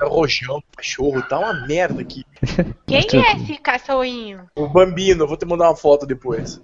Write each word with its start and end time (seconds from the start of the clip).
rojão, 0.00 0.62
cachorro, 0.76 1.22
tá 1.22 1.38
uma 1.38 1.66
merda 1.66 2.00
aqui. 2.00 2.24
Quem 2.86 3.06
é 3.24 3.36
esse 3.36 3.56
cachorrinho? 3.58 4.48
O 4.56 4.68
Bambino, 4.68 5.26
vou 5.26 5.36
te 5.36 5.46
mandar 5.46 5.68
uma 5.68 5.76
foto 5.76 6.06
depois. 6.06 6.60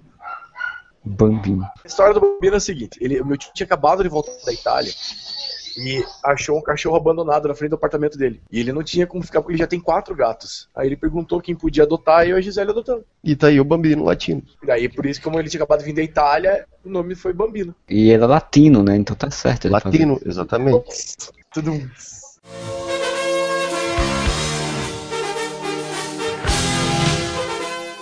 Bambino. 1.03 1.63
A 1.63 1.87
história 1.87 2.13
do 2.13 2.19
Bambino 2.19 2.53
é 2.53 2.57
a 2.57 2.59
seguinte: 2.59 2.99
ele, 3.01 3.19
o 3.19 3.25
meu 3.25 3.37
tio 3.37 3.51
tinha 3.53 3.65
acabado 3.65 4.03
de 4.03 4.09
voltar 4.09 4.33
da 4.45 4.53
Itália 4.53 4.91
e 5.77 6.03
achou 6.23 6.57
um 6.57 6.61
cachorro 6.61 6.95
abandonado 6.95 7.47
na 7.47 7.55
frente 7.55 7.69
do 7.71 7.75
apartamento 7.75 8.17
dele. 8.17 8.41
E 8.51 8.59
ele 8.59 8.71
não 8.71 8.83
tinha 8.83 9.07
como 9.07 9.23
ficar 9.23 9.41
porque 9.41 9.53
ele 9.53 9.59
já 9.59 9.67
tem 9.67 9.79
quatro 9.79 10.15
gatos. 10.15 10.67
Aí 10.75 10.87
ele 10.87 10.95
perguntou 10.95 11.41
quem 11.41 11.55
podia 11.55 11.83
adotar 11.83 12.25
e 12.25 12.31
eu 12.31 12.37
e 12.37 12.39
a 12.39 12.41
Gisele 12.41 12.71
adotamos. 12.71 13.03
E 13.23 13.35
tá 13.35 13.47
aí 13.47 13.59
o 13.59 13.65
Bambino 13.65 14.03
latino. 14.03 14.43
E 14.61 14.65
daí, 14.65 14.89
por 14.89 15.05
isso, 15.05 15.21
como 15.21 15.39
ele 15.39 15.49
tinha 15.49 15.59
acabado 15.59 15.79
de 15.79 15.85
vir 15.85 15.93
da 15.93 16.03
Itália, 16.03 16.65
o 16.83 16.89
nome 16.89 17.15
foi 17.15 17.33
Bambino. 17.33 17.73
E 17.89 18.11
ele 18.11 18.23
é 18.23 18.27
latino, 18.27 18.83
né? 18.83 18.95
Então 18.95 19.15
tá 19.15 19.31
certo. 19.31 19.69
Latino, 19.69 20.19
exatamente. 20.25 21.15
Tudo. 21.53 21.71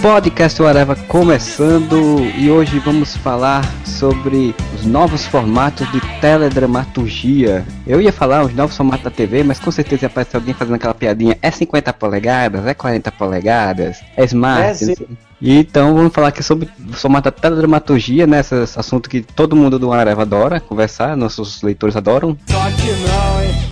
Podcast 0.00 0.62
Whatever 0.62 0.96
começando 1.06 2.20
e 2.36 2.48
hoje 2.48 2.78
vamos 2.78 3.16
falar 3.16 3.64
sobre 3.84 4.54
os 4.72 4.86
novos 4.86 5.26
formatos 5.26 5.90
de 5.90 6.00
teledramaturgia. 6.20 7.66
Eu 7.84 8.00
ia 8.00 8.12
falar 8.12 8.44
os 8.44 8.54
novos 8.54 8.76
formatos 8.76 9.02
da 9.02 9.10
TV, 9.10 9.42
mas 9.42 9.58
com 9.58 9.72
certeza 9.72 10.04
ia 10.04 10.06
aparecer 10.06 10.36
alguém 10.36 10.54
fazendo 10.54 10.76
aquela 10.76 10.94
piadinha. 10.94 11.36
É 11.42 11.50
50 11.50 11.92
polegadas? 11.94 12.64
É 12.64 12.74
40 12.74 13.10
polegadas? 13.10 14.00
É 14.16 14.24
smart? 14.24 14.62
É, 14.62 14.74
sim. 14.74 14.94
E 15.40 15.58
então 15.58 15.94
vamos 15.94 16.12
falar 16.12 16.28
aqui 16.28 16.44
sobre 16.44 16.68
o 16.88 16.92
formato 16.92 17.24
da 17.24 17.32
teledramaturgia, 17.32 18.24
né? 18.24 18.38
Esse 18.38 18.54
assunto 18.78 19.10
que 19.10 19.20
todo 19.20 19.56
mundo 19.56 19.80
do 19.80 19.88
Whatever 19.88 20.20
adora 20.20 20.60
conversar, 20.60 21.16
nossos 21.16 21.60
leitores 21.62 21.96
adoram. 21.96 22.38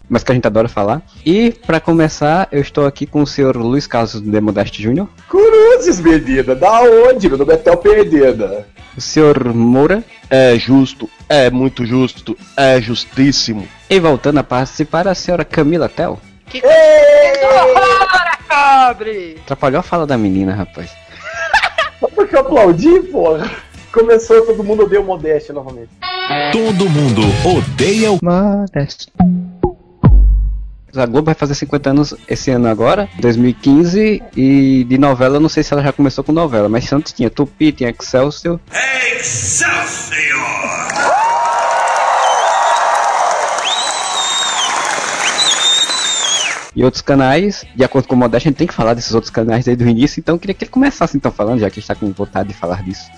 Mas 0.09 0.23
que 0.23 0.31
a 0.31 0.35
gente 0.35 0.47
adora 0.47 0.69
falar. 0.69 1.03
E 1.25 1.51
para 1.67 1.81
começar, 1.81 2.47
eu 2.53 2.61
estou 2.61 2.87
aqui 2.87 3.07
com 3.07 3.23
o 3.23 3.27
senhor 3.27 3.57
Luiz 3.57 3.87
Carlos 3.87 4.21
Demodeste 4.21 4.83
Júnior, 4.83 5.09
Cruzes, 5.29 6.01
menina, 6.01 6.55
da 6.55 6.81
onde? 6.83 7.29
Meu 7.29 7.39
nome 7.39 7.53
é 7.55 7.57
Théo 7.57 7.77
Perdida. 7.77 8.67
o 8.97 9.01
senhor 9.01 9.53
Moura 9.53 10.05
É 10.31 10.57
justo, 10.59 11.11
é 11.29 11.51
muito 11.51 11.85
justo, 11.85 12.37
é 12.57 12.81
justíssimo. 12.81 13.67
e 13.91 13.99
voltando 13.99 14.39
a 14.39 14.45
participar 14.45 15.09
a 15.09 15.15
senhora 15.15 15.45
Camila 15.45 15.89
Tel. 15.89 16.21
Que 16.49 16.63
horror, 16.65 18.39
cobre! 18.49 19.39
Atrapalhou 19.43 19.81
a 19.81 19.83
fala 19.83 20.07
da 20.07 20.17
menina, 20.17 20.55
rapaz. 20.55 20.91
Só 21.99 22.09
porque 22.15 22.37
eu 22.37 22.41
aplaudi, 22.41 23.01
porra. 23.11 23.51
Começou, 23.93 24.45
todo 24.47 24.63
mundo 24.63 24.85
odeia 24.85 25.01
o 25.01 25.05
Modeste 25.05 25.53
novamente. 25.53 25.89
Todo 26.53 26.89
mundo 26.91 27.23
odeia 27.45 28.13
o 28.13 28.19
Modesto. 28.23 29.07
A 30.97 31.07
Globo 31.07 31.27
vai 31.27 31.35
fazer 31.35 31.55
50 31.55 31.91
anos 31.91 32.15
esse 32.29 32.51
ano 32.51 32.69
agora, 32.69 33.09
2015, 33.19 34.23
e 34.37 34.85
de 34.85 34.99
novela, 34.99 35.39
não 35.39 35.49
sei 35.49 35.63
se 35.63 35.73
ela 35.73 35.83
já 35.83 35.93
começou 35.93 36.25
com 36.25 36.33
novela, 36.33 36.69
mas 36.69 36.93
antes 36.93 37.13
tinha 37.13 37.29
Tupi, 37.29 37.73
tinha 37.73 37.91
Excelsior, 37.91 38.59
e 46.77 46.85
outros 46.85 47.01
canais. 47.01 47.65
De 47.75 47.83
acordo 47.83 48.07
com 48.07 48.15
o 48.15 48.19
Modeste, 48.19 48.49
a 48.49 48.51
gente 48.51 48.59
tem 48.59 48.67
que 48.67 48.75
falar 48.75 48.95
desses 48.95 49.15
outros 49.15 49.31
canais 49.31 49.65
desde 49.65 49.83
o 49.83 49.89
início, 49.89 50.21
então 50.21 50.35
eu 50.35 50.39
queria 50.39 50.55
que 50.55 50.65
ele 50.65 50.71
começasse 50.71 51.17
então 51.17 51.33
falando, 51.33 51.59
já 51.59 51.71
que 51.71 51.79
a 51.79 51.81
gente 51.81 51.89
tá 51.89 51.95
com 51.95 52.13
vontade 52.13 52.51
de 52.51 52.55
falar 52.55 52.83
disso. 52.83 53.11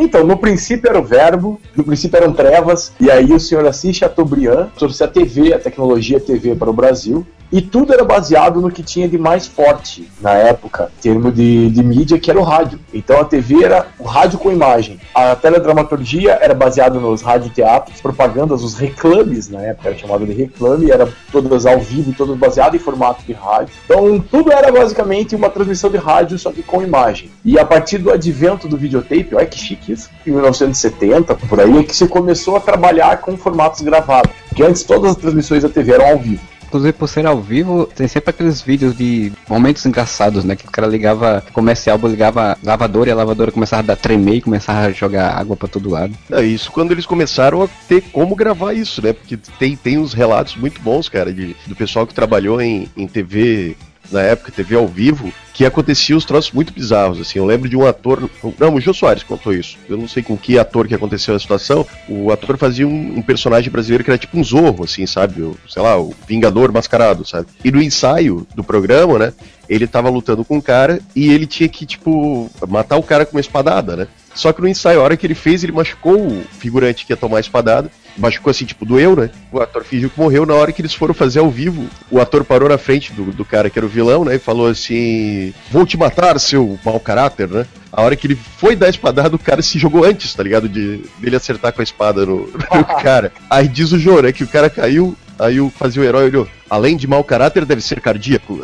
Então, 0.00 0.24
no 0.24 0.38
princípio 0.38 0.88
era 0.88 0.98
o 0.98 1.04
verbo, 1.04 1.60
no 1.76 1.84
princípio 1.84 2.16
eram 2.16 2.32
trevas, 2.32 2.90
e 2.98 3.10
aí 3.10 3.34
o 3.34 3.38
senhor 3.38 3.66
Assis 3.66 3.96
Chateaubriand 3.96 4.68
trouxe 4.74 5.04
a 5.04 5.08
TV, 5.08 5.52
a 5.52 5.58
tecnologia 5.58 6.18
TV 6.18 6.54
para 6.54 6.70
o 6.70 6.72
Brasil, 6.72 7.26
e 7.52 7.60
tudo 7.60 7.92
era 7.92 8.04
baseado 8.04 8.60
no 8.60 8.70
que 8.70 8.82
tinha 8.82 9.08
de 9.08 9.18
mais 9.18 9.46
forte 9.46 10.08
na 10.20 10.32
época, 10.34 10.90
em 10.98 11.02
termos 11.02 11.34
de, 11.34 11.68
de 11.70 11.82
mídia, 11.82 12.18
que 12.18 12.30
era 12.30 12.38
o 12.38 12.44
rádio. 12.44 12.78
Então 12.94 13.20
a 13.20 13.24
TV 13.24 13.64
era 13.64 13.88
o 13.98 14.04
rádio 14.04 14.38
com 14.38 14.52
imagem. 14.52 15.00
A 15.12 15.34
teledramaturgia 15.34 16.38
era 16.40 16.54
baseada 16.54 17.00
nos 17.00 17.22
radioteatros, 17.22 18.00
propagandas, 18.00 18.62
os 18.62 18.74
reclames, 18.74 19.48
na 19.48 19.60
época 19.62 19.88
era 19.88 19.98
chamado 19.98 20.24
de 20.24 20.32
reclame, 20.32 20.92
era 20.92 21.08
todas 21.32 21.66
ao 21.66 21.80
vivo, 21.80 22.14
todas 22.16 22.36
baseadas 22.36 22.80
em 22.80 22.84
formato 22.84 23.24
de 23.26 23.32
rádio. 23.32 23.74
Então 23.84 24.20
tudo 24.20 24.52
era 24.52 24.70
basicamente 24.70 25.34
uma 25.34 25.50
transmissão 25.50 25.90
de 25.90 25.96
rádio, 25.96 26.38
só 26.38 26.52
que 26.52 26.62
com 26.62 26.82
imagem. 26.82 27.32
E 27.44 27.58
a 27.58 27.64
partir 27.64 27.98
do 27.98 28.12
advento 28.12 28.68
do 28.68 28.76
videotape, 28.76 29.34
olha 29.34 29.46
que 29.46 29.58
chique 29.58 29.89
isso, 29.90 30.10
em 30.26 30.30
1970, 30.30 31.34
por 31.34 31.60
aí, 31.60 31.78
é 31.78 31.82
que 31.82 31.94
se 31.94 32.06
começou 32.06 32.56
a 32.56 32.60
trabalhar 32.60 33.18
com 33.18 33.36
formatos 33.36 33.80
gravados. 33.80 34.30
Porque 34.48 34.62
antes 34.62 34.82
todas 34.82 35.12
as 35.12 35.16
transmissões 35.16 35.62
da 35.62 35.68
TV 35.68 35.92
eram 35.92 36.06
ao 36.06 36.18
vivo. 36.18 36.40
Inclusive, 36.70 36.92
por 36.92 37.08
ser 37.08 37.26
ao 37.26 37.40
vivo, 37.40 37.84
tem 37.84 38.06
sempre 38.06 38.30
aqueles 38.30 38.62
vídeos 38.62 38.96
de 38.96 39.32
momentos 39.48 39.84
engraçados, 39.84 40.44
né? 40.44 40.54
Que 40.54 40.64
o 40.64 40.70
cara 40.70 40.86
ligava 40.86 41.42
comercial, 41.52 41.98
ligava 42.04 42.56
lavadora 42.62 43.10
e 43.10 43.12
a 43.12 43.16
lavadora 43.16 43.50
começava 43.50 43.82
a 43.82 43.86
dar 43.86 43.96
tremer 43.96 44.36
e 44.36 44.40
começava 44.40 44.86
a 44.86 44.92
jogar 44.92 45.36
água 45.36 45.56
pra 45.56 45.66
todo 45.66 45.90
lado. 45.90 46.14
É 46.30 46.42
isso 46.42 46.70
quando 46.70 46.92
eles 46.92 47.04
começaram 47.04 47.60
a 47.60 47.68
ter 47.88 48.02
como 48.12 48.36
gravar 48.36 48.72
isso, 48.72 49.02
né? 49.02 49.12
Porque 49.12 49.36
tem, 49.58 49.74
tem 49.74 49.98
uns 49.98 50.14
relatos 50.14 50.54
muito 50.54 50.80
bons, 50.80 51.08
cara, 51.08 51.32
de, 51.32 51.56
do 51.66 51.74
pessoal 51.74 52.06
que 52.06 52.14
trabalhou 52.14 52.60
em, 52.60 52.88
em 52.96 53.08
TV 53.08 53.76
na 54.10 54.22
época, 54.22 54.52
TV 54.52 54.76
ao 54.76 54.86
vivo, 54.86 55.32
que 55.52 55.64
acontecia 55.64 56.16
os 56.16 56.24
troços 56.24 56.52
muito 56.52 56.72
bizarros, 56.72 57.20
assim. 57.20 57.38
Eu 57.38 57.44
lembro 57.44 57.68
de 57.68 57.76
um 57.76 57.86
ator. 57.86 58.30
Não, 58.58 58.74
o 58.74 58.80
Jô 58.80 58.94
Soares 58.94 59.22
contou 59.22 59.52
isso. 59.52 59.76
Eu 59.88 59.98
não 59.98 60.08
sei 60.08 60.22
com 60.22 60.36
que 60.36 60.58
ator 60.58 60.88
que 60.88 60.94
aconteceu 60.94 61.34
a 61.34 61.38
situação. 61.38 61.86
O 62.08 62.32
ator 62.32 62.56
fazia 62.56 62.88
um, 62.88 63.18
um 63.18 63.22
personagem 63.22 63.70
brasileiro 63.70 64.02
que 64.02 64.10
era 64.10 64.18
tipo 64.18 64.38
um 64.38 64.44
zorro, 64.44 64.84
assim, 64.84 65.06
sabe? 65.06 65.42
O, 65.42 65.56
sei 65.68 65.82
lá, 65.82 65.98
o 65.98 66.14
Vingador 66.26 66.72
mascarado, 66.72 67.26
sabe? 67.26 67.48
E 67.64 67.70
no 67.70 67.82
ensaio 67.82 68.46
do 68.54 68.64
programa, 68.64 69.18
né? 69.18 69.32
Ele 69.68 69.86
tava 69.86 70.08
lutando 70.08 70.44
com 70.44 70.56
um 70.56 70.60
cara 70.60 70.98
e 71.14 71.30
ele 71.30 71.46
tinha 71.46 71.68
que, 71.68 71.86
tipo, 71.86 72.50
matar 72.66 72.96
o 72.96 73.02
cara 73.02 73.24
com 73.26 73.36
uma 73.36 73.40
espadada, 73.40 73.96
né? 73.96 74.08
Só 74.40 74.54
que 74.54 74.62
no 74.62 74.68
ensaio, 74.68 75.00
a 75.00 75.02
hora 75.02 75.18
que 75.18 75.26
ele 75.26 75.34
fez, 75.34 75.62
ele 75.62 75.70
machucou 75.70 76.16
o 76.16 76.42
figurante 76.58 77.04
que 77.04 77.12
ia 77.12 77.16
tomar 77.16 77.36
a 77.36 77.40
espadada. 77.40 77.90
Machucou 78.16 78.50
assim, 78.50 78.64
tipo, 78.64 78.86
doeu, 78.86 79.14
né? 79.14 79.28
O 79.52 79.60
ator 79.60 79.84
fingiu 79.84 80.08
que 80.08 80.18
morreu. 80.18 80.46
Na 80.46 80.54
hora 80.54 80.72
que 80.72 80.80
eles 80.80 80.94
foram 80.94 81.12
fazer 81.12 81.40
ao 81.40 81.50
vivo, 81.50 81.86
o 82.10 82.18
ator 82.18 82.42
parou 82.42 82.66
na 82.66 82.78
frente 82.78 83.12
do, 83.12 83.24
do 83.32 83.44
cara 83.44 83.68
que 83.68 83.78
era 83.78 83.84
o 83.84 83.88
vilão, 83.88 84.24
né? 84.24 84.36
E 84.36 84.38
falou 84.38 84.66
assim: 84.66 85.52
Vou 85.70 85.84
te 85.84 85.98
matar, 85.98 86.40
seu 86.40 86.78
mau 86.82 86.98
caráter, 86.98 87.50
né? 87.50 87.66
A 87.92 88.00
hora 88.00 88.16
que 88.16 88.26
ele 88.26 88.34
foi 88.34 88.74
dar 88.74 88.86
a 88.86 88.90
espadada, 88.90 89.36
o 89.36 89.38
cara 89.38 89.60
se 89.60 89.78
jogou 89.78 90.04
antes, 90.04 90.34
tá 90.34 90.42
ligado? 90.42 90.70
De 90.70 91.04
dele 91.18 91.36
acertar 91.36 91.74
com 91.74 91.82
a 91.82 91.84
espada 91.84 92.24
no, 92.24 92.46
no 92.74 92.84
cara. 93.02 93.30
Aí 93.50 93.68
diz 93.68 93.92
o 93.92 93.98
Jô, 93.98 94.22
né? 94.22 94.32
Que 94.32 94.44
o 94.44 94.48
cara 94.48 94.70
caiu, 94.70 95.14
aí 95.38 95.60
o 95.60 95.68
fazia 95.68 96.00
o 96.00 96.04
herói 96.04 96.24
olhou. 96.24 96.48
Além 96.70 96.96
de 96.96 97.08
mau 97.08 97.24
caráter, 97.24 97.64
deve 97.64 97.80
ser 97.80 98.00
cardíaco. 98.00 98.60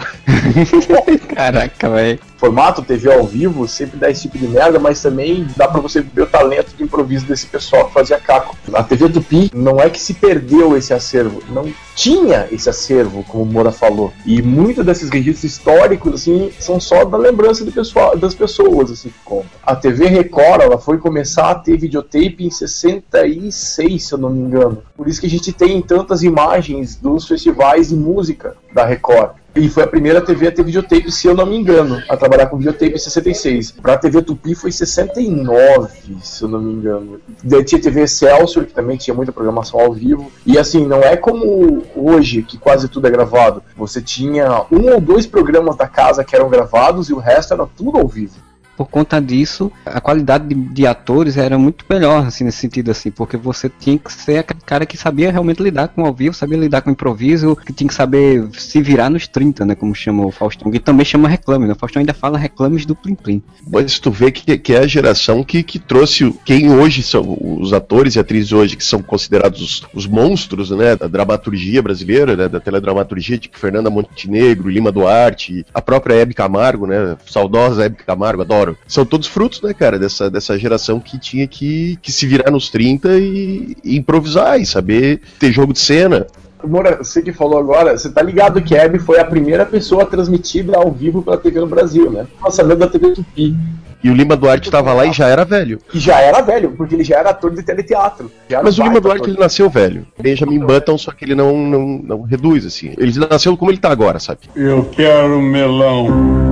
Caraca, 1.35 1.91
velho. 1.91 2.21
Formato 2.37 2.83
TV 2.83 3.13
ao 3.13 3.25
vivo 3.25 3.67
sempre 3.67 3.99
dá 3.99 4.11
esse 4.11 4.23
tipo 4.23 4.39
de 4.39 4.47
merda, 4.47 4.79
mas 4.79 5.03
também 5.03 5.47
dá 5.57 5.67
pra 5.67 5.81
você 5.81 6.01
ver 6.01 6.23
o 6.23 6.27
talento 6.27 6.77
de 6.77 6.85
improviso 6.85 7.27
desse 7.27 7.47
pessoal 7.47 7.87
que 7.87 7.95
fazia 7.95 8.19
caco. 8.19 8.57
A 8.73 8.83
TV 8.83 9.09
Tupi 9.09 9.51
não 9.55 9.81
é 9.81 9.89
que 9.89 9.99
se 9.99 10.15
perdeu 10.15 10.77
esse 10.77 10.93
acervo, 10.93 11.43
não 11.49 11.73
tinha 11.97 12.47
esse 12.53 12.69
acervo, 12.69 13.25
como 13.25 13.43
o 13.43 13.47
Moura 13.47 13.73
falou. 13.73 14.13
E 14.27 14.43
muitos 14.43 14.85
desses 14.85 15.09
registros 15.09 15.45
históricos, 15.45 16.13
assim, 16.15 16.53
são 16.61 16.79
só 16.79 17.05
da 17.07 17.17
lembrança 17.17 17.65
do 17.65 17.73
pessoal, 17.73 18.17
das 18.17 18.35
pessoas, 18.35 18.91
assim, 18.91 19.09
que 19.09 19.19
contam. 19.25 19.47
A 19.65 19.75
TV 19.75 20.07
Record, 20.07 20.61
ela 20.61 20.79
foi 20.79 20.99
começar 20.99 21.51
a 21.51 21.55
ter 21.55 21.79
videotape 21.79 22.37
em 22.45 22.51
66, 22.51 24.05
se 24.05 24.13
eu 24.13 24.19
não 24.19 24.29
me 24.29 24.41
engano. 24.41 24.83
Por 24.95 25.09
isso 25.09 25.21
que 25.21 25.27
a 25.27 25.31
gente 25.31 25.53
tem 25.53 25.81
tantas 25.81 26.23
imagens 26.23 26.97
dos 26.97 27.27
festivais 27.27 27.91
música 27.97 28.57
da 28.73 28.85
Record. 28.85 29.33
E 29.57 29.71
foi 29.71 29.85
a 29.85 29.87
primeira 29.87 30.21
TV 30.21 30.49
a 30.49 30.53
ter 30.53 30.63
videotape, 30.63 31.11
se 31.11 31.27
eu 31.27 31.35
não 31.35 31.47
me 31.47 31.57
engano, 31.57 32.03
a 32.11 32.17
trabalhar 32.17 32.47
com 32.47 32.59
videotape 32.59 32.93
em 32.95 32.99
66. 32.99 33.71
Pra 33.71 33.97
TV 33.97 34.21
Tupi 34.21 34.55
foi 34.55 34.69
em 34.69 34.73
69, 34.73 35.89
se 36.23 36.43
eu 36.43 36.49
não 36.49 36.61
me 36.61 36.75
engano. 36.75 37.19
Daí 37.43 37.65
tinha 37.65 37.81
TV 37.81 38.03
Excelsior, 38.03 38.67
que 38.67 38.75
também 38.75 38.99
tinha 38.99 39.15
muita 39.15 39.33
programação 39.33 39.81
ao 39.81 39.95
vivo. 39.95 40.31
E 40.45 40.59
assim, 40.59 40.85
não 40.85 40.99
é 40.99 41.17
como 41.17 41.83
hoje, 41.97 42.43
que 42.43 42.59
quase 42.59 42.87
tudo 42.87 43.07
é 43.07 43.11
gravado. 43.11 43.63
Você 43.77 44.03
tinha 44.03 44.67
um 44.71 44.93
ou 44.93 45.01
dois 45.01 45.27
programas 45.27 45.75
da 45.75 45.89
casa 45.89 46.23
que 46.23 46.37
eram 46.37 46.51
gravados 46.51 47.09
e 47.09 47.15
o 47.15 47.19
resto 47.19 47.55
era 47.55 47.67
tudo 47.67 47.97
ao 47.97 48.07
vivo. 48.07 48.46
Por 48.77 48.89
conta 48.89 49.21
disso, 49.21 49.73
a 49.85 50.01
qualidade 50.01 50.47
de, 50.49 50.55
de, 50.55 50.87
atores 50.87 51.37
era 51.37 51.57
muito 51.59 51.85
melhor, 51.89 52.27
assim, 52.27 52.45
nesse 52.45 52.59
sentido, 52.59 52.91
assim, 52.91 53.11
porque 53.11 53.37
você 53.37 53.69
tinha 53.69 53.99
que 53.99 54.13
ser 54.13 54.39
aquele 54.39 54.61
cara 54.61 54.87
que 54.87 54.97
sabia 54.97 55.33
realmente 55.33 55.63
lidar 55.63 55.89
com 55.89 56.03
o 56.03 56.07
ao 56.07 56.15
vivo, 56.15 56.35
sabia 56.35 56.59
lidar 56.59 56.83
com 56.83 56.91
o 56.91 56.93
improviso, 56.93 57.57
que 57.57 57.73
tinha 57.73 57.89
que 57.89 57.95
saber 57.95 58.47
se 58.53 58.81
virar 58.81 59.11
nos 59.11 59.27
30, 59.27 59.65
né, 59.65 59.75
como 59.75 59.95
chama 59.95 60.27
o 60.27 60.31
Faustão, 60.31 60.71
que 60.71 60.79
também 60.79 61.05
chama 61.05 61.29
reclame, 61.29 61.67
né, 61.67 61.73
o 61.73 61.77
Faustão 61.77 62.01
ainda 62.01 62.15
fala 62.15 62.39
reclames 62.39 62.85
do 62.85 62.95
Plim 62.95 63.15
Plim. 63.15 63.43
Mas 63.67 63.99
tu 63.99 64.11
vê 64.11 64.31
que, 64.31 64.59
que 64.59 64.73
é 64.75 64.79
a 64.79 64.87
geração 64.87 65.43
que, 65.43 65.63
que 65.63 65.79
trouxe 65.79 66.33
quem 66.45 66.71
hoje 66.71 67.03
são 67.03 67.37
os 67.41 67.73
atores 67.73 68.17
e 68.17 68.19
atrizes 68.19 68.53
hoje 68.53 68.77
que 68.77 68.85
são 68.85 69.03
considerados 69.03 69.61
os, 69.61 69.87
os 69.95 70.07
monstros, 70.07 70.71
né, 70.71 70.97
da 70.97 71.07
dramaturgia 71.07 71.83
brasileira, 71.83 72.37
né, 72.37 72.49
da 72.49 72.61
teledramaturgia, 72.61 73.39
tipo 73.39 73.59
Fernanda 73.59 73.91
Montenegro, 73.91 74.69
Lima 74.69 74.93
Duarte, 74.93 75.65
a 75.73 75.81
própria 75.81 76.15
Hebe 76.15 76.35
Camargo, 76.35 76.87
né, 76.87 77.17
saudosa 77.27 77.85
Hebe 77.85 77.97
Camargo, 77.97 78.43
adoro. 78.43 78.66
São 78.87 79.05
todos 79.05 79.29
frutos, 79.29 79.61
né, 79.63 79.75
cara, 79.75 79.99
dessa, 79.99 80.31
dessa 80.31 80.59
geração 80.59 80.99
que 80.99 81.19
tinha 81.19 81.47
que, 81.47 81.99
que 82.03 82.11
se 82.11 82.27
virar 82.27 82.51
nos 82.51 82.71
30 82.71 83.19
e, 83.19 83.77
e 83.85 83.97
improvisar 83.97 84.61
e 84.61 84.67
saber 84.67 85.21
ter 85.39 85.53
jogo 85.53 85.73
de 85.73 85.79
cena. 85.79 86.27
Moura, 86.65 86.97
você 86.97 87.23
que 87.23 87.33
falou 87.33 87.59
agora, 87.59 87.97
você 87.97 88.11
tá 88.11 88.23
ligado 88.23 88.63
que 88.63 88.77
a 88.77 88.83
Hebe 88.83 88.99
foi 88.99 89.21
a 89.21 89.25
primeira 89.25 89.65
pessoa 89.65 90.07
transmitida 90.07 90.77
ao 90.77 90.91
vivo 90.91 91.23
pela 91.23 91.37
TV 91.37 91.61
no 91.61 91.67
Brasil, 91.67 92.11
né? 92.11 92.27
Lançamento 92.43 92.79
da 92.79 92.89
TV 92.89 93.13
Tupi. 93.13 93.55
E 94.03 94.11
o 94.11 94.15
Lima 94.15 94.37
Duarte 94.37 94.69
estava 94.69 94.93
lá 94.93 95.07
e 95.07 95.13
já 95.13 95.27
era 95.27 95.45
velho. 95.45 95.81
E 95.93 95.99
já 95.99 96.21
era 96.21 96.41
velho, 96.41 96.73
porque 96.77 96.95
ele 96.95 97.03
já 97.03 97.17
era 97.17 97.31
ator 97.31 97.53
de 97.53 97.63
teleteatro. 97.63 98.31
Mas 98.63 98.79
o 98.79 98.83
Lima 98.83 99.01
Duarte 99.01 99.29
ele 99.31 99.39
nasceu 99.39 99.69
velho. 99.69 100.07
Benjamin 100.19 100.61
Button, 100.61 100.97
só 100.97 101.11
que 101.13 101.25
ele 101.25 101.35
não, 101.35 101.57
não, 101.57 102.01
não 102.03 102.23
reduz, 102.23 102.65
assim. 102.65 102.95
Ele 102.97 103.13
nasceu 103.29 103.57
como 103.57 103.71
ele 103.71 103.79
tá 103.79 103.91
agora, 103.91 104.19
sabe? 104.19 104.41
Eu 104.55 104.85
quero 104.93 105.41
melão. 105.41 106.46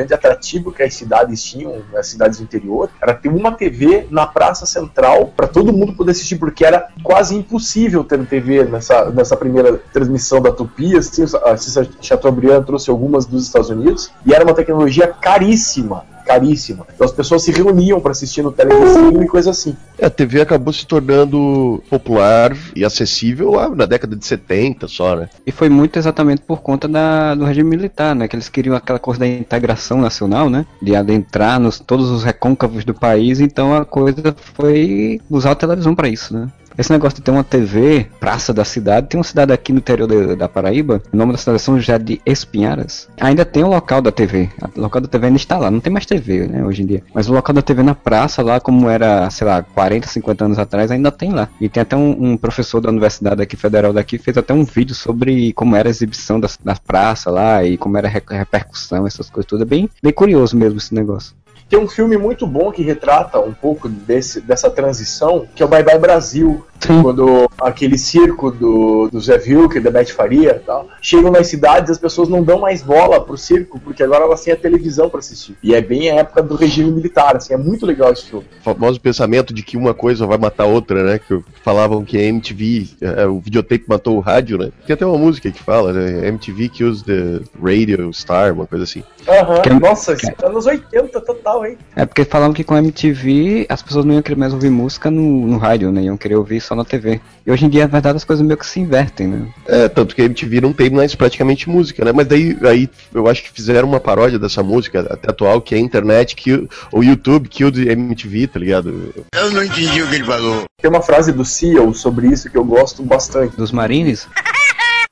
Grande 0.00 0.14
atrativo 0.14 0.72
que 0.72 0.82
as 0.82 0.94
cidades 0.94 1.42
tinham, 1.42 1.82
as 1.94 2.06
cidades 2.06 2.38
do 2.38 2.44
interior, 2.44 2.90
era 3.00 3.14
ter 3.14 3.28
uma 3.28 3.52
TV 3.52 4.06
na 4.10 4.26
praça 4.26 4.64
central 4.64 5.32
para 5.36 5.46
todo 5.46 5.72
mundo 5.72 5.92
poder 5.92 6.12
assistir, 6.12 6.36
porque 6.36 6.64
era 6.64 6.88
quase 7.02 7.36
impossível 7.36 8.02
ter 8.02 8.24
TV 8.26 8.64
nessa, 8.64 9.10
nessa 9.10 9.36
primeira 9.36 9.78
transmissão 9.92 10.40
da 10.40 10.52
Tupi. 10.52 10.96
Assim, 10.96 11.24
a 11.44 11.56
Cissa 11.56 11.88
Chateaubriand 12.00 12.64
trouxe 12.64 12.90
algumas 12.90 13.26
dos 13.26 13.44
Estados 13.44 13.70
Unidos 13.70 14.10
e 14.24 14.34
era 14.34 14.44
uma 14.44 14.54
tecnologia 14.54 15.08
caríssima 15.08 16.04
caríssima. 16.24 16.86
Então 16.94 17.04
as 17.04 17.12
pessoas 17.12 17.42
se 17.42 17.52
reuniam 17.52 18.00
para 18.00 18.12
assistir 18.12 18.42
no 18.42 18.52
televisão 18.52 19.22
e 19.22 19.26
coisa 19.26 19.50
assim. 19.50 19.76
É, 19.98 20.06
a 20.06 20.10
TV 20.10 20.40
acabou 20.40 20.72
se 20.72 20.86
tornando 20.86 21.82
popular 21.88 22.56
e 22.74 22.84
acessível 22.84 23.52
lá 23.52 23.68
na 23.68 23.86
década 23.86 24.16
de 24.16 24.24
70 24.24 24.88
só, 24.88 25.16
né? 25.16 25.28
E 25.46 25.52
foi 25.52 25.68
muito 25.68 25.98
exatamente 25.98 26.42
por 26.42 26.60
conta 26.60 26.86
da, 26.88 27.34
do 27.34 27.44
regime 27.44 27.70
militar, 27.70 28.14
né? 28.14 28.28
Que 28.28 28.36
eles 28.36 28.48
queriam 28.48 28.76
aquela 28.76 28.98
coisa 28.98 29.20
da 29.20 29.26
integração 29.26 30.00
nacional, 30.00 30.48
né? 30.48 30.66
De 30.80 30.94
adentrar 30.94 31.58
nos 31.60 31.78
todos 31.78 32.10
os 32.10 32.24
recôncavos 32.24 32.84
do 32.84 32.94
país, 32.94 33.40
então 33.40 33.74
a 33.74 33.84
coisa 33.84 34.34
foi 34.54 35.20
usar 35.28 35.52
a 35.52 35.56
televisão 35.56 35.94
para 35.94 36.08
isso, 36.08 36.34
né? 36.34 36.48
Esse 36.80 36.90
negócio 36.90 37.16
de 37.16 37.22
ter 37.22 37.30
uma 37.30 37.44
TV, 37.44 38.06
praça 38.18 38.54
da 38.54 38.64
cidade, 38.64 39.06
tem 39.08 39.18
uma 39.18 39.24
cidade 39.24 39.52
aqui 39.52 39.70
no 39.70 39.80
interior 39.80 40.08
de, 40.08 40.34
da 40.34 40.48
Paraíba, 40.48 41.02
o 41.12 41.16
nome 41.16 41.32
da 41.32 41.36
cidade 41.36 41.56
é 41.56 41.58
São 41.58 41.78
José 41.78 41.98
de 41.98 42.22
Espinharas. 42.24 43.06
Ainda 43.20 43.44
tem 43.44 43.62
o 43.62 43.68
local 43.68 44.00
da 44.00 44.10
TV. 44.10 44.48
O 44.74 44.80
local 44.80 45.02
da 45.02 45.06
TV 45.06 45.26
ainda 45.26 45.36
está 45.36 45.58
lá, 45.58 45.70
não 45.70 45.78
tem 45.78 45.92
mais 45.92 46.06
TV, 46.06 46.48
né, 46.48 46.64
hoje 46.64 46.82
em 46.82 46.86
dia. 46.86 47.02
Mas 47.12 47.28
o 47.28 47.34
local 47.34 47.54
da 47.54 47.60
TV 47.60 47.82
na 47.82 47.94
praça, 47.94 48.42
lá 48.42 48.58
como 48.58 48.88
era, 48.88 49.28
sei 49.28 49.46
lá, 49.46 49.62
40, 49.62 50.08
50 50.08 50.44
anos 50.46 50.58
atrás, 50.58 50.90
ainda 50.90 51.12
tem 51.12 51.32
lá. 51.32 51.50
E 51.60 51.68
tem 51.68 51.82
até 51.82 51.94
um, 51.94 52.32
um 52.32 52.36
professor 52.38 52.80
da 52.80 52.88
universidade 52.88 53.42
aqui, 53.42 53.58
federal 53.58 53.92
daqui, 53.92 54.16
fez 54.16 54.38
até 54.38 54.54
um 54.54 54.64
vídeo 54.64 54.94
sobre 54.94 55.52
como 55.52 55.76
era 55.76 55.86
a 55.86 55.90
exibição 55.90 56.40
da, 56.40 56.48
da 56.64 56.76
praça 56.76 57.30
lá 57.30 57.62
e 57.62 57.76
como 57.76 57.98
era 57.98 58.08
a 58.08 58.10
repercussão, 58.10 59.06
essas 59.06 59.28
coisas 59.28 59.46
tudo. 59.46 59.64
É 59.64 59.66
bem, 59.66 59.90
bem 60.02 60.14
curioso 60.14 60.56
mesmo 60.56 60.78
esse 60.78 60.94
negócio. 60.94 61.34
Tem 61.70 61.78
um 61.78 61.88
filme 61.88 62.18
muito 62.18 62.48
bom 62.48 62.72
que 62.72 62.82
retrata 62.82 63.38
um 63.38 63.52
pouco 63.52 63.88
desse, 63.88 64.40
dessa 64.40 64.68
transição, 64.68 65.46
que 65.54 65.62
é 65.62 65.66
o 65.66 65.68
Bye 65.68 65.84
Bye 65.84 66.00
Brasil. 66.00 66.66
Sim. 66.80 67.02
Quando 67.02 67.48
aquele 67.60 67.98
circo 67.98 68.50
do, 68.50 69.08
do 69.08 69.20
Zé 69.20 69.36
Vilker, 69.36 69.82
da 69.82 69.90
Beth 69.90 70.06
Faria 70.06 70.56
e 70.56 70.60
tal, 70.60 70.88
chegam 71.00 71.30
nas 71.30 71.46
cidades 71.46 71.90
as 71.90 71.98
pessoas 71.98 72.28
não 72.28 72.42
dão 72.42 72.58
mais 72.58 72.82
bola 72.82 73.20
pro 73.20 73.36
circo, 73.36 73.78
porque 73.78 74.02
agora 74.02 74.24
elas 74.24 74.42
têm 74.42 74.54
a 74.54 74.56
televisão 74.56 75.10
para 75.10 75.20
assistir. 75.20 75.54
E 75.62 75.74
é 75.74 75.80
bem 75.82 76.10
a 76.10 76.14
época 76.16 76.42
do 76.42 76.56
regime 76.56 76.90
militar, 76.90 77.36
assim, 77.36 77.52
é 77.52 77.56
muito 77.56 77.84
legal 77.84 78.12
esse 78.12 78.24
filme. 78.24 78.46
O 78.60 78.62
famoso 78.62 78.98
pensamento 78.98 79.52
de 79.52 79.62
que 79.62 79.76
uma 79.76 79.92
coisa 79.92 80.26
vai 80.26 80.38
matar 80.38 80.64
a 80.64 80.66
outra, 80.66 81.04
né? 81.04 81.18
Que 81.18 81.38
falavam 81.62 82.02
que 82.02 82.16
a 82.16 82.22
MTV, 82.22 82.88
é, 83.02 83.26
o 83.26 83.38
videotape 83.40 83.84
matou 83.86 84.16
o 84.16 84.20
rádio, 84.20 84.56
né? 84.56 84.70
Tem 84.86 84.94
até 84.94 85.04
uma 85.04 85.18
música 85.18 85.50
que 85.50 85.62
fala, 85.62 85.92
né? 85.92 86.28
MTV 86.28 86.70
kills 86.70 87.04
the 87.04 87.40
radio 87.62 88.10
star, 88.14 88.54
uma 88.54 88.66
coisa 88.66 88.84
assim. 88.84 89.04
Aham, 89.28 89.62
uhum. 89.70 89.80
nossa, 89.80 90.16
que... 90.16 90.26
anos 90.42 90.64
80 90.64 91.20
total, 91.20 91.59
hein? 91.64 91.78
É 91.96 92.04
porque 92.06 92.24
falavam 92.24 92.52
que 92.52 92.64
com 92.64 92.74
a 92.74 92.78
MTV 92.78 93.66
as 93.68 93.82
pessoas 93.82 94.04
não 94.04 94.14
iam 94.14 94.22
querer 94.22 94.36
mais 94.36 94.52
ouvir 94.52 94.70
música 94.70 95.10
no, 95.10 95.46
no 95.46 95.58
rádio, 95.58 95.90
né? 95.90 96.02
Iam 96.02 96.16
querer 96.16 96.36
ouvir 96.36 96.60
só 96.60 96.74
na 96.74 96.84
TV. 96.84 97.20
E 97.46 97.50
hoje 97.50 97.64
em 97.66 97.68
dia, 97.68 97.82
na 97.82 97.92
verdade, 97.92 98.16
as 98.16 98.24
coisas 98.24 98.44
meio 98.44 98.58
que 98.58 98.66
se 98.66 98.80
invertem, 98.80 99.28
né? 99.28 99.46
É, 99.66 99.88
tanto 99.88 100.14
que 100.14 100.22
a 100.22 100.24
MTV 100.24 100.60
não 100.60 100.72
tem 100.72 100.90
mais 100.90 101.14
praticamente 101.14 101.68
música, 101.68 102.04
né? 102.04 102.12
Mas 102.12 102.26
daí 102.26 102.56
aí 102.62 102.88
eu 103.14 103.28
acho 103.28 103.42
que 103.42 103.52
fizeram 103.52 103.88
uma 103.88 104.00
paródia 104.00 104.38
dessa 104.38 104.62
música 104.62 105.00
até 105.10 105.30
atual, 105.30 105.60
que 105.60 105.74
é 105.74 105.78
a 105.78 105.80
internet, 105.80 106.36
que 106.36 106.68
o 106.92 107.02
YouTube 107.02 107.48
killed 107.48 107.88
MTV, 107.88 108.46
tá 108.46 108.58
ligado? 108.58 109.14
Eu 109.34 109.50
não 109.50 109.64
entendi 109.64 110.02
o 110.02 110.08
que 110.08 110.16
ele 110.16 110.24
falou. 110.24 110.64
Tem 110.80 110.90
uma 110.90 111.02
frase 111.02 111.32
do 111.32 111.44
CEO 111.44 111.94
sobre 111.94 112.28
isso 112.28 112.50
que 112.50 112.56
eu 112.56 112.64
gosto 112.64 113.02
bastante. 113.02 113.56
Dos 113.56 113.72
Marines? 113.72 114.28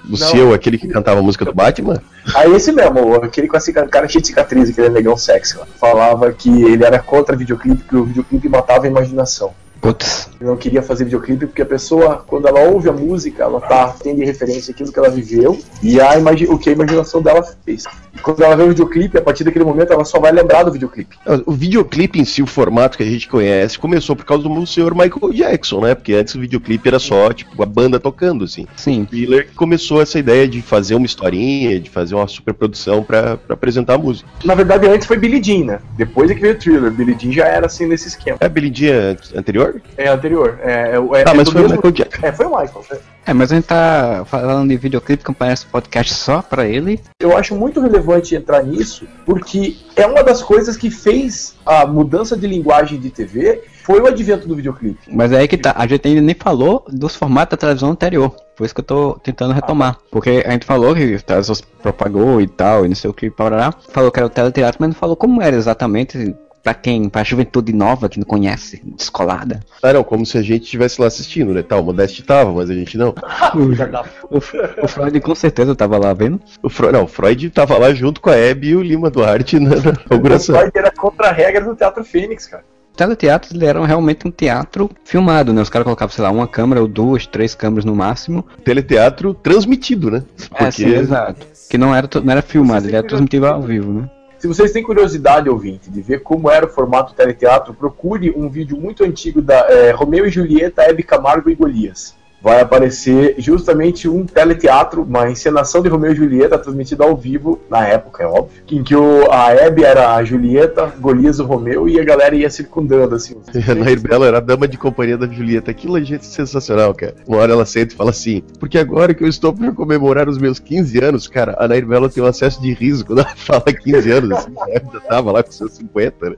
Do 0.04 0.16
CEO, 0.16 0.54
aquele 0.54 0.78
que 0.78 0.86
cantava 0.86 1.20
a 1.20 1.22
música 1.22 1.44
do 1.44 1.52
Batman? 1.52 2.00
Aí 2.34 2.54
esse 2.54 2.72
mesmo, 2.72 3.16
aquele 3.16 3.48
com 3.48 3.56
esse 3.56 3.72
cara 3.72 4.08
cheio 4.08 4.22
de 4.22 4.28
cicatriz, 4.28 4.70
aquele 4.70 4.88
negão 4.88 5.16
sexy 5.16 5.58
lá. 5.58 5.66
Falava 5.78 6.32
que 6.32 6.48
ele 6.62 6.84
era 6.84 6.98
contra 6.98 7.36
videoclipe, 7.36 7.82
que 7.82 7.96
o 7.96 8.04
videoclipe 8.04 8.48
matava 8.48 8.84
a 8.84 8.88
imaginação. 8.88 9.52
Putz. 9.88 10.28
Eu 10.38 10.46
não 10.46 10.56
queria 10.56 10.82
fazer 10.82 11.04
videoclipe 11.04 11.46
porque 11.46 11.62
a 11.62 11.66
pessoa, 11.66 12.22
quando 12.26 12.46
ela 12.46 12.60
ouve 12.60 12.88
a 12.88 12.92
música, 12.92 13.42
ela 13.42 13.60
tá 13.60 13.94
tendo 14.00 14.22
referência 14.24 14.70
aquilo 14.70 14.92
que 14.92 14.98
ela 14.98 15.08
viveu 15.08 15.58
e 15.82 16.00
a 16.00 16.10
o 16.48 16.58
que 16.58 16.68
a 16.68 16.72
imaginação 16.72 17.22
dela 17.22 17.42
fez. 17.64 17.84
E 18.14 18.18
quando 18.18 18.42
ela 18.42 18.54
vê 18.54 18.64
o 18.64 18.68
videoclipe, 18.68 19.16
a 19.16 19.22
partir 19.22 19.44
daquele 19.44 19.64
momento 19.64 19.92
ela 19.92 20.04
só 20.04 20.20
vai 20.20 20.30
lembrar 20.30 20.62
do 20.62 20.72
videoclipe. 20.72 21.16
O 21.46 21.52
videoclipe 21.52 22.20
em 22.20 22.24
si, 22.24 22.42
o 22.42 22.46
formato 22.46 22.98
que 22.98 23.02
a 23.02 23.06
gente 23.06 23.28
conhece, 23.28 23.78
começou 23.78 24.14
por 24.14 24.24
causa 24.24 24.42
do 24.42 24.66
senhor 24.66 24.94
Michael 24.94 25.32
Jackson, 25.32 25.80
né? 25.80 25.94
Porque 25.94 26.12
antes 26.12 26.34
o 26.34 26.40
videoclipe 26.40 26.86
era 26.86 26.98
só, 26.98 27.32
tipo, 27.32 27.60
a 27.62 27.66
banda 27.66 27.98
tocando, 27.98 28.44
assim. 28.44 28.66
Sim. 28.76 29.08
O 29.10 29.14
Miller 29.14 29.48
começou 29.56 30.02
essa 30.02 30.18
ideia 30.18 30.46
de 30.46 30.60
fazer 30.60 30.94
uma 30.94 31.06
historinha, 31.06 31.80
de 31.80 31.88
fazer 31.88 32.14
uma 32.14 32.28
superprodução 32.28 33.02
para 33.02 33.38
apresentar 33.48 33.94
a 33.94 33.98
música. 33.98 34.28
Na 34.44 34.54
verdade, 34.54 34.86
antes 34.86 35.06
foi 35.06 35.16
Billie 35.16 35.42
Jean, 35.42 35.64
né? 35.64 35.78
Depois 35.96 36.30
é 36.30 36.34
que 36.34 36.40
veio 36.40 36.54
o 36.54 36.58
Thriller. 36.58 36.90
Billie 36.90 37.16
Jean 37.18 37.32
já 37.32 37.46
era 37.46 37.66
assim 37.66 37.86
nesse 37.86 38.08
esquema. 38.08 38.38
É 38.40 38.48
Billie 38.48 38.72
Jean 38.74 39.16
anterior? 39.34 39.77
Anterior? 39.78 39.94
É, 39.96 40.08
anterior. 40.08 40.58
É, 40.62 41.20
é, 41.20 41.24
tá, 41.24 41.30
é 41.30 41.34
mas 41.34 41.48
foi 41.48 41.62
mesmo... 41.62 41.74
o 41.74 41.76
Michael 41.76 41.92
Jackson. 41.92 42.26
É, 42.26 42.32
foi 42.32 42.46
o 42.46 42.50
Michael. 42.50 42.84
É. 42.90 42.98
é, 43.26 43.34
mas 43.34 43.52
a 43.52 43.54
gente 43.54 43.64
tá 43.66 44.24
falando 44.26 44.68
de 44.68 44.76
videoclipe 44.76 45.24
que 45.24 45.32
parece 45.32 45.66
podcast 45.66 46.14
só 46.14 46.42
pra 46.42 46.66
ele. 46.66 47.00
Eu 47.20 47.36
acho 47.36 47.54
muito 47.54 47.80
relevante 47.80 48.34
entrar 48.34 48.62
nisso, 48.62 49.06
porque 49.24 49.76
é 49.96 50.06
uma 50.06 50.22
das 50.22 50.42
coisas 50.42 50.76
que 50.76 50.90
fez 50.90 51.56
a 51.64 51.86
mudança 51.86 52.36
de 52.36 52.46
linguagem 52.46 52.98
de 52.98 53.10
TV 53.10 53.62
foi 53.88 54.00
o 54.00 54.06
advento 54.06 54.46
do 54.46 54.54
videoclipe. 54.54 54.98
Mas 55.10 55.32
é 55.32 55.38
aí 55.38 55.48
que 55.48 55.56
tá, 55.56 55.74
a 55.74 55.86
gente 55.86 56.06
ainda 56.06 56.20
nem 56.20 56.34
falou 56.34 56.84
dos 56.88 57.16
formatos 57.16 57.52
da 57.52 57.56
televisão 57.56 57.90
anterior. 57.90 58.34
Por 58.54 58.64
isso 58.64 58.74
que 58.74 58.80
eu 58.80 58.84
tô 58.84 59.14
tentando 59.22 59.54
retomar. 59.54 59.96
Ah. 59.98 60.02
Porque 60.10 60.42
a 60.44 60.50
gente 60.50 60.66
falou 60.66 60.94
que 60.94 61.14
o 61.14 61.22
Tesla 61.22 61.56
propagou 61.80 62.40
e 62.40 62.46
tal, 62.46 62.84
e 62.84 62.88
não 62.88 62.94
sei 62.94 63.08
o 63.08 63.14
que, 63.14 63.30
parará. 63.30 63.72
Falou 63.90 64.10
que 64.10 64.18
era 64.18 64.26
o 64.26 64.30
teleteatro, 64.30 64.78
mas 64.80 64.88
não 64.90 64.94
falou 64.94 65.16
como 65.16 65.40
era 65.40 65.56
exatamente 65.56 66.36
Pra 66.62 66.74
quem? 66.74 67.08
Pra 67.08 67.24
juventude 67.24 67.72
nova 67.72 68.08
que 68.08 68.18
não 68.18 68.26
conhece, 68.26 68.82
descolada. 68.84 69.60
Ah, 69.82 69.92
não, 69.92 70.04
como 70.04 70.26
se 70.26 70.36
a 70.36 70.42
gente 70.42 70.64
estivesse 70.64 71.00
lá 71.00 71.06
assistindo, 71.06 71.54
né? 71.54 71.62
Tal, 71.62 71.80
o 71.80 71.84
Modeste 71.84 72.22
tava, 72.22 72.52
mas 72.52 72.70
a 72.70 72.74
gente 72.74 72.98
não. 72.98 73.14
o, 73.54 74.36
o, 74.36 74.84
o, 74.84 74.88
Freud 74.88 75.20
com 75.20 75.34
certeza 75.34 75.74
tava 75.74 75.98
lá 75.98 76.12
vendo. 76.12 76.40
O 76.62 76.68
Freud, 76.68 76.92
não, 76.92 77.04
o 77.04 77.08
Freud 77.08 77.50
tava 77.50 77.78
lá 77.78 77.92
junto 77.94 78.20
com 78.20 78.30
a 78.30 78.36
Hebe 78.36 78.68
e 78.68 78.76
o 78.76 78.82
Lima 78.82 79.10
Duarte 79.10 79.58
na, 79.58 79.70
na 79.76 79.92
inauguração. 80.06 80.56
O 80.56 80.58
Freud 80.58 80.78
era 80.78 80.90
contra 80.90 81.28
a 81.28 81.32
regra 81.32 81.64
do 81.64 81.74
Teatro 81.74 82.04
Fênix, 82.04 82.46
cara 82.46 82.64
teleteatros 82.98 83.52
ele 83.52 83.64
era 83.64 83.84
realmente 83.86 84.26
um 84.26 84.30
teatro 84.30 84.90
filmado, 85.04 85.52
né? 85.52 85.62
Os 85.62 85.70
caras 85.70 85.84
colocavam, 85.84 86.12
sei 86.12 86.24
lá, 86.24 86.32
uma 86.32 86.48
câmera 86.48 86.80
ou 86.80 86.88
duas, 86.88 87.28
três 87.28 87.54
câmeras 87.54 87.84
no 87.84 87.94
máximo. 87.94 88.44
Teleteatro 88.64 89.32
transmitido, 89.32 90.10
né? 90.10 90.24
Porque... 90.48 90.64
É, 90.64 90.70
sim, 90.72 90.94
exato. 90.94 91.46
Que 91.70 91.78
não 91.78 91.94
era, 91.94 92.08
não 92.20 92.32
era 92.32 92.42
filmado, 92.42 92.88
ele 92.88 92.96
era 92.96 93.06
transmitido 93.06 93.46
ao 93.46 93.62
vivo, 93.62 93.92
né? 93.92 94.10
Se 94.38 94.46
vocês 94.46 94.70
têm 94.70 94.84
curiosidade, 94.84 95.48
ouvinte, 95.48 95.90
de 95.90 96.00
ver 96.00 96.22
como 96.22 96.48
era 96.48 96.64
o 96.64 96.68
formato 96.68 97.12
teleteatro, 97.12 97.74
procure 97.74 98.30
um 98.30 98.48
vídeo 98.48 98.76
muito 98.76 99.02
antigo 99.02 99.42
da 99.42 99.68
é, 99.68 99.90
Romeu 99.90 100.26
e 100.26 100.30
Julieta, 100.30 100.82
Hebe 100.82 101.02
Camargo 101.02 101.50
e 101.50 101.56
Golias. 101.56 102.14
Vai 102.40 102.60
aparecer 102.60 103.34
justamente 103.38 104.08
um 104.08 104.24
teleteatro, 104.24 105.02
uma 105.02 105.30
encenação 105.30 105.82
de 105.82 105.88
Romeu 105.88 106.12
e 106.12 106.16
Julieta 106.16 106.58
transmitida 106.58 107.04
ao 107.04 107.16
vivo, 107.16 107.60
na 107.68 107.86
época, 107.86 108.22
é 108.22 108.26
óbvio, 108.26 108.62
em 108.70 108.82
que 108.82 108.94
o, 108.94 109.30
a 109.30 109.52
Hebe 109.52 109.84
era 109.84 110.14
a 110.14 110.24
Julieta, 110.24 110.92
Golias 110.98 111.40
o 111.40 111.44
Romeu 111.44 111.88
e 111.88 111.98
a 111.98 112.04
galera 112.04 112.34
ia 112.34 112.48
circundando, 112.48 113.14
assim. 113.14 113.36
A 113.68 113.74
Nair 113.74 114.00
Bela 114.00 114.26
era 114.26 114.38
a 114.38 114.40
dama 114.40 114.68
de 114.68 114.78
companhia 114.78 115.18
da 115.18 115.26
Julieta. 115.26 115.70
Aquilo 115.70 115.98
é 115.98 116.02
gente 116.02 116.26
sensacional, 116.26 116.94
cara. 116.94 117.14
Uma 117.26 117.38
hora 117.38 117.52
ela 117.52 117.66
senta 117.66 117.92
e 117.92 117.96
fala 117.96 118.10
assim: 118.10 118.42
Porque 118.58 118.78
agora 118.78 119.14
que 119.14 119.24
eu 119.24 119.28
estou 119.28 119.52
para 119.52 119.72
comemorar 119.72 120.28
os 120.28 120.38
meus 120.38 120.58
15 120.58 121.04
anos, 121.04 121.28
cara, 121.28 121.56
a 121.58 121.66
Nair 121.66 121.86
Bela 121.86 122.08
tem 122.08 122.22
um 122.22 122.26
acesso 122.26 122.60
de 122.60 122.72
riso 122.72 123.04
quando 123.04 123.20
ela 123.20 123.34
fala 123.36 123.64
15 123.64 124.10
anos, 124.10 124.32
assim, 124.32 124.54
a 124.60 124.70
Hebe 124.70 124.88
já 124.92 125.00
tava 125.00 125.32
lá 125.32 125.42
com 125.42 125.50
seus 125.50 125.72
50, 125.72 126.30
né? 126.30 126.36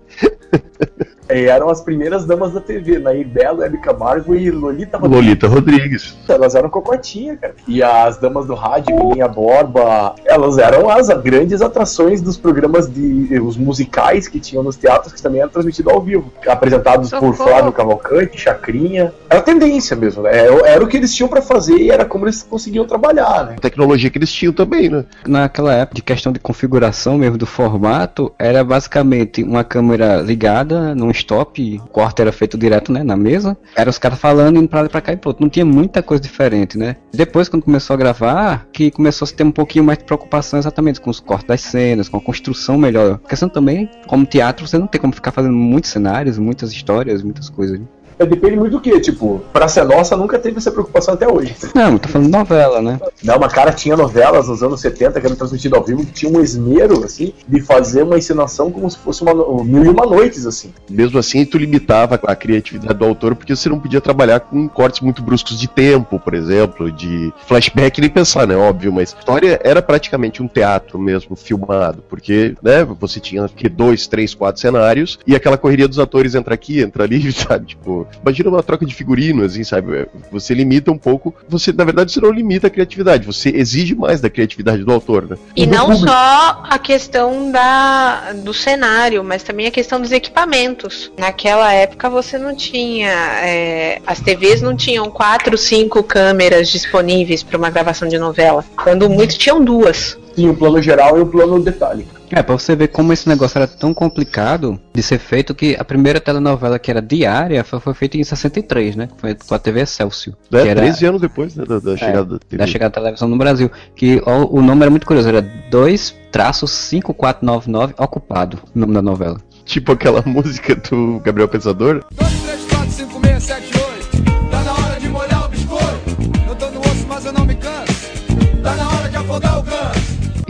É, 1.30 1.44
eram 1.44 1.68
as 1.68 1.80
primeiras 1.80 2.24
damas 2.26 2.52
da 2.52 2.60
TV, 2.60 2.98
Nair 2.98 3.26
Belo, 3.26 3.62
Hebe 3.62 3.78
Camargo 3.78 4.34
e 4.34 4.50
Lolita 4.50 4.98
Rodrigues. 4.98 5.24
Lolita 5.24 5.46
Rodrigues. 5.46 6.16
Elas 6.28 6.54
eram 6.56 6.68
cocotinha, 6.68 7.36
cara. 7.36 7.54
E 7.68 7.82
as 7.82 8.18
damas 8.18 8.46
do 8.46 8.54
rádio, 8.54 8.96
Milinha 8.96 9.28
Borba, 9.28 10.14
elas 10.24 10.58
eram 10.58 10.90
as 10.90 11.08
grandes 11.22 11.62
atrações 11.62 12.20
dos 12.20 12.36
programas 12.36 12.88
de 12.92 13.38
os 13.40 13.56
musicais 13.56 14.26
que 14.26 14.40
tinham 14.40 14.62
nos 14.62 14.76
teatros, 14.76 15.12
que 15.12 15.22
também 15.22 15.40
eram 15.40 15.50
transmitidos 15.50 15.92
ao 15.92 16.00
vivo. 16.00 16.32
Apresentados 16.46 17.10
por 17.10 17.34
Socorro. 17.34 17.48
Flávio 17.48 17.72
Cavalcante, 17.72 18.38
Chacrinha. 18.38 19.12
Era 19.28 19.40
tendência 19.40 19.96
mesmo, 19.96 20.22
né? 20.22 20.36
Era, 20.36 20.68
era 20.68 20.84
o 20.84 20.88
que 20.88 20.96
eles 20.96 21.14
tinham 21.14 21.28
pra 21.28 21.40
fazer 21.40 21.76
e 21.76 21.90
era 21.90 22.04
como 22.04 22.24
eles 22.24 22.42
conseguiam 22.42 22.84
trabalhar, 22.84 23.46
né? 23.46 23.54
A 23.56 23.60
tecnologia 23.60 24.10
que 24.10 24.18
eles 24.18 24.32
tinham 24.32 24.52
também, 24.52 24.88
né? 24.88 25.04
Naquela 25.26 25.72
época, 25.74 25.94
de 25.94 26.02
questão 26.02 26.32
de 26.32 26.40
configuração 26.40 27.16
mesmo 27.18 27.38
do 27.38 27.46
formato, 27.46 28.32
era 28.38 28.64
basicamente 28.64 29.42
uma 29.44 29.62
câmera 29.62 30.16
ligada 30.20 30.94
num 30.94 31.10
stop, 31.20 31.80
o 31.84 31.88
corte 31.88 32.20
era 32.20 32.32
feito 32.32 32.58
direto 32.58 32.92
né, 32.92 33.02
na 33.02 33.16
mesa, 33.16 33.56
era 33.76 33.88
os 33.88 33.98
caras 33.98 34.18
falando, 34.18 34.58
indo 34.58 34.68
pra 34.68 34.82
lá 34.82 34.88
pra 34.88 35.00
cá 35.00 35.12
e 35.12 35.16
pronto. 35.16 35.40
Não 35.40 35.48
tinha 35.48 35.64
muita 35.64 36.02
coisa 36.02 36.22
diferente, 36.22 36.76
né? 36.76 36.96
Depois, 37.12 37.48
quando 37.48 37.62
começou 37.62 37.94
a 37.94 37.96
gravar, 37.96 38.66
que 38.72 38.90
começou 38.90 39.24
a 39.24 39.28
se 39.28 39.34
ter 39.34 39.44
um 39.44 39.50
pouquinho 39.50 39.84
mais 39.84 39.98
de 39.98 40.04
preocupação 40.04 40.58
exatamente 40.58 41.00
com 41.00 41.10
os 41.10 41.20
cortes 41.20 41.46
das 41.46 41.60
cenas, 41.60 42.08
com 42.08 42.16
a 42.16 42.20
construção 42.20 42.76
melhor. 42.78 43.20
A 43.24 43.28
questão 43.28 43.48
também, 43.48 43.88
como 44.06 44.26
teatro, 44.26 44.66
você 44.66 44.78
não 44.78 44.86
tem 44.86 45.00
como 45.00 45.12
ficar 45.12 45.32
fazendo 45.32 45.54
muitos 45.54 45.90
cenários, 45.90 46.38
muitas 46.38 46.72
histórias, 46.72 47.22
muitas 47.22 47.48
coisas. 47.48 47.78
né? 47.78 47.86
É, 48.20 48.26
Depende 48.26 48.56
muito 48.56 48.72
do 48.72 48.80
que, 48.80 49.00
tipo, 49.00 49.40
Praça 49.52 49.80
é 49.80 49.84
Nossa 49.84 50.16
nunca 50.16 50.38
teve 50.38 50.58
essa 50.58 50.70
preocupação 50.70 51.14
até 51.14 51.26
hoje. 51.26 51.56
Não, 51.74 51.98
tô 51.98 52.08
falando 52.08 52.28
novela, 52.28 52.82
né? 52.82 53.00
Não, 53.24 53.38
mas 53.38 53.52
cara 53.52 53.72
tinha 53.72 53.96
novelas 53.96 54.48
nos 54.48 54.62
anos 54.62 54.80
70 54.80 55.20
que 55.20 55.26
eram 55.26 55.36
transmitidas 55.36 55.78
ao 55.78 55.84
vivo 55.84 56.04
que 56.04 56.12
tinha 56.12 56.30
um 56.30 56.42
esmero, 56.42 57.04
assim, 57.04 57.32
de 57.46 57.60
fazer 57.60 58.02
uma 58.02 58.18
encenação 58.18 58.70
como 58.70 58.90
se 58.90 58.98
fosse 58.98 59.22
uma 59.22 59.34
mil 59.64 59.84
e 59.84 59.88
uma 59.88 60.06
noites, 60.06 60.46
assim. 60.46 60.72
Mesmo 60.88 61.18
assim, 61.18 61.44
tu 61.44 61.58
limitava 61.58 62.20
a 62.22 62.36
criatividade 62.36 62.98
do 62.98 63.04
autor 63.04 63.34
porque 63.34 63.54
você 63.54 63.68
não 63.68 63.78
podia 63.78 64.00
trabalhar 64.00 64.40
com 64.40 64.68
cortes 64.68 65.00
muito 65.00 65.22
bruscos 65.22 65.58
de 65.58 65.68
tempo, 65.68 66.18
por 66.18 66.34
exemplo, 66.34 66.90
de 66.90 67.32
flashback, 67.46 68.00
nem 68.00 68.10
pensar, 68.10 68.46
né? 68.46 68.56
Óbvio, 68.56 68.92
mas 68.92 69.14
a 69.14 69.18
história 69.18 69.60
era 69.64 69.80
praticamente 69.80 70.42
um 70.42 70.48
teatro 70.48 70.98
mesmo, 70.98 71.36
filmado, 71.36 72.02
porque, 72.08 72.54
né, 72.62 72.84
você 72.84 73.20
tinha 73.20 73.48
que 73.48 73.68
dois, 73.68 74.06
três, 74.06 74.34
quatro 74.34 74.60
cenários 74.60 75.18
e 75.26 75.34
aquela 75.34 75.58
correria 75.58 75.88
dos 75.88 75.98
atores 75.98 76.34
entra 76.34 76.54
aqui, 76.54 76.80
entra 76.80 77.04
ali, 77.04 77.30
sabe? 77.32 77.66
Tipo, 77.66 78.06
imagina 78.22 78.50
uma 78.50 78.62
troca 78.62 78.84
de 78.84 78.94
figurino, 78.94 79.44
assim, 79.44 79.64
sabe? 79.64 80.06
Você 80.30 80.54
limita 80.54 80.90
um 80.90 80.98
pouco, 80.98 81.34
você, 81.48 81.72
na 81.72 81.84
verdade, 81.84 82.12
você 82.12 82.20
não 82.20 82.30
limita 82.30 82.66
a 82.66 82.70
criatividade, 82.70 83.26
você 83.26 83.50
exige 83.50 83.94
mais 83.94 84.20
da 84.20 84.30
criatividade 84.30 84.84
do 84.84 84.92
autor, 84.92 85.28
né? 85.28 85.36
E 85.56 85.66
não 85.66 85.86
público. 85.86 86.06
só 86.06 86.62
a 86.68 86.78
questão 86.78 87.50
da, 87.50 88.32
do 88.32 88.52
cenário, 88.52 89.22
mas 89.24 89.42
também 89.42 89.66
a 89.66 89.70
questão 89.70 90.00
dos 90.00 90.12
equipamentos. 90.12 91.10
Naquela 91.18 91.72
época 91.72 92.08
você 92.08 92.38
não 92.38 92.54
tinha. 92.54 93.10
é, 93.42 94.00
as 94.06 94.20
TVs 94.20 94.62
não 94.62 94.76
tinham 94.76 95.10
quatro, 95.10 95.56
cinco 95.56 96.02
câmeras 96.02 96.68
disponíveis 96.68 97.42
para 97.42 97.58
uma 97.58 97.70
gravação 97.70 98.08
de 98.08 98.18
novela. 98.18 98.64
Quando 98.76 99.08
muito 99.08 99.38
tinham 99.38 99.62
duas. 99.62 100.18
Tinha 100.34 100.50
o 100.50 100.56
plano 100.56 100.80
geral 100.82 101.18
e 101.18 101.20
o 101.20 101.26
plano 101.26 101.60
detalhe. 101.60 102.06
É, 102.30 102.42
pra 102.42 102.56
você 102.56 102.74
ver 102.76 102.88
como 102.88 103.12
esse 103.12 103.28
negócio 103.28 103.58
era 103.58 103.66
tão 103.66 103.92
complicado 103.92 104.80
de 104.94 105.02
ser 105.02 105.18
feito 105.18 105.54
que 105.54 105.76
a 105.78 105.84
primeira 105.84 106.18
telenovela 106.20 106.78
que 106.78 106.90
era 106.90 107.02
diária 107.02 107.62
foi, 107.64 107.80
foi 107.80 107.92
feita 107.94 108.16
em 108.16 108.24
63, 108.24 108.96
né? 108.96 109.08
Foi 109.16 109.34
com 109.34 109.54
a 109.54 109.58
TV 109.58 109.80
Excelsior. 109.80 110.36
Que 110.48 110.56
era 110.56 110.80
13 110.80 111.06
anos 111.06 111.20
depois 111.20 111.56
né, 111.56 111.64
da, 111.64 111.80
da 111.80 111.96
chegada 111.96 112.24
da 112.24 112.38
TV. 112.38 112.56
da 112.56 112.66
chegada 112.66 112.90
da 112.90 113.00
televisão 113.00 113.28
no 113.28 113.36
Brasil. 113.36 113.70
Que 113.96 114.22
o, 114.24 114.58
o 114.58 114.62
nome 114.62 114.82
era 114.82 114.90
muito 114.90 115.06
curioso, 115.06 115.28
era 115.28 115.42
2-5499 115.70 117.94
ocupado, 117.98 118.58
o 118.74 118.78
nome 118.78 118.94
da 118.94 119.02
novela. 119.02 119.38
Tipo 119.64 119.92
aquela 119.92 120.22
música 120.26 120.76
do 120.76 121.20
Gabriel 121.20 121.48
Pensador. 121.48 122.04
2, 122.12 122.30
3, 122.42 122.64
4, 122.66 122.90
5, 122.90 123.20
6, 123.26 123.42
7, 123.42 123.74
8. 123.74 123.79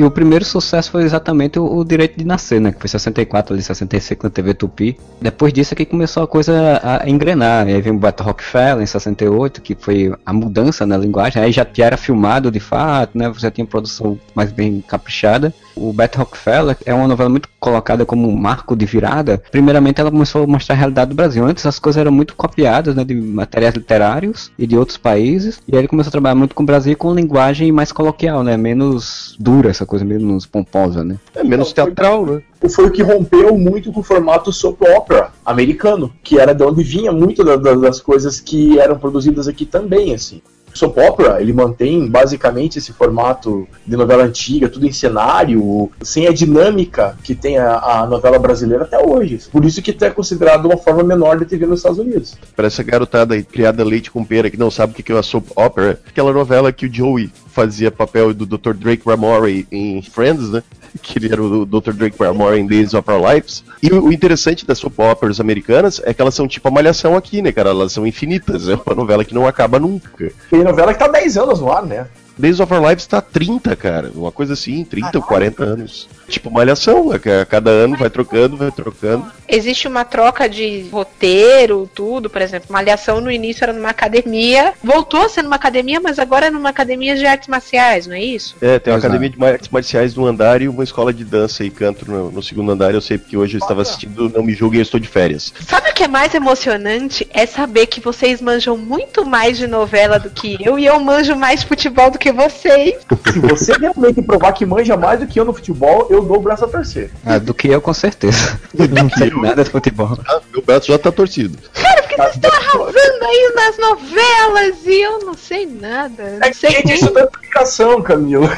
E 0.00 0.02
o 0.02 0.10
primeiro 0.10 0.46
sucesso 0.46 0.90
foi 0.90 1.02
exatamente 1.02 1.58
o, 1.58 1.76
o 1.76 1.84
Direito 1.84 2.16
de 2.16 2.24
Nascer, 2.24 2.58
né? 2.58 2.72
Que 2.72 2.80
foi 2.80 2.88
64, 2.88 3.52
ali 3.52 3.62
65 3.62 4.24
na 4.24 4.30
TV 4.30 4.54
Tupi. 4.54 4.98
Depois 5.20 5.52
disso 5.52 5.74
é 5.74 5.76
que 5.76 5.84
começou 5.84 6.22
a 6.22 6.26
coisa 6.26 6.80
a 6.82 7.06
engrenar. 7.06 7.66
Aí 7.66 7.82
veio 7.82 7.94
o 7.94 7.98
Beto 7.98 8.22
Rockefeller 8.22 8.80
em 8.80 8.86
68, 8.86 9.60
que 9.60 9.76
foi 9.78 10.10
a 10.24 10.32
mudança 10.32 10.86
na 10.86 10.96
linguagem. 10.96 11.42
Aí 11.42 11.52
já 11.52 11.66
era 11.80 11.98
filmado 11.98 12.50
de 12.50 12.60
fato, 12.60 13.18
né? 13.18 13.28
Você 13.28 13.50
tinha 13.50 13.66
produção 13.66 14.18
mais 14.34 14.50
bem 14.50 14.80
caprichada. 14.80 15.52
O 15.76 15.92
Beto 15.92 16.18
Rockefeller 16.18 16.78
é 16.86 16.94
uma 16.94 17.06
novela 17.06 17.28
muito 17.28 17.48
colocada 17.58 18.06
como 18.06 18.26
um 18.26 18.34
marco 18.34 18.74
de 18.74 18.86
virada. 18.86 19.42
Primeiramente, 19.50 20.00
ela 20.00 20.10
começou 20.10 20.44
a 20.44 20.46
mostrar 20.46 20.76
a 20.76 20.78
realidade 20.78 21.10
do 21.10 21.14
Brasil. 21.14 21.44
Antes 21.44 21.66
as 21.66 21.78
coisas 21.78 22.00
eram 22.00 22.10
muito 22.10 22.34
copiadas, 22.34 22.94
né? 22.94 23.04
De 23.04 23.14
materiais 23.14 23.74
literários 23.74 24.50
e 24.58 24.66
de 24.66 24.78
outros 24.78 24.96
países. 24.96 25.60
E 25.68 25.74
aí 25.74 25.82
ele 25.82 25.88
começou 25.88 26.08
a 26.08 26.12
trabalhar 26.12 26.36
muito 26.36 26.54
com 26.54 26.62
o 26.62 26.66
Brasil 26.66 26.96
com 26.96 27.14
linguagem 27.14 27.70
mais 27.70 27.92
coloquial, 27.92 28.42
né? 28.42 28.56
Menos 28.56 29.36
dura, 29.38 29.68
essa 29.68 29.89
coisa 29.90 30.04
menos 30.04 30.46
pomposa, 30.46 31.02
né? 31.04 31.18
É 31.34 31.42
menos 31.42 31.72
teatral, 31.72 32.24
né? 32.24 32.42
Foi 32.70 32.86
o 32.86 32.90
que 32.90 33.02
rompeu 33.02 33.58
muito 33.58 33.92
com 33.92 34.00
o 34.00 34.04
formato 34.04 34.52
soap 34.52 34.80
opera 34.82 35.32
americano, 35.44 36.12
que 36.22 36.38
era 36.38 36.54
de 36.54 36.62
onde 36.62 36.82
vinha 36.82 37.10
muito 37.10 37.42
da- 37.42 37.56
da- 37.56 37.74
das 37.74 38.00
coisas 38.00 38.38
que 38.40 38.78
eram 38.78 38.96
produzidas 38.98 39.48
aqui 39.48 39.66
também, 39.66 40.14
assim. 40.14 40.40
Soap 40.74 40.96
opera, 40.98 41.40
ele 41.40 41.52
mantém 41.52 42.08
basicamente 42.08 42.78
esse 42.78 42.92
formato 42.92 43.66
de 43.86 43.96
novela 43.96 44.24
antiga, 44.24 44.68
tudo 44.68 44.86
em 44.86 44.92
cenário, 44.92 45.90
sem 46.02 46.26
a 46.26 46.32
dinâmica 46.32 47.16
que 47.22 47.34
tem 47.34 47.58
a, 47.58 47.76
a 47.76 48.06
novela 48.06 48.38
brasileira 48.38 48.84
até 48.84 48.98
hoje. 48.98 49.40
Por 49.50 49.64
isso 49.64 49.82
que 49.82 49.96
é 50.04 50.10
considerado 50.10 50.66
uma 50.66 50.76
forma 50.76 51.02
menor 51.02 51.38
de 51.38 51.44
TV 51.44 51.66
nos 51.66 51.80
Estados 51.80 51.98
Unidos. 51.98 52.36
Pra 52.54 52.66
essa 52.66 52.82
garotada 52.82 53.34
aí, 53.34 53.42
criada 53.42 53.84
leite 53.84 54.10
com 54.10 54.24
pera, 54.24 54.50
que 54.50 54.56
não 54.56 54.70
sabe 54.70 54.92
o 54.92 54.96
que 54.96 55.02
que 55.02 55.12
é 55.12 55.14
uma 55.14 55.22
soap 55.22 55.46
opera, 55.56 56.00
aquela 56.06 56.32
novela 56.32 56.72
que 56.72 56.86
o 56.86 56.92
Joey 56.92 57.30
fazia 57.50 57.90
papel 57.90 58.32
do 58.32 58.46
Dr. 58.46 58.74
Drake 58.74 59.02
Ramore 59.06 59.66
em 59.70 60.00
Friends, 60.02 60.50
né? 60.50 60.62
Que 61.02 61.18
ele 61.18 61.32
era 61.32 61.42
o 61.42 61.64
Dr. 61.64 61.92
Drake 61.92 62.16
Ramore 62.18 62.58
em 62.58 62.66
Days 62.66 62.94
of 62.94 63.10
Our 63.10 63.32
Lives. 63.32 63.64
E 63.82 63.92
o 63.92 64.12
interessante 64.12 64.66
das 64.66 64.78
soap 64.78 64.98
operas 64.98 65.40
americanas 65.40 66.00
é 66.04 66.12
que 66.12 66.20
elas 66.20 66.34
são 66.34 66.46
tipo 66.46 66.68
a 66.68 66.70
malhação 66.70 67.16
aqui, 67.16 67.40
né, 67.42 67.52
cara? 67.52 67.70
Elas 67.70 67.92
são 67.92 68.06
infinitas. 68.06 68.68
É 68.70 68.74
uma 68.74 68.94
novela 68.94 69.24
que 69.24 69.34
não 69.34 69.46
acaba 69.46 69.78
nunca. 69.78 70.32
Tem 70.48 70.62
novela 70.62 70.92
que 70.92 70.98
tá 70.98 71.08
10 71.08 71.36
anos 71.38 71.60
no 71.60 71.72
ar, 71.72 71.84
né? 71.84 72.06
Days 72.40 72.60
of 72.60 72.72
Our 72.72 72.88
Lives 72.88 73.06
tá 73.06 73.20
30, 73.20 73.76
cara. 73.76 74.10
Uma 74.14 74.32
coisa 74.32 74.54
assim, 74.54 74.84
30 74.84 75.18
ou 75.18 75.24
40 75.24 75.62
anos. 75.62 76.08
Tipo 76.28 76.50
malhação, 76.50 77.10
né? 77.10 77.18
que 77.18 77.28
a 77.28 77.44
cada 77.44 77.70
ano 77.70 77.96
vai 77.96 78.08
trocando, 78.10 78.56
vai 78.56 78.70
trocando. 78.70 79.26
Existe 79.48 79.88
uma 79.88 80.04
troca 80.04 80.48
de 80.48 80.88
roteiro, 80.90 81.90
tudo, 81.92 82.30
por 82.30 82.40
exemplo, 82.40 82.68
Malhação 82.70 83.20
no 83.20 83.30
início 83.30 83.64
era 83.64 83.72
numa 83.72 83.90
academia, 83.90 84.72
voltou 84.82 85.22
a 85.22 85.28
ser 85.28 85.42
numa 85.42 85.56
academia, 85.56 86.00
mas 86.00 86.18
agora 86.18 86.46
é 86.46 86.50
numa 86.50 86.68
academia 86.68 87.16
de 87.16 87.26
artes 87.26 87.48
marciais, 87.48 88.06
não 88.06 88.14
é 88.14 88.22
isso? 88.22 88.56
É, 88.60 88.78
tem 88.78 88.92
uma 88.92 88.98
Exato. 88.98 89.14
academia 89.14 89.28
de 89.28 89.44
artes 89.44 89.68
marciais 89.68 90.14
no 90.14 90.24
andar 90.24 90.62
e 90.62 90.68
uma 90.68 90.84
escola 90.84 91.12
de 91.12 91.24
dança 91.24 91.64
e 91.64 91.70
canto 91.70 92.08
no, 92.08 92.30
no 92.30 92.42
segundo 92.42 92.70
andar. 92.70 92.94
Eu 92.94 93.00
sei 93.00 93.18
porque 93.18 93.36
hoje 93.36 93.56
eu 93.56 93.58
estava 93.58 93.82
assistindo 93.82 94.28
Não 94.28 94.42
Me 94.42 94.54
Julguem, 94.54 94.78
eu 94.78 94.82
estou 94.82 95.00
de 95.00 95.08
férias. 95.08 95.52
Sabe 95.66 95.90
o 95.90 95.94
que 95.94 96.04
é 96.04 96.08
mais 96.08 96.32
emocionante? 96.34 97.26
É 97.32 97.44
saber 97.44 97.86
que 97.86 98.00
vocês 98.00 98.40
manjam 98.40 98.76
muito 98.76 99.26
mais 99.26 99.58
de 99.58 99.66
novela 99.66 100.18
do 100.18 100.30
que 100.30 100.56
eu 100.60 100.78
e 100.78 100.86
eu 100.86 100.98
manjo 101.00 101.34
mais 101.36 101.60
de 101.60 101.66
futebol 101.66 102.10
do 102.10 102.18
que 102.18 102.29
vocês. 102.32 102.94
Se 103.32 103.38
você 103.38 103.72
realmente 103.74 104.22
provar 104.22 104.52
que 104.52 104.64
manja 104.66 104.96
mais 104.96 105.20
do 105.20 105.26
que 105.26 105.38
eu 105.38 105.44
no 105.44 105.52
futebol, 105.52 106.06
eu 106.10 106.22
dou 106.22 106.38
o 106.38 106.40
braço 106.40 106.64
a 106.64 106.68
torcer. 106.68 107.10
Ah, 107.24 107.38
do 107.38 107.52
que 107.54 107.68
eu, 107.68 107.80
com 107.80 107.92
certeza. 107.94 108.58
Não 108.74 109.08
sei 109.10 109.30
nada 109.30 109.64
de 109.64 109.70
futebol. 109.70 110.18
Ah, 110.28 110.40
meu 110.52 110.62
braço 110.62 110.86
já 110.88 110.98
tá 110.98 111.10
torcido. 111.12 111.56
Cara, 111.74 112.02
porque 112.02 112.16
vocês 112.16 112.34
estão 112.36 112.50
arrasando 112.50 113.24
aí 113.24 113.52
nas 113.54 113.78
novelas 113.78 114.76
e 114.86 115.00
eu 115.02 115.18
não 115.24 115.34
sei 115.34 115.66
nada. 115.66 116.22
Não 116.38 116.46
É 116.46 116.50
que 116.50 116.56
sei 116.56 116.70
gente 116.70 116.86
nem. 116.86 116.94
estuda 116.94 117.26
comunicação, 117.28 118.02
Camilo. 118.02 118.50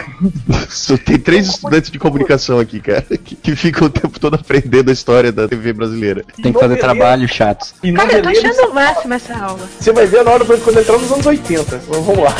Só 0.69 0.97
tem 0.97 1.19
três 1.19 1.47
estudantes 1.49 1.91
de 1.91 1.99
comunicação 1.99 2.59
aqui, 2.59 2.81
cara, 2.81 3.02
que, 3.25 3.37
que 3.37 3.57
ficam 3.57 3.87
o 3.87 3.91
tempo 3.91 4.19
todo 4.19 4.35
aprendendo 4.35 4.91
a 4.91 4.93
história 4.93 5.31
da 5.33 5.47
TV 5.49 5.73
brasileira. 5.73 6.25
Tem 6.43 6.52
que 6.52 6.59
fazer 6.59 6.76
trabalhos 6.76 7.31
chatos. 7.31 7.75
E 7.83 7.93
Cara, 7.93 8.12
eu 8.12 8.23
tô 8.23 8.29
achando 8.29 8.71
o 8.71 8.75
máximo 8.75 9.14
essa 9.14 9.37
aula. 9.37 9.69
Você 9.79 9.93
vai 9.93 10.07
ver 10.07 10.25
na 10.25 10.31
hora 10.31 10.45
quando 10.45 10.79
entrar 10.81 10.99
nos 10.99 11.12
anos 11.12 11.26
80. 11.26 11.76
Então, 11.76 12.02
vamos 12.02 12.25
lá. 12.25 12.35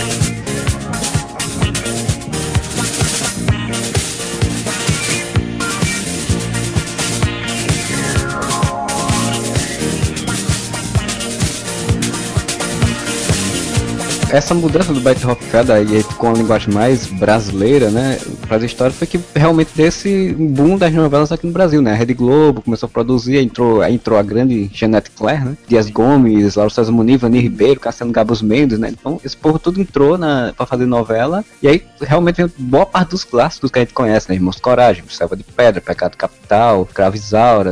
Essa 14.33 14.55
mudança 14.55 14.95
do 14.95 15.01
Beto 15.01 15.27
Rockefeller 15.27 15.87
e 15.93 16.03
com 16.15 16.31
a 16.31 16.33
linguagem 16.33 16.73
mais 16.73 17.07
brasileira, 17.07 17.91
né, 17.91 18.19
para 18.49 18.57
a 18.57 18.65
história 18.65 18.93
foi 18.93 19.07
que 19.07 19.21
realmente 19.35 19.71
desse 19.77 20.33
boom 20.33 20.79
das 20.79 20.91
novelas 20.93 21.31
aqui 21.31 21.47
no 21.47 21.53
Brasil, 21.53 21.83
né? 21.83 21.93
A 21.93 21.95
Rede 21.95 22.15
Globo 22.15 22.63
começou 22.63 22.87
a 22.87 22.91
produzir, 22.91 23.37
entrou, 23.37 23.85
entrou 23.85 24.19
a 24.19 24.23
grande 24.23 24.71
Jeanette 24.73 25.11
Claire, 25.11 25.45
né? 25.45 25.57
Dias 25.69 25.91
Gomes, 25.91 26.55
Lauro 26.55 26.73
César 26.73 26.91
Muniz, 26.91 27.21
Vani 27.21 27.41
Ribeiro, 27.41 27.79
Cassiano 27.79 28.11
Gabos 28.11 28.41
Mendes, 28.41 28.79
né? 28.79 28.89
Então 28.89 29.21
esse 29.23 29.37
povo 29.37 29.59
tudo 29.59 29.81
entrou 29.81 30.17
na 30.17 30.55
para 30.57 30.65
fazer 30.65 30.87
novela 30.87 31.45
e 31.63 31.69
aí 31.69 31.85
realmente 32.01 32.43
boa 32.57 32.87
parte 32.87 33.11
dos 33.11 33.25
clássicos 33.25 33.71
que 33.71 33.79
a 33.79 33.83
gente 33.83 33.93
conhece, 33.93 34.31
né? 34.31 34.35
Irmãos 34.35 34.59
Coragem, 34.59 35.05
Selva 35.09 35.37
de 35.37 35.45
Pedra, 35.45 35.81
Pecado 35.81 36.17
Capital, 36.17 36.89
Cravo 36.93 37.19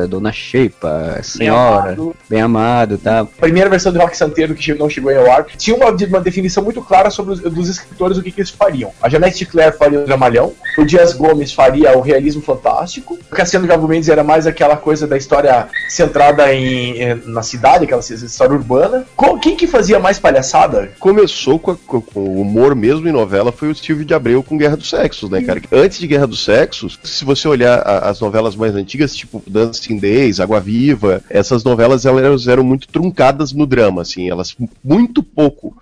Dona 0.09 0.33
Sheipa, 0.33 1.21
Senhora, 1.23 1.97
Bem 2.29 2.43
Amado, 2.43 2.99
tá? 2.99 3.21
A 3.21 3.25
primeira 3.25 3.71
versão 3.71 3.93
do 3.93 3.99
Rock 3.99 4.17
Santeiro 4.17 4.55
que 4.55 4.75
não 4.75 4.91
chegou 4.91 5.17
ao 5.17 5.31
ar 5.31 5.47
tinha 5.57 5.75
uma, 5.75 5.91
uma 5.91 6.21
definição 6.21 6.50
muito 6.59 6.81
clara 6.83 7.11
sobre 7.11 7.35
os 7.35 7.41
dos 7.41 7.69
escritores 7.69 8.19
o 8.19 8.23
que, 8.23 8.33
que 8.33 8.41
eles 8.41 8.51
fariam. 8.51 8.93
A 9.03 9.09
Janete 9.09 9.45
Claire 9.45 9.77
faria 9.77 10.01
o 10.01 10.05
dramalhão, 10.05 10.53
o 10.79 10.85
Dias 10.85 11.13
Gomes 11.13 11.53
faria 11.53 11.97
o 11.97 12.01
realismo 12.01 12.43
fantástico, 12.43 13.19
o 13.31 13.35
Cassiano 13.35 13.67
Gabo 13.67 13.87
Mendes 13.87 14.09
era 14.09 14.25
mais 14.25 14.47
aquela 14.47 14.77
coisa 14.77 15.07
da 15.07 15.17
história 15.17 15.69
centrada 15.89 16.53
em, 16.55 17.15
na 17.27 17.43
cidade, 17.43 17.85
aquela 17.85 18.01
história 18.01 18.55
urbana. 18.55 19.05
Quem 19.43 19.57
que 19.57 19.67
fazia 19.67 19.99
mais 19.99 20.19
palhaçada? 20.19 20.93
Começou 20.99 21.59
com, 21.59 21.73
a, 21.73 21.77
com, 21.77 22.03
o 22.15 22.41
humor 22.41 22.75
mesmo 22.75 23.09
em 23.09 23.13
novela 23.13 23.53
foi 23.53 23.71
o 23.71 23.75
Silvio 23.75 24.05
de 24.05 24.15
Abreu 24.15 24.43
com 24.43 24.57
Guerra 24.57 24.77
dos 24.77 24.91
Sexos, 24.91 25.31
né, 25.31 25.43
cara? 25.43 25.61
Antes 25.73 25.99
de 25.99 26.07
Guerra 26.07 26.27
dos 26.27 26.45
Sexos, 26.45 26.99
se 27.03 27.25
você 27.25 27.49
olhar 27.49 27.79
a, 27.79 28.09
as 28.09 28.21
novelas 28.21 28.57
mais 28.57 28.75
antigas, 28.75 29.15
tipo 29.15 29.43
Dancing 29.47 29.99
Days, 29.99 30.41
Água 30.41 30.61
Viva, 30.61 31.23
essas 31.29 31.65
novelas 31.65 32.07
elas 32.07 32.47
eram 32.47 32.63
muito 32.63 32.89
truncadas 32.89 33.53
no 33.53 33.67
drama, 33.67 34.03
assim, 34.03 34.29
elas 34.29 34.57
muito 34.83 35.23
pouco 35.23 35.77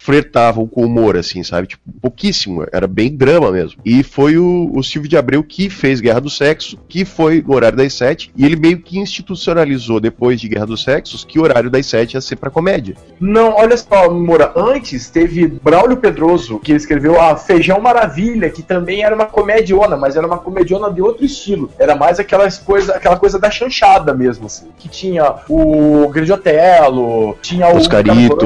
flertavam 0.58 0.66
com 0.66 0.84
humor, 0.84 1.16
assim, 1.16 1.42
sabe? 1.42 1.68
Tipo, 1.68 1.82
pouquíssimo, 2.00 2.66
era 2.72 2.86
bem 2.86 3.14
drama 3.14 3.50
mesmo. 3.52 3.80
E 3.84 4.02
foi 4.02 4.36
o, 4.36 4.70
o 4.74 4.82
Silvio 4.82 5.08
de 5.08 5.16
Abreu 5.16 5.42
que 5.44 5.70
fez 5.70 6.00
Guerra 6.00 6.20
do 6.20 6.30
Sexo, 6.30 6.78
que 6.88 7.04
foi 7.04 7.44
no 7.46 7.54
horário 7.54 7.78
das 7.78 7.94
sete, 7.94 8.32
e 8.36 8.44
ele 8.44 8.56
meio 8.56 8.78
que 8.78 8.98
institucionalizou 8.98 10.00
depois 10.00 10.40
de 10.40 10.48
Guerra 10.48 10.66
dos 10.66 10.82
Sexos 10.82 11.24
que 11.24 11.38
o 11.38 11.42
horário 11.42 11.70
das 11.70 11.86
sete 11.86 12.14
ia 12.14 12.20
ser 12.20 12.36
pra 12.36 12.50
comédia. 12.50 12.96
Não, 13.20 13.54
olha 13.54 13.76
só, 13.76 14.10
Moura, 14.10 14.52
antes 14.56 15.08
teve 15.10 15.46
Braulio 15.46 15.96
Pedroso, 15.96 16.58
que 16.58 16.72
escreveu 16.72 17.20
a 17.20 17.36
Feijão 17.36 17.80
Maravilha, 17.80 18.50
que 18.50 18.62
também 18.62 19.02
era 19.02 19.14
uma 19.14 19.26
comediona, 19.26 19.96
mas 19.96 20.16
era 20.16 20.26
uma 20.26 20.38
comediona 20.38 20.90
de 20.90 21.02
outro 21.02 21.24
estilo. 21.24 21.70
Era 21.78 21.94
mais 21.94 22.18
aquelas 22.18 22.58
coisa, 22.58 22.94
aquela 22.94 23.16
coisa 23.16 23.38
da 23.38 23.50
chanchada 23.50 24.14
mesmo, 24.14 24.46
assim. 24.46 24.68
Que 24.78 24.88
tinha 24.88 25.34
o 25.48 26.08
Grande 26.08 26.28
tinha 27.42 27.68
o. 27.68 27.76
Oscarito. 27.76 28.36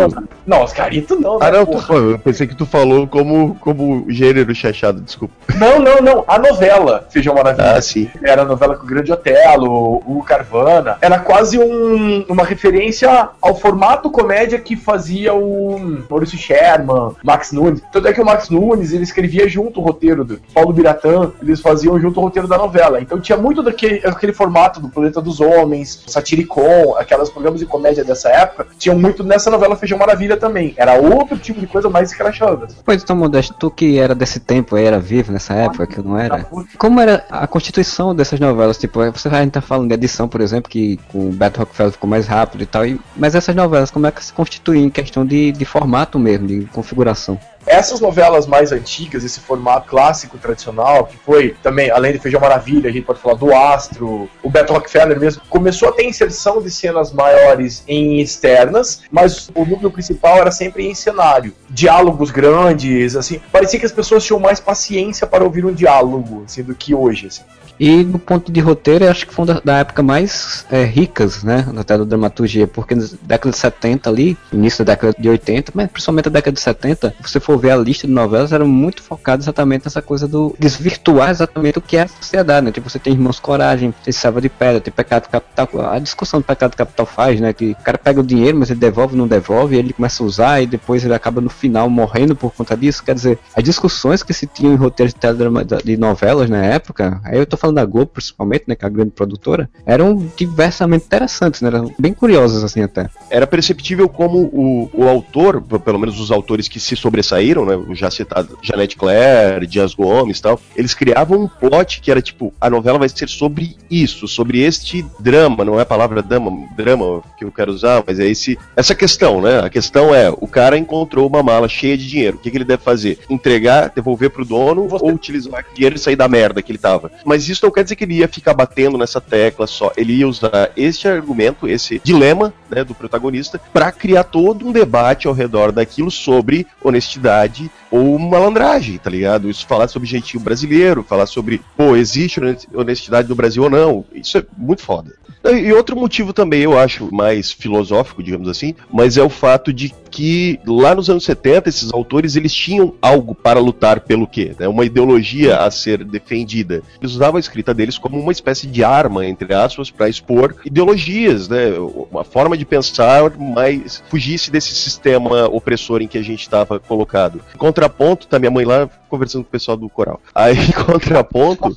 Não, 0.47 0.62
Oscarito 0.62 1.19
não, 1.23 1.38
né? 1.38 1.47
Ah, 1.47 1.50
não, 1.50 1.66
tu, 1.66 1.78
eu 2.11 2.18
pensei 2.18 2.47
que 2.47 2.54
tu 2.54 2.66
falou 2.66 3.06
como, 3.06 3.56
como 3.61 4.04
gênero 4.09 4.54
chachado, 4.54 5.00
desculpa. 5.00 5.35
Não, 5.56 5.78
não, 5.78 6.00
não. 6.00 6.25
A 6.26 6.38
novela 6.38 7.06
Feijão 7.11 7.35
Maravilha. 7.35 7.73
Ah, 7.73 7.80
sim. 7.80 8.11
Era 8.23 8.42
a 8.42 8.44
novela 8.44 8.76
com 8.76 8.85
o 8.85 8.87
Grande 8.87 9.12
Otelo, 9.12 10.02
o 10.06 10.23
Carvana. 10.25 10.99
Era 11.00 11.18
quase 11.18 11.59
um, 11.59 12.25
uma 12.28 12.44
referência 12.44 13.28
ao 13.40 13.54
formato 13.54 14.11
comédia 14.11 14.59
que 14.59 14.76
fazia 14.76 15.35
o 15.35 16.04
Maurício 16.09 16.38
Sherman, 16.38 17.12
Max 17.23 17.52
Nunes. 17.52 17.82
Tanto 17.92 18.09
é 18.09 18.12
que 18.12 18.21
o 18.21 18.25
Max 18.25 18.49
Nunes, 18.49 18.92
ele 18.92 19.02
escrevia 19.02 19.49
junto 19.49 19.80
o 19.80 19.82
roteiro 19.82 20.25
do 20.25 20.40
Paulo 20.52 20.73
Biratã, 20.73 21.32
eles 21.40 21.61
faziam 21.61 21.99
junto 22.00 22.21
o 22.21 22.23
roteiro 22.23 22.49
da 22.49 22.59
novela. 22.59 23.00
Então 23.00 23.21
tinha 23.21 23.38
muito 23.38 23.62
daquele 23.62 24.02
aquele 24.04 24.32
formato 24.32 24.80
do 24.80 24.88
Planeta 24.88 25.21
dos 25.21 25.40
Homens, 25.40 26.04
Satiricon, 26.06 26.94
aquelas 26.97 27.30
programas 27.30 27.61
de 27.61 27.66
comédia 27.66 28.04
dessa 28.04 28.28
época, 28.28 28.66
tinham 28.78 28.99
muito 28.99 29.25
nessa 29.25 29.50
novela 29.50 29.76
Feijão 29.76 29.99
Maravilha 29.99 30.37
também. 30.37 30.75
Era 30.76 30.94
outro 30.94 31.38
tipo 31.38 31.61
de 31.61 31.66
coisa 31.66 31.88
mais 31.92 32.11
escrachada. 32.11 32.68
Pois 32.84 33.02
então, 33.02 33.14
Modesto, 33.14 33.54
tu 33.58 33.70
que 33.70 33.99
era 33.99 34.14
desse 34.14 34.40
tempo, 34.40 34.76
era 34.76 34.99
vivo 34.99 35.32
nessa 35.32 35.54
época, 35.54 35.87
que 35.87 36.00
não 36.00 36.18
era? 36.18 36.46
Como 36.78 37.00
era 37.00 37.25
a 37.30 37.46
constituição 37.46 38.14
dessas 38.14 38.40
novelas? 38.40 38.78
Tipo, 38.78 39.11
você 39.12 39.28
vai 39.28 39.44
estar 39.44 39.61
falando 39.61 39.88
de 39.88 39.94
edição, 39.94 40.28
por 40.28 40.40
exemplo, 40.40 40.70
que 40.70 40.99
com 41.11 41.28
o 41.28 41.32
Beto 41.32 41.61
Rockefeller 41.61 41.92
ficou 41.92 42.08
mais 42.08 42.26
rápido 42.26 42.62
e 42.62 42.66
tal, 42.66 42.87
e, 42.87 43.00
mas 43.16 43.34
essas 43.34 43.54
novelas, 43.54 43.90
como 43.90 44.06
é 44.06 44.11
que 44.11 44.25
se 44.25 44.32
constituem 44.32 44.84
em 44.84 44.90
questão 44.90 45.25
de, 45.25 45.52
de 45.52 45.64
formato 45.64 46.18
mesmo, 46.18 46.46
de 46.46 46.64
configuração? 46.66 47.38
Essas 47.66 48.00
novelas 48.00 48.47
mais 48.47 48.73
antigas, 48.73 49.25
esse 49.25 49.40
formato 49.40 49.88
clássico, 49.88 50.38
tradicional, 50.38 51.07
que 51.07 51.16
foi 51.16 51.54
também, 51.62 51.90
além 51.90 52.12
de 52.12 52.19
Feijão 52.19 52.40
Maravilha, 52.40 52.90
a 52.90 52.92
gente 52.92 53.04
pode 53.04 53.21
falar 53.21 53.35
do 53.35 53.54
Astro, 53.54 54.28
o 54.42 54.50
Beto 54.50 54.73
Rockefeller 54.73 55.19
mesmo, 55.19 55.42
começou 55.49 55.88
a 55.88 55.92
ter 55.92 56.04
inserção 56.04 56.61
de 56.61 56.71
cenas 56.71 57.12
maiores 57.12 57.85
em 57.87 58.21
externas, 58.21 59.02
mas 59.11 59.50
o 59.54 59.64
núcleo 59.64 59.90
principal 59.90 60.38
era 60.38 60.50
sempre 60.50 60.87
em 60.87 60.95
cenário. 60.95 61.54
Diálogos 61.71 62.31
grandes, 62.31 63.16
assim, 63.16 63.40
parecia 63.50 63.78
que 63.78 63.87
as 63.87 63.92
pessoas 63.92 64.25
tinham 64.25 64.40
mais 64.40 64.59
paciência 64.61 65.27
para 65.27 65.44
ouvir 65.44 65.64
um 65.64 65.72
diálogo, 65.72 66.42
assim, 66.44 66.62
do 66.62 66.75
que 66.75 66.94
hoje, 66.94 67.29
assim. 67.29 67.42
E 67.83 68.05
no 68.05 68.16
ponto 68.16 68.53
de 68.53 68.61
roteiro, 68.61 69.11
acho 69.11 69.27
que 69.27 69.35
foi 69.35 69.45
da, 69.45 69.59
da 69.59 69.79
época 69.79 70.05
mais 70.05 70.64
é, 70.71 70.85
ricas, 70.85 71.42
né, 71.42 71.66
até 71.77 71.99
da 71.99 72.05
dramaturgia, 72.05 72.68
porque 72.68 72.95
na 72.95 73.05
década 73.23 73.51
de 73.51 73.59
70 73.59 74.09
ali, 74.09 74.38
início 74.53 74.85
da 74.85 74.92
década 74.92 75.16
de 75.18 75.29
80, 75.29 75.73
mas 75.75 75.90
principalmente 75.90 76.27
na 76.27 76.31
década 76.31 76.55
de 76.55 76.61
70, 76.61 77.11
se 77.11 77.29
você 77.33 77.40
for 77.40 77.59
ver 77.59 77.73
a 77.73 77.77
lista 77.77 78.07
de 78.07 78.12
novelas, 78.12 78.53
eram 78.53 78.68
muito 78.68 79.03
focadas 79.03 79.47
exatamente 79.47 79.85
nessa 79.85 80.01
coisa 80.01 80.29
do 80.29 80.55
desvirtuar 80.61 81.31
exatamente 81.31 81.79
o 81.79 81.81
que 81.81 81.97
é 81.97 82.03
a 82.03 82.07
sociedade, 82.07 82.66
né, 82.66 82.71
tipo, 82.71 82.88
você 82.88 83.01
tem 83.01 83.14
Irmãos 83.14 83.40
Coragem, 83.40 83.92
tem 84.05 84.12
Selva 84.12 84.40
de 84.40 84.49
Pedra, 84.49 84.81
tem 84.81 84.92
Pecado 84.92 85.29
Capital, 85.29 85.68
a 85.90 85.99
discussão 85.99 86.38
do 86.38 86.45
Pecado 86.45 86.77
Capital 86.77 87.05
faz, 87.05 87.40
né, 87.40 87.53
que 87.53 87.73
o 87.73 87.83
cara 87.83 87.99
pega 87.99 88.21
o 88.21 88.25
dinheiro, 88.25 88.57
mas 88.59 88.71
ele 88.71 88.79
devolve, 88.79 89.16
não 89.16 89.27
devolve, 89.27 89.75
ele 89.75 89.92
começa 89.92 90.23
a 90.23 90.27
usar 90.27 90.62
e 90.62 90.68
depois 90.68 91.05
ele 91.05 91.14
acaba 91.14 91.40
no 91.40 91.51
final 91.51 91.90
morrendo 91.90 92.37
por 92.37 92.55
conta 92.55 92.77
disso, 92.77 93.03
quer 93.03 93.16
dizer, 93.16 93.40
as 93.57 93.64
discussões 93.64 94.23
que 94.23 94.33
se 94.33 94.47
tinham 94.47 94.73
em 94.73 94.77
roteiros 94.77 95.12
de, 95.12 95.83
de 95.85 95.97
novelas 95.97 96.49
na 96.49 96.64
época, 96.64 97.21
aí 97.25 97.40
eu 97.40 97.45
tô 97.45 97.57
falando 97.57 97.71
da 97.72 97.85
Globo 97.85 98.12
principalmente, 98.12 98.64
né, 98.66 98.74
que 98.74 98.85
é 98.85 98.88
a 98.88 98.90
grande 98.90 99.11
produtora, 99.11 99.68
eram 99.87 100.16
diversamente 100.37 101.06
interessantes, 101.06 101.61
né, 101.61 101.68
eram 101.68 101.94
bem 101.98 102.12
curiosas 102.12 102.62
assim 102.62 102.82
até. 102.82 103.08
Era 103.30 103.46
perceptível 103.46 104.08
como 104.08 104.38
o, 104.38 104.90
o 104.92 105.08
autor, 105.08 105.62
pelo 105.62 105.98
menos 105.98 106.20
os 106.20 106.30
autores 106.30 106.68
que 106.68 106.80
se 106.80 106.96
sobressaíram, 106.96 107.64
né, 107.64 107.94
já 107.94 108.11
citado 108.11 108.58
Janete 108.62 108.96
Claire, 108.96 109.66
Dias 109.66 109.94
Gomes 109.94 110.40
tal, 110.40 110.61
eles 110.76 110.94
criavam 110.94 111.42
um 111.42 111.48
plot 111.48 112.00
que 112.00 112.11
era 112.11 112.20
tipo, 112.20 112.52
a 112.61 112.68
novela 112.68 112.98
vai 112.98 113.08
ser 113.08 113.28
sobre 113.28 113.76
isso, 113.90 114.26
sobre 114.28 114.61
este 114.61 115.04
drama, 115.18 115.64
não 115.64 115.78
é 115.78 115.82
a 115.82 115.87
palavra 115.87 116.22
drama, 116.22 116.66
drama 116.76 117.22
que 117.38 117.44
eu 117.44 117.52
quero 117.52 117.72
usar, 117.72 118.02
mas 118.06 118.18
é 118.18 118.26
esse, 118.26 118.58
essa 118.76 118.94
questão, 118.94 119.40
né, 119.40 119.61
a 119.61 119.70
questão 119.70 120.14
é, 120.14 120.30
o 120.30 120.46
cara 120.46 120.76
encontrou 120.76 121.26
uma 121.26 121.42
mala 121.42 121.68
cheia 121.68 121.96
de 121.96 122.08
dinheiro, 122.08 122.37
o 122.37 122.40
que, 122.40 122.50
que 122.50 122.56
ele 122.56 122.64
deve 122.64 122.82
fazer? 122.82 123.18
Entregar, 123.28 123.90
devolver 123.94 124.30
pro 124.30 124.44
dono 124.44 124.88
Você... 124.88 125.04
ou 125.04 125.12
utilizar 125.12 125.64
o 125.70 125.74
dinheiro 125.74 125.96
e 125.96 125.98
sair 125.98 126.16
da 126.16 126.28
merda 126.28 126.62
que 126.62 126.70
ele 126.72 126.78
tava? 126.78 127.11
Mas 127.24 127.48
isso 127.53 127.65
não 127.65 127.73
quer 127.73 127.83
dizer 127.83 127.97
que 127.97 128.05
ele 128.05 128.15
ia 128.15 128.29
ficar 128.29 128.55
batendo 128.55 128.99
nessa 128.99 129.21
tecla 129.21 129.67
só. 129.67 129.93
Ele 129.97 130.15
ia 130.15 130.29
usar 130.29 130.71
este 130.77 131.07
argumento, 131.09 131.69
esse 131.69 132.01
dilema 132.03 132.53
né, 132.71 132.83
do 132.85 132.95
protagonista, 132.95 133.61
para 133.73 133.93
criar 133.93 134.25
todo 134.25 134.67
um 134.67 134.73
debate 134.73 135.27
ao 135.27 135.35
redor 135.35 135.73
daquilo 135.73 136.11
sobre 136.11 136.67
honestidade 136.83 137.71
ou 137.91 138.19
malandragem, 138.19 138.99
tá 138.99 139.11
ligado? 139.11 139.51
Isso 139.51 139.67
falar 139.67 139.88
sobre 139.88 140.09
jeitinho 140.09 140.43
brasileiro, 140.43 141.05
falar 141.05 141.27
sobre, 141.27 141.61
pô, 141.77 141.95
existe 141.95 142.41
honestidade 142.75 143.29
no 143.29 143.35
Brasil 143.35 143.62
ou 143.62 143.71
não. 143.71 144.05
Isso 144.12 144.38
é 144.38 144.45
muito 144.57 144.83
foda. 144.83 145.21
E 145.44 145.72
outro 145.72 145.96
motivo 145.96 146.33
também, 146.33 146.62
eu 146.62 146.78
acho, 146.78 147.12
mais 147.12 147.50
filosófico, 147.50 148.22
digamos 148.22 148.48
assim, 148.48 148.74
mas 148.92 149.16
é 149.16 149.22
o 149.22 149.28
fato 149.28 149.72
de 149.72 149.92
que 150.12 150.61
lá 150.66 150.94
nos 150.94 151.09
anos 151.09 151.24
70 151.24 151.68
esses 151.68 151.92
autores 151.92 152.37
eles 152.37 152.52
tinham 152.52 152.94
algo 153.00 153.35
para 153.35 153.59
lutar 153.59 154.00
pelo 154.00 154.26
quê? 154.26 154.55
Né? 154.59 154.68
Uma 154.68 154.85
ideologia 154.85 155.57
a 155.57 155.70
ser 155.70 156.05
defendida. 156.05 156.83
Eles 157.00 157.14
usavam 157.14 157.38
a 157.38 157.40
escrita 157.40 157.72
deles 157.72 157.96
como 157.96 158.20
uma 158.20 158.31
espécie 158.31 158.66
de 158.66 158.85
arma, 158.85 159.26
entre 159.26 159.52
aspas, 159.55 159.90
para 159.90 160.09
expor 160.09 160.55
ideologias, 160.64 161.48
né? 161.48 161.72
Uma 162.11 162.22
forma 162.22 162.57
de 162.57 162.66
pensar 162.66 163.37
mais 163.38 164.02
fugisse 164.11 164.50
desse 164.50 164.74
sistema 164.74 165.46
opressor 165.46 166.02
em 166.02 166.07
que 166.07 166.18
a 166.18 166.22
gente 166.22 166.42
estava 166.42 166.78
colocado. 166.78 167.40
Contraponto, 167.57 168.26
tá 168.26 168.38
minha 168.38 168.50
mãe 168.50 168.66
lá 168.66 168.88
conversando 169.09 169.44
com 169.44 169.48
o 169.48 169.52
pessoal 169.52 169.76
do 169.76 169.88
coral. 169.88 170.20
Aí, 170.35 170.57
contraponto. 170.87 171.76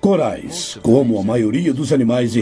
Corais, 0.00 0.78
como 0.82 1.18
a 1.18 1.22
maioria 1.22 1.72
dos 1.72 1.92
animais 1.92 2.32
de 2.32 2.40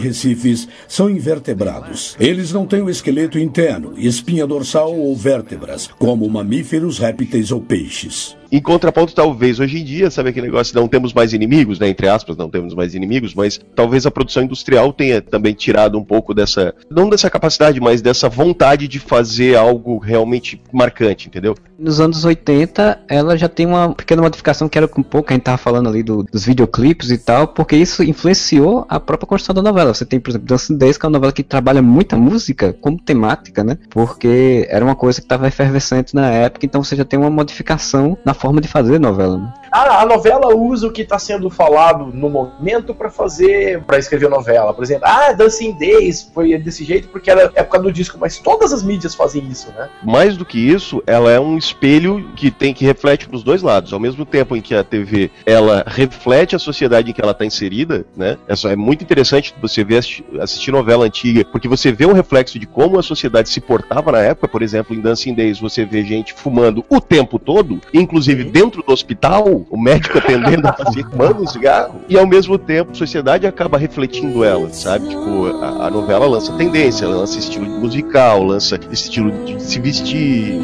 são 0.87 1.09
invertebrados. 1.09 2.15
Eles 2.19 2.51
não 2.51 2.65
têm 2.65 2.81
o 2.81 2.89
esqueleto 2.89 3.37
interno, 3.37 3.93
espinha 3.97 4.47
dorsal 4.47 4.95
ou 4.95 5.15
vértebras, 5.15 5.87
como 5.99 6.29
mamíferos, 6.29 6.97
répteis 6.97 7.51
ou 7.51 7.61
peixes. 7.61 8.38
Em 8.51 8.59
contraponto, 8.59 9.13
talvez 9.13 9.59
hoje 9.59 9.79
em 9.79 9.83
dia, 9.83 10.09
sabe 10.09 10.29
aquele 10.29 10.47
negócio, 10.47 10.75
não 10.75 10.87
temos 10.87 11.13
mais 11.13 11.33
inimigos, 11.33 11.77
né? 11.77 11.87
Entre 11.87 12.07
aspas, 12.07 12.35
não 12.35 12.49
temos 12.49 12.73
mais 12.73 12.95
inimigos, 12.95 13.35
mas 13.35 13.59
talvez 13.75 14.05
a 14.05 14.11
produção 14.11 14.43
industrial 14.43 14.91
tenha 14.91 15.21
também 15.21 15.53
tirado 15.53 15.97
um 15.97 16.03
pouco 16.03 16.33
dessa, 16.33 16.73
não 16.89 17.09
dessa 17.09 17.29
capacidade, 17.29 17.79
mas 17.79 18.01
dessa 18.01 18.27
vontade 18.27 18.87
de 18.87 18.99
fazer 18.99 19.55
algo 19.55 19.99
realmente 19.99 20.59
marcante, 20.71 21.27
entendeu? 21.27 21.55
Nos 21.77 21.99
anos 21.99 22.25
80, 22.25 22.99
ela 23.07 23.37
já 23.37 23.47
tem 23.47 23.65
uma 23.65 23.93
pequena 23.93 24.21
modificação 24.21 24.67
que 24.67 24.77
era 24.77 24.89
um 24.97 25.03
pouco, 25.03 25.31
a 25.31 25.33
gente 25.33 25.43
tava 25.43 25.57
falando 25.57 25.87
ali 25.87 26.01
do, 26.01 26.23
dos 26.23 26.43
videoclipes 26.43 27.11
e 27.11 27.17
tal, 27.17 27.47
porque 27.47 27.75
isso 27.75 28.03
influenciou 28.03 28.85
a 28.89 28.99
própria 28.99 29.27
construção 29.27 29.55
da 29.55 29.61
novela. 29.61 29.93
Você 29.93 30.05
tem, 30.05 30.19
por 30.19 30.31
exemplo, 30.31 30.47
Dancing 30.47 30.77
Days, 30.77 30.97
que 30.97 31.05
é 31.05 31.07
uma 31.07 31.13
novela 31.13 31.31
que 31.31 31.43
trabalha 31.43 31.81
muita 31.81 32.17
música 32.17 32.73
como 32.81 32.99
temática, 32.99 33.63
né? 33.63 33.77
Porque 33.89 34.67
era 34.69 34.83
uma 34.83 34.95
coisa 34.95 35.21
que 35.21 35.25
estava 35.25 35.47
efervescente 35.47 36.15
na 36.15 36.29
época, 36.29 36.65
então 36.65 36.83
você 36.83 36.95
já 36.95 37.05
tem 37.05 37.19
uma 37.19 37.29
modificação 37.29 38.17
na 38.25 38.33
forma 38.39 38.61
de 38.61 38.67
fazer 38.67 38.99
novela. 38.99 39.37
Né? 39.37 39.53
Ah, 39.71 40.01
a 40.01 40.05
novela 40.05 40.55
usa 40.55 40.87
o 40.87 40.91
que 40.91 41.01
está 41.01 41.19
sendo 41.19 41.49
falado 41.49 42.07
no 42.07 42.29
momento 42.29 42.93
para 42.95 43.09
fazer, 43.09 43.83
para 43.83 43.99
escrever 43.99 44.29
novela. 44.29 44.73
Por 44.73 44.83
exemplo, 44.83 45.03
ah, 45.05 45.31
Dancing 45.33 45.73
Days 45.73 46.29
foi 46.33 46.57
desse 46.57 46.83
jeito 46.83 47.07
porque 47.09 47.29
era 47.29 47.51
época 47.53 47.79
do 47.79 47.91
disco, 47.91 48.17
mas 48.19 48.37
todas 48.39 48.73
as 48.73 48.81
mídias 48.81 49.13
fazem 49.13 49.45
isso, 49.47 49.71
né? 49.77 49.89
Mais 50.03 50.37
do 50.37 50.45
que 50.45 50.57
isso, 50.57 51.03
ela 51.05 51.31
é 51.31 51.39
um 51.39 51.57
espelho 51.57 52.29
que 52.35 52.49
tem 52.49 52.73
que 52.73 52.85
reflete 52.85 53.27
para 53.27 53.35
os 53.35 53.43
dois 53.43 53.61
lados. 53.61 53.93
Ao 53.93 53.99
mesmo 53.99 54.25
tempo 54.25 54.55
em 54.55 54.61
que 54.61 54.73
a 54.73 54.83
TV 54.83 55.29
ela 55.45 55.83
reflete 55.85 56.55
a 56.55 56.59
sociedade 56.59 57.11
em 57.11 57.13
que 57.13 57.21
ela 57.21 57.31
está 57.31 57.45
inserida, 57.45 58.05
né? 58.15 58.37
É 58.47 58.75
muito 58.75 59.03
interessante 59.03 59.53
você 59.61 59.83
ver 59.83 59.97
assistir 60.39 60.71
novela 60.71 61.05
antiga, 61.05 61.45
porque 61.45 61.67
você 61.67 61.91
vê 61.91 62.05
um 62.05 62.13
reflexo 62.13 62.57
de 62.57 62.65
como 62.65 62.97
a 62.97 63.03
sociedade 63.03 63.49
se 63.49 63.61
portava 63.61 64.11
na 64.11 64.19
época. 64.19 64.47
Por 64.47 64.61
exemplo, 64.61 64.95
em 64.95 65.01
Dancing 65.01 65.33
Days 65.33 65.59
você 65.59 65.85
vê 65.85 66.03
gente 66.03 66.33
fumando 66.33 66.83
o 66.89 67.01
tempo 67.01 67.37
todo, 67.37 67.79
inclusive 67.93 68.28
Sim. 68.35 68.49
dentro 68.49 68.83
do 68.83 68.91
hospital 68.91 69.65
o 69.69 69.77
médico 69.77 70.17
atendendo 70.17 70.67
a 70.67 70.73
paciente 70.73 71.09
fumando 71.09 71.43
um 71.43 71.47
cigarro, 71.47 72.01
e 72.07 72.17
ao 72.17 72.27
mesmo 72.27 72.57
tempo 72.57 72.91
a 72.91 72.95
sociedade 72.95 73.47
acaba 73.47 73.77
refletindo 73.77 74.43
ela, 74.43 74.69
sabe? 74.71 75.07
Tipo, 75.07 75.47
a, 75.61 75.87
a 75.87 75.89
novela 75.89 76.27
lança 76.27 76.53
tendência, 76.53 77.07
lança 77.07 77.39
estilo 77.39 77.65
musical, 77.65 78.43
lança 78.43 78.79
estilo 78.91 79.31
de 79.45 79.61
se 79.61 79.79
vestir. 79.79 80.59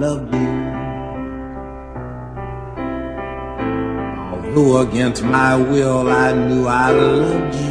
Loved 0.00 0.34
you. 0.34 0.50
Although 4.32 4.78
against 4.88 5.22
my 5.22 5.56
will 5.56 6.08
I 6.08 6.32
knew 6.32 6.66
I 6.66 6.90
loved 6.90 7.54
you. 7.54 7.70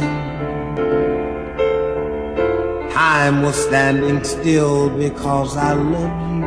Time 2.92 3.42
was 3.42 3.56
standing 3.56 4.22
still 4.22 4.90
because 4.90 5.56
I 5.56 5.72
loved 5.72 6.34
you. 6.34 6.39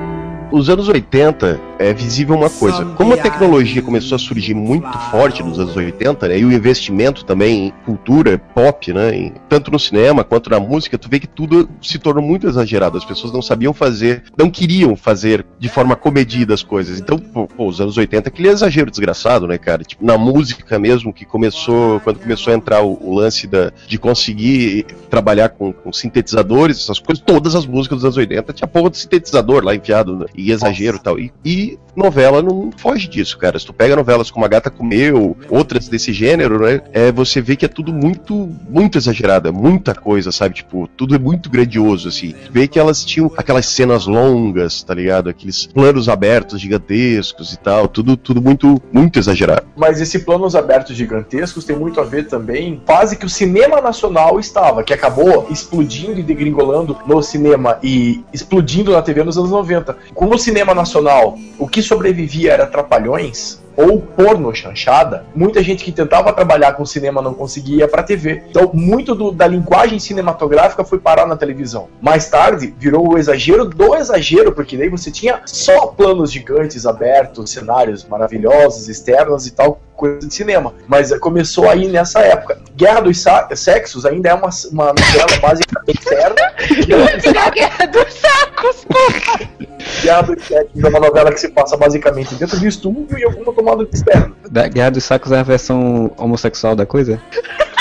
Os 0.53 0.69
anos 0.69 0.87
80 0.87 1.59
é 1.79 1.91
visível 1.95 2.35
uma 2.35 2.47
coisa. 2.47 2.85
Como 2.93 3.11
a 3.11 3.17
tecnologia 3.17 3.81
começou 3.81 4.17
a 4.17 4.19
surgir 4.19 4.53
muito 4.53 4.87
forte 5.09 5.41
nos 5.41 5.57
anos 5.57 5.75
80, 5.75 6.27
né, 6.27 6.37
e 6.37 6.45
o 6.45 6.51
investimento 6.51 7.25
também 7.25 7.65
em 7.65 7.73
cultura 7.83 8.37
pop, 8.53 8.93
né, 8.93 9.15
em, 9.15 9.33
tanto 9.49 9.71
no 9.71 9.79
cinema 9.79 10.23
quanto 10.23 10.51
na 10.51 10.59
música, 10.59 10.95
tu 10.95 11.09
vê 11.09 11.19
que 11.19 11.25
tudo 11.25 11.67
se 11.81 11.97
tornou 11.97 12.23
muito 12.23 12.47
exagerado. 12.47 12.99
As 12.99 13.03
pessoas 13.03 13.33
não 13.33 13.41
sabiam 13.41 13.73
fazer, 13.73 14.25
não 14.37 14.47
queriam 14.47 14.95
fazer 14.95 15.43
de 15.57 15.67
forma 15.67 15.95
comedida 15.95 16.53
as 16.53 16.61
coisas. 16.61 16.99
Então, 16.99 17.17
pô, 17.17 17.47
os 17.57 17.81
anos 17.81 17.97
80, 17.97 18.29
aquele 18.29 18.49
exagero 18.49 18.91
desgraçado, 18.91 19.47
né, 19.47 19.57
cara? 19.57 19.83
Tipo, 19.83 20.05
na 20.05 20.19
música 20.19 20.77
mesmo, 20.77 21.11
que 21.11 21.25
começou, 21.25 21.99
quando 22.01 22.19
começou 22.19 22.53
a 22.53 22.55
entrar 22.55 22.83
o, 22.83 22.99
o 23.01 23.15
lance 23.15 23.47
da, 23.47 23.71
de 23.87 23.97
conseguir 23.97 24.85
trabalhar 25.09 25.49
com, 25.49 25.73
com, 25.73 25.91
sintetizadores, 25.91 26.77
essas 26.77 26.99
coisas, 26.99 27.23
todas 27.25 27.55
as 27.55 27.65
músicas 27.65 27.97
dos 27.97 28.05
anos 28.05 28.17
80 28.17 28.53
tinha 28.53 28.67
porra 28.67 28.91
de 28.91 28.99
sintetizador 28.99 29.63
lá 29.63 29.73
enfiado, 29.73 30.15
né, 30.15 30.25
e 30.42 30.42
exagero 30.51 30.97
e 30.97 30.99
tal. 30.99 31.19
E, 31.19 31.31
e 31.43 31.79
novela 31.95 32.41
não 32.41 32.71
foge 32.75 33.07
disso, 33.07 33.37
cara. 33.37 33.57
Se 33.57 33.65
tu 33.65 33.73
pega 33.73 33.95
novelas 33.95 34.31
como 34.31 34.45
A 34.45 34.47
Gata 34.47 34.69
Comeu, 34.69 35.37
outras 35.49 35.87
desse 35.87 36.11
gênero, 36.11 36.59
né? 36.59 36.81
É, 36.91 37.11
você 37.11 37.41
vê 37.41 37.55
que 37.55 37.65
é 37.65 37.67
tudo 37.67 37.93
muito, 37.93 38.49
muito 38.69 38.97
exagerado, 38.97 39.47
é 39.47 39.51
muita 39.51 39.93
coisa, 39.93 40.31
sabe? 40.31 40.55
Tipo, 40.55 40.87
tudo 40.87 41.15
é 41.15 41.19
muito 41.19 41.49
grandioso, 41.49 42.07
assim. 42.07 42.33
Vê 42.51 42.67
que 42.67 42.79
elas 42.79 43.03
tinham 43.03 43.31
aquelas 43.37 43.65
cenas 43.67 44.05
longas, 44.05 44.83
tá 44.83 44.93
ligado? 44.93 45.29
Aqueles 45.29 45.65
planos 45.65 46.09
abertos 46.09 46.59
gigantescos 46.59 47.53
e 47.53 47.57
tal, 47.57 47.87
tudo, 47.87 48.17
tudo 48.17 48.41
muito, 48.41 48.81
muito 48.91 49.19
exagerado. 49.19 49.67
Mas 49.75 50.01
esse 50.01 50.19
planos 50.19 50.55
abertos 50.55 50.95
gigantescos 50.95 51.65
tem 51.65 51.75
muito 51.75 51.99
a 51.99 52.03
ver 52.03 52.27
também 52.27 52.81
fase 52.85 53.15
que 53.15 53.25
o 53.25 53.29
cinema 53.29 53.81
nacional 53.81 54.39
estava, 54.39 54.83
que 54.83 54.93
acabou 54.93 55.47
explodindo 55.49 56.19
e 56.19 56.23
degringolando 56.23 56.97
no 57.05 57.21
cinema 57.21 57.77
e 57.83 58.23
explodindo 58.33 58.91
na 58.91 59.01
TV 59.01 59.23
nos 59.23 59.37
anos 59.37 59.51
90. 59.51 59.97
Como 60.13 60.32
o 60.33 60.39
cinema 60.39 60.73
nacional, 60.73 61.37
o 61.57 61.67
que 61.67 61.81
sobrevivia 61.81 62.53
era 62.53 62.67
Trapalhões, 62.67 63.61
ou 63.75 63.99
porno 63.99 64.53
chanchada, 64.53 65.25
muita 65.35 65.63
gente 65.63 65.83
que 65.83 65.91
tentava 65.91 66.31
trabalhar 66.31 66.73
com 66.73 66.85
cinema 66.85 67.21
não 67.21 67.33
conseguia 67.33 67.87
para 67.87 68.03
TV. 68.03 68.43
Então, 68.49 68.69
muito 68.73 69.15
do, 69.15 69.31
da 69.31 69.47
linguagem 69.47 69.99
cinematográfica 69.99 70.83
foi 70.83 70.99
parar 70.99 71.25
na 71.25 71.35
televisão. 71.35 71.87
Mais 72.01 72.29
tarde, 72.29 72.73
virou 72.77 73.13
o 73.13 73.17
exagero 73.17 73.65
do 73.65 73.95
exagero, 73.95 74.51
porque 74.51 74.77
daí 74.77 74.89
você 74.89 75.09
tinha 75.11 75.41
só 75.45 75.87
planos 75.87 76.31
gigantes 76.31 76.85
abertos, 76.85 77.51
cenários 77.51 78.05
maravilhosos, 78.05 78.87
externos 78.89 79.47
e 79.47 79.51
tal, 79.51 79.81
coisa 79.95 80.27
de 80.27 80.33
cinema. 80.33 80.73
Mas 80.87 81.17
começou 81.17 81.69
aí 81.69 81.87
nessa 81.87 82.19
época. 82.19 82.59
Guerra 82.75 83.01
dos 83.01 83.23
Sexos 83.55 84.05
ainda 84.05 84.29
é 84.29 84.33
uma, 84.33 84.49
uma 84.71 84.87
novela 84.87 85.39
basicamente 85.41 85.99
externa. 85.99 86.53
Guerra 87.53 87.85
dos 87.87 88.13
Sacos, 88.13 88.85
porra! 88.85 89.72
Guerra 90.01 90.21
dos 90.21 90.43
Sexos 90.43 90.83
é 90.83 90.87
uma 90.87 90.99
novela 90.99 91.31
que 91.31 91.39
se 91.39 91.49
passa 91.49 91.77
basicamente 91.77 92.35
dentro 92.35 92.59
do 92.59 92.67
estúdio 92.67 93.17
e 93.17 93.23
alguma 93.23 93.53
tomada 93.53 93.87
externa. 93.91 94.33
Da 94.49 94.67
Guerra 94.67 94.91
dos 94.91 95.03
Sacos 95.03 95.31
é 95.31 95.39
a 95.39 95.43
versão 95.43 96.11
homossexual 96.17 96.75
da 96.75 96.85
coisa? 96.85 97.19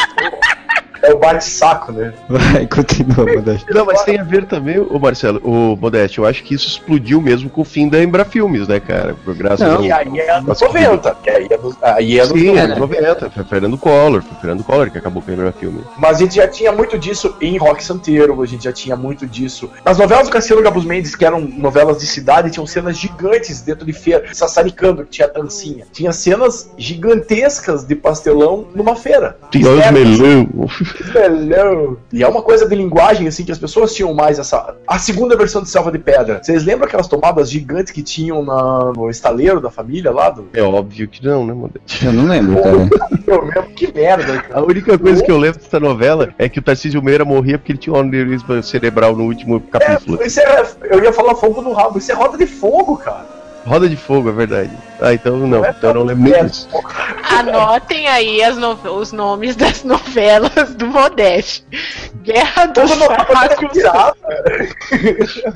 É 1.02 1.12
o 1.12 1.18
bate-saco, 1.18 1.92
né? 1.92 2.12
Vai, 2.28 2.66
continua, 2.66 3.26
Modeste. 3.26 3.66
Não, 3.72 3.84
mas 3.84 4.02
tem 4.02 4.20
a 4.20 4.22
ver 4.22 4.44
também, 4.44 4.78
o 4.78 4.98
Marcelo, 4.98 5.40
o 5.42 5.76
Modeste, 5.76 6.18
eu 6.18 6.26
acho 6.26 6.42
que 6.44 6.54
isso 6.54 6.68
explodiu 6.68 7.20
mesmo 7.20 7.50
com 7.50 7.62
o 7.62 7.64
fim 7.64 7.88
da 7.88 8.02
Embra 8.02 8.24
Filmes, 8.24 8.68
né, 8.68 8.78
cara? 8.78 9.14
Por 9.24 9.34
graças 9.34 9.66
Não, 9.66 9.76
ao... 9.76 9.84
e 9.84 9.90
aí 9.90 10.20
é 10.20 10.30
anos 10.30 10.60
90, 10.60 11.16
que 11.22 11.30
aí 11.30 11.48
é 11.50 11.58
dos, 11.58 11.76
aí 11.82 12.20
é 12.20 12.24
Sim, 12.24 12.56
anos 12.56 12.78
90, 12.78 13.30
foi 13.30 13.44
Fernando 13.44 13.76
Collor, 13.76 14.22
foi 14.22 14.36
Fernando 14.40 14.64
Collor 14.64 14.90
que 14.90 14.98
acabou 14.98 15.22
com 15.22 15.30
a 15.30 15.34
Embra 15.34 15.52
Filmes. 15.52 15.82
Mas 15.98 16.16
a 16.18 16.20
gente 16.20 16.36
já 16.36 16.46
tinha 16.46 16.70
muito 16.70 16.98
disso 16.98 17.34
em 17.40 17.56
Rock 17.56 17.82
Santeiro, 17.82 18.40
a 18.40 18.46
gente 18.46 18.64
já 18.64 18.72
tinha 18.72 18.96
muito 18.96 19.26
disso. 19.26 19.70
Nas 19.84 19.98
novelas 19.98 20.28
do 20.28 20.32
Cassiano 20.32 20.62
Gabus 20.62 20.84
Mendes, 20.84 21.16
que 21.16 21.24
eram 21.24 21.40
novelas 21.40 21.98
de 21.98 22.06
cidade, 22.06 22.50
tinham 22.50 22.66
cenas 22.66 22.96
gigantes 22.96 23.60
dentro 23.60 23.84
de 23.84 23.92
feira, 23.92 24.32
sassaricando, 24.32 25.04
que 25.04 25.10
tinha 25.10 25.28
dancinha. 25.28 25.84
Tinha 25.92 26.12
cenas 26.12 26.70
gigantescas 26.76 27.84
de 27.84 27.94
pastelão 27.96 28.66
numa 28.74 28.94
feira. 28.94 29.36
Tinha 29.50 29.68
os 29.68 29.90
melão. 29.90 30.48
Melão. 31.12 31.96
E 32.12 32.22
é 32.22 32.28
uma 32.28 32.42
coisa 32.42 32.68
de 32.68 32.74
linguagem, 32.74 33.26
assim, 33.26 33.44
que 33.44 33.52
as 33.52 33.58
pessoas 33.58 33.94
tinham 33.94 34.12
mais 34.14 34.38
essa. 34.38 34.74
A 34.86 34.98
segunda 34.98 35.36
versão 35.36 35.62
de 35.62 35.68
Selva 35.68 35.90
de 35.90 35.98
Pedra. 35.98 36.40
Vocês 36.42 36.64
lembram 36.64 36.86
aquelas 36.86 37.06
tomadas 37.06 37.50
gigantes 37.50 37.92
que 37.92 38.02
tinham 38.02 38.44
na... 38.44 38.92
no 38.94 39.10
estaleiro 39.10 39.60
da 39.60 39.70
família 39.70 40.10
lá? 40.10 40.30
Do... 40.30 40.48
É 40.52 40.62
óbvio 40.62 41.08
que 41.08 41.24
não, 41.24 41.46
né, 41.46 41.52
Modeste? 41.52 42.06
Eu 42.06 42.12
não 42.12 42.26
lembro, 42.26 42.62
cara. 42.62 42.76
eu 43.26 43.44
lembro, 43.44 43.62
que 43.74 43.92
merda. 43.92 44.42
Cara. 44.42 44.60
A 44.60 44.62
única 44.62 44.98
coisa 44.98 45.22
que 45.22 45.30
eu 45.30 45.38
lembro 45.38 45.60
dessa 45.60 45.80
novela 45.80 46.34
é 46.38 46.48
que 46.48 46.58
o 46.58 46.62
Tarcísio 46.62 47.02
Meira 47.02 47.24
morria 47.24 47.58
porque 47.58 47.72
ele 47.72 47.78
tinha 47.78 47.94
um 47.94 48.00
aneurisma 48.00 48.62
cerebral 48.62 49.16
no 49.16 49.24
último 49.24 49.60
capítulo. 49.60 50.18
É, 50.22 50.26
é, 50.26 50.94
eu 50.94 51.02
ia 51.02 51.12
falar 51.12 51.34
fogo 51.34 51.62
no 51.62 51.72
rabo. 51.72 51.98
Isso 51.98 52.12
é 52.12 52.14
roda 52.14 52.36
de 52.36 52.46
fogo, 52.46 52.96
cara. 52.96 53.41
Roda 53.64 53.88
de 53.88 53.96
Fogo, 53.96 54.28
é 54.28 54.32
verdade. 54.32 54.70
Ah, 55.00 55.14
então 55.14 55.36
não, 55.36 55.64
então 55.64 55.90
eu 55.90 55.94
não 55.94 56.02
lembro 56.04 56.30
nem 56.30 56.44
disso. 56.46 56.68
Anotem 57.28 58.08
aí 58.08 58.40
no... 58.54 58.72
os 58.96 59.12
nomes 59.12 59.56
das 59.56 59.84
novelas 59.84 60.74
do 60.74 60.86
Modeste. 60.86 61.64
Guerra 62.22 62.66
dos 62.66 62.90
Sacos. 62.90 63.78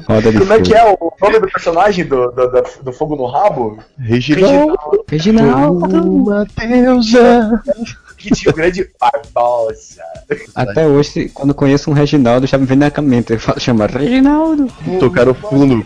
Roda 0.09 0.33
de 0.33 0.39
Como 0.39 0.53
é 0.53 0.61
que 0.61 0.75
é 0.75 0.85
o 0.85 1.13
nome 1.21 1.41
do 1.41 1.49
personagem 1.49 2.05
do, 2.05 2.31
do, 2.33 2.49
do, 2.49 2.63
do 2.83 2.93
Fogo 2.93 3.17
no 3.17 3.27
Rabo? 3.27 3.79
Reginaldo. 3.99 5.05
Reginaldo. 5.09 6.25
Mateusa. 6.25 7.63
Que 8.17 8.31
tinha 8.35 8.51
o 8.51 8.55
grande 8.55 8.89
Barbosa. 8.99 10.03
Até 10.55 10.87
hoje, 10.87 11.29
quando 11.29 11.55
conheço 11.55 11.91
um 11.91 11.95
Reginaldo, 11.95 12.47
já 12.47 12.59
me 12.59 12.67
vem 12.67 12.79
na 12.79 12.91
mente. 13.03 13.33
Ele 13.33 13.39
fala, 13.39 13.61
chama 13.61 13.87
Reginaldo. 13.87 14.69
Tocar 14.99 15.29
o 15.29 15.35
fundo. 15.35 15.85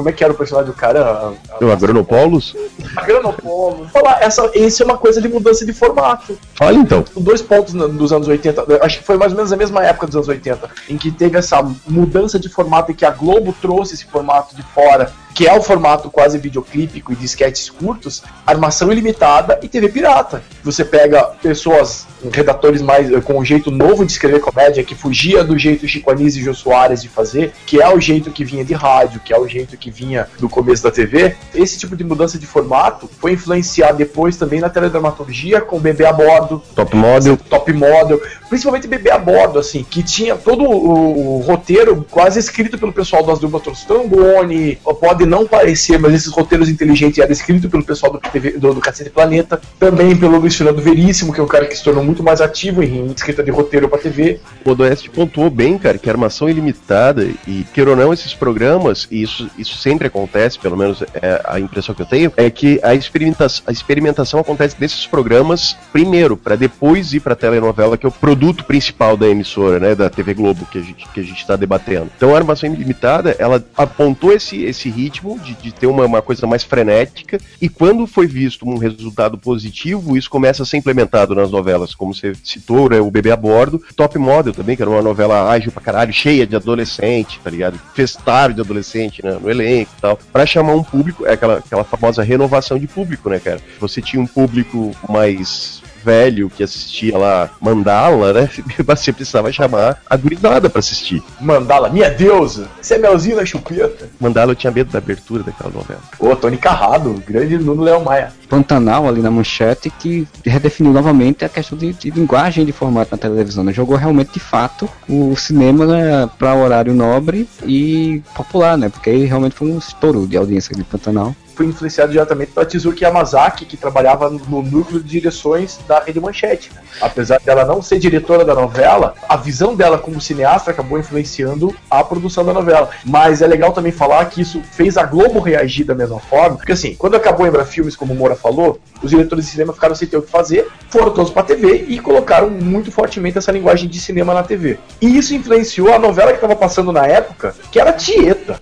Como 0.00 0.08
é 0.08 0.12
que 0.12 0.24
era 0.24 0.32
o 0.32 0.36
personagem 0.36 0.72
do 0.72 0.74
cara? 0.74 1.34
O 1.60 1.70
Agronopoulos? 1.70 2.56
Agronopoulos. 2.96 3.90
Falar, 3.90 4.22
essa, 4.22 4.50
esse 4.54 4.80
é 4.82 4.84
uma 4.86 4.96
coisa 4.96 5.20
de 5.20 5.28
mudança 5.28 5.66
de 5.66 5.74
formato. 5.74 6.38
Fala 6.54 6.72
então. 6.72 7.04
Dois 7.14 7.42
pontos 7.42 7.74
dos 7.74 8.10
anos 8.10 8.26
80, 8.26 8.82
acho 8.82 9.00
que 9.00 9.04
foi 9.04 9.18
mais 9.18 9.32
ou 9.32 9.36
menos 9.36 9.52
a 9.52 9.58
mesma 9.58 9.84
época 9.84 10.06
dos 10.06 10.16
anos 10.16 10.28
80, 10.28 10.70
em 10.88 10.96
que 10.96 11.10
teve 11.10 11.36
essa 11.36 11.62
mudança 11.86 12.38
de 12.38 12.48
formato 12.48 12.90
e 12.90 12.94
que 12.94 13.04
a 13.04 13.10
Globo 13.10 13.54
trouxe 13.60 13.92
esse 13.92 14.06
formato 14.06 14.56
de 14.56 14.62
fora 14.62 15.12
que 15.34 15.46
é 15.46 15.56
o 15.56 15.62
formato 15.62 16.10
quase 16.10 16.38
videoclípico 16.38 17.12
e 17.12 17.16
de 17.16 17.24
sketches 17.24 17.70
curtos, 17.70 18.22
armação 18.46 18.90
ilimitada 18.90 19.58
e 19.62 19.68
TV 19.68 19.88
pirata. 19.88 20.42
Você 20.62 20.84
pega 20.84 21.22
pessoas, 21.42 22.06
redatores 22.32 22.82
mais 22.82 23.10
com 23.24 23.38
um 23.38 23.44
jeito 23.44 23.70
novo 23.70 24.04
de 24.04 24.12
escrever 24.12 24.40
comédia, 24.40 24.84
que 24.84 24.94
fugia 24.94 25.42
do 25.42 25.58
jeito 25.58 25.86
Chico 25.88 26.10
Anísio 26.10 26.40
e 26.40 26.44
Jô 26.44 26.54
Soares 26.54 27.02
de 27.02 27.08
fazer, 27.08 27.52
que 27.66 27.80
é 27.80 27.88
o 27.88 28.00
jeito 28.00 28.30
que 28.30 28.44
vinha 28.44 28.64
de 28.64 28.74
rádio, 28.74 29.20
que 29.20 29.32
é 29.32 29.38
o 29.38 29.46
jeito 29.48 29.76
que 29.76 29.90
vinha 29.90 30.28
do 30.38 30.48
começo 30.48 30.82
da 30.82 30.90
TV. 30.90 31.34
Esse 31.54 31.78
tipo 31.78 31.96
de 31.96 32.04
mudança 32.04 32.38
de 32.38 32.46
formato 32.46 33.08
foi 33.20 33.32
influenciar 33.32 33.92
depois 33.92 34.36
também 34.36 34.60
na 34.60 34.68
teledramaturgia 34.68 35.60
com 35.60 35.76
o 35.76 35.80
Bebê 35.80 36.04
a 36.04 36.12
Bordo, 36.12 36.62
Top 36.74 36.94
Model, 36.94 37.36
Top 37.36 37.72
Model, 37.72 38.20
principalmente 38.48 38.86
Bebê 38.86 39.10
a 39.10 39.18
Bordo, 39.18 39.58
assim, 39.58 39.84
que 39.88 40.02
tinha 40.02 40.36
todo 40.36 40.64
o, 40.64 41.36
o 41.36 41.40
roteiro 41.40 42.06
quase 42.10 42.38
escrito 42.38 42.78
pelo 42.78 42.92
pessoal 42.92 43.24
das 43.24 43.38
duplas 43.38 43.62
Trostangoni, 43.62 44.78
pode 45.00 45.19
não 45.26 45.46
parecer, 45.46 45.98
mas 45.98 46.14
esses 46.14 46.28
roteiros 46.28 46.68
inteligentes 46.68 47.18
eram 47.18 47.32
escritos 47.32 47.70
pelo 47.70 47.84
pessoal 47.84 48.12
do, 48.12 48.18
TV, 48.18 48.52
do, 48.52 48.74
do 48.74 48.80
Cacete 48.80 49.10
Planeta, 49.10 49.60
também 49.78 50.16
pelo 50.16 50.38
Luiz 50.38 50.56
Fernando 50.56 50.80
Veríssimo, 50.80 51.32
que 51.32 51.40
é 51.40 51.42
um 51.42 51.48
cara 51.48 51.66
que 51.66 51.76
se 51.76 51.84
tornou 51.84 52.04
muito 52.04 52.22
mais 52.22 52.40
ativo 52.40 52.82
em 52.82 53.06
escrita 53.12 53.42
de 53.42 53.50
roteiro 53.50 53.88
para 53.88 53.98
TV. 53.98 54.40
O 54.64 54.70
Odoeste 54.70 55.10
pontuou 55.10 55.50
bem, 55.50 55.78
cara, 55.78 55.98
que 55.98 56.08
a 56.08 56.12
armação 56.12 56.48
ilimitada 56.48 57.28
e, 57.46 57.64
queira 57.72 57.90
ou 57.90 57.96
não, 57.96 58.12
esses 58.12 58.34
programas, 58.34 59.06
e 59.10 59.22
isso, 59.22 59.50
isso 59.58 59.76
sempre 59.76 60.06
acontece, 60.06 60.58
pelo 60.58 60.76
menos 60.76 61.02
é 61.14 61.40
a 61.44 61.60
impressão 61.60 61.94
que 61.94 62.02
eu 62.02 62.06
tenho, 62.06 62.32
é 62.36 62.50
que 62.50 62.80
a 62.82 62.94
experimentação, 62.94 63.64
a 63.66 63.72
experimentação 63.72 64.40
acontece 64.40 64.76
nesses 64.78 65.06
programas 65.06 65.76
primeiro, 65.92 66.36
para 66.36 66.56
depois 66.56 67.12
ir 67.12 67.20
para 67.20 67.34
telenovela, 67.34 67.96
que 67.96 68.06
é 68.06 68.08
o 68.08 68.12
produto 68.12 68.64
principal 68.64 69.16
da 69.16 69.26
emissora, 69.28 69.78
né, 69.78 69.94
da 69.94 70.08
TV 70.08 70.34
Globo, 70.34 70.66
que 70.70 70.78
a 70.78 70.82
gente 70.82 71.00
que 71.12 71.20
a 71.20 71.22
gente 71.22 71.40
está 71.40 71.56
debatendo. 71.56 72.10
Então 72.16 72.34
a 72.34 72.38
armação 72.38 72.72
ilimitada, 72.72 73.34
ela 73.38 73.64
apontou 73.76 74.32
esse, 74.32 74.62
esse 74.64 74.88
ritmo 74.88 75.09
de, 75.10 75.54
de 75.54 75.72
ter 75.72 75.86
uma, 75.86 76.04
uma 76.04 76.22
coisa 76.22 76.46
mais 76.46 76.62
frenética, 76.62 77.38
e 77.60 77.68
quando 77.68 78.06
foi 78.06 78.26
visto 78.26 78.68
um 78.68 78.78
resultado 78.78 79.36
positivo, 79.36 80.16
isso 80.16 80.30
começa 80.30 80.62
a 80.62 80.66
ser 80.66 80.76
implementado 80.76 81.34
nas 81.34 81.50
novelas, 81.50 81.94
como 81.94 82.14
você 82.14 82.32
citou, 82.44 82.88
né, 82.88 83.00
o 83.00 83.10
Bebê 83.10 83.30
a 83.30 83.36
Bordo, 83.36 83.82
Top 83.96 84.18
Model 84.18 84.52
também, 84.52 84.76
que 84.76 84.82
era 84.82 84.90
uma 84.90 85.02
novela 85.02 85.50
ágil 85.50 85.72
pra 85.72 85.82
caralho, 85.82 86.12
cheia 86.12 86.46
de 86.46 86.56
adolescente, 86.56 87.40
tá 87.42 87.50
ligado? 87.50 87.80
Festário 87.94 88.54
de 88.54 88.60
adolescente, 88.60 89.24
né, 89.24 89.38
no 89.40 89.50
elenco 89.50 89.92
e 89.96 90.00
tal, 90.00 90.18
pra 90.32 90.46
chamar 90.46 90.74
um 90.74 90.82
público, 90.82 91.26
é 91.26 91.32
aquela, 91.32 91.58
aquela 91.58 91.84
famosa 91.84 92.22
renovação 92.22 92.78
de 92.78 92.86
público, 92.86 93.28
né, 93.28 93.38
cara? 93.38 93.60
Você 93.80 94.00
tinha 94.00 94.22
um 94.22 94.26
público 94.26 94.92
mais 95.08 95.82
velho 96.02 96.50
que 96.50 96.62
assistia 96.62 97.16
lá 97.16 97.50
Mandala, 97.60 98.32
né? 98.32 98.50
Você 98.84 99.12
precisava 99.12 99.52
chamar 99.52 100.00
a 100.08 100.16
gurizada 100.16 100.68
pra 100.68 100.80
assistir. 100.80 101.22
Mandala, 101.40 101.88
minha 101.88 102.10
deusa! 102.10 102.68
Você 102.80 102.94
é 102.94 102.98
melzinho 102.98 103.36
na 103.36 103.44
chupeta. 103.44 104.08
Mandala 104.18 104.52
eu 104.52 104.56
tinha 104.56 104.70
medo 104.70 104.90
da 104.90 104.98
abertura 104.98 105.42
daquela 105.42 105.70
novela. 105.70 106.00
Ô, 106.18 106.34
Tony 106.34 106.56
Carrado, 106.56 107.22
grande 107.26 107.58
Nuno 107.58 107.82
Léo 107.82 108.04
Maia. 108.04 108.32
Pantanal 108.48 109.06
ali 109.06 109.22
na 109.22 109.30
manchete 109.30 109.90
que 109.90 110.26
redefiniu 110.44 110.92
novamente 110.92 111.44
a 111.44 111.48
questão 111.48 111.78
de, 111.78 111.92
de 111.92 112.10
linguagem 112.10 112.64
de 112.64 112.72
formato 112.72 113.12
na 113.12 113.18
televisão. 113.18 113.62
Né? 113.62 113.72
Jogou 113.72 113.96
realmente 113.96 114.32
de 114.32 114.40
fato 114.40 114.88
o 115.08 115.36
cinema 115.36 115.86
né, 115.86 116.28
para 116.38 116.54
horário 116.54 116.92
nobre 116.92 117.48
e 117.64 118.22
popular, 118.34 118.76
né? 118.76 118.88
Porque 118.88 119.10
aí 119.10 119.24
realmente 119.24 119.54
foi 119.54 119.70
um 119.70 119.78
estouro 119.78 120.26
de 120.26 120.36
audiência 120.36 120.74
de 120.74 120.82
Pantanal 120.82 121.34
foi 121.60 121.66
influenciado 121.66 122.10
diretamente 122.10 122.52
pela 122.52 122.64
Tizuki 122.64 123.04
Yamazaki, 123.04 123.66
que 123.66 123.76
trabalhava 123.76 124.30
no 124.30 124.62
núcleo 124.62 124.98
de 124.98 125.10
direções 125.10 125.78
da 125.86 126.00
Rede 126.00 126.18
Manchete. 126.18 126.70
Apesar 127.02 127.38
dela 127.38 127.66
não 127.66 127.82
ser 127.82 127.98
diretora 127.98 128.46
da 128.46 128.54
novela, 128.54 129.14
a 129.28 129.36
visão 129.36 129.74
dela 129.74 129.98
como 129.98 130.22
cineasta 130.22 130.70
acabou 130.70 130.98
influenciando 130.98 131.76
a 131.90 132.02
produção 132.02 132.46
da 132.46 132.54
novela. 132.54 132.88
Mas 133.04 133.42
é 133.42 133.46
legal 133.46 133.72
também 133.72 133.92
falar 133.92 134.24
que 134.30 134.40
isso 134.40 134.62
fez 134.72 134.96
a 134.96 135.02
Globo 135.02 135.38
reagir 135.38 135.84
da 135.84 135.94
mesma 135.94 136.18
forma, 136.18 136.56
porque 136.56 136.72
assim, 136.72 136.94
quando 136.94 137.16
acabou 137.16 137.46
Embra 137.46 137.66
Filmes, 137.66 137.94
como 137.94 138.14
o 138.14 138.16
Moura 138.16 138.34
falou, 138.34 138.80
os 139.02 139.10
diretores 139.10 139.44
de 139.44 139.50
cinema 139.50 139.74
ficaram 139.74 139.94
sem 139.94 140.08
ter 140.08 140.16
o 140.16 140.22
que 140.22 140.30
fazer, 140.30 140.66
foram 140.88 141.10
todos 141.10 141.30
pra 141.30 141.42
TV 141.42 141.84
e 141.88 141.98
colocaram 141.98 142.48
muito 142.48 142.90
fortemente 142.90 143.36
essa 143.36 143.52
linguagem 143.52 143.86
de 143.86 144.00
cinema 144.00 144.32
na 144.32 144.42
TV. 144.42 144.78
E 144.98 145.18
isso 145.18 145.34
influenciou 145.34 145.92
a 145.92 145.98
novela 145.98 146.30
que 146.30 146.38
estava 146.38 146.56
passando 146.56 146.90
na 146.90 147.06
época, 147.06 147.54
que 147.70 147.78
era 147.78 147.92
Tieta. 147.92 148.58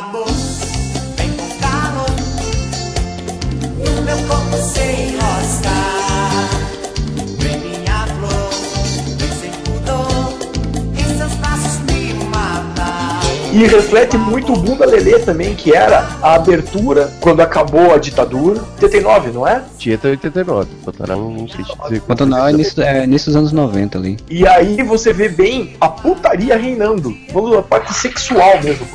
Amor, 0.00 0.26
vem 1.16 1.30
com 1.36 1.48
calor, 1.60 2.10
no 3.84 4.02
meu 4.02 4.16
corpo 4.28 4.56
sem 4.56 5.10
enroscar. 5.10 5.79
E 13.52 13.66
reflete 13.66 14.16
muito 14.16 14.52
o 14.52 14.56
Bunda 14.56 14.86
Lelê 14.86 15.18
também, 15.18 15.56
que 15.56 15.74
era 15.74 16.08
a 16.22 16.34
abertura 16.34 17.12
quando 17.20 17.40
acabou 17.40 17.92
a 17.92 17.98
ditadura. 17.98 18.60
89, 18.74 19.30
não 19.30 19.46
é? 19.46 19.62
Tieta 19.76 20.08
89, 20.08 20.68
Pantanal 20.84 21.18
não 21.18 21.48
sei 21.48 21.64
te 21.64 21.82
dizer. 21.82 22.00
Pantanal 22.02 22.46
é 22.46 22.52
início, 22.52 22.82
é 22.82 23.04
início 23.04 23.26
dos 23.26 23.36
anos 23.36 23.52
90 23.52 23.98
ali. 23.98 24.16
E 24.30 24.46
aí 24.46 24.82
você 24.84 25.12
vê 25.12 25.28
bem 25.28 25.74
a 25.80 25.88
putaria 25.88 26.56
reinando. 26.56 27.12
Vamos 27.32 27.56
a 27.56 27.62
parte 27.62 27.92
sexual 27.92 28.62
mesmo 28.62 28.86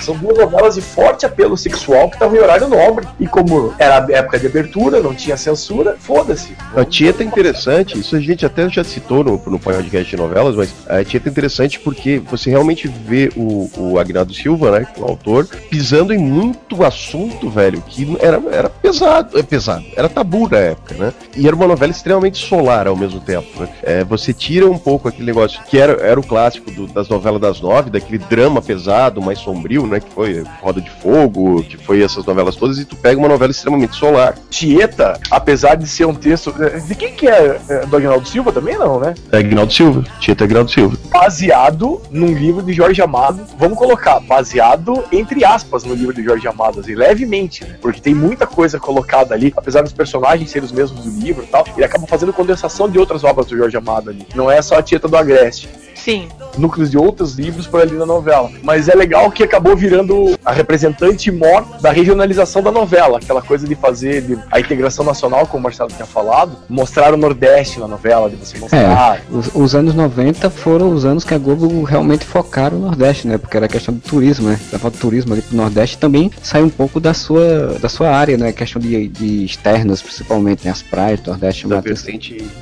são 0.00 0.16
duas 0.16 0.38
novelas 0.38 0.74
de 0.76 0.80
forte 0.80 1.26
apelo 1.26 1.56
sexual 1.56 2.08
que 2.08 2.16
estavam 2.16 2.36
em 2.36 2.40
horário 2.40 2.68
nobre. 2.68 3.06
E 3.18 3.26
como 3.26 3.74
era 3.78 4.04
a 4.04 4.12
época 4.12 4.38
de 4.38 4.46
abertura, 4.46 5.00
não 5.00 5.14
tinha 5.14 5.36
censura, 5.36 5.96
foda-se. 5.98 6.56
A 6.74 6.84
Tieta 6.84 7.22
é 7.22 7.26
interessante, 7.26 7.98
isso 7.98 8.16
a 8.16 8.20
gente 8.20 8.46
até 8.46 8.68
já 8.68 8.84
citou 8.84 9.24
no, 9.24 9.42
no 9.46 9.58
podcast 9.58 10.08
de 10.08 10.16
novelas, 10.16 10.56
mas 10.56 10.72
a 10.88 11.04
Tieta 11.04 11.28
é 11.28 11.30
interessante 11.30 11.78
porque 11.80 12.18
você 12.30 12.50
realmente 12.50 12.88
vê 12.88 13.30
o, 13.36 13.70
o 13.80 13.98
Agnaldo 13.98 14.34
Silva, 14.34 14.78
né, 14.78 14.86
o 14.96 15.04
autor, 15.04 15.46
pisando 15.68 16.12
em 16.12 16.18
muito 16.18 16.84
assunto, 16.84 17.48
velho, 17.48 17.82
que 17.86 18.16
era, 18.20 18.40
era 18.50 18.68
pesado, 18.68 19.38
é 19.38 19.42
pesado, 19.42 19.84
era 19.96 20.08
tabu 20.08 20.48
na 20.48 20.58
época, 20.58 20.94
né? 20.94 21.12
E 21.36 21.46
era 21.46 21.56
uma 21.56 21.66
novela 21.66 21.90
extremamente 21.90 22.38
solar 22.46 22.86
ao 22.86 22.96
mesmo 22.96 23.20
tempo, 23.20 23.48
né? 23.60 23.68
É, 23.82 24.04
você 24.04 24.32
tira 24.32 24.68
um 24.68 24.78
pouco 24.78 25.08
aquele 25.08 25.26
negócio 25.26 25.60
que 25.64 25.78
era, 25.78 25.92
era 26.02 26.18
o 26.18 26.22
clássico 26.22 26.70
do, 26.70 26.86
das 26.86 27.08
novelas 27.08 27.40
das 27.40 27.60
nove, 27.60 27.90
daquele 27.90 28.18
drama 28.18 28.60
pesado, 28.60 29.22
mais 29.22 29.38
sombrio, 29.38 29.86
né? 29.86 30.00
Que 30.00 30.10
foi 30.10 30.44
Roda 30.60 30.80
de 30.80 30.90
Fogo, 30.90 31.62
que 31.62 31.76
foi 31.76 32.02
essas 32.02 32.24
novelas 32.24 32.56
todas, 32.56 32.78
e 32.78 32.84
tu 32.84 32.96
pega 32.96 33.18
uma 33.18 33.28
novela 33.28 33.50
extremamente 33.50 33.96
solar. 33.96 34.34
Tieta, 34.50 35.18
apesar 35.30 35.74
de 35.74 35.86
ser 35.86 36.06
um 36.06 36.14
texto. 36.14 36.54
Eh, 36.60 36.80
de 36.80 36.94
quem 36.94 37.12
que 37.14 37.28
é? 37.28 37.60
é? 37.68 37.86
Do 37.86 37.96
Agnaldo 37.96 38.28
Silva 38.28 38.52
também, 38.52 38.76
não, 38.78 39.00
né? 39.00 39.14
É 39.32 39.38
Agnaldo 39.38 39.72
Silva. 39.72 40.04
Tieta 40.20 40.44
é 40.44 40.46
Agnaldo 40.46 40.70
Silva. 40.70 40.96
Baseado 41.10 42.00
num 42.10 42.32
livro 42.32 42.62
de 42.62 42.72
Jorge 42.72 43.00
Amado. 43.00 43.40
Vamos 43.58 43.69
colocar, 43.74 44.20
baseado, 44.20 45.04
entre 45.12 45.44
aspas, 45.44 45.84
no 45.84 45.94
livro 45.94 46.14
de 46.14 46.22
Jorge 46.22 46.46
Amado, 46.46 46.80
assim, 46.80 46.94
levemente, 46.94 47.64
né? 47.64 47.78
Porque 47.80 48.00
tem 48.00 48.14
muita 48.14 48.46
coisa 48.46 48.78
colocada 48.78 49.34
ali, 49.34 49.52
apesar 49.56 49.82
dos 49.82 49.92
personagens 49.92 50.50
serem 50.50 50.66
os 50.66 50.72
mesmos 50.72 51.04
do 51.04 51.20
livro 51.20 51.44
e 51.44 51.46
tal, 51.46 51.64
ele 51.76 51.84
acaba 51.84 52.06
fazendo 52.06 52.32
condensação 52.32 52.88
de 52.88 52.98
outras 52.98 53.24
obras 53.24 53.46
do 53.46 53.56
Jorge 53.56 53.76
Amado 53.76 54.10
ali. 54.10 54.26
Não 54.34 54.50
é 54.50 54.60
só 54.62 54.78
a 54.78 54.82
Tieta 54.82 55.08
do 55.08 55.16
Agreste. 55.16 55.68
Sim. 56.04 56.28
Núcleos 56.58 56.90
de 56.90 56.98
outros 56.98 57.34
livros 57.34 57.66
por 57.66 57.80
ali 57.80 57.92
na 57.92 58.06
novela. 58.06 58.50
Mas 58.62 58.88
é 58.88 58.94
legal 58.94 59.30
que 59.30 59.42
acabou 59.42 59.76
virando 59.76 60.38
a 60.44 60.52
representante 60.52 61.30
mor 61.30 61.64
da 61.80 61.90
regionalização 61.90 62.62
da 62.62 62.70
novela, 62.70 63.18
aquela 63.18 63.42
coisa 63.42 63.66
de 63.66 63.74
fazer 63.74 64.22
de, 64.22 64.38
a 64.50 64.60
integração 64.60 65.04
nacional, 65.04 65.46
como 65.46 65.60
o 65.60 65.62
Marcelo 65.62 65.90
tinha 65.90 66.06
falado, 66.06 66.56
mostrar 66.68 67.14
o 67.14 67.16
Nordeste 67.16 67.78
na 67.78 67.86
novela, 67.86 68.28
de 68.28 68.36
você 68.36 68.58
mostrar. 68.58 69.16
É, 69.16 69.20
os, 69.30 69.50
os, 69.54 69.74
anos 69.74 69.94
90 69.94 70.50
foram 70.50 70.92
os 70.92 71.04
anos 71.04 71.24
que 71.24 71.34
a 71.34 71.38
Globo 71.38 71.82
realmente 71.84 72.24
focaram 72.24 72.78
no 72.78 72.86
Nordeste, 72.86 73.28
né? 73.28 73.38
Porque 73.38 73.56
era 73.56 73.68
questão 73.68 73.94
do 73.94 74.00
turismo, 74.00 74.48
né? 74.48 74.58
Levava 74.72 74.94
o 74.94 74.98
turismo 74.98 75.32
ali 75.32 75.42
pro 75.42 75.56
Nordeste 75.56 75.98
também 75.98 76.30
sai 76.42 76.62
um 76.62 76.68
pouco 76.68 76.98
da 76.98 77.14
sua, 77.14 77.78
da 77.80 77.88
sua 77.88 78.10
área, 78.10 78.36
né? 78.36 78.52
Questão 78.52 78.80
de, 78.80 79.08
de 79.08 79.44
externas, 79.44 80.02
principalmente, 80.02 80.64
né? 80.64 80.70
As 80.70 80.82
praias 80.82 81.20
do 81.20 81.30
Nordeste. 81.30 81.68
Da 81.68 81.78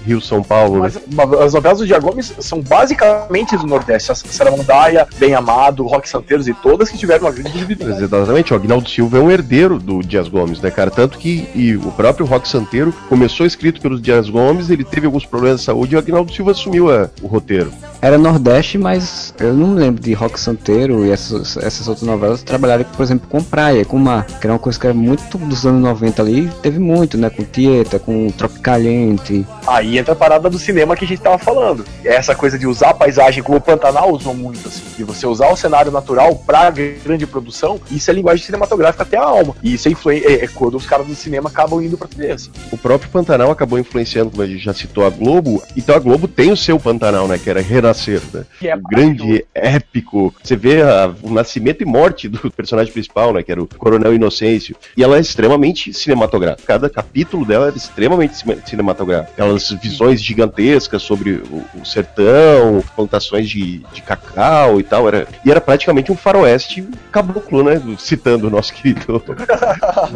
Rio 0.05 0.20
São 0.20 0.42
Paulo, 0.42 0.81
Mas, 0.81 0.94
né? 0.94 1.03
As 1.42 1.55
novelas 1.55 1.79
do 1.79 1.87
Dia 1.87 1.98
Gomes 1.98 2.33
são 2.38 2.61
basicamente 2.61 3.27
exatamente 3.28 3.56
do 3.56 3.66
Nordeste. 3.66 4.10
A 4.10 4.14
Saramandaia, 4.14 5.06
Bem 5.18 5.34
Amado, 5.34 5.86
Rock 5.86 6.08
Santeiros 6.08 6.48
e 6.48 6.54
todas 6.54 6.90
que 6.90 6.98
tiveram 6.98 7.26
uma 7.26 7.32
grande 7.32 7.50
visibilidade. 7.50 8.02
Exatamente, 8.02 8.52
o 8.52 8.56
Agnaldo 8.56 8.88
Silva 8.88 9.18
é 9.18 9.20
um 9.20 9.30
herdeiro 9.30 9.78
do 9.78 10.00
Dias 10.00 10.28
Gomes, 10.28 10.60
né, 10.60 10.70
cara? 10.70 10.90
Tanto 10.90 11.18
que 11.18 11.48
e 11.54 11.76
o 11.76 11.92
próprio 11.92 12.26
Rock 12.26 12.48
Santeiro 12.48 12.92
começou 13.08 13.46
escrito 13.46 13.80
pelos 13.80 14.00
Dias 14.00 14.28
Gomes, 14.28 14.70
ele 14.70 14.84
teve 14.84 15.06
alguns 15.06 15.24
problemas 15.24 15.60
de 15.60 15.66
saúde 15.66 15.94
e 15.94 15.96
o 15.96 15.98
Agnaldo 15.98 16.32
Silva 16.32 16.52
assumiu 16.52 16.90
a, 16.90 17.10
o 17.22 17.26
roteiro. 17.26 17.70
Era 18.00 18.16
Nordeste, 18.16 18.78
mas 18.78 19.34
eu 19.40 19.52
não 19.54 19.68
me 19.68 19.80
lembro 19.80 20.00
de 20.00 20.12
Rock 20.12 20.38
Santeiro 20.38 21.04
e 21.04 21.10
essas, 21.10 21.56
essas 21.56 21.88
outras 21.88 22.06
novelas 22.06 22.42
trabalharem, 22.42 22.86
por 22.96 23.02
exemplo, 23.02 23.28
com 23.28 23.42
praia, 23.42 23.84
com 23.84 23.98
mar, 23.98 24.24
que 24.24 24.46
era 24.46 24.52
uma 24.52 24.58
coisa 24.58 24.78
que 24.78 24.86
era 24.86 24.94
muito 24.94 25.36
dos 25.36 25.66
anos 25.66 25.82
90 25.82 26.22
ali, 26.22 26.48
teve 26.62 26.78
muito, 26.78 27.18
né? 27.18 27.28
Com 27.28 27.42
Tieta, 27.42 27.98
com 27.98 28.30
Tropicaliente. 28.30 29.44
Aí 29.66 29.98
entra 29.98 30.12
a 30.12 30.16
parada 30.16 30.48
do 30.48 30.58
cinema 30.58 30.96
que 30.96 31.04
a 31.04 31.08
gente 31.08 31.20
tava 31.20 31.38
falando. 31.38 31.84
É 32.04 32.14
essa 32.14 32.34
coisa 32.34 32.58
de 32.58 32.66
usar 32.66 32.90
a 32.90 32.94
paisagem, 32.94 33.17
como 33.42 33.59
o 33.59 33.61
Pantanal 33.61 34.12
usou 34.12 34.35
muito, 34.35 34.66
assim, 34.68 34.83
de 34.96 35.04
você 35.04 35.26
usar 35.26 35.50
o 35.50 35.57
cenário 35.57 35.90
natural 35.90 36.35
pra 36.37 36.70
grande 36.70 37.26
produção, 37.26 37.81
isso 37.90 38.11
é 38.11 38.14
linguagem 38.14 38.44
cinematográfica 38.44 39.02
até 39.02 39.16
a 39.16 39.24
alma. 39.24 39.54
E 39.62 39.74
isso 39.74 39.88
é, 39.88 39.92
é, 40.18 40.44
é 40.44 40.48
quando 40.48 40.76
os 40.76 40.87
caras 40.87 41.07
do 41.07 41.14
cinema 41.14 41.48
acabam 41.48 41.83
indo 41.83 41.96
pra 41.98 42.07
TV, 42.09 42.31
assim. 42.33 42.50
O 42.72 42.76
próprio 42.78 43.11
Pantanal 43.11 43.50
acabou 43.50 43.78
influenciando, 43.78 44.31
como 44.31 44.42
a 44.42 44.46
gente 44.46 44.62
já 44.64 44.72
citou, 44.74 45.04
a 45.07 45.11
Globo. 45.11 45.62
Então 45.76 45.94
a 45.94 45.98
Globo 45.98 46.26
tem 46.28 46.50
o 46.50 46.57
seu 46.57 46.78
Pantanal, 46.78 47.26
né? 47.28 47.38
Que 47.38 47.50
era 47.50 47.61
Renascer, 47.61 48.20
né? 48.33 48.44
Que 48.59 48.68
é 48.68 48.76
o 48.76 48.81
grande, 48.83 49.44
épico. 49.54 50.35
Você 50.42 50.57
vê 50.57 50.83
a- 50.83 51.12
o 51.22 51.31
nascimento 51.31 51.83
e 51.83 51.87
morte 51.87 52.28
do 52.28 52.50
personagem 52.52 52.92
principal, 52.92 53.33
né? 53.33 53.42
Que 53.42 53.52
era 53.52 53.62
o 53.62 53.66
Coronel 53.66 54.14
Inocêncio. 54.14 54.76
E 54.96 55.02
ela 55.02 55.16
é 55.16 55.20
extremamente 55.20 55.92
cinematográfica. 55.92 56.66
Cada 56.66 56.88
capítulo 56.90 57.44
dela 57.44 57.66
era 57.68 57.76
extremamente 57.76 58.37
cine- 58.37 58.59
cinematográfico. 58.66 59.33
Aquelas 59.33 59.70
visões 59.70 60.22
gigantescas 60.22 61.02
sobre 61.02 61.33
o, 61.33 61.64
o 61.81 61.85
sertão, 61.85 62.83
plantações 63.08 63.48
de, 63.48 63.78
de 63.92 64.02
cacau 64.02 64.78
e 64.78 64.82
tal. 64.82 65.08
Era, 65.08 65.26
e 65.44 65.50
era 65.50 65.60
praticamente 65.60 66.12
um 66.12 66.16
faroeste 66.16 66.86
caboclo, 67.10 67.64
né? 67.64 67.80
Citando 67.98 68.46
o 68.46 68.50
nosso 68.50 68.72
querido 68.74 69.22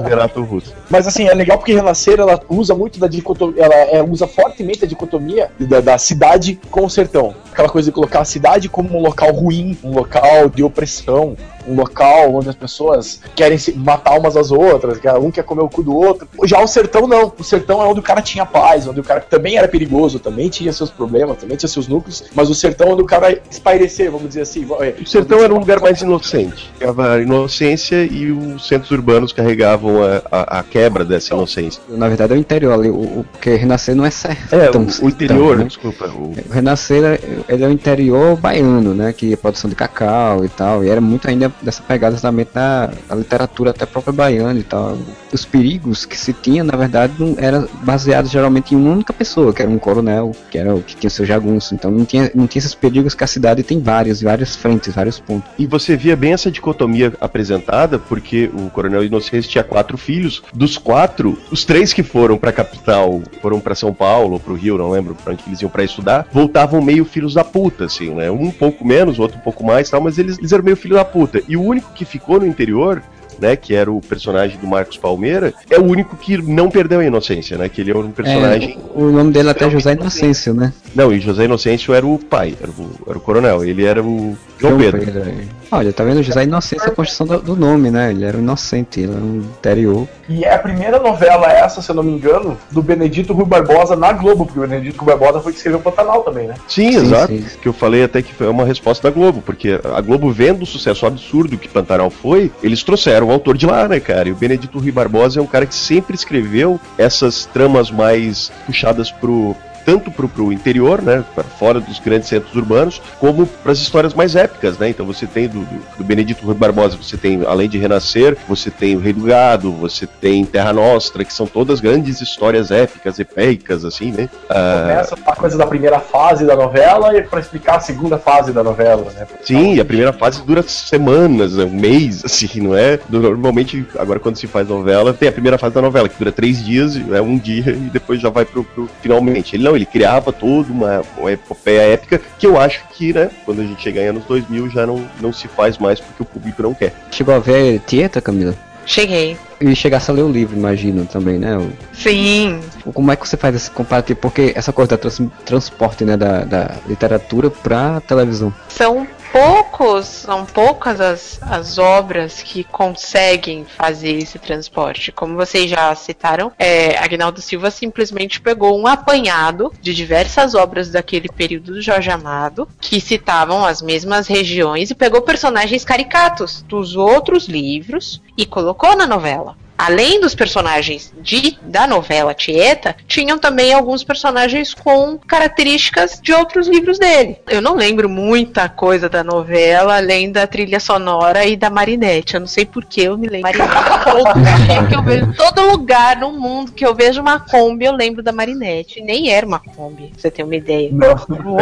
Renato 0.07 0.43
Russo. 0.43 0.75
Mas 0.91 1.07
assim, 1.07 1.27
é 1.27 1.35
legal 1.35 1.59
porque 1.59 1.73
Renascer 1.73 2.21
ela 2.21 2.39
usa 2.49 2.75
muito 2.75 3.01
da 3.01 3.09
dicotomia, 3.09 3.65
ela 3.65 3.75
é, 3.75 4.03
usa 4.03 4.27
fortemente 4.27 4.85
a 4.85 4.89
dicotomia 4.89 5.51
da, 5.59 5.81
da 5.81 5.99
cidade 5.99 6.61
com 6.71 6.85
o 6.85 6.91
sertão. 6.91 7.35
Aquela 7.51 7.69
coisa 7.69 7.91
de 7.91 7.95
colocar 7.95 8.21
a 8.21 8.25
cidade 8.25 8.69
como 8.69 8.97
um 8.97 9.03
local 9.03 9.33
ruim, 9.33 9.77
um 9.83 9.93
local 9.93 10.49
de 10.49 10.63
opressão, 10.63 11.37
um 11.67 11.75
local 11.75 12.35
onde 12.35 12.49
as 12.49 12.55
pessoas 12.55 13.21
querem 13.35 13.59
se 13.59 13.73
matar 13.73 14.19
umas 14.19 14.37
às 14.37 14.51
outras, 14.51 14.99
um 15.21 15.31
quer 15.31 15.45
comer 15.45 15.63
o 15.63 15.69
cu 15.69 15.83
do 15.83 15.95
outro. 15.95 16.27
Já 16.45 16.61
o 16.61 16.67
sertão 16.67 17.07
não. 17.07 17.33
O 17.39 17.45
sertão 17.45 17.83
é 17.83 17.87
onde 17.87 18.01
o 18.01 18.03
cara 18.03 18.23
tinha 18.23 18.45
paz, 18.45 18.87
onde 18.87 19.01
o 19.01 19.05
cara 19.05 19.21
também 19.21 19.57
era 19.57 19.69
perigoso, 19.69 20.19
também 20.19 20.49
tinha 20.49 20.73
seus 20.73 20.91
problemas, 20.91 21.39
também 21.39 21.57
tinha 21.57 21.69
seus 21.69 21.89
núcleos, 21.89 22.25
mas 22.35 22.51
o 22.51 22.55
sertão 22.55 22.82
é 22.83 22.87
onde 22.87 23.03
o 23.03 23.07
cara 23.07 23.39
espairecer, 23.51 24.11
vamos 24.11 24.29
dizer 24.29 24.43
assim. 24.43 24.67
O 25.01 25.07
sertão 25.07 25.41
era 25.41 25.53
um 25.53 25.59
lugar 25.59 25.81
mais 25.81 26.01
inocente. 26.01 26.71
A 26.81 27.19
inocência 27.19 28.05
e 28.05 28.31
os 28.31 28.67
centros 28.67 28.91
urbanos 28.91 29.33
carregavam 29.33 30.03
a, 30.03 30.23
a, 30.31 30.59
a 30.61 30.63
quebra 30.63 31.05
dessa 31.05 31.35
inocência. 31.35 31.83
Na 31.89 32.09
verdade 32.09 32.33
é 32.33 32.37
o 32.37 32.39
interior 32.39 32.73
ali, 32.73 32.91
o, 32.91 32.95
o, 32.95 33.27
porque 33.31 33.55
Renascer 33.55 33.95
não 33.95 34.05
é 34.05 34.11
sertão. 34.11 34.61
É, 34.61 34.71
o, 35.03 35.07
o 35.07 35.09
interior, 35.09 35.59
né? 35.59 35.65
desculpa. 35.65 36.07
O... 36.09 36.33
o 36.33 36.53
Renascer 36.53 37.21
ele 37.49 37.65
é 37.65 37.67
o 37.67 37.71
interior 37.71 38.37
baiano, 38.37 38.95
né? 38.95 39.13
Que 39.13 39.33
é 39.33 39.37
produção 39.37 39.69
de 39.69 39.77
cacau 39.77 40.45
e 40.45 40.49
tal. 40.49 40.85
E 40.85 40.89
era 40.89 41.01
muito 41.01 41.29
ainda 41.29 41.53
dessa 41.63 41.83
pegada 41.83 42.17
também 42.17 42.47
da, 42.53 42.91
da 43.09 43.15
literatura 43.15 43.71
até 43.71 43.87
própria 43.87 44.13
baiana 44.13 44.59
e 44.59 44.63
tal. 44.63 44.97
Os 45.33 45.45
perigos 45.45 46.05
que 46.05 46.17
se 46.17 46.33
tinha, 46.33 46.63
na 46.65 46.77
verdade, 46.77 47.15
não 47.19 47.35
era 47.39 47.67
baseados 47.83 48.31
geralmente 48.31 48.75
em 48.75 48.79
uma 48.79 48.91
única 48.91 49.13
pessoa, 49.13 49.53
que 49.53 49.63
era 49.63 49.71
um 49.71 49.79
coronel, 49.79 50.33
que 50.51 50.59
era 50.59 50.75
o 50.75 50.83
que 50.83 50.97
tinha 50.97 51.09
o 51.09 51.11
seu 51.11 51.25
jagunço. 51.25 51.75
Então 51.75 51.91
não 51.91 52.05
tinha, 52.05 52.31
não 52.35 52.47
tinha 52.47 52.61
esses 52.61 52.72
perigos 52.75 53.15
que 53.15 53.25
a 53.25 53.27
cidade 53.27 53.63
tem 53.63 53.81
vários, 53.81 54.23
várias 54.23 54.57
frentes, 54.57 54.95
vários 54.95 55.19
pontos. 55.19 55.51
E 55.59 55.67
você 55.67 55.97
via 55.97 56.17
bem 56.17 56.33
essa 56.33 56.51
dicotomia 56.51 57.13
apresentada, 57.21 57.99
porque 57.99 58.51
o 58.55 58.71
coronel 58.71 59.05
Inocêncio 59.05 59.51
tinha 59.51 59.65
quatro 59.65 59.97
filhos. 59.97 60.43
Dos 60.53 60.79
quatro, 60.79 61.39
os 61.51 61.65
três 61.65 61.93
que 61.93 62.03
foram 62.03 62.39
pra 62.39 62.53
capital, 62.53 63.23
foram 63.41 63.61
para 63.61 63.75
São 63.75 63.93
Paulo, 63.93 64.35
ou 64.35 64.41
pro 64.41 64.55
Rio, 64.55 64.79
não 64.79 64.91
lembro 64.91 65.15
pra 65.15 65.33
onde 65.33 65.43
eles 65.47 65.61
iam 65.61 65.71
pra 65.71 65.85
estudar, 65.85 66.27
voltavam 66.33 66.81
meio 66.81 67.05
filhos 67.05 67.35
da 67.35 67.45
puta, 67.45 67.85
assim, 67.85 68.15
né? 68.15 68.31
Um 68.31 68.51
pouco 68.51 68.87
menos, 68.87 69.19
o 69.19 69.23
outro 69.23 69.39
um 69.39 69.43
pouco 69.43 69.65
mais 69.65 69.89
tal, 69.91 70.01
mas 70.01 70.19
eles, 70.19 70.39
eles 70.39 70.53
eram 70.53 70.65
meio 70.65 70.77
filho 70.77 70.95
da 70.95 71.05
puta. 71.05 71.43
E 71.49 71.57
o 71.57 71.63
único 71.63 71.93
que 71.93 72.05
ficou 72.05 72.41
no 72.41 72.47
interior 72.47 73.03
né, 73.43 73.57
que 73.57 73.75
era 73.75 73.91
o 73.91 74.01
personagem 74.01 74.57
do 74.57 74.69
Marcos 74.69 74.97
Palmeira, 74.97 75.53
é 75.69 75.77
o 75.77 75.85
único 75.85 76.17
que 76.17 76.41
não 76.41 76.71
perdeu 76.71 77.01
a 77.01 77.05
inocência, 77.05 77.59
né? 77.59 77.69
Que 77.69 77.81
ele 77.81 77.91
é 77.91 77.97
um 77.97 78.13
personagem. 78.13 78.79
É, 78.79 78.99
o 78.99 79.11
nome 79.11 79.33
dele 79.33 79.51
até 79.51 79.67
é 79.67 79.71
José 79.71 79.95
Inocêncio, 79.95 80.55
né? 80.55 80.73
Não, 80.95 81.13
e 81.13 81.19
José 81.19 81.47
Inocêncio 81.47 81.93
era 81.93 82.07
o 82.07 82.21
pai, 82.21 82.55
era 82.63 82.71
o, 82.71 82.91
era 83.09 83.19
o 83.19 83.21
coronel, 83.21 83.65
ele 83.65 83.85
era 83.85 84.01
o 84.01 84.39
João, 84.63 84.79
João 84.79 84.93
Pedro. 84.93 85.13
Pedro 85.13 85.33
Olha, 85.71 85.93
tá 85.93 86.05
vendo? 86.05 86.23
José 86.23 86.45
Inocêncio 86.45 86.87
é 86.87 86.91
a 86.91 86.95
construção 86.95 87.27
do, 87.27 87.41
do, 87.41 87.57
nome, 87.57 87.91
né? 87.91 88.11
Ele 88.11 88.25
era 88.25 88.37
um 88.37 88.41
inocente, 88.41 89.01
ele 89.01 89.13
era 89.13 89.21
um 89.21 89.39
interior. 89.39 90.07
E 90.29 90.45
é 90.45 90.55
a 90.55 90.59
primeira 90.59 90.99
novela 90.99 91.51
essa, 91.51 91.81
se 91.81 91.91
eu 91.91 91.95
não 91.95 92.03
me 92.03 92.13
engano, 92.13 92.59
do 92.71 92.83
Benedito 92.83 93.33
Rui 93.33 93.47
Barbosa 93.47 93.97
na 93.97 94.13
Globo, 94.13 94.45
porque 94.45 94.59
o 94.59 94.69
Benedito 94.69 95.03
Rui 95.03 95.15
Barbosa 95.15 95.41
foi 95.41 95.53
que 95.53 95.59
escreveu 95.59 95.81
o 95.81 95.83
Pantanal 95.83 96.23
também, 96.23 96.47
né? 96.47 96.55
Sim, 96.69 96.93
sim 96.93 96.99
exato. 96.99 97.33
Sim. 97.33 97.47
Que 97.61 97.69
eu 97.69 97.73
falei 97.73 98.05
até 98.05 98.21
que 98.21 98.35
foi 98.35 98.49
uma 98.49 98.65
resposta 98.65 99.09
da 99.09 99.15
Globo, 99.15 99.43
porque 99.45 99.81
a 99.95 100.01
Globo 100.01 100.31
vendo 100.31 100.63
o 100.63 100.67
sucesso 100.67 101.07
absurdo 101.07 101.57
que 101.57 101.69
Pantanal 101.69 102.11
foi, 102.11 102.53
eles 102.63 102.83
trouxeram 102.83 103.29
o 103.29 103.33
autor 103.33 103.57
de 103.57 103.67
lá, 103.67 103.89
né, 103.89 103.99
cara? 103.99 104.29
E 104.29 104.33
o 104.33 104.37
Benedito 104.37 104.79
Rui 104.79 104.93
Barbosa 104.93 105.41
é 105.41 105.43
um 105.43 105.47
cara 105.47 105.65
que 105.65 105.75
sempre 105.75 106.15
escreveu 106.15 106.79
essas 106.99 107.47
tramas 107.47 107.91
mais 107.91 108.53
puxadas 108.67 109.11
pro 109.11 109.57
tanto 109.85 110.11
pro, 110.11 110.29
pro 110.29 110.53
interior, 110.53 111.03
né, 111.03 111.25
para 111.35 111.45
fora 111.45 111.81
dos 111.81 111.99
grandes 111.99 112.29
centros 112.29 112.55
urbanos, 112.55 113.01
como 113.19 113.47
para 113.47 113.73
as 113.73 113.79
histórias 113.79 114.15
mais 114.15 114.37
épicas, 114.37 114.79
né? 114.79 114.89
Então 114.89 115.07
você 115.07 115.27
tem 115.27 115.49
do, 115.49 115.61
do, 115.61 115.83
do 115.99 116.05
Benedito 116.05 116.45
Rui 116.45 116.55
Barbosa, 116.55 116.97
você 116.97 117.17
tem 117.17 117.43
além 117.47 117.69
de 117.69 117.79
Renascer, 117.79 118.37
você 118.49 118.71
tem 118.71 118.97
o 118.97 119.01
Rei 119.01 119.13
do 119.13 119.25
Gado, 119.25 119.73
você 119.73 120.07
tem 120.07 120.45
Terra 120.45 120.73
Nostra, 120.73 121.25
que 121.25 121.33
são 121.33 121.47
todas 121.47 121.81
grandes 121.81 122.21
histórias 122.21 122.71
épicas, 122.71 123.19
epicas, 123.19 123.85
assim, 123.85 124.13
né? 124.13 124.29
Começa 124.49 125.17
a 125.27 125.37
coisa 125.37 125.59
da 125.59 125.67
primeira 125.67 126.01
fase 126.01 126.45
da 126.45 126.57
novela 126.57 127.17
e 127.17 127.23
para 127.23 127.41
explicar 127.41 127.77
a 127.77 127.81
segunda 127.81 128.19
fase 128.19 128.53
da 128.53 128.63
novela, 128.63 129.11
né? 129.13 129.27
Sim, 129.43 129.79
a 129.81 129.85
primeira 129.85 130.13
fase 130.13 130.43
dura 130.43 130.63
semanas, 130.63 131.57
um 131.59 131.71
mês, 131.71 132.25
assim, 132.27 132.61
não 132.61 132.77
é? 132.77 132.99
Normalmente, 133.09 133.87
agora 133.99 134.21
quando 134.21 134.37
se 134.37 134.47
faz 134.47 134.69
novela, 134.69 135.13
tem 135.13 135.29
a 135.29 135.33
primeira 135.33 135.59
fase 135.59 135.75
da 135.75 135.83
novela, 135.83 136.09
que 136.09 136.19
dura 136.19 136.33
três 136.33 136.65
dias, 136.65 136.97
é 137.11 137.21
um 137.21 137.39
dia, 137.39 137.71
e 137.71 137.91
depois 137.91 138.21
já 138.21 138.31
vai 138.31 138.45
pro, 138.45 138.65
pro 138.65 138.89
finalmente. 139.01 139.57
Ele 139.57 139.65
não, 139.65 139.72
ele 139.77 139.87
criava 139.87 140.33
toda 140.33 140.73
uma, 140.73 141.03
uma 141.17 141.33
epopeia 141.33 141.83
épica 141.83 142.21
que 142.39 142.47
eu 142.47 142.59
acho 142.59 142.83
que, 142.89 143.13
né, 143.13 143.31
quando 143.45 143.61
a 143.61 143.65
gente 143.65 143.83
chegar 143.83 144.03
em 144.03 144.09
anos 144.09 144.25
2000 144.25 144.71
já 144.71 144.87
não, 144.87 145.05
não 145.21 145.33
se 145.33 145.49
faz 145.49 145.79
mais 145.79 146.01
porque 146.01 146.23
o 146.23 146.27
público 146.27 146.63
não 146.63 146.75
quer. 146.75 146.95
Chegou 147.11 147.35
a 147.35 147.39
ver 147.39 147.81
Tieta, 147.81 148.21
Camila? 148.21 148.55
Cheguei. 148.85 149.37
E 149.61 149.77
chegasse 149.77 150.11
a 150.11 150.15
ler 150.15 150.23
o 150.23 150.29
livro, 150.29 150.57
imagino, 150.57 151.07
também, 151.07 151.39
né? 151.39 151.57
Sim. 151.93 152.61
Como 152.93 153.13
é 153.13 153.17
que 153.17 153.27
você 153.29 153.37
faz 153.37 153.55
esse 153.55 153.71
comparativo? 153.71 154.19
Porque 154.19 154.53
essa 154.57 154.73
coisa 154.73 154.91
da 154.91 154.99
trans 154.99 155.23
transporte, 155.45 156.05
né, 156.05 156.17
da, 156.17 156.45
da 156.45 156.75
literatura 156.89 157.49
pra 157.49 158.01
televisão. 158.01 158.53
São 158.69 159.07
poucos, 159.33 160.07
são 160.07 160.45
poucas 160.45 161.01
as, 161.01 161.41
as 161.43 161.79
obras 161.79 162.43
que 162.43 162.63
conseguem 162.63 163.65
fazer 163.65 164.13
esse 164.19 164.39
transporte. 164.39 165.11
Como 165.11 165.35
vocês 165.35 165.71
já 165.71 165.95
citaram, 165.95 166.53
é, 166.59 166.99
Agnaldo 166.99 167.41
Silva 167.41 167.71
simplesmente 167.71 168.41
pegou 168.41 168.79
um 168.79 168.87
apanhado 168.87 169.73
de 169.81 169.95
diversas 169.95 170.55
obras 170.55 170.91
daquele 170.91 171.29
período 171.29 171.73
do 171.73 171.83
Jorge 171.83 172.11
Amado, 172.11 172.69
que 172.79 173.01
citavam 173.01 173.65
as 173.65 173.81
mesmas 173.81 174.27
regiões, 174.27 174.91
e 174.91 174.95
pegou 174.95 175.23
personagens 175.23 175.85
caricatos 175.85 176.63
dos 176.69 176.95
outros 176.95 177.49
livros 177.49 178.21
e 178.37 178.45
colocou 178.45 178.95
na 178.95 179.07
novela. 179.07 179.57
Além 179.83 180.21
dos 180.21 180.33
personagens 180.33 181.13
de, 181.21 181.59
da 181.61 181.89
novela 181.89 182.33
Tieta, 182.33 182.95
tinham 183.09 183.37
também 183.37 183.73
alguns 183.73 184.05
personagens 184.05 184.73
com 184.73 185.19
características 185.19 186.21
de 186.23 186.33
outros 186.33 186.69
livros 186.69 187.01
dele. 187.01 187.39
Eu 187.49 187.61
não 187.61 187.75
lembro 187.75 188.09
muita 188.09 188.69
coisa 188.69 189.09
da 189.09 189.25
novela, 189.25 189.97
além 189.97 190.31
da 190.31 190.47
trilha 190.47 190.79
sonora 190.79 191.45
e 191.45 191.57
da 191.57 191.69
Marinette. 191.69 192.35
Eu 192.35 192.41
não 192.41 192.47
sei 192.47 192.65
por 192.65 192.85
que 192.85 193.03
eu 193.03 193.19
me 193.19 193.27
lembro. 193.27 193.51
Marinette, 193.59 194.89
que 194.89 194.95
eu 194.95 195.03
vejo, 195.03 195.35
todo 195.35 195.73
lugar 195.73 196.17
no 196.17 196.31
mundo 196.31 196.71
que 196.71 196.87
eu 196.87 196.95
vejo 196.95 197.21
uma 197.21 197.41
Kombi, 197.41 197.85
eu 197.85 197.93
lembro 197.93 198.23
da 198.23 198.31
Marinette. 198.31 199.01
Nem 199.01 199.31
era 199.31 199.45
uma 199.45 199.59
Kombi, 199.59 200.11
pra 200.11 200.21
você 200.21 200.31
ter 200.31 200.45
uma 200.45 200.55
ideia. 200.55 200.91
Não, 200.93 201.15
um 201.29 201.57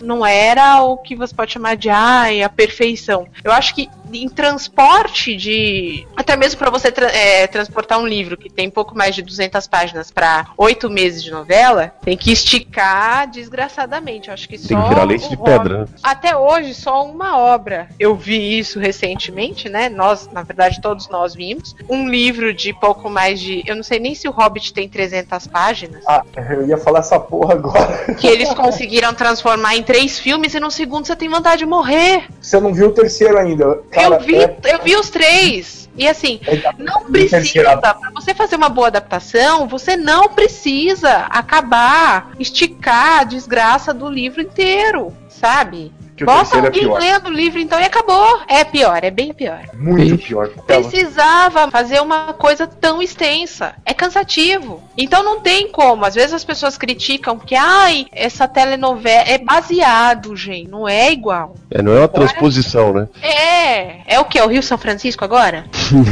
não 0.00 0.24
era 0.24 0.80
o 0.82 0.96
que 0.96 1.16
você 1.16 1.34
pode 1.34 1.52
chamar 1.52 1.76
de 1.76 1.90
ai, 1.90 2.40
a 2.40 2.48
perfeição. 2.48 3.26
Eu 3.42 3.50
acho 3.50 3.74
que 3.74 3.88
em 4.12 4.28
transporte 4.28 5.36
de. 5.36 6.06
Até 6.16 6.35
mesmo 6.36 6.58
para 6.58 6.70
você 6.70 6.90
tra 6.92 7.06
é, 7.10 7.46
transportar 7.46 7.98
um 7.98 8.06
livro 8.06 8.36
que 8.36 8.48
tem 8.50 8.68
pouco 8.70 8.96
mais 8.96 9.14
de 9.14 9.22
200 9.22 9.66
páginas 9.66 10.10
para 10.10 10.46
oito 10.56 10.88
meses 10.90 11.22
de 11.22 11.30
novela, 11.30 11.92
tem 12.02 12.16
que 12.16 12.32
esticar 12.32 13.28
desgraçadamente. 13.30 14.28
Eu 14.28 14.34
acho 14.34 14.48
que 14.48 14.58
Tem 14.58 14.76
só. 14.76 14.82
que 14.82 14.88
virar 14.88 15.04
leite 15.04 15.28
de 15.28 15.36
pedra. 15.36 15.78
né? 15.80 15.86
Até 16.02 16.36
hoje, 16.36 16.74
só 16.74 17.04
uma 17.04 17.38
obra. 17.38 17.88
Eu 17.98 18.14
vi 18.14 18.58
isso 18.58 18.78
recentemente, 18.78 19.68
né? 19.68 19.88
Nós, 19.88 20.28
na 20.32 20.42
verdade, 20.42 20.80
todos 20.80 21.08
nós 21.08 21.34
vimos. 21.34 21.74
Um 21.88 22.08
livro 22.08 22.52
de 22.54 22.72
pouco 22.72 23.08
mais 23.10 23.40
de. 23.40 23.62
Eu 23.66 23.76
não 23.76 23.82
sei 23.82 23.98
nem 23.98 24.14
se 24.14 24.28
o 24.28 24.32
Hobbit 24.32 24.72
tem 24.72 24.88
300 24.88 25.46
páginas. 25.46 26.02
Ah, 26.06 26.22
eu 26.50 26.66
ia 26.66 26.76
falar 26.78 27.00
essa 27.00 27.18
porra 27.18 27.54
agora. 27.54 27.96
Que 28.16 28.26
eles 28.26 28.52
conseguiram 28.54 29.12
transformar 29.14 29.76
em 29.76 29.82
três 29.82 30.18
filmes 30.18 30.54
e 30.54 30.60
no 30.60 30.70
segundo 30.70 31.06
você 31.06 31.14
tem 31.14 31.28
vontade 31.28 31.58
de 31.58 31.66
morrer. 31.66 32.24
Você 32.40 32.58
não 32.60 32.72
viu 32.72 32.88
o 32.88 32.92
terceiro 32.92 33.38
ainda. 33.38 33.76
Cara, 33.90 34.16
eu 34.16 34.20
vi, 34.20 34.36
é- 34.36 34.56
eu 34.64 34.82
vi 34.82 34.96
os 34.96 35.10
três. 35.10 35.85
E 35.96 36.06
assim, 36.06 36.40
não 36.78 37.10
precisa, 37.10 37.76
pra 37.76 38.10
você 38.14 38.34
fazer 38.34 38.56
uma 38.56 38.68
boa 38.68 38.88
adaptação, 38.88 39.66
você 39.66 39.96
não 39.96 40.28
precisa 40.28 41.26
acabar, 41.30 42.32
esticar 42.38 43.20
a 43.20 43.24
desgraça 43.24 43.94
do 43.94 44.08
livro 44.08 44.42
inteiro, 44.42 45.12
sabe? 45.28 45.92
Que 46.16 46.24
o 46.24 46.26
Bota 46.26 46.38
terceiro 46.40 46.64
é 46.64 46.68
alguém 46.68 46.82
pior. 46.82 46.98
lendo 46.98 47.26
o 47.28 47.32
livro 47.32 47.58
então 47.60 47.78
e 47.78 47.84
acabou. 47.84 48.40
É 48.48 48.64
pior, 48.64 49.04
é 49.04 49.10
bem 49.10 49.34
pior. 49.34 49.60
Muito 49.74 50.18
pior. 50.18 50.48
Precisava 50.66 51.70
fazer 51.70 52.00
uma 52.00 52.32
coisa 52.32 52.66
tão 52.66 53.02
extensa. 53.02 53.74
É 53.84 53.92
cansativo. 53.92 54.82
Então 54.96 55.22
não 55.22 55.40
tem 55.40 55.70
como. 55.70 56.04
Às 56.04 56.14
vezes 56.14 56.32
as 56.32 56.44
pessoas 56.44 56.78
criticam 56.78 57.36
porque, 57.38 57.54
ai, 57.54 58.06
essa 58.12 58.48
telenovela 58.48 59.24
é 59.28 59.38
baseado, 59.38 60.34
gente. 60.34 60.70
Não 60.70 60.88
é 60.88 61.12
igual. 61.12 61.54
É, 61.70 61.82
não 61.82 61.92
é 61.92 61.98
uma 62.00 62.08
transposição, 62.08 62.92
né? 62.92 63.08
É. 63.22 64.14
É 64.14 64.18
o 64.20 64.24
que? 64.24 64.40
O 64.40 64.46
Rio 64.48 64.62
São 64.62 64.78
Francisco 64.78 65.24
agora? 65.24 65.64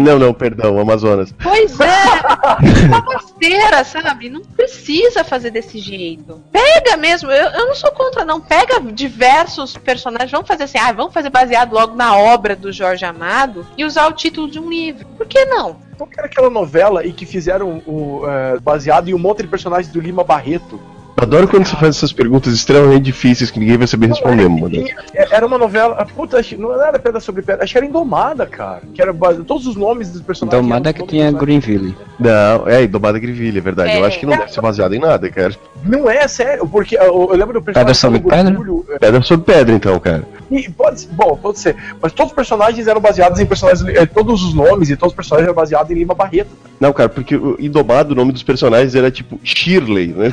Não, 0.00 0.18
não, 0.18 0.34
perdão, 0.34 0.78
Amazonas. 0.78 1.34
Pois 1.42 1.78
é. 1.80 1.86
Uma 2.86 3.00
besteira, 3.00 3.82
sabe? 3.84 4.28
Não 4.28 4.42
precisa 4.42 5.24
fazer 5.24 5.50
desse 5.50 5.78
jeito. 5.78 6.42
Pega 6.52 6.96
mesmo. 6.96 7.30
Eu, 7.30 7.50
eu 7.50 7.66
não 7.66 7.74
sou 7.74 7.90
contra, 7.92 8.24
não. 8.24 8.40
Pega 8.40 8.78
diversos 8.96 9.76
personagens. 9.76 10.30
Vamos 10.30 10.48
fazer 10.48 10.64
assim. 10.64 10.78
Ah, 10.78 10.90
vamos 10.90 11.12
fazer 11.12 11.30
baseado 11.30 11.72
logo 11.72 11.94
na 11.94 12.16
obra 12.16 12.56
do 12.56 12.72
Jorge 12.72 13.04
Amado 13.04 13.64
e 13.76 13.84
usar 13.84 14.08
o 14.08 14.12
título 14.12 14.50
de 14.50 14.58
um 14.58 14.68
livro. 14.68 15.06
Por 15.16 15.26
que 15.26 15.44
não? 15.44 15.76
Qual 15.96 16.08
era 16.16 16.26
aquela 16.26 16.50
novela 16.50 17.04
e 17.04 17.12
que 17.12 17.24
fizeram 17.24 17.82
o, 17.86 18.22
é, 18.26 18.58
baseado 18.58 19.08
em 19.08 19.14
um 19.14 19.18
monte 19.18 19.42
de 19.42 19.48
personagens 19.48 19.92
do 19.92 20.00
Lima 20.00 20.24
Barreto? 20.24 20.80
Eu 21.16 21.22
Adoro 21.22 21.48
quando 21.48 21.66
você 21.66 21.74
faz 21.76 21.96
essas 21.96 22.12
perguntas 22.12 22.52
extremamente 22.52 23.04
difíceis 23.04 23.50
que 23.50 23.58
ninguém 23.58 23.78
vai 23.78 23.86
saber 23.86 24.08
responder, 24.08 24.48
mano. 24.48 24.84
É, 25.14 25.34
Era 25.34 25.46
uma 25.46 25.56
novela. 25.56 26.06
Puta, 26.14 26.40
não 26.58 26.82
era 26.82 26.98
Pedra 26.98 27.20
sobre 27.20 27.40
Pedra, 27.42 27.64
acho 27.64 27.72
que 27.72 27.78
era 27.78 27.86
Indomada, 27.86 28.46
cara. 28.46 28.82
Que 28.92 29.00
era 29.00 29.14
todos 29.46 29.66
os 29.66 29.76
nomes 29.76 30.10
dos 30.12 30.20
personagens. 30.20 30.62
Domada 30.62 30.90
eram 30.90 30.98
que 31.00 31.06
tinha 31.06 31.32
Greenville. 31.32 31.96
Não, 32.18 32.68
é, 32.68 32.84
Indomada 32.84 33.18
Griville, 33.18 33.58
é 33.58 33.60
verdade. 33.62 33.96
Eu 33.96 34.04
É. 34.04 34.08
acho 34.08 34.20
que 34.20 34.26
não 34.26 34.36
deve 34.36 34.52
ser 34.52 34.60
baseado 34.60 34.94
em 34.94 34.98
nada, 34.98 35.30
cara. 35.30 35.54
Não 35.82 36.08
é 36.10 36.28
sério, 36.28 36.66
porque 36.68 36.96
eu, 36.96 37.28
eu 37.30 37.36
lembro 37.36 37.54
do 37.54 37.62
personagem. 37.62 37.74
Pedra 37.74 37.94
sobre 37.94 38.20
pedra? 38.20 38.94
É, 38.94 38.98
Pedra 38.98 39.22
sobre 39.22 39.44
pedra, 39.54 39.74
então, 39.74 39.98
cara. 39.98 40.24
E 40.50 40.70
pode 40.70 41.06
bom, 41.08 41.36
pode 41.36 41.58
ser. 41.58 41.76
Mas 42.00 42.12
todos 42.12 42.32
os 42.32 42.36
personagens 42.36 42.86
eram 42.86 43.00
baseados 43.00 43.40
em 43.40 43.46
personagens. 43.46 43.86
é, 43.88 44.06
Todos 44.06 44.42
os 44.42 44.54
nomes 44.54 44.90
e 44.90 44.96
todos 44.96 45.12
os 45.12 45.16
personagens 45.16 45.46
eram 45.48 45.54
baseados 45.56 45.90
em 45.90 45.94
Lima 45.94 46.14
Barreto. 46.14 46.50
Não, 46.78 46.92
cara, 46.92 47.08
porque 47.08 47.36
o 47.36 47.56
Indomado, 47.58 48.12
o 48.12 48.16
nome 48.16 48.32
dos 48.32 48.42
personagens 48.42 48.94
era 48.94 49.10
tipo 49.10 49.40
Shirley, 49.42 50.08
né? 50.08 50.30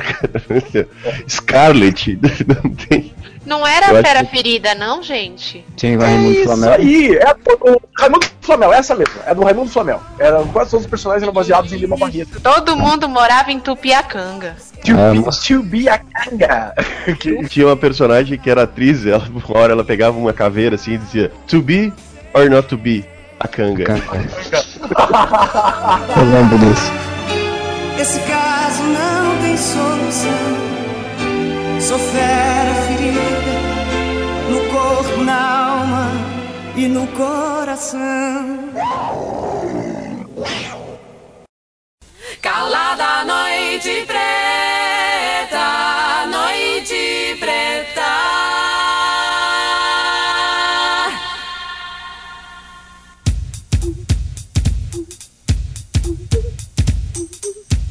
Scarlet. 1.28 2.18
Não 2.46 2.70
tem. 2.70 3.12
Não 3.46 3.66
era 3.66 3.92
Eu 3.92 3.98
a 3.98 4.02
Fera 4.02 4.24
que- 4.24 4.30
Ferida, 4.30 4.74
não, 4.74 5.02
gente? 5.02 5.64
Tinha 5.76 5.94
É 5.94 5.96
Raimundo 5.96 6.32
isso 6.32 6.44
Flamel. 6.44 6.72
aí, 6.72 7.16
é 7.16 7.36
o 7.60 7.80
Raimundo 7.98 8.26
Flamel, 8.40 8.72
essa 8.72 8.94
mesmo, 8.94 9.14
é 9.26 9.34
do 9.34 9.42
Raimundo 9.44 9.70
Flamel. 9.70 10.00
Era, 10.18 10.42
quase 10.44 10.70
todos 10.70 10.84
os 10.86 10.90
personagens 10.90 11.22
eram 11.22 11.32
baseados 11.32 11.72
em 11.72 11.76
Lima 11.76 11.96
Barreto. 11.96 12.40
Todo 12.40 12.76
mundo 12.76 13.08
morava 13.08 13.52
em 13.52 13.60
Tupiacanga. 13.60 14.56
To, 14.84 14.92
Ah, 14.92 15.12
be, 15.12 15.20
mas- 15.24 15.38
to 15.40 15.62
be 15.62 15.88
a 15.88 15.98
canga. 15.98 16.74
Que- 17.20 17.48
Tinha 17.48 17.66
uma 17.66 17.76
personagem 17.76 18.38
que 18.38 18.48
era 18.50 18.62
atriz, 18.64 19.04
ela, 19.06 19.24
uma 19.28 19.58
hora 19.58 19.72
ela 19.72 19.84
pegava 19.84 20.16
uma 20.18 20.32
caveira 20.32 20.74
assim 20.76 20.92
e 20.94 20.98
dizia 20.98 21.30
To 21.48 21.60
be 21.60 21.92
or 22.32 22.48
not 22.50 22.68
to 22.68 22.76
be? 22.76 23.04
A 23.40 23.48
canga. 23.48 23.84
Eu 26.16 26.24
lembro 26.24 26.58
disso. 26.58 26.92
Esse 28.00 28.18
caso 28.20 28.82
não 28.84 29.42
tem 29.42 29.56
solução. 29.56 30.73
Sou 31.86 31.98
fera 31.98 32.74
ferida 32.86 33.20
no 34.48 34.60
corpo, 34.72 35.22
na 35.22 35.68
alma 35.68 36.10
e 36.74 36.88
no 36.88 37.06
coração. 37.08 38.00
Calada 42.40 43.04
a 43.04 43.24
noite 43.26 44.02
preta, 44.06 44.33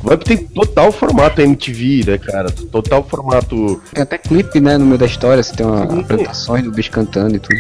Vamp 0.04 0.22
tem 0.22 0.38
total 0.38 0.92
formato 0.92 1.42
MTV, 1.42 2.04
né, 2.06 2.18
cara? 2.18 2.52
Total 2.52 3.02
formato. 3.04 3.82
Tem 3.94 4.04
até 4.04 4.18
clipe, 4.18 4.60
né, 4.60 4.78
no 4.78 4.86
meio 4.86 4.98
da 4.98 5.06
história, 5.06 5.42
você 5.42 5.56
tem 5.56 5.66
uma 5.66 5.84
apresentações 5.84 6.64
do 6.64 6.72
bicho 6.72 6.92
cantando 6.92 7.38
e 7.38 7.40
tudo. 7.40 7.56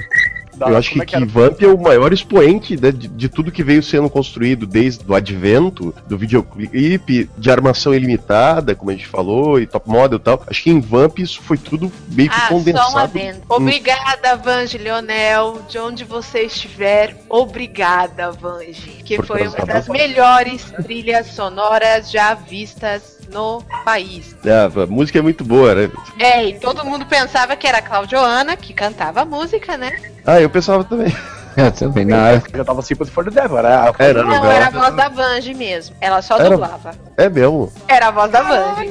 Eu 0.59 0.77
acho 0.77 0.91
que, 0.91 1.05
que 1.05 1.25
Vamp 1.25 1.61
é 1.61 1.67
o 1.67 1.79
maior 1.79 2.13
expoente 2.13 2.79
né, 2.79 2.91
de, 2.91 3.07
de 3.07 3.29
tudo 3.29 3.51
que 3.51 3.63
veio 3.63 3.81
sendo 3.83 4.09
construído 4.09 4.65
desde 4.65 5.03
o 5.09 5.13
advento 5.13 5.93
do 6.07 6.17
videoclipe, 6.17 7.29
de 7.37 7.51
armação 7.51 7.93
ilimitada, 7.93 8.75
como 8.75 8.91
a 8.91 8.93
gente 8.93 9.07
falou, 9.07 9.59
e 9.59 9.65
top 9.65 9.89
model 9.89 10.17
e 10.17 10.21
tal. 10.21 10.43
Acho 10.47 10.63
que 10.63 10.69
em 10.69 10.79
Vamp 10.79 11.19
isso 11.19 11.41
foi 11.41 11.57
tudo 11.57 11.91
meio 12.09 12.29
que 12.29 12.35
Ah, 12.35 12.47
condensado. 12.47 12.91
só 12.91 12.97
um 12.97 12.99
adendo. 12.99 13.41
Obrigada, 13.49 14.35
Vange 14.35 14.77
Leonel, 14.77 15.61
de 15.69 15.77
onde 15.79 16.03
você 16.03 16.41
estiver. 16.41 17.17
Obrigada, 17.29 18.31
Vange. 18.31 19.01
Que 19.03 19.17
Por 19.17 19.25
foi 19.25 19.47
uma 19.47 19.65
das 19.65 19.87
melhores 19.87 20.63
trilhas 20.83 21.27
sonoras 21.27 22.11
já 22.11 22.33
vistas 22.33 23.22
no 23.31 23.61
país. 23.85 24.35
Ah, 24.45 24.81
a 24.83 24.85
música 24.87 25.19
é 25.19 25.21
muito 25.21 25.43
boa, 25.43 25.73
né? 25.75 25.89
É, 26.19 26.45
e 26.45 26.59
todo 26.59 26.85
mundo 26.85 27.05
pensava 27.05 27.55
que 27.55 27.67
era 27.67 27.77
a 27.79 27.81
Claudioana 27.81 28.55
que 28.57 28.73
cantava 28.73 29.21
a 29.21 29.25
música, 29.25 29.77
né? 29.77 29.91
Ah, 30.25 30.39
eu 30.41 30.49
pensava 30.49 30.83
também. 30.83 31.13
Eu 31.55 31.71
também, 31.71 32.03
na 32.03 32.29
época. 32.29 32.57
Já 32.57 32.65
tava 32.65 32.81
Sympathy 32.81 33.11
for 33.11 33.23
the 33.25 33.29
Devil, 33.29 33.59
era 33.59 33.83
a- 33.83 33.93
Era, 33.99 34.23
Não, 34.23 34.43
era 34.51 34.65
a 34.65 34.69
voz 34.71 34.95
da 34.95 35.07
Vange 35.07 35.53
mesmo. 35.53 35.95
Ela 36.01 36.19
só 36.19 36.35
Era- 36.39 36.49
dublava. 36.49 36.95
É 37.15 37.29
mesmo. 37.29 37.71
Era 37.87 38.07
a 38.07 38.11
voz 38.11 38.31
da 38.31 38.41
Vange. 38.41 38.89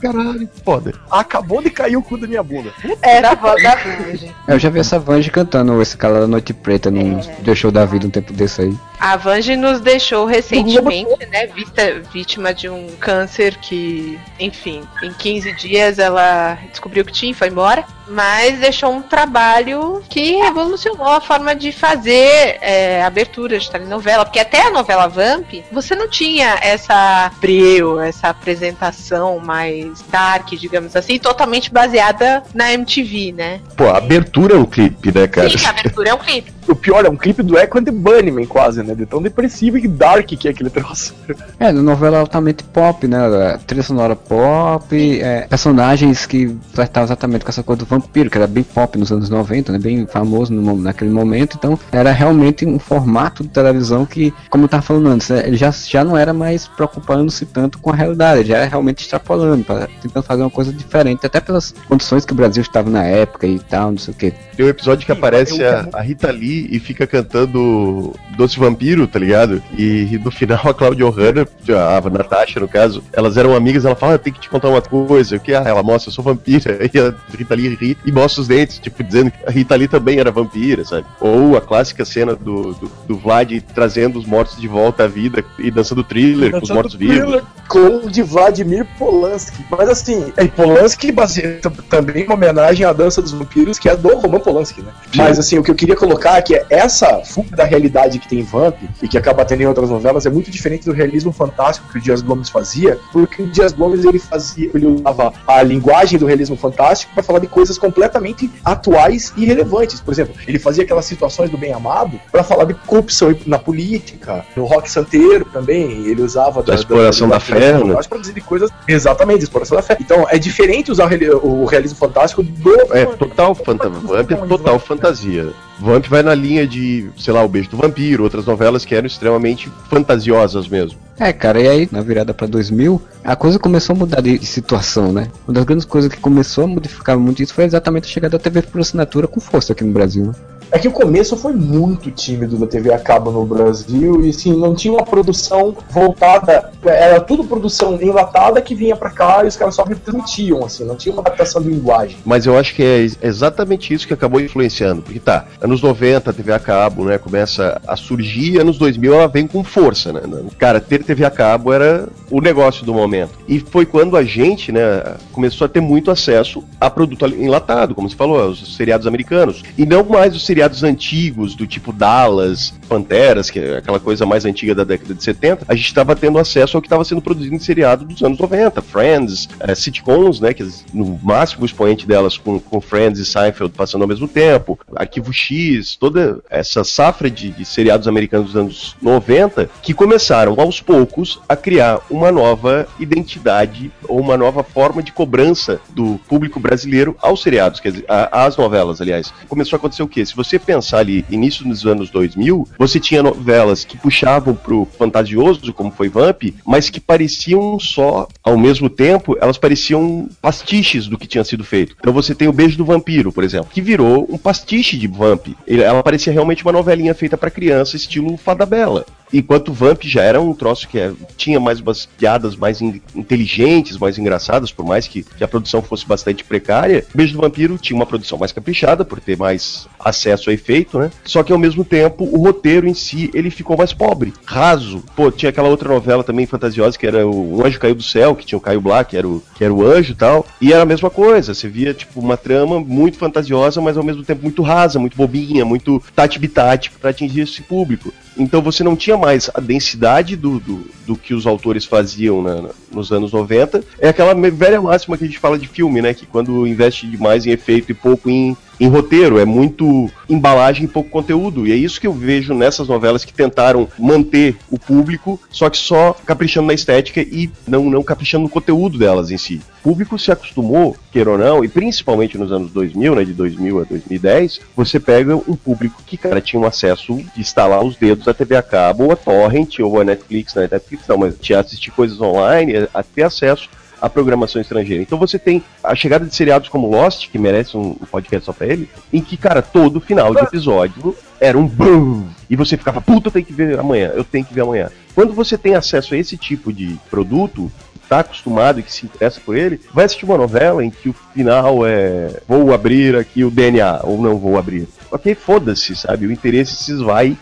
Caralho, 0.00 0.48
foda. 0.64 0.94
Acabou 1.10 1.60
de 1.62 1.70
cair 1.70 1.96
o 1.96 2.02
cu 2.02 2.16
da 2.16 2.28
minha 2.28 2.42
bunda. 2.44 2.70
Era 3.02 3.32
a 3.32 3.34
voz 3.34 3.60
da 3.60 3.74
Vange. 3.74 4.32
Eu 4.46 4.56
já 4.58 4.70
vi 4.70 4.78
essa 4.78 5.00
Vange 5.00 5.30
cantando 5.32 5.82
esse 5.82 5.96
cara 5.96 6.20
da 6.20 6.26
Noite 6.28 6.52
Preta 6.52 6.92
num 6.92 7.18
é. 7.44 7.54
show 7.56 7.72
da 7.72 7.84
vida 7.84 8.06
um 8.06 8.10
tempo 8.10 8.32
desse 8.32 8.62
aí. 8.62 8.78
A 9.00 9.16
Vange 9.16 9.56
nos 9.56 9.80
deixou 9.80 10.26
recentemente, 10.26 11.26
né, 11.26 11.46
vista, 11.46 12.02
vítima 12.12 12.52
de 12.52 12.68
um 12.68 12.86
câncer 13.00 13.56
que, 13.56 14.20
enfim, 14.38 14.82
em 15.02 15.10
15 15.10 15.52
dias 15.54 15.98
ela 15.98 16.58
descobriu 16.70 17.02
que 17.02 17.12
tinha 17.12 17.32
e 17.32 17.34
foi 17.34 17.48
embora, 17.48 17.82
mas 18.06 18.58
deixou 18.58 18.90
um 18.90 19.00
trabalho 19.00 20.02
que 20.10 20.36
revolucionou 20.36 21.06
a 21.06 21.20
forma 21.20 21.54
de 21.54 21.72
fazer 21.72 22.58
é, 22.60 23.02
abertura 23.02 23.58
de 23.58 23.70
telenovela, 23.70 24.24
porque 24.26 24.38
até 24.38 24.66
a 24.66 24.70
novela 24.70 25.08
Vamp, 25.08 25.46
você 25.72 25.94
não 25.94 26.08
tinha 26.08 26.58
essa 26.60 27.30
breu, 27.40 28.00
essa 28.00 28.28
apresentação 28.28 29.38
mais 29.38 30.02
dark, 30.10 30.50
digamos 30.50 30.94
assim, 30.94 31.18
totalmente 31.18 31.72
baseada 31.72 32.42
na 32.52 32.72
MTV, 32.72 33.32
né? 33.32 33.60
Pô, 33.76 33.84
a 33.84 33.96
abertura 33.96 34.56
é 34.56 34.58
um 34.58 34.66
clipe, 34.66 35.10
né, 35.16 35.26
cara? 35.26 35.48
Sim, 35.48 35.64
a 35.64 35.70
abertura 35.70 36.10
é 36.10 36.14
um 36.14 36.18
clipe. 36.18 36.52
O 36.70 36.74
pior, 36.74 37.04
é 37.04 37.08
um 37.08 37.16
clipe 37.16 37.42
do 37.42 37.58
Echo 37.58 37.78
and 37.78 37.84
the 37.84 37.90
Bunnymen, 37.90 38.46
quase, 38.46 38.80
né? 38.82 38.94
De 38.94 39.04
tão 39.04 39.20
depressivo 39.20 39.76
e 39.76 39.88
dark 39.88 40.26
que 40.26 40.46
é 40.46 40.52
aquele 40.52 40.70
troço. 40.70 41.14
É, 41.58 41.72
na 41.72 41.82
novela 41.82 42.20
altamente 42.20 42.62
pop, 42.62 43.08
né? 43.08 43.18
Trilha 43.66 43.82
sonora 43.82 44.14
pop, 44.14 45.20
é, 45.20 45.46
personagens 45.48 46.26
que 46.26 46.56
tratavam 46.72 47.08
exatamente 47.08 47.44
com 47.44 47.50
essa 47.50 47.62
coisa 47.62 47.80
do 47.80 47.86
vampiro, 47.86 48.30
que 48.30 48.38
era 48.38 48.46
bem 48.46 48.62
pop 48.62 48.96
nos 48.96 49.10
anos 49.10 49.28
90, 49.28 49.72
né? 49.72 49.78
Bem 49.78 50.06
famoso 50.06 50.52
no, 50.52 50.76
naquele 50.76 51.10
momento. 51.10 51.56
Então, 51.58 51.78
era 51.90 52.12
realmente 52.12 52.64
um 52.64 52.78
formato 52.78 53.42
de 53.42 53.48
televisão 53.48 54.06
que, 54.06 54.32
como 54.48 54.64
eu 54.64 54.68
tava 54.68 54.82
falando 54.82 55.08
antes, 55.08 55.28
né, 55.28 55.42
ele 55.46 55.56
já, 55.56 55.70
já 55.70 56.04
não 56.04 56.16
era 56.16 56.32
mais 56.32 56.68
preocupando-se 56.68 57.46
tanto 57.46 57.78
com 57.78 57.90
a 57.90 57.94
realidade, 57.94 58.40
ele 58.40 58.48
já 58.48 58.58
era 58.58 58.68
realmente 58.68 59.02
extrapolando, 59.02 59.64
pra, 59.64 59.88
tentando 60.00 60.22
fazer 60.22 60.42
uma 60.42 60.50
coisa 60.50 60.72
diferente, 60.72 61.26
até 61.26 61.40
pelas 61.40 61.74
condições 61.88 62.24
que 62.24 62.32
o 62.32 62.36
Brasil 62.36 62.62
estava 62.62 62.88
na 62.88 63.04
época 63.04 63.46
e 63.46 63.58
tal, 63.58 63.90
não 63.90 63.98
sei 63.98 64.14
o 64.14 64.16
que. 64.16 64.32
Tem 64.56 64.66
um 64.66 64.68
episódio 64.68 65.04
que 65.04 65.12
aparece 65.12 65.64
a, 65.64 65.88
a 65.92 66.00
Rita 66.00 66.30
Lee 66.30 66.59
ali 66.60 66.68
e 66.70 66.78
fica 66.78 67.06
cantando 67.06 68.14
Doce 68.36 68.58
Vampiro, 68.58 69.06
tá 69.06 69.18
ligado? 69.18 69.62
E, 69.76 70.08
e 70.12 70.18
no 70.18 70.30
final 70.30 70.60
a 70.64 70.74
Claudia 70.74 71.06
O'Hara, 71.06 71.48
a 71.68 72.10
Natasha 72.10 72.60
no 72.60 72.68
caso, 72.68 73.02
elas 73.12 73.36
eram 73.36 73.54
amigas, 73.54 73.84
ela 73.84 73.96
fala, 73.96 74.14
ah, 74.14 74.18
tem 74.18 74.32
que 74.32 74.40
te 74.40 74.48
contar 74.48 74.68
uma 74.68 74.82
coisa, 74.82 75.36
o 75.36 75.40
que? 75.40 75.54
Ah, 75.54 75.64
ela 75.66 75.82
mostra, 75.82 76.10
eu 76.10 76.14
sou 76.14 76.24
vampira, 76.24 76.78
e 76.92 76.98
a 76.98 77.14
Rita 77.36 77.54
Lee 77.54 77.74
ri 77.74 77.96
e 78.04 78.12
mostra 78.12 78.42
os 78.42 78.48
dentes, 78.48 78.78
tipo, 78.78 79.02
dizendo 79.02 79.30
que 79.30 79.38
a 79.46 79.50
Rita 79.50 79.76
Lee 79.76 79.88
também 79.88 80.18
era 80.18 80.30
vampira, 80.30 80.84
sabe? 80.84 81.06
Ou 81.20 81.56
a 81.56 81.60
clássica 81.60 82.04
cena 82.04 82.34
do, 82.34 82.74
do, 82.74 82.90
do 83.08 83.16
Vlad 83.16 83.50
trazendo 83.74 84.18
os 84.18 84.26
mortos 84.26 84.60
de 84.60 84.68
volta 84.68 85.04
à 85.04 85.06
vida 85.06 85.44
e 85.58 85.70
dançando 85.70 86.04
thriller 86.04 86.52
com 86.52 86.62
os 86.62 86.70
mortos-vivos. 86.70 87.42
Com 87.68 88.06
o 88.06 88.10
de 88.10 88.22
Vladimir 88.22 88.86
Polanski. 88.98 89.64
Mas 89.70 89.88
assim, 89.88 90.32
é 90.36 90.46
Polanski 90.46 91.12
baseia 91.12 91.60
também 91.88 92.24
uma 92.24 92.34
homenagem 92.34 92.84
à 92.84 92.92
dança 92.92 93.22
dos 93.22 93.30
vampiros, 93.32 93.78
que 93.78 93.88
é 93.88 93.96
do 93.96 94.08
Roman 94.16 94.40
Polanski, 94.40 94.82
né? 94.82 94.90
Sim. 95.12 95.18
Mas 95.18 95.38
assim, 95.38 95.58
o 95.58 95.62
que 95.62 95.70
eu 95.70 95.74
queria 95.74 95.96
colocar 95.96 96.39
é 96.40 96.42
que 96.42 96.62
essa 96.70 97.22
fuga 97.24 97.56
da 97.56 97.64
realidade 97.64 98.18
que 98.18 98.28
tem 98.28 98.40
em 98.40 98.42
Vamp 98.42 98.76
e 99.02 99.06
que 99.08 99.16
acaba 99.18 99.44
tendo 99.44 99.60
em 99.62 99.66
outras 99.66 99.90
novelas 99.90 100.26
é 100.26 100.30
muito 100.30 100.50
diferente 100.50 100.84
do 100.84 100.92
realismo 100.92 101.32
fantástico 101.32 101.88
que 101.90 101.98
o 101.98 102.00
Dias 102.00 102.22
Gomes 102.22 102.48
fazia, 102.48 102.98
porque 103.12 103.42
o 103.42 103.46
Dias 103.46 103.72
Gomes 103.72 104.04
ele 104.04 104.18
fazia, 104.18 104.70
ele 104.74 104.86
usava 104.86 105.32
a 105.46 105.62
linguagem 105.62 106.18
do 106.18 106.26
realismo 106.26 106.56
fantástico 106.56 107.12
para 107.14 107.22
falar 107.22 107.38
de 107.38 107.46
coisas 107.46 107.78
completamente 107.78 108.50
atuais 108.64 109.32
e 109.36 109.44
relevantes. 109.44 110.00
Por 110.00 110.12
exemplo, 110.12 110.34
ele 110.46 110.58
fazia 110.58 110.82
aquelas 110.84 111.04
situações 111.04 111.50
do 111.50 111.58
bem 111.58 111.72
amado 111.72 112.18
para 112.32 112.42
falar 112.42 112.64
de 112.64 112.74
corrupção 112.74 113.34
na 113.46 113.58
política, 113.58 114.44
no 114.56 114.64
rock 114.64 114.90
santeiro 114.90 115.44
também, 115.46 116.06
ele 116.06 116.22
usava 116.22 116.62
Da 116.62 116.74
exploração 116.74 117.28
da 117.28 117.38
fé, 117.40 117.72
né? 117.84 117.94
para 118.08 118.18
dizer 118.18 118.32
de 118.32 118.40
coisas 118.40 118.70
exatamente, 118.88 119.42
exploração 119.42 119.76
da 119.76 119.82
fé. 119.82 119.96
Então 120.00 120.26
é 120.28 120.38
diferente 120.38 120.90
usar 120.90 121.04
o 121.04 121.08
reali- 121.08 121.30
o 121.30 121.64
realismo 121.64 121.98
fantástico 121.98 122.42
do 122.42 122.74
É 122.92 123.04
total 123.04 123.54
fantasia. 123.54 124.00
Vamp 124.00 124.30
é 124.30 124.36
total 124.36 124.78
fantasia. 124.78 125.52
Vamp 125.80 126.06
vai 126.08 126.22
na 126.22 126.34
linha 126.34 126.66
de, 126.66 127.08
sei 127.18 127.32
lá, 127.32 127.42
o 127.42 127.48
Beijo 127.48 127.70
do 127.70 127.76
Vampiro, 127.78 128.22
outras 128.22 128.44
novelas 128.44 128.84
que 128.84 128.94
eram 128.94 129.06
extremamente 129.06 129.72
fantasiosas 129.88 130.68
mesmo. 130.68 130.98
É, 131.18 131.32
cara, 131.32 131.60
e 131.60 131.68
aí, 131.68 131.88
na 131.90 132.02
virada 132.02 132.34
pra 132.34 132.46
2000, 132.46 133.00
a 133.24 133.34
coisa 133.34 133.58
começou 133.58 133.96
a 133.96 133.98
mudar 133.98 134.20
de, 134.20 134.44
situação, 134.44 135.12
né? 135.12 135.28
Uma 135.46 135.54
das 135.54 135.64
grandes 135.64 135.84
coisas 135.86 136.12
que 136.12 136.20
começou 136.20 136.64
a 136.64 136.66
modificar 136.66 137.18
muito 137.18 137.42
isso 137.42 137.54
foi 137.54 137.64
exatamente 137.64 138.04
a 138.04 138.08
chegada 138.08 138.36
da 138.36 138.42
TV 138.42 138.62
por 138.62 138.80
assinatura 138.80 139.26
com 139.26 139.40
força 139.40 139.72
aqui 139.72 139.82
no 139.82 139.92
Brasil, 139.92 140.26
né? 140.26 140.34
É 140.72 140.78
que 140.78 140.86
o 140.86 140.92
começo 140.92 141.36
foi 141.36 141.52
muito 141.52 142.10
tímido 142.12 142.56
da 142.56 142.66
TV 142.66 142.92
a 142.92 142.98
cabo 142.98 143.30
no 143.32 143.44
Brasil 143.44 144.24
e 144.24 144.30
assim, 144.30 144.56
não 144.56 144.74
tinha 144.74 144.94
uma 144.94 145.04
produção 145.04 145.76
voltada, 145.90 146.70
era 146.84 147.20
tudo 147.20 147.42
produção 147.44 148.00
enlatada 148.00 148.60
que 148.62 148.74
vinha 148.74 148.94
pra 148.94 149.10
cá 149.10 149.42
e 149.44 149.48
os 149.48 149.56
caras 149.56 149.74
só 149.74 149.82
retransmitiam, 149.82 150.64
assim, 150.64 150.84
não 150.84 150.94
tinha 150.94 151.12
uma 151.12 151.22
adaptação 151.22 151.60
de 151.60 151.68
linguagem. 151.68 152.18
Mas 152.24 152.46
eu 152.46 152.56
acho 152.56 152.74
que 152.74 152.82
é 152.84 152.98
ex- 152.98 153.18
exatamente 153.20 153.92
isso 153.92 154.06
que 154.06 154.14
acabou 154.14 154.40
influenciando. 154.40 155.02
Porque 155.02 155.18
tá, 155.18 155.46
anos 155.60 155.82
90, 155.82 156.30
a 156.30 156.32
TV 156.32 156.52
a 156.52 156.58
cabo, 156.60 157.04
né, 157.04 157.18
começa 157.18 157.80
a 157.86 157.96
surgir, 157.96 158.60
anos 158.60 158.78
2000 158.78 159.12
ela 159.14 159.26
vem 159.26 159.46
com 159.48 159.64
força, 159.64 160.12
né? 160.12 160.20
Cara, 160.56 160.80
ter 160.80 161.02
TV 161.02 161.24
a 161.24 161.30
cabo 161.30 161.72
era 161.72 162.08
o 162.30 162.40
negócio 162.40 162.86
do 162.86 162.94
momento. 162.94 163.32
E 163.48 163.58
foi 163.58 163.84
quando 163.84 164.16
a 164.16 164.22
gente, 164.22 164.70
né, 164.70 165.02
começou 165.32 165.64
a 165.64 165.68
ter 165.68 165.80
muito 165.80 166.12
acesso 166.12 166.62
a 166.80 166.88
produto 166.88 167.26
enlatado, 167.26 167.92
como 167.94 168.08
você 168.08 168.14
falou, 168.14 168.50
os 168.50 168.76
seriados 168.76 169.06
americanos. 169.08 169.64
E 169.76 169.84
não 169.84 170.04
mais 170.04 170.34
os 170.36 170.46
seriados 170.46 170.59
antigos, 170.82 171.54
do 171.54 171.66
tipo 171.66 171.92
Dallas, 171.92 172.74
Panteras, 172.88 173.50
que 173.50 173.58
é 173.58 173.78
aquela 173.78 174.00
coisa 174.00 174.26
mais 174.26 174.44
antiga 174.44 174.74
da 174.74 174.84
década 174.84 175.14
de 175.14 175.22
70. 175.22 175.64
A 175.68 175.74
gente 175.74 175.86
estava 175.86 176.16
tendo 176.16 176.38
acesso 176.38 176.76
ao 176.76 176.80
que 176.80 176.86
estava 176.86 177.04
sendo 177.04 177.22
produzido 177.22 177.54
em 177.54 177.58
seriado 177.58 178.04
dos 178.04 178.22
anos 178.22 178.38
90, 178.38 178.82
Friends, 178.82 179.48
eh, 179.60 179.74
sitcoms, 179.74 180.40
né, 180.40 180.52
que 180.52 180.66
no 180.92 181.18
máximo 181.22 181.64
expoente 181.64 182.06
delas 182.06 182.36
com, 182.36 182.58
com 182.58 182.80
Friends 182.80 183.20
e 183.20 183.26
Seinfeld 183.26 183.72
passando 183.74 184.02
ao 184.02 184.08
mesmo 184.08 184.26
tempo, 184.26 184.78
Arquivo 184.94 185.32
X, 185.32 185.96
toda 185.96 186.40
essa 186.50 186.84
safra 186.84 187.30
de, 187.30 187.50
de 187.50 187.64
seriados 187.64 188.08
americanos 188.08 188.48
dos 188.48 188.56
anos 188.56 188.96
90, 189.00 189.70
que 189.82 189.94
começaram 189.94 190.60
aos 190.60 190.80
poucos 190.80 191.40
a 191.48 191.56
criar 191.56 192.00
uma 192.10 192.32
nova 192.32 192.86
identidade 192.98 193.90
ou 194.08 194.20
uma 194.20 194.36
nova 194.36 194.62
forma 194.62 195.02
de 195.02 195.12
cobrança 195.12 195.80
do 195.90 196.20
público 196.28 196.58
brasileiro 196.58 197.16
aos 197.20 197.42
seriados, 197.42 197.80
quer 197.80 197.92
dizer, 197.92 198.04
às 198.08 198.56
novelas, 198.56 199.00
aliás. 199.00 199.32
Começou 199.48 199.76
a 199.76 199.78
acontecer 199.78 200.02
o 200.02 200.08
quê? 200.08 200.24
Se 200.24 200.34
você 200.34 200.49
pensar 200.58 200.98
ali, 200.98 201.24
início 201.30 201.64
dos 201.64 201.86
anos 201.86 202.10
2000, 202.10 202.68
você 202.78 202.98
tinha 202.98 203.22
novelas 203.22 203.84
que 203.84 203.96
puxavam 203.96 204.54
pro 204.54 204.86
fantasioso, 204.98 205.72
como 205.72 205.90
foi 205.90 206.08
Vamp, 206.08 206.42
mas 206.66 206.90
que 206.90 207.00
pareciam 207.00 207.78
só, 207.78 208.28
ao 208.42 208.58
mesmo 208.58 208.88
tempo, 208.88 209.36
elas 209.40 209.58
pareciam 209.58 210.28
pastiches 210.40 211.06
do 211.06 211.18
que 211.18 211.26
tinha 211.26 211.44
sido 211.44 211.64
feito. 211.64 211.96
Então 211.98 212.12
você 212.12 212.34
tem 212.34 212.48
o 212.48 212.52
Beijo 212.52 212.76
do 212.76 212.84
Vampiro, 212.84 213.32
por 213.32 213.44
exemplo, 213.44 213.70
que 213.72 213.80
virou 213.80 214.26
um 214.30 214.38
pastiche 214.38 214.96
de 214.96 215.06
Vamp. 215.06 215.48
Ela 215.66 216.02
parecia 216.02 216.32
realmente 216.32 216.62
uma 216.62 216.72
novelinha 216.72 217.14
feita 217.14 217.36
pra 217.36 217.50
criança, 217.50 217.96
estilo 217.96 218.36
Fada 218.36 218.66
Bela. 218.66 219.06
Enquanto 219.32 219.72
Vamp 219.72 220.02
já 220.04 220.22
era 220.22 220.40
um 220.40 220.52
troço 220.52 220.88
que 220.88 220.98
é- 220.98 221.12
tinha 221.36 221.60
mais 221.60 221.80
umas 221.80 222.06
piadas 222.06 222.56
mais 222.56 222.80
in- 222.80 223.00
inteligentes, 223.14 223.96
mais 223.96 224.18
engraçadas, 224.18 224.72
por 224.72 224.84
mais 224.84 225.06
que, 225.06 225.22
que 225.22 225.44
a 225.44 225.48
produção 225.48 225.80
fosse 225.82 226.06
bastante 226.06 226.42
precária, 226.44 227.04
Beijo 227.14 227.34
do 227.34 227.40
Vampiro 227.40 227.78
tinha 227.78 227.96
uma 227.96 228.06
produção 228.06 228.36
mais 228.38 228.52
caprichada, 228.52 229.04
por 229.04 229.20
ter 229.20 229.36
mais 229.36 229.86
acesso 229.98 230.50
a 230.50 230.52
efeito, 230.52 230.98
né? 230.98 231.10
Só 231.24 231.42
que 231.42 231.52
ao 231.52 231.58
mesmo 231.58 231.84
tempo, 231.84 232.24
o 232.24 232.42
roteiro 232.42 232.86
em 232.88 232.94
si, 232.94 233.30
ele 233.32 233.50
ficou 233.50 233.76
mais 233.76 233.92
pobre, 233.92 234.32
raso. 234.44 235.02
Pô, 235.14 235.30
tinha 235.30 235.50
aquela 235.50 235.68
outra 235.68 235.88
novela 235.88 236.24
também 236.24 236.46
fantasiosa, 236.46 236.98
que 236.98 237.06
era 237.06 237.26
o 237.26 237.64
Anjo 237.64 237.78
Caiu 237.78 237.94
do 237.94 238.02
Céu, 238.02 238.34
que 238.34 238.44
tinha 238.44 238.58
o 238.58 238.60
Caio 238.60 238.80
Black, 238.80 239.10
que 239.10 239.16
era 239.16 239.28
o, 239.28 239.42
que 239.54 239.64
era 239.64 239.72
o 239.72 239.86
anjo 239.86 240.12
e 240.12 240.14
tal, 240.16 240.46
e 240.60 240.72
era 240.72 240.82
a 240.82 240.86
mesma 240.86 241.10
coisa, 241.10 241.54
você 241.54 241.68
via, 241.68 241.94
tipo, 241.94 242.18
uma 242.20 242.36
trama 242.36 242.80
muito 242.80 243.16
fantasiosa, 243.16 243.80
mas 243.80 243.96
ao 243.96 244.02
mesmo 244.04 244.22
tempo 244.24 244.42
muito 244.42 244.62
rasa, 244.62 244.98
muito 244.98 245.16
bobinha, 245.16 245.64
muito 245.64 246.02
tati-bitati 246.14 246.90
pra 247.00 247.10
atingir 247.10 247.42
esse 247.42 247.62
público. 247.62 248.12
Então 248.40 248.62
você 248.62 248.82
não 248.82 248.96
tinha 248.96 249.16
mais 249.18 249.50
a 249.52 249.60
densidade 249.60 250.34
do, 250.34 250.58
do, 250.58 250.86
do 251.06 251.14
que 251.16 251.34
os 251.34 251.46
autores 251.46 251.84
faziam 251.84 252.40
na- 252.42 252.70
nos 252.90 253.12
anos 253.12 253.32
90. 253.32 253.84
É 253.98 254.08
aquela 254.08 254.34
velha 254.50 254.80
máxima 254.80 255.16
que 255.18 255.24
a 255.24 255.26
gente 255.26 255.38
fala 255.38 255.58
de 255.58 255.68
filme, 255.68 256.00
né? 256.00 256.14
Que 256.14 256.24
quando 256.24 256.66
investe 256.66 257.06
demais 257.06 257.44
em 257.46 257.50
efeito 257.50 257.90
e 257.92 257.94
pouco 257.94 258.30
em, 258.30 258.56
em 258.80 258.88
roteiro, 258.88 259.38
é 259.38 259.44
muito 259.44 260.10
embalagem 260.26 260.86
e 260.86 260.88
pouco 260.88 261.10
conteúdo. 261.10 261.66
E 261.66 261.72
é 261.72 261.76
isso 261.76 262.00
que 262.00 262.06
eu 262.06 262.14
vejo 262.14 262.54
nessas 262.54 262.88
novelas 262.88 263.26
que 263.26 263.32
tentaram 263.32 263.86
manter 263.98 264.56
o 264.70 264.78
público, 264.78 265.38
só 265.50 265.68
que 265.68 265.76
só 265.76 266.16
caprichando 266.24 266.68
na 266.68 266.72
estética 266.72 267.20
e 267.20 267.50
não, 267.68 267.90
não 267.90 268.02
caprichando 268.02 268.44
no 268.44 268.48
conteúdo 268.48 268.98
delas 268.98 269.30
em 269.30 269.36
si. 269.36 269.60
O 269.80 269.90
público 269.90 270.18
se 270.18 270.32
acostumou, 270.32 270.96
queira 271.12 271.30
ou 271.30 271.38
não, 271.38 271.62
e 271.62 271.68
principalmente 271.68 272.38
nos 272.38 272.50
anos 272.50 272.70
2000, 272.70 273.14
né, 273.14 273.24
de 273.24 273.34
2000 273.34 273.80
a 273.80 273.84
2010, 273.84 274.60
você 274.74 274.98
pega 274.98 275.36
um 275.36 275.56
público 275.56 276.02
que, 276.06 276.16
cara, 276.16 276.40
tinha 276.40 276.60
um 276.60 276.66
acesso 276.66 277.16
de 277.34 277.40
instalar 277.40 277.84
os 277.84 277.96
dedos 277.96 278.28
à 278.28 278.34
TV 278.34 278.56
a 278.56 278.62
cabo, 278.62 279.04
ou 279.04 279.12
a 279.12 279.16
Torrent, 279.16 279.78
ou 279.80 280.00
a 280.00 280.04
Netflix, 280.04 280.54
né, 280.54 280.68
Netflix 280.70 281.06
não, 281.06 281.18
mas 281.18 281.34
tinha 281.38 281.60
assistir 281.60 281.90
coisas 281.90 282.20
online, 282.20 282.88
a 282.94 283.02
ter 283.02 283.24
acesso 283.24 283.68
à 284.00 284.08
programação 284.08 284.60
estrangeira. 284.60 285.02
Então 285.02 285.18
você 285.18 285.38
tem 285.38 285.62
a 285.82 285.94
chegada 285.94 286.24
de 286.24 286.34
seriados 286.34 286.68
como 286.68 286.90
Lost, 286.90 287.28
que 287.28 287.38
merece 287.38 287.76
um 287.76 287.90
um 288.00 288.06
podcast 288.06 288.46
só 288.46 288.52
pra 288.52 288.66
ele, 288.66 288.88
em 289.12 289.20
que, 289.20 289.36
cara, 289.36 289.62
todo 289.62 290.00
final 290.00 290.34
de 290.34 290.42
episódio 290.42 291.16
era 291.40 291.58
um 291.58 291.66
BUM! 291.66 292.28
E 292.48 292.56
você 292.56 292.76
ficava, 292.76 293.00
puta, 293.00 293.28
eu 293.28 293.32
tenho 293.32 293.46
que 293.46 293.52
ver 293.52 293.78
amanhã, 293.78 294.12
eu 294.14 294.24
tenho 294.24 294.44
que 294.44 294.54
ver 294.54 294.62
amanhã. 294.62 294.90
Quando 295.14 295.32
você 295.32 295.56
tem 295.56 295.74
acesso 295.74 296.14
a 296.14 296.16
esse 296.16 296.36
tipo 296.36 296.72
de 296.72 296.98
produto, 297.10 297.70
tá 298.08 298.20
acostumado 298.20 298.80
e 298.80 298.82
que 298.82 298.92
se 298.92 299.06
interessa 299.06 299.40
por 299.40 299.56
ele, 299.56 299.80
vai 299.92 300.04
assistir 300.04 300.24
uma 300.24 300.36
novela 300.36 300.84
em 300.84 300.90
que 300.90 301.08
o 301.08 301.14
final 301.32 301.86
é 301.86 302.40
vou 302.46 302.74
abrir 302.74 303.16
aqui 303.16 303.44
o 303.44 303.50
DNA 303.50 304.00
ou 304.02 304.20
não 304.20 304.36
vou 304.36 304.58
abrir. 304.58 304.88
Ok, 305.10 305.34
foda-se, 305.34 305.94
sabe? 305.96 306.26
O 306.26 306.32
interesse 306.32 306.74
se 306.74 306.92
esvai 306.92 307.36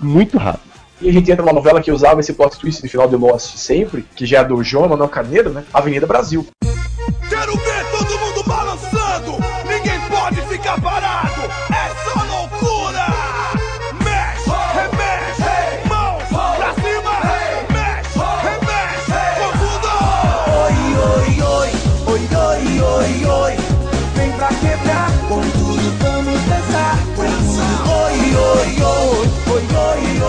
muito 0.00 0.38
rápido. 0.38 0.73
E 1.00 1.08
a 1.08 1.12
gente 1.12 1.30
entra 1.30 1.44
numa 1.44 1.52
novela 1.52 1.80
que 1.82 1.90
usava 1.90 2.20
esse 2.20 2.32
plot 2.32 2.58
twist 2.58 2.82
no 2.82 2.88
final 2.88 3.08
de 3.08 3.16
Lost 3.16 3.56
sempre, 3.56 4.06
que 4.14 4.24
já 4.24 4.40
é 4.40 4.44
do 4.44 4.62
João 4.62 4.88
Manuel 4.88 5.08
Carneiro, 5.08 5.50
né? 5.50 5.64
Avenida 5.72 6.06
Brasil. 6.06 6.46
Quero 7.28 7.56
ver 7.56 7.84
todo 7.90 8.18
mundo 8.18 8.42
balançando! 8.46 9.32
Ninguém 9.66 10.00
pode 10.08 10.40
ficar 10.42 10.80
parado! 10.80 11.33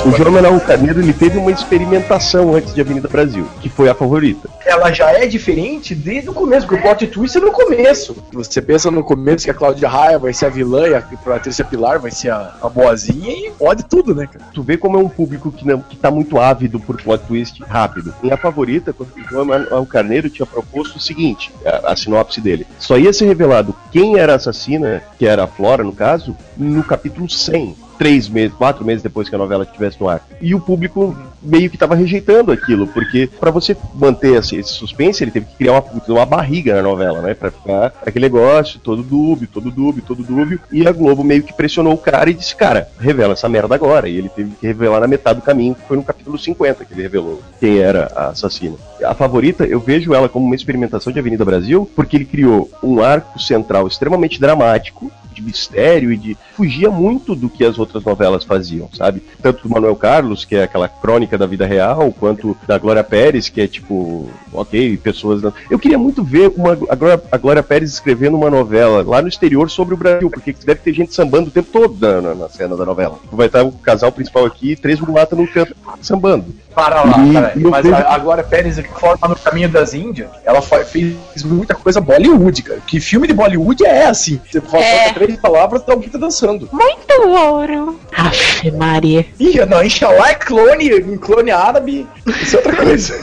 O 0.06 0.12
João 0.12 0.34
Manuel 0.34 0.60
Carneiro 0.60 1.01
ele 1.01 1.12
teve 1.12 1.39
uma 1.39 1.49
experimentação 1.49 2.53
antes 2.53 2.76
de 2.76 2.80
Avenida 2.80 3.08
Brasil, 3.08 3.47
que 3.60 3.68
foi 3.68 3.89
a 3.89 3.95
favorita. 3.95 4.47
Ela 4.64 4.91
já 4.91 5.12
é 5.12 5.26
diferente 5.26 5.95
desde 5.95 6.30
o 6.30 6.34
começo, 6.34 6.68
porque 6.68 6.80
o 6.80 6.84
plot 6.84 7.08
twist 7.08 7.36
é 7.36 7.41
no 7.41 7.51
começo. 7.51 8.16
Você 8.32 8.62
pensa 8.62 8.91
no 8.91 9.03
começo 9.03 9.45
que 9.45 9.49
a 9.49 9.53
Cláudia 9.53 9.89
Raia 9.89 10.20
vai 10.20 10.32
ser 10.32 10.45
a 10.45 10.49
vilã 10.49 10.88
e 10.88 10.93
a 10.93 11.01
Patrícia 11.01 11.66
Pilar 11.66 11.99
vai 11.99 12.12
ser 12.12 12.30
a, 12.30 12.53
a 12.62 12.70
boazinha 12.70 13.32
e 13.32 13.51
pode 13.58 13.84
tudo, 13.86 14.14
né, 14.14 14.28
cara? 14.32 14.45
Tu 14.53 14.62
vê 14.62 14.78
como 14.78 14.95
é 14.95 15.01
um 15.01 15.10
público 15.10 15.51
que, 15.51 15.66
não, 15.66 15.82
que 15.82 15.97
tá 15.97 16.12
muito 16.12 16.39
ávido 16.39 16.80
por 16.80 17.01
plot 17.01 17.26
twist 17.26 17.64
rápido. 17.64 18.14
Em 18.22 18.32
A 18.32 18.38
Favorita, 18.38 18.93
quando 18.93 19.10
o 19.10 19.28
João 19.28 19.45
Manuel 19.45 19.88
Carneiro 19.88 20.30
tinha 20.30 20.45
proposto 20.45 20.97
o 20.97 21.01
seguinte, 21.01 21.51
a, 21.66 21.93
a 21.93 21.95
sinopse 21.95 22.39
dele. 22.39 22.68
Só 22.78 22.95
ia 22.95 23.12
ser 23.12 23.26
revelado 23.26 23.76
quem 23.91 24.20
era 24.20 24.34
a 24.34 24.36
assassina, 24.36 25.01
que 25.18 25.26
era 25.26 25.45
a 25.45 25.47
Flora 25.47 25.84
no 25.84 25.93
caso, 25.93 26.38
no 26.56 26.84
capítulo 26.84 27.28
100. 27.28 27.85
Três 27.98 28.28
meses, 28.30 28.56
quatro 28.56 28.86
meses 28.86 29.04
depois 29.04 29.30
que 29.30 29.36
a 29.36 29.38
novela 29.38 29.64
estivesse 29.64 30.00
no 30.00 30.08
ar. 30.08 30.22
E 30.41 30.54
o 30.54 30.60
público 30.60 31.16
meio 31.46 31.70
que 31.70 31.76
estava 31.76 31.96
rejeitando 31.96 32.52
aquilo, 32.52 32.88
porque 32.88 33.30
para 33.39 33.52
você 33.52 33.78
manter 33.93 34.38
esse, 34.39 34.56
esse, 34.56 34.74
suspense, 34.74 35.24
ele 35.24 35.32
teve 35.32 35.46
que 35.46 35.56
criar 35.56 35.74
uma, 35.74 35.84
uma 36.08 36.26
barriga 36.26 36.76
na 36.76 36.82
novela, 36.82 37.22
né? 37.22 37.34
Pra 37.34 37.52
ficar 37.52 37.93
aquele 38.06 38.26
negócio, 38.26 38.80
todo 38.80 39.04
dúbio, 39.04 39.48
todo 39.48 39.72
dúbio, 39.72 40.04
todo 40.06 40.24
dúbio. 40.24 40.60
E 40.72 40.88
a 40.88 40.91
Globo 40.91 41.24
meio 41.24 41.43
que 41.43 41.54
pressionou 41.54 41.93
o 41.93 41.98
cara 41.98 42.30
e 42.30 42.34
disse, 42.34 42.56
cara, 42.56 42.89
revela 43.00 43.34
essa 43.34 43.48
merda 43.48 43.76
agora. 43.76 44.10
E 44.10 44.18
ele 44.18 44.30
teve 44.30 44.52
que 44.56 44.66
revelar 44.66 45.00
na 45.00 45.08
metade 45.08 45.39
do 45.39 45.46
caminho, 45.46 45.76
que 45.76 45.88
foi 45.88 45.98
no 45.98 46.04
capítulo 46.04 46.38
50 46.38 46.86
que 46.86 46.93
ele 46.93 47.04
revelou 47.04 47.41
quem 47.60 47.78
era 47.78 48.12
a 48.16 48.28
assassina. 48.30 48.76
A 49.04 49.14
favorita, 49.14 49.66
eu 49.66 49.80
vejo 49.80 50.14
ela 50.14 50.28
como 50.28 50.46
uma 50.46 50.56
experimentação 50.56 51.14
de 51.14 51.20
Avenida 51.20 51.46
Brasil, 51.46 51.89
porque 51.96 52.18
ele 52.18 52.26
criou 52.26 52.70
um 52.82 53.02
arco 53.02 53.39
central 53.39 53.88
extremamente 53.88 54.39
dramático, 54.39 55.12
de 55.36 55.42
mistério 55.42 56.12
e 56.12 56.18
de. 56.18 56.38
fugia 56.56 56.90
muito 56.90 57.36
do 57.36 57.50
que 57.50 57.66
as 57.66 57.78
outras 57.78 58.04
novelas 58.04 58.44
faziam, 58.44 58.90
sabe? 58.94 59.22
Tanto 59.42 59.64
do 59.64 59.70
Manuel 59.70 59.96
Carlos, 59.96 60.46
que 60.46 60.56
é 60.56 60.64
aquela 60.64 60.88
crônica 60.88 61.38
da 61.38 61.46
vida 61.46 61.66
real, 61.66 62.14
quanto 62.18 62.58
da 62.68 62.78
Glória 62.78 63.04
Pérez, 63.04 63.50
que 63.50 63.62
é 63.62 63.68
tipo, 63.68 64.30
ok, 64.54 64.98
pessoas. 64.98 65.42
Eu 65.70 65.78
queria 65.78 65.98
muito 65.98 66.24
ver 66.24 66.52
uma, 66.56 66.74
a, 66.90 66.96
Glória, 66.96 67.22
a 67.32 67.38
Glória 67.38 67.64
Pérez 67.64 67.92
escrevendo 67.92 68.38
uma 68.38 68.50
novela 68.50 69.04
lá 69.04 69.22
no 69.22 69.28
exterior 69.28 69.70
sobre 69.70 69.94
o 69.94 69.98
Brasil, 69.98 70.30
porque 70.30 70.56
deve 70.66 70.80
ter 70.82 70.94
gente 70.94 71.14
sambando 71.14 71.50
o 71.50 71.52
tempo 71.52 71.70
todo 71.72 71.96
na, 72.00 72.22
na, 72.22 72.36
na 72.36 72.50
cena 72.50 72.76
da 72.76 72.86
novela. 72.86 73.20
Vai 73.32 73.48
estar 73.48 73.64
o 73.64 73.72
casal 73.72 74.12
principal 74.12 74.46
aqui, 74.46 74.76
três 74.76 75.00
mulatas 75.00 75.38
no 75.38 75.48
canto 75.48 75.76
sambando. 76.02 76.54
Para 76.74 77.04
lá, 77.04 77.14
cara. 77.34 77.54
Mas 77.56 77.92
a, 77.92 78.16
a 78.16 78.18
Glória 78.18 78.44
Pérez, 78.44 78.78
que 78.78 79.00
forma 79.00 79.30
no 79.30 79.36
caminho 79.36 79.70
das 79.70 79.94
Índias, 79.94 80.30
ela 80.44 80.62
fez 80.62 81.16
muita 81.44 81.74
coisa 81.74 82.02
Bollywood, 82.02 82.62
cara. 82.64 82.82
Que 82.86 83.00
filme 83.00 83.28
de 83.28 83.34
Bollywood 83.34 83.86
é 83.86 84.08
assim. 84.08 84.42
Você 84.46 84.62
É. 84.76 85.14
três 85.26 85.40
palavras, 85.40 85.84
tá 85.84 85.94
alguém 85.94 86.10
tá 86.10 86.18
dançando. 86.18 86.70
Muito 86.72 87.22
ouro. 87.22 88.00
Aff, 88.16 88.72
Maria. 88.72 89.26
Ih, 89.40 89.66
não, 89.66 89.84
Inshallah 89.84 90.32
é 90.32 90.36
clone, 90.36 91.18
clone 91.18 91.52
árabe, 91.52 92.08
isso 92.26 92.56
é 92.56 92.60
outra 92.60 92.76
coisa. 92.84 93.20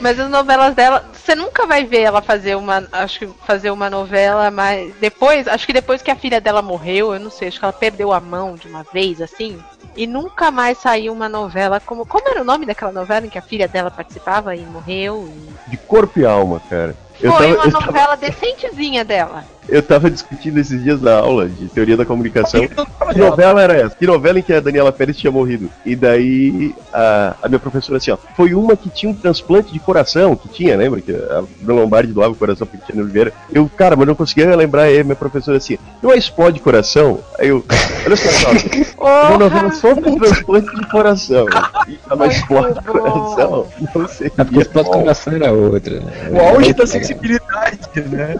Mas 0.00 0.18
as 0.18 0.30
novelas 0.30 0.74
dela, 0.74 1.04
você 1.12 1.34
nunca 1.34 1.66
vai 1.66 1.84
ver 1.84 2.00
ela 2.00 2.22
fazer 2.22 2.56
uma, 2.56 2.86
acho 2.92 3.18
que 3.18 3.28
fazer 3.46 3.70
uma 3.70 3.90
novela, 3.90 4.50
mas 4.50 4.94
depois, 5.00 5.46
acho 5.46 5.66
que 5.66 5.72
depois 5.72 6.00
que 6.00 6.10
a 6.10 6.16
filha 6.16 6.40
dela 6.40 6.62
morreu, 6.62 7.12
eu 7.12 7.20
não 7.20 7.30
sei, 7.30 7.48
acho 7.48 7.58
que 7.58 7.64
ela 7.64 7.72
perdeu 7.72 8.12
a 8.12 8.20
mão 8.20 8.54
de 8.54 8.66
uma 8.66 8.82
vez 8.92 9.20
assim, 9.20 9.58
e 9.96 10.06
nunca 10.06 10.50
mais 10.50 10.78
saiu 10.78 11.12
uma 11.12 11.28
novela 11.28 11.80
como, 11.80 12.06
como 12.06 12.28
era 12.28 12.40
o 12.40 12.44
nome 12.44 12.64
daquela 12.64 12.92
novela 12.92 13.26
em 13.26 13.28
que 13.28 13.38
a 13.38 13.42
filha 13.42 13.68
dela 13.68 13.90
participava 13.90 14.56
e 14.56 14.60
morreu? 14.60 15.30
E... 15.66 15.70
De 15.70 15.76
corpo 15.76 16.18
e 16.18 16.24
alma, 16.24 16.60
cara. 16.70 16.96
Eu 17.20 17.32
Foi 17.32 17.48
tava, 17.48 17.58
uma 17.58 17.66
eu, 17.66 17.72
tava, 17.72 17.86
novela 17.86 18.16
decentezinha 18.16 19.04
dela. 19.04 19.44
Eu 19.70 19.82
tava 19.82 20.10
discutindo 20.10 20.58
esses 20.58 20.82
dias 20.82 21.00
na 21.00 21.14
aula 21.14 21.48
de 21.48 21.68
teoria 21.68 21.96
da 21.96 22.04
comunicação. 22.04 22.66
Que 22.66 23.18
novela 23.18 23.62
era 23.62 23.74
essa? 23.74 23.94
Que 23.94 24.06
novela 24.06 24.38
em 24.38 24.42
que 24.42 24.52
a 24.52 24.60
Daniela 24.60 24.92
Pérez 24.92 25.16
tinha 25.16 25.30
morrido? 25.30 25.70
E 25.84 25.94
daí 25.96 26.74
a, 26.92 27.34
a 27.42 27.48
minha 27.48 27.58
professora 27.58 27.98
assim, 27.98 28.10
ó, 28.10 28.18
foi 28.36 28.54
uma 28.54 28.76
que 28.76 28.90
tinha 28.90 29.10
um 29.10 29.14
transplante 29.14 29.72
de 29.72 29.78
coração, 29.78 30.36
que 30.36 30.48
tinha, 30.48 30.76
lembra? 30.76 31.00
Que 31.00 31.12
a 31.12 31.42
Bruna 31.60 31.80
Lombardi 31.82 32.12
doava 32.12 32.32
o 32.32 32.36
coração 32.36 32.66
pra 32.66 32.76
Cristiano 32.78 33.02
Oliveira. 33.02 33.32
Eu, 33.52 33.70
cara, 33.76 33.96
mas 33.96 34.06
não 34.06 34.14
conseguia 34.14 34.54
lembrar 34.56 34.82
aí, 34.82 35.02
minha 35.02 35.16
professora 35.16 35.56
assim, 35.56 35.78
não 36.02 36.12
é 36.12 36.16
explode 36.16 36.60
coração? 36.60 37.20
Aí 37.38 37.48
eu, 37.48 37.64
olha 38.06 38.16
só, 38.16 38.28
só 38.30 39.28
uma 39.28 39.38
novela 39.38 39.72
sobre 39.72 40.16
transplante 40.16 40.76
de 40.76 40.86
coração. 40.88 41.46
E 41.88 41.98
ela 42.10 42.26
explode 42.26 42.80
coração? 42.84 43.66
Não 43.94 44.08
sei. 44.08 44.26
É 44.36 44.44
porque 44.44 44.64
plot 44.64 44.90
coração 44.90 45.32
era 45.32 45.52
outra. 45.52 46.00
né? 46.00 46.12
O 46.30 46.40
auge 46.40 46.72
da 46.72 46.86
sensibilidade, 46.86 47.80
né? 48.10 48.36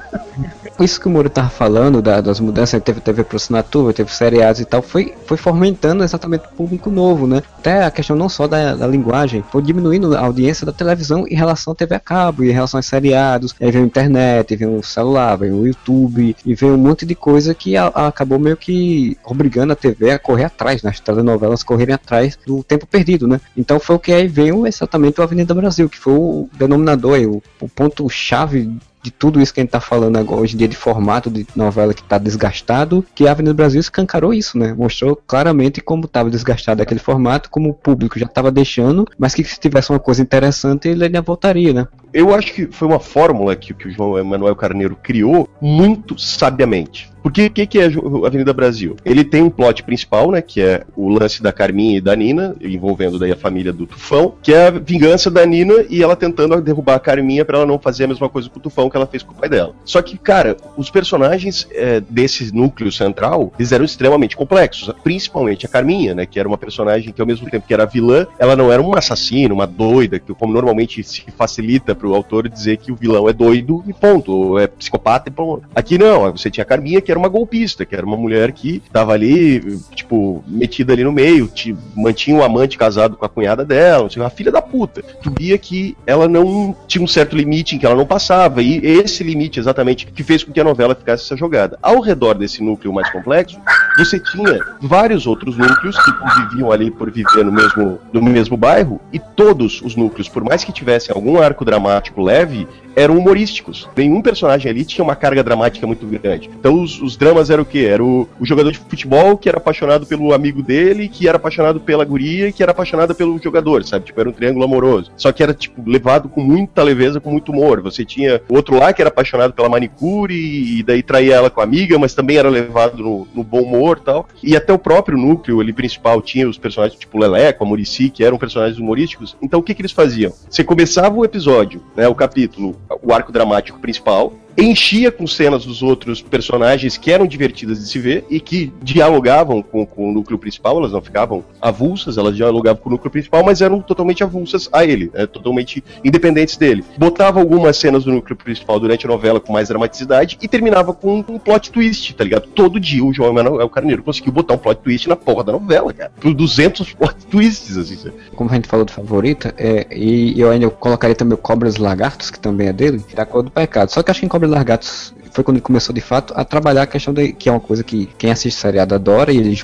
Isso 0.80 0.98
que 0.98 1.08
o 1.08 1.10
Moro 1.10 1.28
tava 1.28 1.50
falando, 1.50 2.00
da- 2.00 2.22
das 2.22 2.40
mudanças, 2.40 2.82
teve 2.82 3.00
TV 3.02 3.22
por 3.22 3.36
assinatura, 3.36 3.92
teve 3.92 4.10
seriados 4.14 4.60
e 4.60 4.64
tal, 4.64 4.80
foi, 4.80 5.12
foi 5.26 5.36
fomentando 5.36 6.02
exatamente 6.02 6.46
o 6.46 6.56
público 6.56 6.90
novo, 6.90 7.26
né? 7.26 7.42
Até 7.58 7.84
a 7.84 7.90
questão 7.90 8.16
não 8.16 8.30
só 8.30 8.46
da, 8.46 8.74
da 8.74 8.86
linguagem, 8.86 9.44
foi 9.52 9.60
diminuindo 9.62 10.16
a 10.16 10.20
audiência 10.20 10.64
da 10.64 10.72
televisão 10.72 11.26
em 11.28 11.34
relação 11.34 11.72
à 11.74 11.76
TV 11.76 11.94
a 11.96 12.00
cabo, 12.00 12.44
em 12.44 12.50
relação 12.50 12.78
aos 12.78 12.86
seriados, 12.86 13.54
aí 13.60 13.70
veio 13.70 13.84
a 13.84 13.86
internet, 13.86 14.56
veio 14.56 14.74
o 14.78 14.82
celular, 14.82 15.36
veio 15.36 15.54
o 15.56 15.66
YouTube, 15.66 16.34
e 16.46 16.54
veio 16.54 16.72
um 16.74 16.78
monte 16.78 17.04
de 17.04 17.14
coisa 17.14 17.54
que 17.54 17.76
a- 17.76 17.92
a- 17.94 18.06
acabou 18.06 18.38
meio 18.38 18.56
que 18.56 19.18
obrigando 19.22 19.74
a 19.74 19.76
TV 19.76 20.12
a 20.12 20.18
correr 20.18 20.44
atrás, 20.44 20.82
nas 20.82 20.98
telenovelas 20.98 21.62
correrem 21.62 21.94
atrás 21.94 22.38
do 22.46 22.64
tempo 22.64 22.86
perdido, 22.86 23.28
né? 23.28 23.38
Então 23.54 23.78
foi 23.78 23.96
o 23.96 23.98
que 23.98 24.12
aí 24.12 24.26
veio 24.26 24.66
exatamente 24.66 25.20
o 25.20 25.22
Avenida 25.22 25.52
Brasil, 25.54 25.90
que 25.90 25.98
foi 25.98 26.14
o 26.14 26.48
denominador, 26.58 27.16
aí, 27.16 27.26
o, 27.26 27.42
o 27.60 27.68
ponto-chave 27.68 28.70
de 29.02 29.10
tudo 29.10 29.40
isso 29.40 29.52
que 29.52 29.60
a 29.60 29.62
gente 29.62 29.70
tá 29.70 29.80
falando 29.80 30.16
agora 30.16 30.40
hoje 30.40 30.54
em 30.54 30.58
dia 30.58 30.68
de 30.68 30.76
formato 30.76 31.30
de 31.30 31.46
novela 31.56 31.94
que 31.94 32.02
tá 32.02 32.18
desgastado, 32.18 33.04
que 33.14 33.26
a 33.26 33.32
Avenida 33.32 33.54
Brasil 33.54 33.80
escancarou 33.80 34.32
isso, 34.34 34.58
né? 34.58 34.74
Mostrou 34.74 35.16
claramente 35.26 35.80
como 35.80 36.04
estava 36.04 36.30
desgastado 36.30 36.82
aquele 36.82 37.00
formato, 37.00 37.50
como 37.50 37.70
o 37.70 37.74
público 37.74 38.18
já 38.18 38.26
estava 38.26 38.50
deixando, 38.50 39.06
mas 39.18 39.34
que 39.34 39.44
se 39.44 39.58
tivesse 39.58 39.90
uma 39.90 39.98
coisa 39.98 40.22
interessante 40.22 40.88
ele 40.88 41.04
ainda 41.04 41.22
voltaria, 41.22 41.72
né? 41.72 41.88
Eu 42.12 42.34
acho 42.34 42.52
que 42.52 42.66
foi 42.66 42.88
uma 42.88 43.00
fórmula 43.00 43.54
que, 43.54 43.72
que 43.72 43.88
o 43.88 43.90
João 43.90 44.18
Emanuel 44.18 44.56
Carneiro 44.56 44.96
criou 45.00 45.48
muito 45.60 46.18
sabiamente. 46.18 47.10
Porque 47.22 47.46
o 47.46 47.50
que, 47.50 47.66
que 47.66 47.78
é 47.78 47.90
Avenida 48.26 48.52
Brasil? 48.52 48.96
Ele 49.04 49.24
tem 49.24 49.42
um 49.42 49.50
plot 49.50 49.82
principal, 49.82 50.30
né? 50.30 50.42
Que 50.42 50.60
é 50.60 50.84
o 50.96 51.08
lance 51.08 51.42
da 51.42 51.52
Carminha 51.52 51.98
e 51.98 52.00
da 52.00 52.14
Nina, 52.14 52.56
envolvendo 52.60 53.18
daí 53.18 53.32
a 53.32 53.36
família 53.36 53.72
do 53.72 53.86
Tufão, 53.86 54.34
que 54.42 54.52
é 54.52 54.68
a 54.68 54.70
vingança 54.70 55.30
da 55.30 55.44
Nina 55.44 55.84
e 55.88 56.02
ela 56.02 56.16
tentando 56.16 56.60
derrubar 56.60 56.94
a 56.94 57.00
Carminha 57.00 57.44
pra 57.44 57.58
ela 57.58 57.66
não 57.66 57.78
fazer 57.78 58.04
a 58.04 58.08
mesma 58.08 58.28
coisa 58.28 58.48
com 58.48 58.58
o 58.58 58.62
Tufão 58.62 58.88
que 58.88 58.96
ela 58.96 59.06
fez 59.06 59.22
com 59.22 59.32
o 59.32 59.36
pai 59.36 59.48
dela. 59.48 59.74
Só 59.84 60.00
que, 60.02 60.16
cara, 60.16 60.56
os 60.76 60.90
personagens 60.90 61.66
é, 61.72 62.00
desse 62.00 62.54
núcleo 62.54 62.90
central, 62.90 63.52
eles 63.58 63.72
eram 63.72 63.84
extremamente 63.84 64.36
complexos. 64.36 64.92
Principalmente 65.02 65.66
a 65.66 65.68
Carminha, 65.68 66.14
né? 66.14 66.26
Que 66.26 66.38
era 66.38 66.48
uma 66.48 66.58
personagem 66.58 67.12
que 67.12 67.20
ao 67.20 67.26
mesmo 67.26 67.48
tempo 67.50 67.66
que 67.66 67.74
era 67.74 67.86
vilã, 67.86 68.26
ela 68.38 68.56
não 68.56 68.72
era 68.72 68.80
uma 68.80 68.98
assassina, 68.98 69.52
uma 69.52 69.66
doida, 69.66 70.18
que 70.18 70.32
como 70.34 70.52
normalmente 70.52 71.02
se 71.02 71.24
facilita 71.36 71.94
pro 71.94 72.14
autor 72.14 72.48
dizer 72.48 72.78
que 72.78 72.92
o 72.92 72.96
vilão 72.96 73.28
é 73.28 73.32
doido 73.32 73.84
e 73.86 73.92
ponto, 73.92 74.32
ou 74.32 74.58
é 74.58 74.66
psicopata 74.66 75.28
e 75.28 75.32
ponto. 75.32 75.68
Aqui 75.74 75.98
não, 75.98 76.30
você 76.32 76.50
tinha 76.50 76.62
a 76.62 76.66
Carminha, 76.66 77.00
que 77.00 77.09
era 77.10 77.18
uma 77.18 77.28
golpista, 77.28 77.84
que 77.84 77.94
era 77.94 78.04
uma 78.04 78.16
mulher 78.16 78.52
que 78.52 78.82
tava 78.92 79.12
ali, 79.12 79.78
tipo, 79.94 80.44
metida 80.46 80.92
ali 80.92 81.04
no 81.04 81.12
meio, 81.12 81.46
te, 81.48 81.76
mantinha 81.96 82.36
um 82.36 82.42
amante 82.42 82.78
casado 82.78 83.16
com 83.16 83.24
a 83.24 83.28
cunhada 83.28 83.64
dela, 83.64 84.08
tipo, 84.08 84.22
uma 84.22 84.30
filha 84.30 84.50
da 84.50 84.62
puta. 84.62 85.02
Tu 85.02 85.32
via 85.38 85.56
que 85.58 85.96
ela 86.06 86.28
não 86.28 86.74
tinha 86.86 87.02
um 87.02 87.08
certo 87.08 87.36
limite 87.36 87.74
em 87.74 87.78
que 87.78 87.86
ela 87.86 87.94
não 87.94 88.06
passava, 88.06 88.62
e 88.62 88.78
esse 88.84 89.22
limite 89.22 89.58
exatamente 89.58 90.06
que 90.06 90.22
fez 90.22 90.44
com 90.44 90.52
que 90.52 90.60
a 90.60 90.64
novela 90.64 90.94
ficasse 90.94 91.24
essa 91.24 91.36
jogada. 91.36 91.78
Ao 91.82 92.00
redor 92.00 92.34
desse 92.34 92.62
núcleo 92.62 92.92
mais 92.92 93.10
complexo, 93.10 93.60
você 93.96 94.18
tinha 94.18 94.60
vários 94.80 95.26
outros 95.26 95.56
núcleos 95.56 95.96
que 96.02 96.12
conviviam 96.12 96.70
ali 96.70 96.90
por 96.90 97.10
viver 97.10 97.44
no 97.44 97.52
mesmo, 97.52 97.98
no 98.12 98.22
mesmo 98.22 98.56
bairro, 98.56 99.00
e 99.12 99.18
todos 99.18 99.82
os 99.82 99.96
núcleos, 99.96 100.28
por 100.28 100.44
mais 100.44 100.64
que 100.64 100.72
tivessem 100.72 101.14
algum 101.14 101.40
arco 101.40 101.64
dramático 101.64 102.22
leve, 102.22 102.66
eram 102.94 103.18
humorísticos. 103.18 103.88
Nenhum 103.96 104.20
personagem 104.20 104.70
ali 104.70 104.84
tinha 104.84 105.04
uma 105.04 105.16
carga 105.16 105.42
dramática 105.42 105.86
muito 105.86 106.06
grande. 106.06 106.50
Então 106.58 106.82
os, 106.82 106.99
os 107.00 107.16
dramas 107.16 107.50
eram 107.50 107.62
o 107.62 107.66
quê? 107.66 107.88
Era 107.90 108.04
o, 108.04 108.28
o 108.38 108.46
jogador 108.46 108.72
de 108.72 108.78
futebol 108.78 109.36
que 109.36 109.48
era 109.48 109.58
apaixonado 109.58 110.06
pelo 110.06 110.32
amigo 110.32 110.62
dele, 110.62 111.08
que 111.08 111.28
era 111.28 111.36
apaixonado 111.36 111.80
pela 111.80 112.04
guria 112.04 112.50
que 112.52 112.62
era 112.62 112.72
apaixonada 112.72 113.14
pelo 113.14 113.38
jogador, 113.38 113.84
sabe? 113.84 114.06
Tipo, 114.06 114.20
era 114.20 114.28
um 114.28 114.32
triângulo 114.32 114.64
amoroso. 114.64 115.10
Só 115.16 115.32
que 115.32 115.42
era, 115.42 115.52
tipo, 115.52 115.82
levado 115.88 116.28
com 116.28 116.40
muita 116.40 116.82
leveza, 116.82 117.20
com 117.20 117.30
muito 117.30 117.52
humor. 117.52 117.80
Você 117.82 118.04
tinha 118.04 118.40
o 118.48 118.54
outro 118.54 118.78
lá 118.78 118.92
que 118.92 119.02
era 119.02 119.08
apaixonado 119.08 119.52
pela 119.52 119.68
manicure 119.68 120.34
e 120.34 120.82
daí 120.82 121.02
traía 121.02 121.34
ela 121.34 121.50
com 121.50 121.60
a 121.60 121.64
amiga, 121.64 121.98
mas 121.98 122.14
também 122.14 122.36
era 122.36 122.48
levado 122.48 123.02
no, 123.02 123.28
no 123.34 123.42
bom 123.42 123.62
humor 123.62 123.98
e 124.00 124.04
tal. 124.04 124.28
E 124.42 124.56
até 124.56 124.72
o 124.72 124.78
próprio 124.78 125.18
núcleo 125.18 125.60
ali 125.60 125.72
principal 125.72 126.20
tinha 126.22 126.48
os 126.48 126.58
personagens 126.58 126.98
tipo 126.98 127.18
Leleco, 127.18 127.64
a 127.64 127.66
Murici, 127.66 128.10
que 128.10 128.24
eram 128.24 128.38
personagens 128.38 128.78
humorísticos. 128.78 129.36
Então 129.42 129.60
o 129.60 129.62
que 129.62 129.74
que 129.74 129.82
eles 129.82 129.92
faziam? 129.92 130.32
Você 130.48 130.62
começava 130.64 131.16
o 131.16 131.24
episódio, 131.24 131.82
né, 131.96 132.08
o 132.08 132.14
capítulo, 132.14 132.76
o 133.02 133.12
arco 133.12 133.32
dramático 133.32 133.78
principal, 133.78 134.32
enchia 134.56 135.10
com 135.10 135.26
cenas 135.26 135.64
dos 135.64 135.82
outros 135.82 136.20
personagens 136.22 136.96
que 136.96 137.10
eram 137.10 137.26
divertidas 137.26 137.78
de 137.78 137.86
se 137.86 137.98
ver 137.98 138.24
e 138.28 138.40
que 138.40 138.72
dialogavam 138.82 139.62
com, 139.62 139.84
com 139.86 140.10
o 140.10 140.12
núcleo 140.12 140.38
principal, 140.38 140.78
elas 140.78 140.92
não 140.92 141.00
ficavam 141.00 141.44
avulsas, 141.60 142.18
elas 142.18 142.36
dialogavam 142.36 142.82
com 142.82 142.88
o 142.88 142.92
núcleo 142.92 143.10
principal, 143.10 143.44
mas 143.44 143.60
eram 143.60 143.80
totalmente 143.80 144.22
avulsas 144.22 144.68
a 144.72 144.84
ele, 144.84 145.10
né, 145.12 145.26
totalmente 145.26 145.82
independentes 146.04 146.56
dele. 146.56 146.84
Botava 146.96 147.40
algumas 147.40 147.76
cenas 147.76 148.04
do 148.04 148.12
núcleo 148.12 148.36
principal 148.36 148.78
durante 148.80 149.06
a 149.06 149.08
novela 149.08 149.40
com 149.40 149.52
mais 149.52 149.68
dramaticidade 149.68 150.38
e 150.40 150.48
terminava 150.48 150.92
com 150.92 151.18
um 151.18 151.38
plot 151.38 151.70
twist, 151.70 152.14
tá 152.14 152.24
ligado? 152.24 152.48
Todo 152.48 152.80
dia 152.80 153.04
o 153.04 153.12
João 153.12 153.30
Emanuel 153.30 153.68
Carneiro 153.68 154.02
conseguiu 154.02 154.32
botar 154.32 154.54
um 154.54 154.58
plot 154.58 154.80
twist 154.82 155.08
na 155.08 155.16
porra 155.16 155.44
da 155.44 155.52
novela, 155.52 155.92
cara. 155.92 156.12
Por 156.20 156.34
200 156.34 156.92
plot 156.94 157.26
twists, 157.26 157.76
assim. 157.76 157.96
sabe? 157.96 158.14
Como 158.34 158.50
a 158.50 158.54
gente 158.54 158.68
falou 158.68 158.84
do 158.84 158.92
favorita, 158.92 159.54
é, 159.56 159.86
e 159.90 160.38
eu 160.40 160.50
ainda 160.50 160.68
colocaria 160.70 161.14
também 161.14 161.34
o 161.34 161.38
Cobras 161.38 161.76
Lagartos, 161.76 162.30
que 162.30 162.40
também 162.40 162.68
é 162.68 162.72
dele, 162.72 163.02
da 163.14 163.24
cor 163.24 163.42
do 163.42 163.50
pecado. 163.50 163.90
Só 163.90 164.02
que 164.02 164.10
acho 164.10 164.20
que 164.20 164.26
em 164.26 164.28
Lagartos 164.46 165.14
foi 165.32 165.44
quando 165.44 165.56
ele 165.56 165.62
começou 165.62 165.94
de 165.94 166.00
fato 166.00 166.32
a 166.36 166.44
trabalhar 166.44 166.82
a 166.82 166.86
questão 166.86 167.14
de, 167.14 167.32
que 167.32 167.48
é 167.48 167.52
uma 167.52 167.60
coisa 167.60 167.82
que 167.82 168.08
quem 168.18 168.30
assiste 168.30 168.58
seriado 168.58 168.94
adora, 168.94 169.32
e 169.32 169.38
ele 169.38 169.58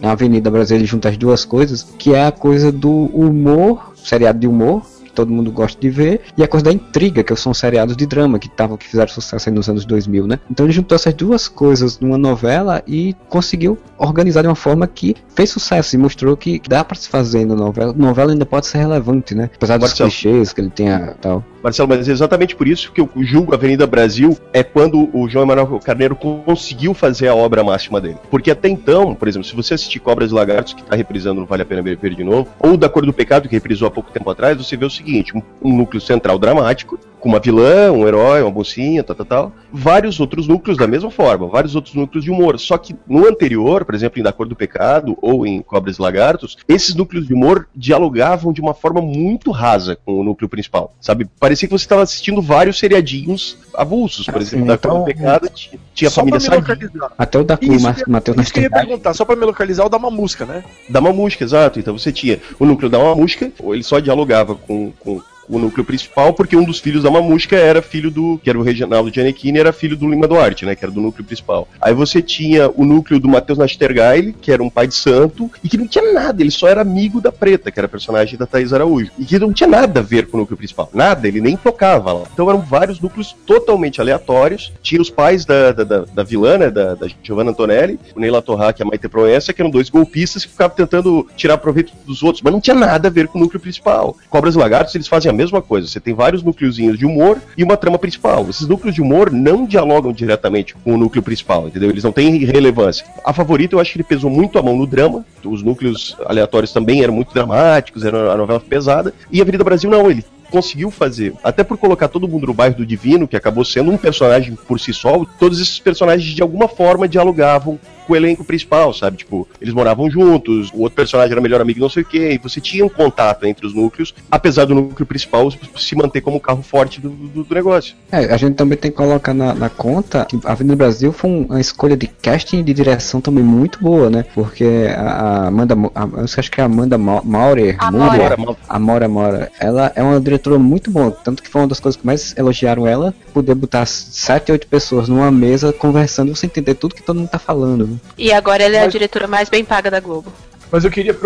na 0.00 0.12
Avenida 0.12 0.50
Brasil 0.50 0.76
ele 0.76 0.86
junta 0.86 1.08
as 1.08 1.16
duas 1.16 1.44
coisas, 1.44 1.82
que 1.98 2.14
é 2.14 2.26
a 2.26 2.32
coisa 2.32 2.70
do 2.72 2.90
humor, 2.90 3.92
seriado 3.96 4.38
de 4.38 4.46
humor, 4.46 4.82
que 5.04 5.12
todo 5.12 5.32
mundo 5.32 5.50
gosta 5.50 5.80
de 5.80 5.90
ver, 5.90 6.20
e 6.36 6.42
a 6.42 6.48
coisa 6.48 6.64
da 6.64 6.72
intriga, 6.72 7.22
que 7.22 7.34
são 7.34 7.52
seriados 7.52 7.96
de 7.96 8.06
drama, 8.06 8.38
que, 8.38 8.48
tavam, 8.48 8.76
que 8.76 8.86
fizeram 8.86 9.08
sucesso 9.08 9.48
aí 9.48 9.54
nos 9.54 9.68
anos 9.68 9.84
2000, 9.84 10.26
né? 10.26 10.38
Então 10.50 10.66
ele 10.66 10.72
juntou 10.72 10.94
essas 10.94 11.14
duas 11.14 11.48
coisas 11.48 11.98
numa 11.98 12.18
novela 12.18 12.82
e 12.86 13.14
conseguiu 13.28 13.78
organizar 13.98 14.42
de 14.42 14.48
uma 14.48 14.54
forma 14.54 14.86
que 14.86 15.16
fez 15.34 15.50
sucesso 15.50 15.96
e 15.96 15.98
mostrou 15.98 16.36
que 16.36 16.60
dá 16.68 16.84
para 16.84 16.96
se 16.96 17.08
fazer 17.08 17.44
na 17.44 17.56
novela. 17.56 17.92
Novela 17.92 18.32
ainda 18.32 18.46
pode 18.46 18.66
ser 18.66 18.78
relevante, 18.78 19.34
né? 19.34 19.50
Apesar 19.56 19.78
dos 19.78 19.88
Marcelo. 19.88 20.10
clichês 20.10 20.52
que 20.52 20.60
ele 20.60 20.70
tenha 20.70 21.16
tal. 21.20 21.42
Marcelo, 21.62 21.88
mas 21.88 22.08
é 22.08 22.12
exatamente 22.12 22.54
por 22.54 22.68
isso 22.68 22.92
que 22.92 23.00
eu 23.00 23.10
julgo 23.16 23.54
Avenida 23.54 23.86
Brasil 23.86 24.36
é 24.52 24.62
quando 24.62 25.08
o 25.12 25.28
João 25.28 25.44
Emanuel 25.44 25.80
Carneiro 25.80 26.16
conseguiu 26.16 26.94
fazer 26.94 27.28
a 27.28 27.34
obra 27.34 27.64
máxima 27.64 28.00
dele. 28.00 28.18
Porque 28.30 28.50
até 28.50 28.68
então, 28.68 29.14
por 29.14 29.28
exemplo, 29.28 29.46
se 29.46 29.54
você 29.54 29.74
assistir 29.74 29.98
Cobras 29.98 30.30
e 30.30 30.34
Lagartos, 30.34 30.74
que 30.74 30.82
tá 30.82 30.94
reprisando, 30.94 31.40
não 31.40 31.46
vale 31.46 31.62
a 31.62 31.66
pena 31.66 31.82
ver 31.82 31.98
de 32.14 32.24
novo, 32.24 32.48
ou 32.58 32.76
Da 32.76 32.88
Cor 32.88 33.04
do 33.04 33.12
Pecado, 33.12 33.48
que 33.48 33.54
reprisou 33.54 33.88
há 33.88 33.90
pouco 33.90 34.10
tempo 34.10 34.30
atrás, 34.30 34.56
você 34.56 34.76
vê 34.76 34.84
o 34.84 34.90
seguinte: 34.90 35.32
um 35.34 35.76
núcleo 35.76 36.00
central 36.00 36.38
dramático, 36.38 36.98
com 37.20 37.28
uma 37.28 37.40
vilã, 37.40 37.90
um 37.92 38.06
herói, 38.06 38.42
uma 38.42 38.50
mocinha, 38.50 39.02
tal, 39.02 39.16
tal, 39.16 39.26
tal. 39.26 39.52
Vários 39.72 40.20
outros 40.20 40.46
núcleos 40.46 40.78
da 40.78 40.86
mesma 40.86 41.10
forma, 41.10 41.46
vários 41.48 41.74
outros 41.74 41.94
núcleos 41.94 42.24
de 42.24 42.30
humor. 42.30 42.58
Só 42.58 42.78
que 42.78 42.94
no 43.08 43.26
anterior, 43.26 43.84
por 43.84 43.94
exemplo, 43.94 44.18
em 44.20 44.22
Da 44.22 44.32
Cor 44.32 44.46
do 44.48 44.54
Pecado 44.56 45.16
ou 45.20 45.46
em 45.46 45.60
Cobras 45.62 45.96
e 45.98 46.02
Lagartos, 46.02 46.56
esses 46.68 46.94
núcleos 46.94 47.26
de 47.26 47.34
humor 47.34 47.68
dialogavam 47.74 48.52
de 48.52 48.60
uma 48.60 48.74
forma 48.74 49.00
muito 49.00 49.50
rasa 49.50 49.96
com 50.04 50.20
o 50.20 50.24
núcleo 50.24 50.48
principal, 50.48 50.94
sabe? 51.00 51.26
Parecia 51.40 51.66
que 51.68 51.72
você 51.76 51.84
estava 51.84 52.02
assistindo 52.02 52.40
vários 52.40 52.78
seriadinhos 52.78 53.56
avulsos, 53.74 54.26
por 54.26 54.40
exemplo, 54.40 54.66
Da 54.66 54.78
Cor 54.78 54.98
do 54.98 55.04
Pecado 55.04 55.48
tinha, 55.94 56.10
Só 56.10 56.20
família 56.20 56.38
pra 56.40 56.50
me 56.60 56.66
Sadia. 56.66 56.74
localizar. 56.86 57.12
Até 57.18 57.38
o 57.38 57.44
da 57.44 57.58
Ma- 57.80 57.94
Matheus 58.06 58.38
isso 58.38 58.52
que 58.52 58.60
eu 58.60 58.62
ia 58.62 58.68
Nastergalli. 58.68 58.86
perguntar, 58.86 59.14
só 59.14 59.24
pra 59.24 59.36
me 59.36 59.44
localizar, 59.44 59.84
o 59.84 59.88
da 59.88 59.98
Mamusca, 59.98 60.44
né? 60.46 60.62
da 60.88 61.00
Mamusca, 61.00 61.42
exato. 61.44 61.78
Então 61.80 61.96
você 61.98 62.12
tinha 62.12 62.38
o 62.58 62.64
núcleo 62.64 62.88
da 62.90 62.98
Mamusca, 62.98 63.50
ou 63.60 63.74
ele 63.74 63.82
só 63.82 63.98
dialogava 63.98 64.54
com, 64.54 64.92
com 65.00 65.20
o 65.48 65.58
núcleo 65.58 65.84
principal, 65.84 66.32
porque 66.32 66.56
um 66.56 66.64
dos 66.64 66.78
filhos 66.78 67.02
da 67.02 67.10
Mamusca 67.10 67.56
era 67.56 67.80
filho 67.80 68.10
do. 68.10 68.38
que 68.42 68.50
era 68.50 68.58
o 68.58 68.62
Reginaldo 68.62 69.12
Giannichini, 69.12 69.58
era 69.58 69.72
filho 69.72 69.96
do 69.96 70.08
Lima 70.08 70.26
Duarte, 70.26 70.64
né? 70.64 70.74
Que 70.74 70.84
era 70.84 70.92
do 70.92 71.00
núcleo 71.00 71.24
principal. 71.24 71.68
Aí 71.80 71.94
você 71.94 72.20
tinha 72.20 72.70
o 72.74 72.84
núcleo 72.84 73.18
do 73.18 73.28
Matheus 73.28 73.58
Nastergaile, 73.58 74.32
que 74.32 74.52
era 74.52 74.62
um 74.62 74.70
pai 74.70 74.86
de 74.86 74.94
santo, 74.94 75.50
e 75.62 75.68
que 75.68 75.76
não 75.76 75.86
tinha 75.86 76.12
nada, 76.12 76.42
ele 76.42 76.50
só 76.50 76.68
era 76.68 76.82
amigo 76.82 77.20
da 77.20 77.32
Preta, 77.32 77.70
que 77.70 77.78
era 77.78 77.88
personagem 77.88 78.38
da 78.38 78.46
Thaís 78.46 78.72
Araújo. 78.72 79.10
E 79.18 79.24
que 79.24 79.38
não 79.38 79.52
tinha 79.52 79.68
nada 79.68 80.00
a 80.00 80.02
ver 80.02 80.26
com 80.26 80.36
o 80.36 80.40
núcleo 80.40 80.56
principal. 80.56 80.90
Nada, 80.92 81.26
ele 81.26 81.40
nem 81.40 81.56
tocava 81.56 82.12
lá. 82.12 82.26
Então 82.32 82.48
eram 82.48 82.60
vários 82.60 83.00
núcleos 83.00 83.34
totalmente 83.46 84.00
aleatórios. 84.00 84.72
Tinha 84.82 85.00
os 85.00 85.10
pais 85.10 85.44
da, 85.44 85.72
da, 85.72 85.84
da, 85.84 86.04
da 86.04 86.22
vilã, 86.22 86.58
né? 86.58 86.70
Da, 86.70 86.94
da 86.94 87.06
Giovanna 87.22 87.50
Antonelli, 87.50 87.98
o 88.14 88.20
Neila 88.20 88.42
Torraca 88.42 88.82
e 88.82 88.84
a 88.84 88.86
Maite 88.86 89.08
Proença, 89.08 89.52
que 89.52 89.60
eram 89.60 89.70
dois 89.70 89.88
golpistas 89.88 90.44
que 90.44 90.50
ficavam 90.50 90.76
tentando 90.76 91.26
tirar 91.36 91.58
proveito 91.58 91.92
dos 92.06 92.22
outros, 92.22 92.42
mas 92.42 92.52
não 92.52 92.60
tinha 92.60 92.76
nada 92.76 93.08
a 93.08 93.10
ver 93.10 93.28
com 93.28 93.38
o 93.38 93.42
núcleo 93.42 93.60
principal. 93.60 94.16
Cobras 94.28 94.54
e 94.54 94.58
Lagartos, 94.58 94.94
eles 94.94 95.08
fazem 95.08 95.30
a 95.30 95.32
mesma 95.38 95.62
coisa. 95.62 95.86
Você 95.86 96.00
tem 96.00 96.12
vários 96.12 96.42
núcleozinhos 96.42 96.98
de 96.98 97.06
humor 97.06 97.40
e 97.56 97.62
uma 97.62 97.76
trama 97.76 97.98
principal. 97.98 98.46
Esses 98.50 98.66
núcleos 98.66 98.94
de 98.94 99.00
humor 99.00 99.30
não 99.30 99.64
dialogam 99.64 100.12
diretamente 100.12 100.74
com 100.74 100.94
o 100.94 100.98
núcleo 100.98 101.22
principal, 101.22 101.68
entendeu? 101.68 101.90
Eles 101.90 102.02
não 102.02 102.12
têm 102.12 102.38
relevância. 102.38 103.06
A 103.24 103.32
favorita, 103.32 103.76
eu 103.76 103.80
acho 103.80 103.92
que 103.92 103.98
ele 103.98 104.04
pesou 104.04 104.28
muito 104.28 104.58
a 104.58 104.62
mão 104.62 104.76
no 104.76 104.86
drama. 104.86 105.24
Os 105.44 105.62
núcleos 105.62 106.16
aleatórios 106.26 106.72
também 106.72 107.02
eram 107.02 107.14
muito 107.14 107.32
dramáticos, 107.32 108.04
era 108.04 108.32
a 108.32 108.36
novela 108.36 108.60
pesada. 108.60 109.14
E 109.30 109.38
a 109.38 109.42
Avenida 109.42 109.62
Brasil 109.62 109.88
não, 109.88 110.10
ele 110.10 110.24
conseguiu 110.50 110.90
fazer, 110.90 111.34
até 111.44 111.62
por 111.62 111.76
colocar 111.76 112.08
todo 112.08 112.26
mundo 112.26 112.46
no 112.46 112.54
bairro 112.54 112.76
do 112.76 112.86
Divino, 112.86 113.28
que 113.28 113.36
acabou 113.36 113.64
sendo 113.64 113.90
um 113.90 113.98
personagem 113.98 114.56
por 114.66 114.80
si 114.80 114.94
só, 114.94 115.24
todos 115.38 115.60
esses 115.60 115.78
personagens 115.78 116.34
de 116.34 116.42
alguma 116.42 116.66
forma 116.66 117.06
dialogavam 117.06 117.78
com 118.08 118.14
o 118.14 118.16
elenco 118.16 118.42
principal, 118.42 118.92
sabe? 118.94 119.18
Tipo, 119.18 119.46
eles 119.60 119.74
moravam 119.74 120.10
juntos, 120.10 120.70
o 120.72 120.80
outro 120.80 120.96
personagem 120.96 121.30
era 121.32 121.40
melhor 121.40 121.60
amigo, 121.60 121.78
não 121.78 121.90
sei 121.90 122.02
o 122.02 122.06
quê, 122.06 122.32
e 122.32 122.38
você 122.38 122.58
tinha 122.60 122.84
um 122.84 122.88
contato 122.88 123.44
entre 123.44 123.66
os 123.66 123.74
núcleos, 123.74 124.14
apesar 124.30 124.64
do 124.64 124.74
núcleo 124.74 125.06
principal 125.06 125.52
se 125.76 125.94
manter 125.94 126.22
como 126.22 126.40
carro 126.40 126.62
forte 126.62 127.00
do, 127.00 127.10
do- 127.10 127.44
do 127.44 127.54
negócio. 127.54 127.94
É, 128.10 128.32
a 128.32 128.36
gente 128.38 128.54
também 128.54 128.78
tem 128.78 128.90
que 128.90 128.96
colocar 128.96 129.34
na, 129.34 129.54
na 129.54 129.68
conta 129.68 130.24
que 130.24 130.38
a 130.44 130.52
Avenida 130.52 130.74
Brasil 130.74 131.12
foi 131.12 131.28
um- 131.30 131.42
uma 131.44 131.60
escolha 131.60 131.96
de 131.96 132.06
casting 132.06 132.60
e 132.60 132.62
de 132.62 132.72
direção 132.72 133.20
também 133.20 133.44
muito 133.44 133.78
boa, 133.82 134.08
né? 134.08 134.24
Porque 134.34 134.64
a, 134.96 135.02
a 135.02 135.46
Amanda, 135.48 135.74
a, 135.94 136.02
eu 136.04 136.24
acho 136.38 136.50
que 136.50 136.60
é 136.60 136.62
a 136.62 136.66
Amanda 136.66 136.96
Ma- 136.96 137.22
Maurer, 137.22 137.76
Amora. 137.78 138.18
Maurer, 138.18 138.56
Amora 138.68 139.04
Amora, 139.06 139.52
ela 139.60 139.92
é 139.94 140.02
uma 140.02 140.18
diretora 140.20 140.58
muito 140.58 140.90
boa, 140.90 141.10
tanto 141.10 141.42
que 141.42 141.48
foi 141.50 141.60
uma 141.60 141.68
das 141.68 141.78
coisas 141.80 142.00
que 142.00 142.06
mais 142.06 142.34
elogiaram 142.38 142.86
ela, 142.86 143.12
poder 143.34 143.54
botar 143.54 143.84
sete, 143.86 144.50
oito 144.52 144.66
pessoas 144.66 145.08
numa 145.08 145.30
mesa 145.30 145.72
conversando, 145.72 146.34
você 146.34 146.46
entender 146.46 146.74
tudo 146.74 146.94
que 146.94 147.02
todo 147.02 147.18
mundo 147.18 147.28
tá 147.28 147.38
falando. 147.38 147.97
E 148.16 148.32
agora 148.32 148.62
ela 148.62 148.76
é 148.76 148.80
a 148.80 148.84
Mas- 148.84 148.92
diretora 148.92 149.26
mais 149.26 149.48
bem 149.48 149.64
paga 149.64 149.90
da 149.90 150.00
Globo. 150.00 150.32
Mas 150.70 150.84
eu 150.84 150.90
queria 150.90 151.16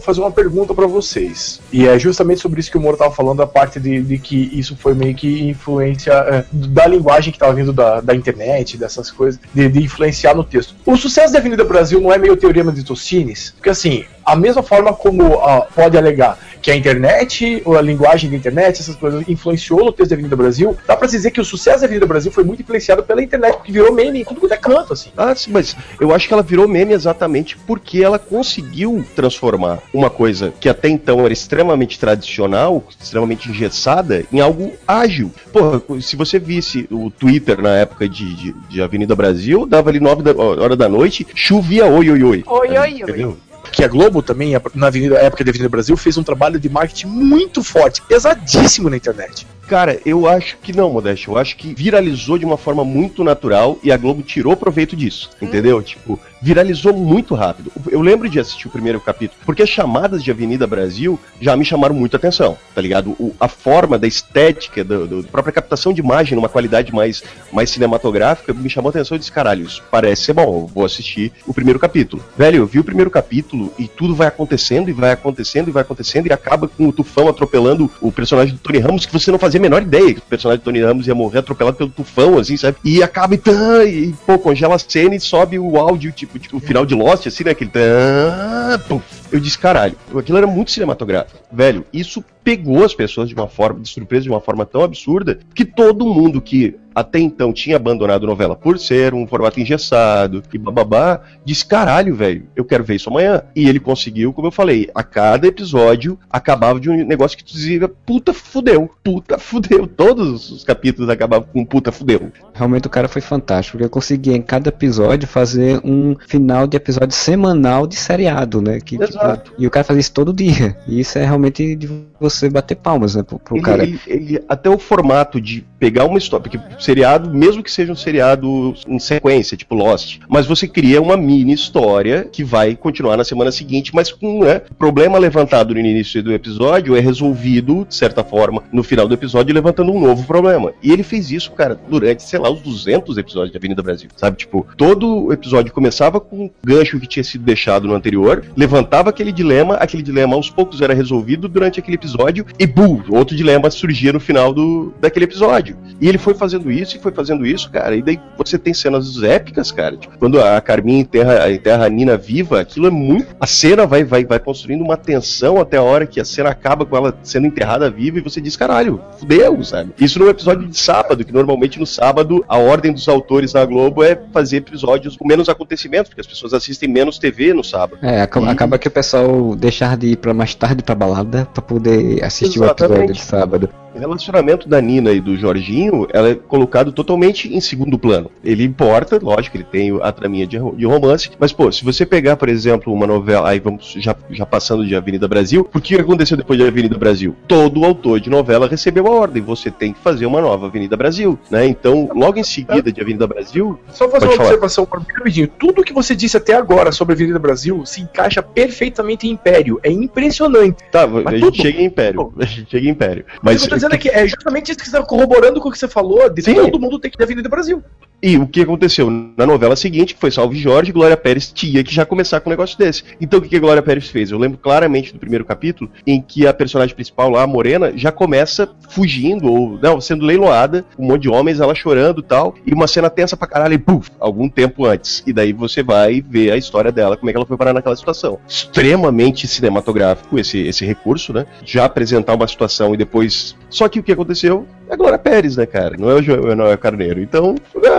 fazer 0.00 0.20
uma 0.20 0.30
pergunta 0.30 0.72
pra 0.72 0.86
vocês. 0.86 1.60
E 1.70 1.86
é 1.86 1.98
justamente 1.98 2.40
sobre 2.40 2.58
isso 2.58 2.70
que 2.70 2.78
o 2.78 2.80
Moro 2.80 2.96
tava 2.96 3.14
falando, 3.14 3.42
a 3.42 3.46
parte 3.46 3.78
de, 3.78 4.00
de 4.00 4.16
que 4.16 4.48
isso 4.58 4.74
foi 4.76 4.94
meio 4.94 5.14
que 5.14 5.50
influência 5.50 6.10
é, 6.12 6.44
da 6.50 6.86
linguagem 6.86 7.30
que 7.32 7.38
tava 7.38 7.52
vindo 7.52 7.70
da, 7.70 8.00
da 8.00 8.14
internet, 8.14 8.78
dessas 8.78 9.10
coisas, 9.10 9.38
de, 9.52 9.68
de 9.68 9.82
influenciar 9.82 10.34
no 10.34 10.42
texto. 10.42 10.74
O 10.86 10.96
sucesso 10.96 11.34
da 11.34 11.38
Avenida 11.38 11.64
Brasil 11.64 12.00
não 12.00 12.10
é 12.10 12.16
meio 12.16 12.34
teorema 12.34 12.72
de 12.72 12.82
Tocines? 12.82 13.52
Porque 13.56 13.68
assim, 13.68 14.06
a 14.24 14.34
mesma 14.34 14.62
forma 14.62 14.94
como 14.94 15.34
ah, 15.40 15.66
pode 15.74 15.98
alegar 15.98 16.38
que 16.62 16.70
a 16.70 16.76
internet, 16.76 17.60
ou 17.64 17.76
a 17.76 17.82
linguagem 17.82 18.30
da 18.30 18.36
internet, 18.36 18.80
essas 18.80 18.94
coisas, 18.94 19.28
influenciou 19.28 19.84
no 19.84 19.92
texto 19.92 20.10
da 20.10 20.14
Avenida 20.14 20.36
Brasil, 20.36 20.76
dá 20.86 20.96
pra 20.96 21.08
dizer 21.08 21.32
que 21.32 21.40
o 21.40 21.44
sucesso 21.44 21.80
da 21.80 21.86
Avenida 21.86 22.06
Brasil 22.06 22.30
foi 22.30 22.44
muito 22.44 22.62
influenciado 22.62 23.02
pela 23.02 23.22
internet, 23.22 23.56
porque 23.56 23.72
virou 23.72 23.92
meme 23.92 24.20
em 24.20 24.24
tudo 24.24 24.40
quanto 24.40 24.54
é 24.54 24.56
canto, 24.56 24.92
assim. 24.92 25.10
Ah, 25.16 25.34
sim, 25.34 25.50
mas 25.50 25.76
eu 26.00 26.14
acho 26.14 26.28
que 26.28 26.32
ela 26.32 26.42
virou 26.42 26.68
meme 26.68 26.94
exatamente 26.94 27.56
porque 27.66 28.02
ela 28.02 28.18
conseguiu 28.18 29.04
transformar 29.16 29.80
uma 29.92 30.08
coisa 30.08 30.52
que 30.60 30.68
até 30.68 30.88
então 30.88 31.24
era 31.24 31.32
extremamente 31.32 31.98
tradicional, 31.98 32.84
extremamente 33.00 33.50
engessada, 33.50 34.24
em 34.32 34.40
algo 34.40 34.72
ágil. 34.86 35.32
Porra, 35.52 35.82
se 36.00 36.14
você 36.14 36.38
visse 36.38 36.86
o 36.90 37.10
Twitter 37.10 37.60
na 37.60 37.76
época 37.76 38.08
de, 38.08 38.34
de, 38.34 38.52
de 38.68 38.82
Avenida 38.82 39.16
Brasil, 39.16 39.66
dava 39.66 39.90
ali 39.90 39.98
9 39.98 40.22
da, 40.22 40.32
hora 40.40 40.76
da 40.76 40.88
noite, 40.88 41.26
chovia 41.34 41.86
oi, 41.86 42.10
oi, 42.10 42.22
oi. 42.22 42.44
Oi, 42.46 42.68
oi, 42.68 42.78
oi. 42.78 43.00
Entendeu? 43.02 43.36
Que 43.72 43.82
a 43.82 43.88
Globo 43.88 44.22
também, 44.22 44.52
na 44.74 44.86
avenida, 44.86 45.16
época 45.16 45.42
da 45.42 45.50
Avenida 45.50 45.68
Brasil, 45.68 45.96
fez 45.96 46.18
um 46.18 46.22
trabalho 46.22 46.60
de 46.60 46.68
marketing 46.68 47.06
muito 47.06 47.64
forte, 47.64 48.02
pesadíssimo 48.02 48.90
na 48.90 48.96
internet. 48.96 49.46
Cara, 49.68 49.98
eu 50.04 50.26
acho 50.28 50.58
que 50.58 50.76
não, 50.76 50.90
Modeste. 50.90 51.28
Eu 51.28 51.38
acho 51.38 51.56
que 51.56 51.72
viralizou 51.72 52.36
de 52.36 52.44
uma 52.44 52.56
forma 52.58 52.84
muito 52.84 53.24
natural 53.24 53.78
e 53.82 53.90
a 53.90 53.96
Globo 53.96 54.20
tirou 54.22 54.56
proveito 54.56 54.94
disso, 54.94 55.30
entendeu? 55.40 55.80
Tipo, 55.82 56.20
viralizou 56.42 56.92
muito 56.92 57.34
rápido. 57.34 57.70
Eu 57.90 58.00
lembro 58.02 58.28
de 58.28 58.38
assistir 58.40 58.66
o 58.66 58.70
primeiro 58.70 59.00
capítulo, 59.00 59.40
porque 59.46 59.62
as 59.62 59.68
chamadas 59.68 60.22
de 60.22 60.30
Avenida 60.30 60.66
Brasil 60.66 61.18
já 61.40 61.56
me 61.56 61.64
chamaram 61.64 61.94
muita 61.94 62.16
atenção, 62.16 62.58
tá 62.74 62.80
ligado? 62.80 63.10
O- 63.12 63.34
a 63.40 63.48
forma 63.48 63.98
da 63.98 64.06
estética, 64.06 64.82
da 64.84 64.96
própria 65.30 65.52
captação 65.52 65.92
de 65.92 66.00
imagem 66.00 66.34
numa 66.36 66.48
qualidade 66.48 66.92
mais, 66.92 67.22
mais 67.52 67.70
cinematográfica 67.70 68.52
me 68.52 68.68
chamou 68.68 68.88
a 68.88 68.90
atenção 68.90 69.14
e 69.16 69.20
disse, 69.20 69.32
caralho, 69.32 69.64
isso 69.64 69.82
parece 69.90 70.24
ser 70.24 70.32
bom, 70.34 70.62
eu 70.64 70.66
vou 70.66 70.84
assistir 70.84 71.32
o 71.46 71.54
primeiro 71.54 71.78
capítulo. 71.78 72.22
Velho, 72.36 72.56
eu 72.58 72.66
vi 72.66 72.80
o 72.80 72.84
primeiro 72.84 73.10
capítulo 73.10 73.72
e 73.78 73.86
tudo 73.88 74.14
vai 74.14 74.26
acontecendo 74.26 74.90
e 74.90 74.92
vai 74.92 75.12
acontecendo 75.12 75.68
e 75.68 75.72
vai 75.72 75.82
acontecendo 75.82 76.26
e 76.26 76.32
acaba 76.32 76.66
com 76.68 76.88
o 76.88 76.92
Tufão 76.92 77.28
atropelando 77.28 77.90
o 78.00 78.10
personagem 78.12 78.54
do 78.54 78.60
Tony 78.60 78.78
Ramos, 78.80 79.06
que 79.06 79.12
você 79.12 79.30
não 79.30 79.38
fazia 79.52 79.60
a 79.60 79.62
menor 79.62 79.82
ideia 79.82 80.14
que 80.14 80.20
o 80.20 80.22
personagem 80.22 80.60
do 80.60 80.64
Tony 80.64 80.80
Ramos 80.80 81.06
ia 81.06 81.14
morrer 81.14 81.40
atropelado 81.40 81.76
pelo 81.76 81.90
Tufão, 81.90 82.38
assim, 82.38 82.56
sabe? 82.56 82.78
E 82.82 83.02
acaba 83.02 83.34
e, 83.34 83.38
tã, 83.38 83.84
e 83.84 84.14
pô, 84.26 84.38
congela 84.38 84.76
a 84.76 84.78
cena 84.78 85.14
e 85.14 85.20
sobe 85.20 85.58
o 85.58 85.76
áudio, 85.76 86.10
tipo, 86.10 86.38
tipo 86.38 86.56
o 86.56 86.60
final 86.60 86.86
de 86.86 86.94
Lost, 86.94 87.26
assim, 87.26 87.44
né? 87.44 87.50
Aquele 87.50 87.70
tã, 87.70 88.80
puf. 88.88 89.04
Eu 89.30 89.40
disse, 89.40 89.58
caralho, 89.58 89.94
aquilo 90.16 90.38
era 90.38 90.46
muito 90.46 90.70
cinematográfico. 90.70 91.38
Velho, 91.52 91.84
isso 91.92 92.24
pegou 92.42 92.84
as 92.84 92.94
pessoas 92.94 93.28
de 93.28 93.34
uma 93.34 93.48
forma, 93.48 93.80
de 93.80 93.88
surpresa, 93.88 94.24
de 94.24 94.30
uma 94.30 94.40
forma 94.40 94.66
tão 94.66 94.82
absurda, 94.82 95.38
que 95.54 95.64
todo 95.64 96.06
mundo 96.06 96.40
que 96.40 96.76
até 96.94 97.18
então 97.18 97.52
tinha 97.52 97.76
abandonado 97.76 98.26
novela 98.26 98.54
por 98.54 98.78
ser 98.78 99.14
um 99.14 99.26
formato 99.26 99.60
engessado 99.60 100.42
e 100.52 100.58
bababá, 100.58 101.20
disse, 101.44 101.64
caralho, 101.64 102.14
velho, 102.14 102.46
eu 102.54 102.64
quero 102.64 102.84
ver 102.84 102.96
isso 102.96 103.08
amanhã. 103.08 103.42
E 103.56 103.68
ele 103.68 103.80
conseguiu, 103.80 104.32
como 104.32 104.48
eu 104.48 104.52
falei, 104.52 104.90
a 104.94 105.02
cada 105.02 105.46
episódio 105.46 106.18
acabava 106.30 106.78
de 106.78 106.90
um 106.90 107.06
negócio 107.06 107.36
que 107.36 107.44
tu 107.44 107.52
dizia, 107.52 107.88
puta 107.88 108.32
fudeu, 108.32 108.90
puta 109.02 109.38
fudeu. 109.40 109.86
Todos 109.86 110.50
os 110.50 110.64
capítulos 110.64 111.08
acabavam 111.08 111.48
com 111.50 111.64
puta 111.64 111.90
fudeu. 111.90 112.30
Realmente 112.62 112.86
o 112.86 112.90
cara 112.90 113.08
foi 113.08 113.20
fantástico, 113.20 113.72
porque 113.76 113.86
eu 113.86 113.90
conseguia 113.90 114.36
em 114.36 114.42
cada 114.42 114.68
episódio 114.68 115.26
fazer 115.26 115.80
um 115.84 116.14
final 116.28 116.66
de 116.66 116.76
episódio 116.76 117.14
semanal 117.16 117.86
de 117.88 117.96
seriado, 117.96 118.62
né? 118.62 118.78
Que, 118.78 118.96
tipo, 118.96 119.02
Exato. 119.04 119.52
e 119.58 119.66
o 119.66 119.70
cara 119.70 119.82
fazia 119.84 120.00
isso 120.00 120.12
todo 120.12 120.32
dia. 120.32 120.76
E 120.86 121.00
isso 121.00 121.18
é 121.18 121.24
realmente 121.24 121.74
de 121.74 121.88
você 122.20 122.48
bater 122.48 122.76
palmas, 122.76 123.16
né? 123.16 123.22
Pro, 123.24 123.38
pro 123.38 123.56
Ele, 123.56 123.64
cara. 123.64 123.82
ele- 123.82 124.00
ele- 124.06 124.44
até 124.48 124.70
o 124.70 124.78
formato 124.78 125.40
de 125.40 125.64
pegar 125.78 126.04
uma 126.04 126.18
história, 126.18 126.42
porque 126.48 126.60
seriado, 126.78 127.34
mesmo 127.34 127.62
que 127.64 127.70
seja 127.70 127.90
um 127.90 127.96
seriado 127.96 128.74
em 128.86 128.98
sequência, 129.00 129.56
tipo 129.56 129.74
Lost, 129.74 130.18
mas 130.28 130.46
você 130.46 130.68
cria 130.68 131.02
uma 131.02 131.16
mini 131.16 131.52
história 131.52 132.28
que 132.30 132.44
vai 132.44 132.76
continuar 132.76 133.16
na 133.16 133.24
semana 133.24 133.50
seguinte, 133.50 133.90
mas 133.92 134.12
com 134.12 134.44
né, 134.44 134.60
problema 134.78 135.18
levantado 135.18 135.74
no 135.74 135.80
início 135.80 136.22
do 136.22 136.32
episódio 136.32 136.94
é 136.96 137.00
resolvido, 137.00 137.84
de 137.88 137.94
certa 137.96 138.22
forma, 138.22 138.62
no 138.72 138.84
final 138.84 139.08
do 139.08 139.14
episódio, 139.14 139.52
levantando 139.52 139.90
um 139.92 140.00
novo 140.00 140.24
problema. 140.24 140.72
E 140.80 140.92
ele 140.92 141.02
fez 141.02 141.30
isso, 141.32 141.50
cara, 141.52 141.78
durante, 141.88 142.22
sei 142.22 142.38
lá, 142.38 142.48
os 142.52 142.60
200 142.60 143.18
episódios 143.18 143.50
de 143.50 143.56
Avenida 143.56 143.82
Brasil, 143.82 144.08
sabe? 144.16 144.36
Tipo, 144.36 144.66
todo 144.76 145.32
episódio 145.32 145.72
começava 145.72 146.20
com 146.20 146.44
um 146.44 146.50
gancho 146.64 146.98
que 147.00 147.06
tinha 147.06 147.24
sido 147.24 147.44
deixado 147.44 147.86
no 147.86 147.94
anterior, 147.94 148.44
levantava 148.56 149.10
aquele 149.10 149.32
dilema, 149.32 149.74
aquele 149.74 150.02
dilema 150.02 150.34
aos 150.34 150.50
poucos 150.50 150.80
era 150.80 150.94
resolvido 150.94 151.48
durante 151.48 151.80
aquele 151.80 151.96
episódio 151.96 152.46
e, 152.58 152.66
bum, 152.66 153.02
outro 153.10 153.36
dilema 153.36 153.70
surgia 153.70 154.12
no 154.12 154.20
final 154.20 154.52
do, 154.52 154.92
daquele 155.00 155.24
episódio. 155.24 155.76
E 156.00 156.08
ele 156.08 156.18
foi 156.18 156.34
fazendo 156.34 156.70
isso 156.70 156.96
e 156.96 157.00
foi 157.00 157.12
fazendo 157.12 157.46
isso, 157.46 157.70
cara. 157.70 157.94
E 157.94 158.02
daí 158.02 158.20
você 158.36 158.58
tem 158.58 158.74
cenas 158.74 159.22
épicas, 159.22 159.70
cara. 159.70 159.96
Tipo, 159.96 160.18
quando 160.18 160.40
a 160.40 160.60
Carminha 160.60 161.00
enterra, 161.00 161.50
enterra 161.50 161.86
a 161.86 161.88
Nina 161.88 162.16
viva, 162.16 162.60
aquilo 162.60 162.86
é 162.86 162.90
muito. 162.90 163.34
A 163.38 163.46
cena 163.46 163.86
vai, 163.86 164.04
vai, 164.04 164.24
vai 164.24 164.38
construindo 164.38 164.82
uma 164.82 164.96
tensão 164.96 165.60
até 165.60 165.76
a 165.76 165.82
hora 165.82 166.06
que 166.06 166.20
a 166.20 166.24
cena 166.24 166.50
acaba 166.50 166.84
com 166.84 166.96
ela 166.96 167.16
sendo 167.22 167.46
enterrada 167.46 167.90
viva 167.90 168.18
e 168.18 168.22
você 168.22 168.40
diz, 168.40 168.56
caralho, 168.56 169.00
fudeu, 169.18 169.62
sabe? 169.62 169.92
Isso 169.98 170.18
num 170.18 170.28
episódio 170.28 170.66
de 170.66 170.76
sábado, 170.76 171.24
que 171.24 171.32
normalmente 171.32 171.78
no 171.78 171.86
sábado 171.86 172.31
a 172.48 172.58
ordem 172.58 172.92
dos 172.92 173.08
autores 173.08 173.52
na 173.52 173.64
Globo 173.64 174.02
é 174.02 174.18
fazer 174.32 174.58
episódios 174.58 175.16
com 175.16 175.26
menos 175.26 175.48
acontecimentos, 175.48 176.08
porque 176.08 176.20
as 176.20 176.26
pessoas 176.26 176.52
assistem 176.52 176.88
menos 176.88 177.18
TV 177.18 177.52
no 177.52 177.64
sábado. 177.64 177.98
É, 178.02 178.22
acaba, 178.22 178.50
acaba 178.50 178.78
que 178.78 178.88
o 178.88 178.90
pessoal 178.90 179.54
deixar 179.56 179.96
de 179.96 180.08
ir 180.08 180.16
pra 180.16 180.32
mais 180.32 180.54
tarde 180.54 180.82
pra 180.82 180.94
balada 180.94 181.46
pra 181.52 181.62
poder 181.62 182.22
assistir 182.24 182.60
o 182.60 182.64
episódio 182.64 182.94
Exatamente. 182.94 183.12
de 183.12 183.20
sábado. 183.20 183.68
O 183.94 183.98
relacionamento 183.98 184.68
da 184.68 184.80
Nina 184.80 185.12
e 185.12 185.20
do 185.20 185.36
Jorginho 185.36 186.06
ela 186.12 186.30
é 186.30 186.34
colocado 186.34 186.92
totalmente 186.92 187.54
em 187.54 187.60
segundo 187.60 187.98
plano. 187.98 188.30
Ele 188.42 188.64
importa, 188.64 189.18
lógico, 189.22 189.56
ele 189.56 189.64
tem 189.64 189.98
a 190.02 190.10
traminha 190.12 190.46
de, 190.46 190.56
ro- 190.56 190.74
de 190.76 190.86
romance, 190.86 191.30
mas 191.38 191.52
pô, 191.52 191.70
se 191.70 191.84
você 191.84 192.04
pegar, 192.06 192.36
por 192.36 192.48
exemplo, 192.48 192.92
uma 192.92 193.06
novela, 193.06 193.48
aí 193.50 193.60
vamos 193.60 193.94
já, 193.98 194.16
já 194.30 194.46
passando 194.46 194.86
de 194.86 194.94
Avenida 194.96 195.28
Brasil, 195.28 195.68
o 195.74 195.80
que 195.80 195.94
aconteceu 195.96 196.36
depois 196.36 196.58
de 196.58 196.66
Avenida 196.66 196.96
Brasil? 196.96 197.36
Todo 197.46 197.84
autor 197.84 198.18
de 198.20 198.30
novela 198.30 198.66
recebeu 198.66 199.06
a 199.06 199.10
ordem, 199.10 199.42
você 199.42 199.70
tem 199.70 199.92
que 199.92 200.00
fazer 200.00 200.26
uma 200.26 200.40
nova 200.40 200.66
Avenida 200.66 200.96
Brasil, 200.96 201.38
né? 201.50 201.66
Então, 201.66 202.08
logo 202.14 202.38
em 202.38 202.44
seguida 202.44 202.90
de 202.90 203.00
Avenida 203.00 203.26
Brasil, 203.26 203.78
Só 203.90 204.08
fazer 204.08 204.26
uma 204.26 204.32
falar. 204.36 204.44
observação 204.48 204.88
bem 204.90 205.16
rapidinho. 205.16 205.48
Tudo 205.58 205.84
que 205.84 205.92
você 205.92 206.14
disse 206.16 206.36
até 206.36 206.54
agora 206.54 206.92
sobre 206.92 207.12
a 207.12 207.16
Avenida 207.16 207.38
Brasil 207.38 207.84
se 207.84 208.00
encaixa 208.00 208.42
perfeitamente 208.42 209.26
em 209.26 209.30
Império. 209.32 209.78
É 209.82 209.90
impressionante. 209.90 210.76
tá, 210.90 211.02
a 211.04 211.06
Mas 211.06 211.34
gente 211.34 211.42
tudo. 211.42 211.56
chega 211.56 211.80
em 211.80 211.84
Império, 211.86 212.32
a 212.38 212.44
gente 212.44 212.70
chega 212.70 212.86
em 212.86 212.90
Império. 212.90 213.24
Mas 213.42 213.62
Dizendo 213.82 213.94
é 213.96 213.98
que 213.98 214.08
é 214.08 214.28
justamente 214.28 214.70
isso 214.70 214.78
que 214.78 214.88
você 214.88 214.96
está 214.96 215.04
corroborando 215.04 215.60
com 215.60 215.68
o 215.68 215.72
que 215.72 215.78
você 215.78 215.88
falou, 215.88 216.30
de 216.30 216.40
Sim. 216.40 216.54
todo 216.54 216.78
mundo 216.78 217.00
tem 217.00 217.10
que 217.10 217.16
ter 217.16 217.24
Avenida 217.24 217.48
Brasil. 217.48 217.82
E 218.22 218.38
o 218.38 218.46
que 218.46 218.60
aconteceu? 218.60 219.10
Na 219.10 219.44
novela 219.44 219.74
seguinte, 219.74 220.14
que 220.14 220.20
foi 220.20 220.30
Salve 220.30 220.56
Jorge, 220.56 220.92
Glória 220.92 221.16
Pérez 221.16 221.50
tinha 221.52 221.82
que 221.82 221.92
já 221.92 222.06
começar 222.06 222.38
com 222.38 222.48
um 222.48 222.52
negócio 222.52 222.78
desse. 222.78 223.02
Então 223.20 223.40
o 223.40 223.42
que 223.42 223.56
a 223.56 223.58
Glória 223.58 223.82
Pérez 223.82 224.06
fez? 224.06 224.30
Eu 224.30 224.38
lembro 224.38 224.58
claramente 224.58 225.12
do 225.12 225.18
primeiro 225.18 225.44
capítulo, 225.44 225.90
em 226.06 226.22
que 226.22 226.46
a 226.46 226.54
personagem 226.54 226.94
principal 226.94 227.28
lá, 227.28 227.42
a 227.42 227.46
Morena, 227.48 227.92
já 227.96 228.12
começa 228.12 228.70
fugindo, 228.90 229.52
ou 229.52 229.76
não, 229.82 230.00
sendo 230.00 230.24
leiloada, 230.24 230.84
um 230.96 231.08
monte 231.08 231.22
de 231.22 231.28
homens, 231.28 231.58
ela 231.58 231.74
chorando 231.74 232.20
e 232.20 232.24
tal, 232.24 232.54
e 232.64 232.72
uma 232.72 232.86
cena 232.86 233.10
tensa 233.10 233.36
pra 233.36 233.48
caralho, 233.48 233.74
e 233.74 233.78
puf, 233.78 234.08
algum 234.20 234.48
tempo 234.48 234.86
antes. 234.86 235.24
E 235.26 235.32
daí 235.32 235.52
você 235.52 235.82
vai 235.82 236.20
ver 236.20 236.52
a 236.52 236.56
história 236.56 236.92
dela, 236.92 237.16
como 237.16 237.28
é 237.28 237.32
que 237.32 237.36
ela 237.36 237.46
foi 237.46 237.56
parar 237.56 237.72
naquela 237.72 237.96
situação. 237.96 238.38
Extremamente 238.46 239.48
cinematográfico 239.48 240.38
esse, 240.38 240.60
esse 240.60 240.86
recurso, 240.86 241.32
né? 241.32 241.44
Já 241.64 241.86
apresentar 241.86 242.34
uma 242.34 242.46
situação 242.46 242.94
e 242.94 242.96
depois. 242.96 243.56
Só 243.68 243.88
que 243.88 243.98
o 243.98 244.02
que 244.02 244.12
aconteceu? 244.12 244.64
É 244.92 244.94
a 244.94 244.96
Glória 244.98 245.18
Pérez, 245.18 245.56
né, 245.56 245.64
cara? 245.64 245.96
Não 245.98 246.10
é 246.10 246.14
o 246.16 246.20
Jo- 246.22 246.54
não 246.54 246.66
é 246.66 246.74
o 246.74 246.78
Carneiro. 246.78 247.18
Então, 247.18 247.54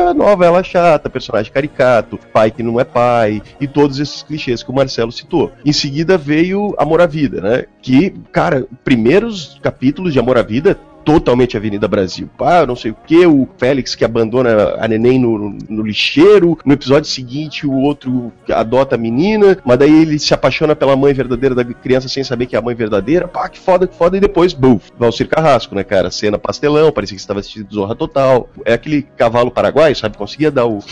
a 0.08 0.14
novela 0.14 0.62
chata, 0.62 1.10
personagem 1.10 1.52
caricato, 1.52 2.20
pai 2.32 2.52
que 2.52 2.62
não 2.62 2.80
é 2.80 2.84
pai, 2.84 3.42
e 3.60 3.68
todos 3.68 4.00
esses 4.00 4.22
clichês 4.22 4.62
que 4.62 4.70
o 4.70 4.74
Marcelo 4.76 5.12
citou. 5.12 5.52
Em 5.66 5.74
seguida 5.74 6.20
veio 6.20 6.76
Amor 6.78 7.02
à 7.02 7.08
Vida, 7.08 7.42
né? 7.42 7.66
Que, 7.82 8.12
cara, 8.32 8.68
primeiros 8.84 9.60
capítulos 9.64 10.14
de 10.14 10.20
Amor 10.20 10.38
à 10.38 10.44
Vida 10.44 10.78
totalmente 11.04 11.58
Avenida 11.58 11.88
Brasil. 11.88 12.30
Pá, 12.38 12.66
não 12.66 12.76
sei 12.76 12.92
o 12.92 12.98
que, 13.06 13.26
o 13.26 13.48
Félix 13.58 13.96
que 13.96 14.06
abandona 14.06 14.76
a 14.80 14.88
neném 14.88 15.20
no, 15.20 15.56
no- 15.70 15.84
lixeiro, 15.84 16.58
no 16.66 16.74
episódio 16.74 17.10
seguinte 17.10 17.66
o 17.68 17.74
outro 17.74 18.32
adota 18.50 18.96
a 18.96 18.98
menina, 18.98 19.58
mas 19.66 19.78
daí 19.78 20.02
ele 20.02 20.18
se 20.20 20.34
apaixona 20.34 20.76
pela 20.76 20.96
mãe 20.96 21.14
verdadeira 21.14 21.54
da 21.56 21.64
criança 21.64 22.08
sem 22.08 22.24
saber 22.24 22.46
que 22.46 22.56
é 22.56 22.60
a 22.60 22.62
mãe 22.62 22.76
verdadeira, 22.76 23.28
pá, 23.28 23.48
que 23.50 23.60
foda, 23.60 23.88
que 23.88 23.96
foda, 23.96 24.18
e 24.18 24.20
depois, 24.20 24.54
buf, 24.54 24.92
Valcir 24.98 25.28
Carrasco, 25.28 25.76
né, 25.76 25.84
cara, 25.84 26.10
cena 26.12 26.38
pastelão, 26.38 26.92
parecia 26.92 27.16
que 27.16 27.22
estava 27.22 27.40
assistindo 27.40 27.74
Zorra 27.74 27.96
Total, 27.96 28.50
é 28.66 28.74
aquele 28.74 29.02
cavalo 29.18 29.52
paraguaio, 29.52 29.96
sabe, 29.96 30.18
conseguia 30.18 30.50
dar 30.52 30.66
o, 30.66 30.78
o- 30.80 30.84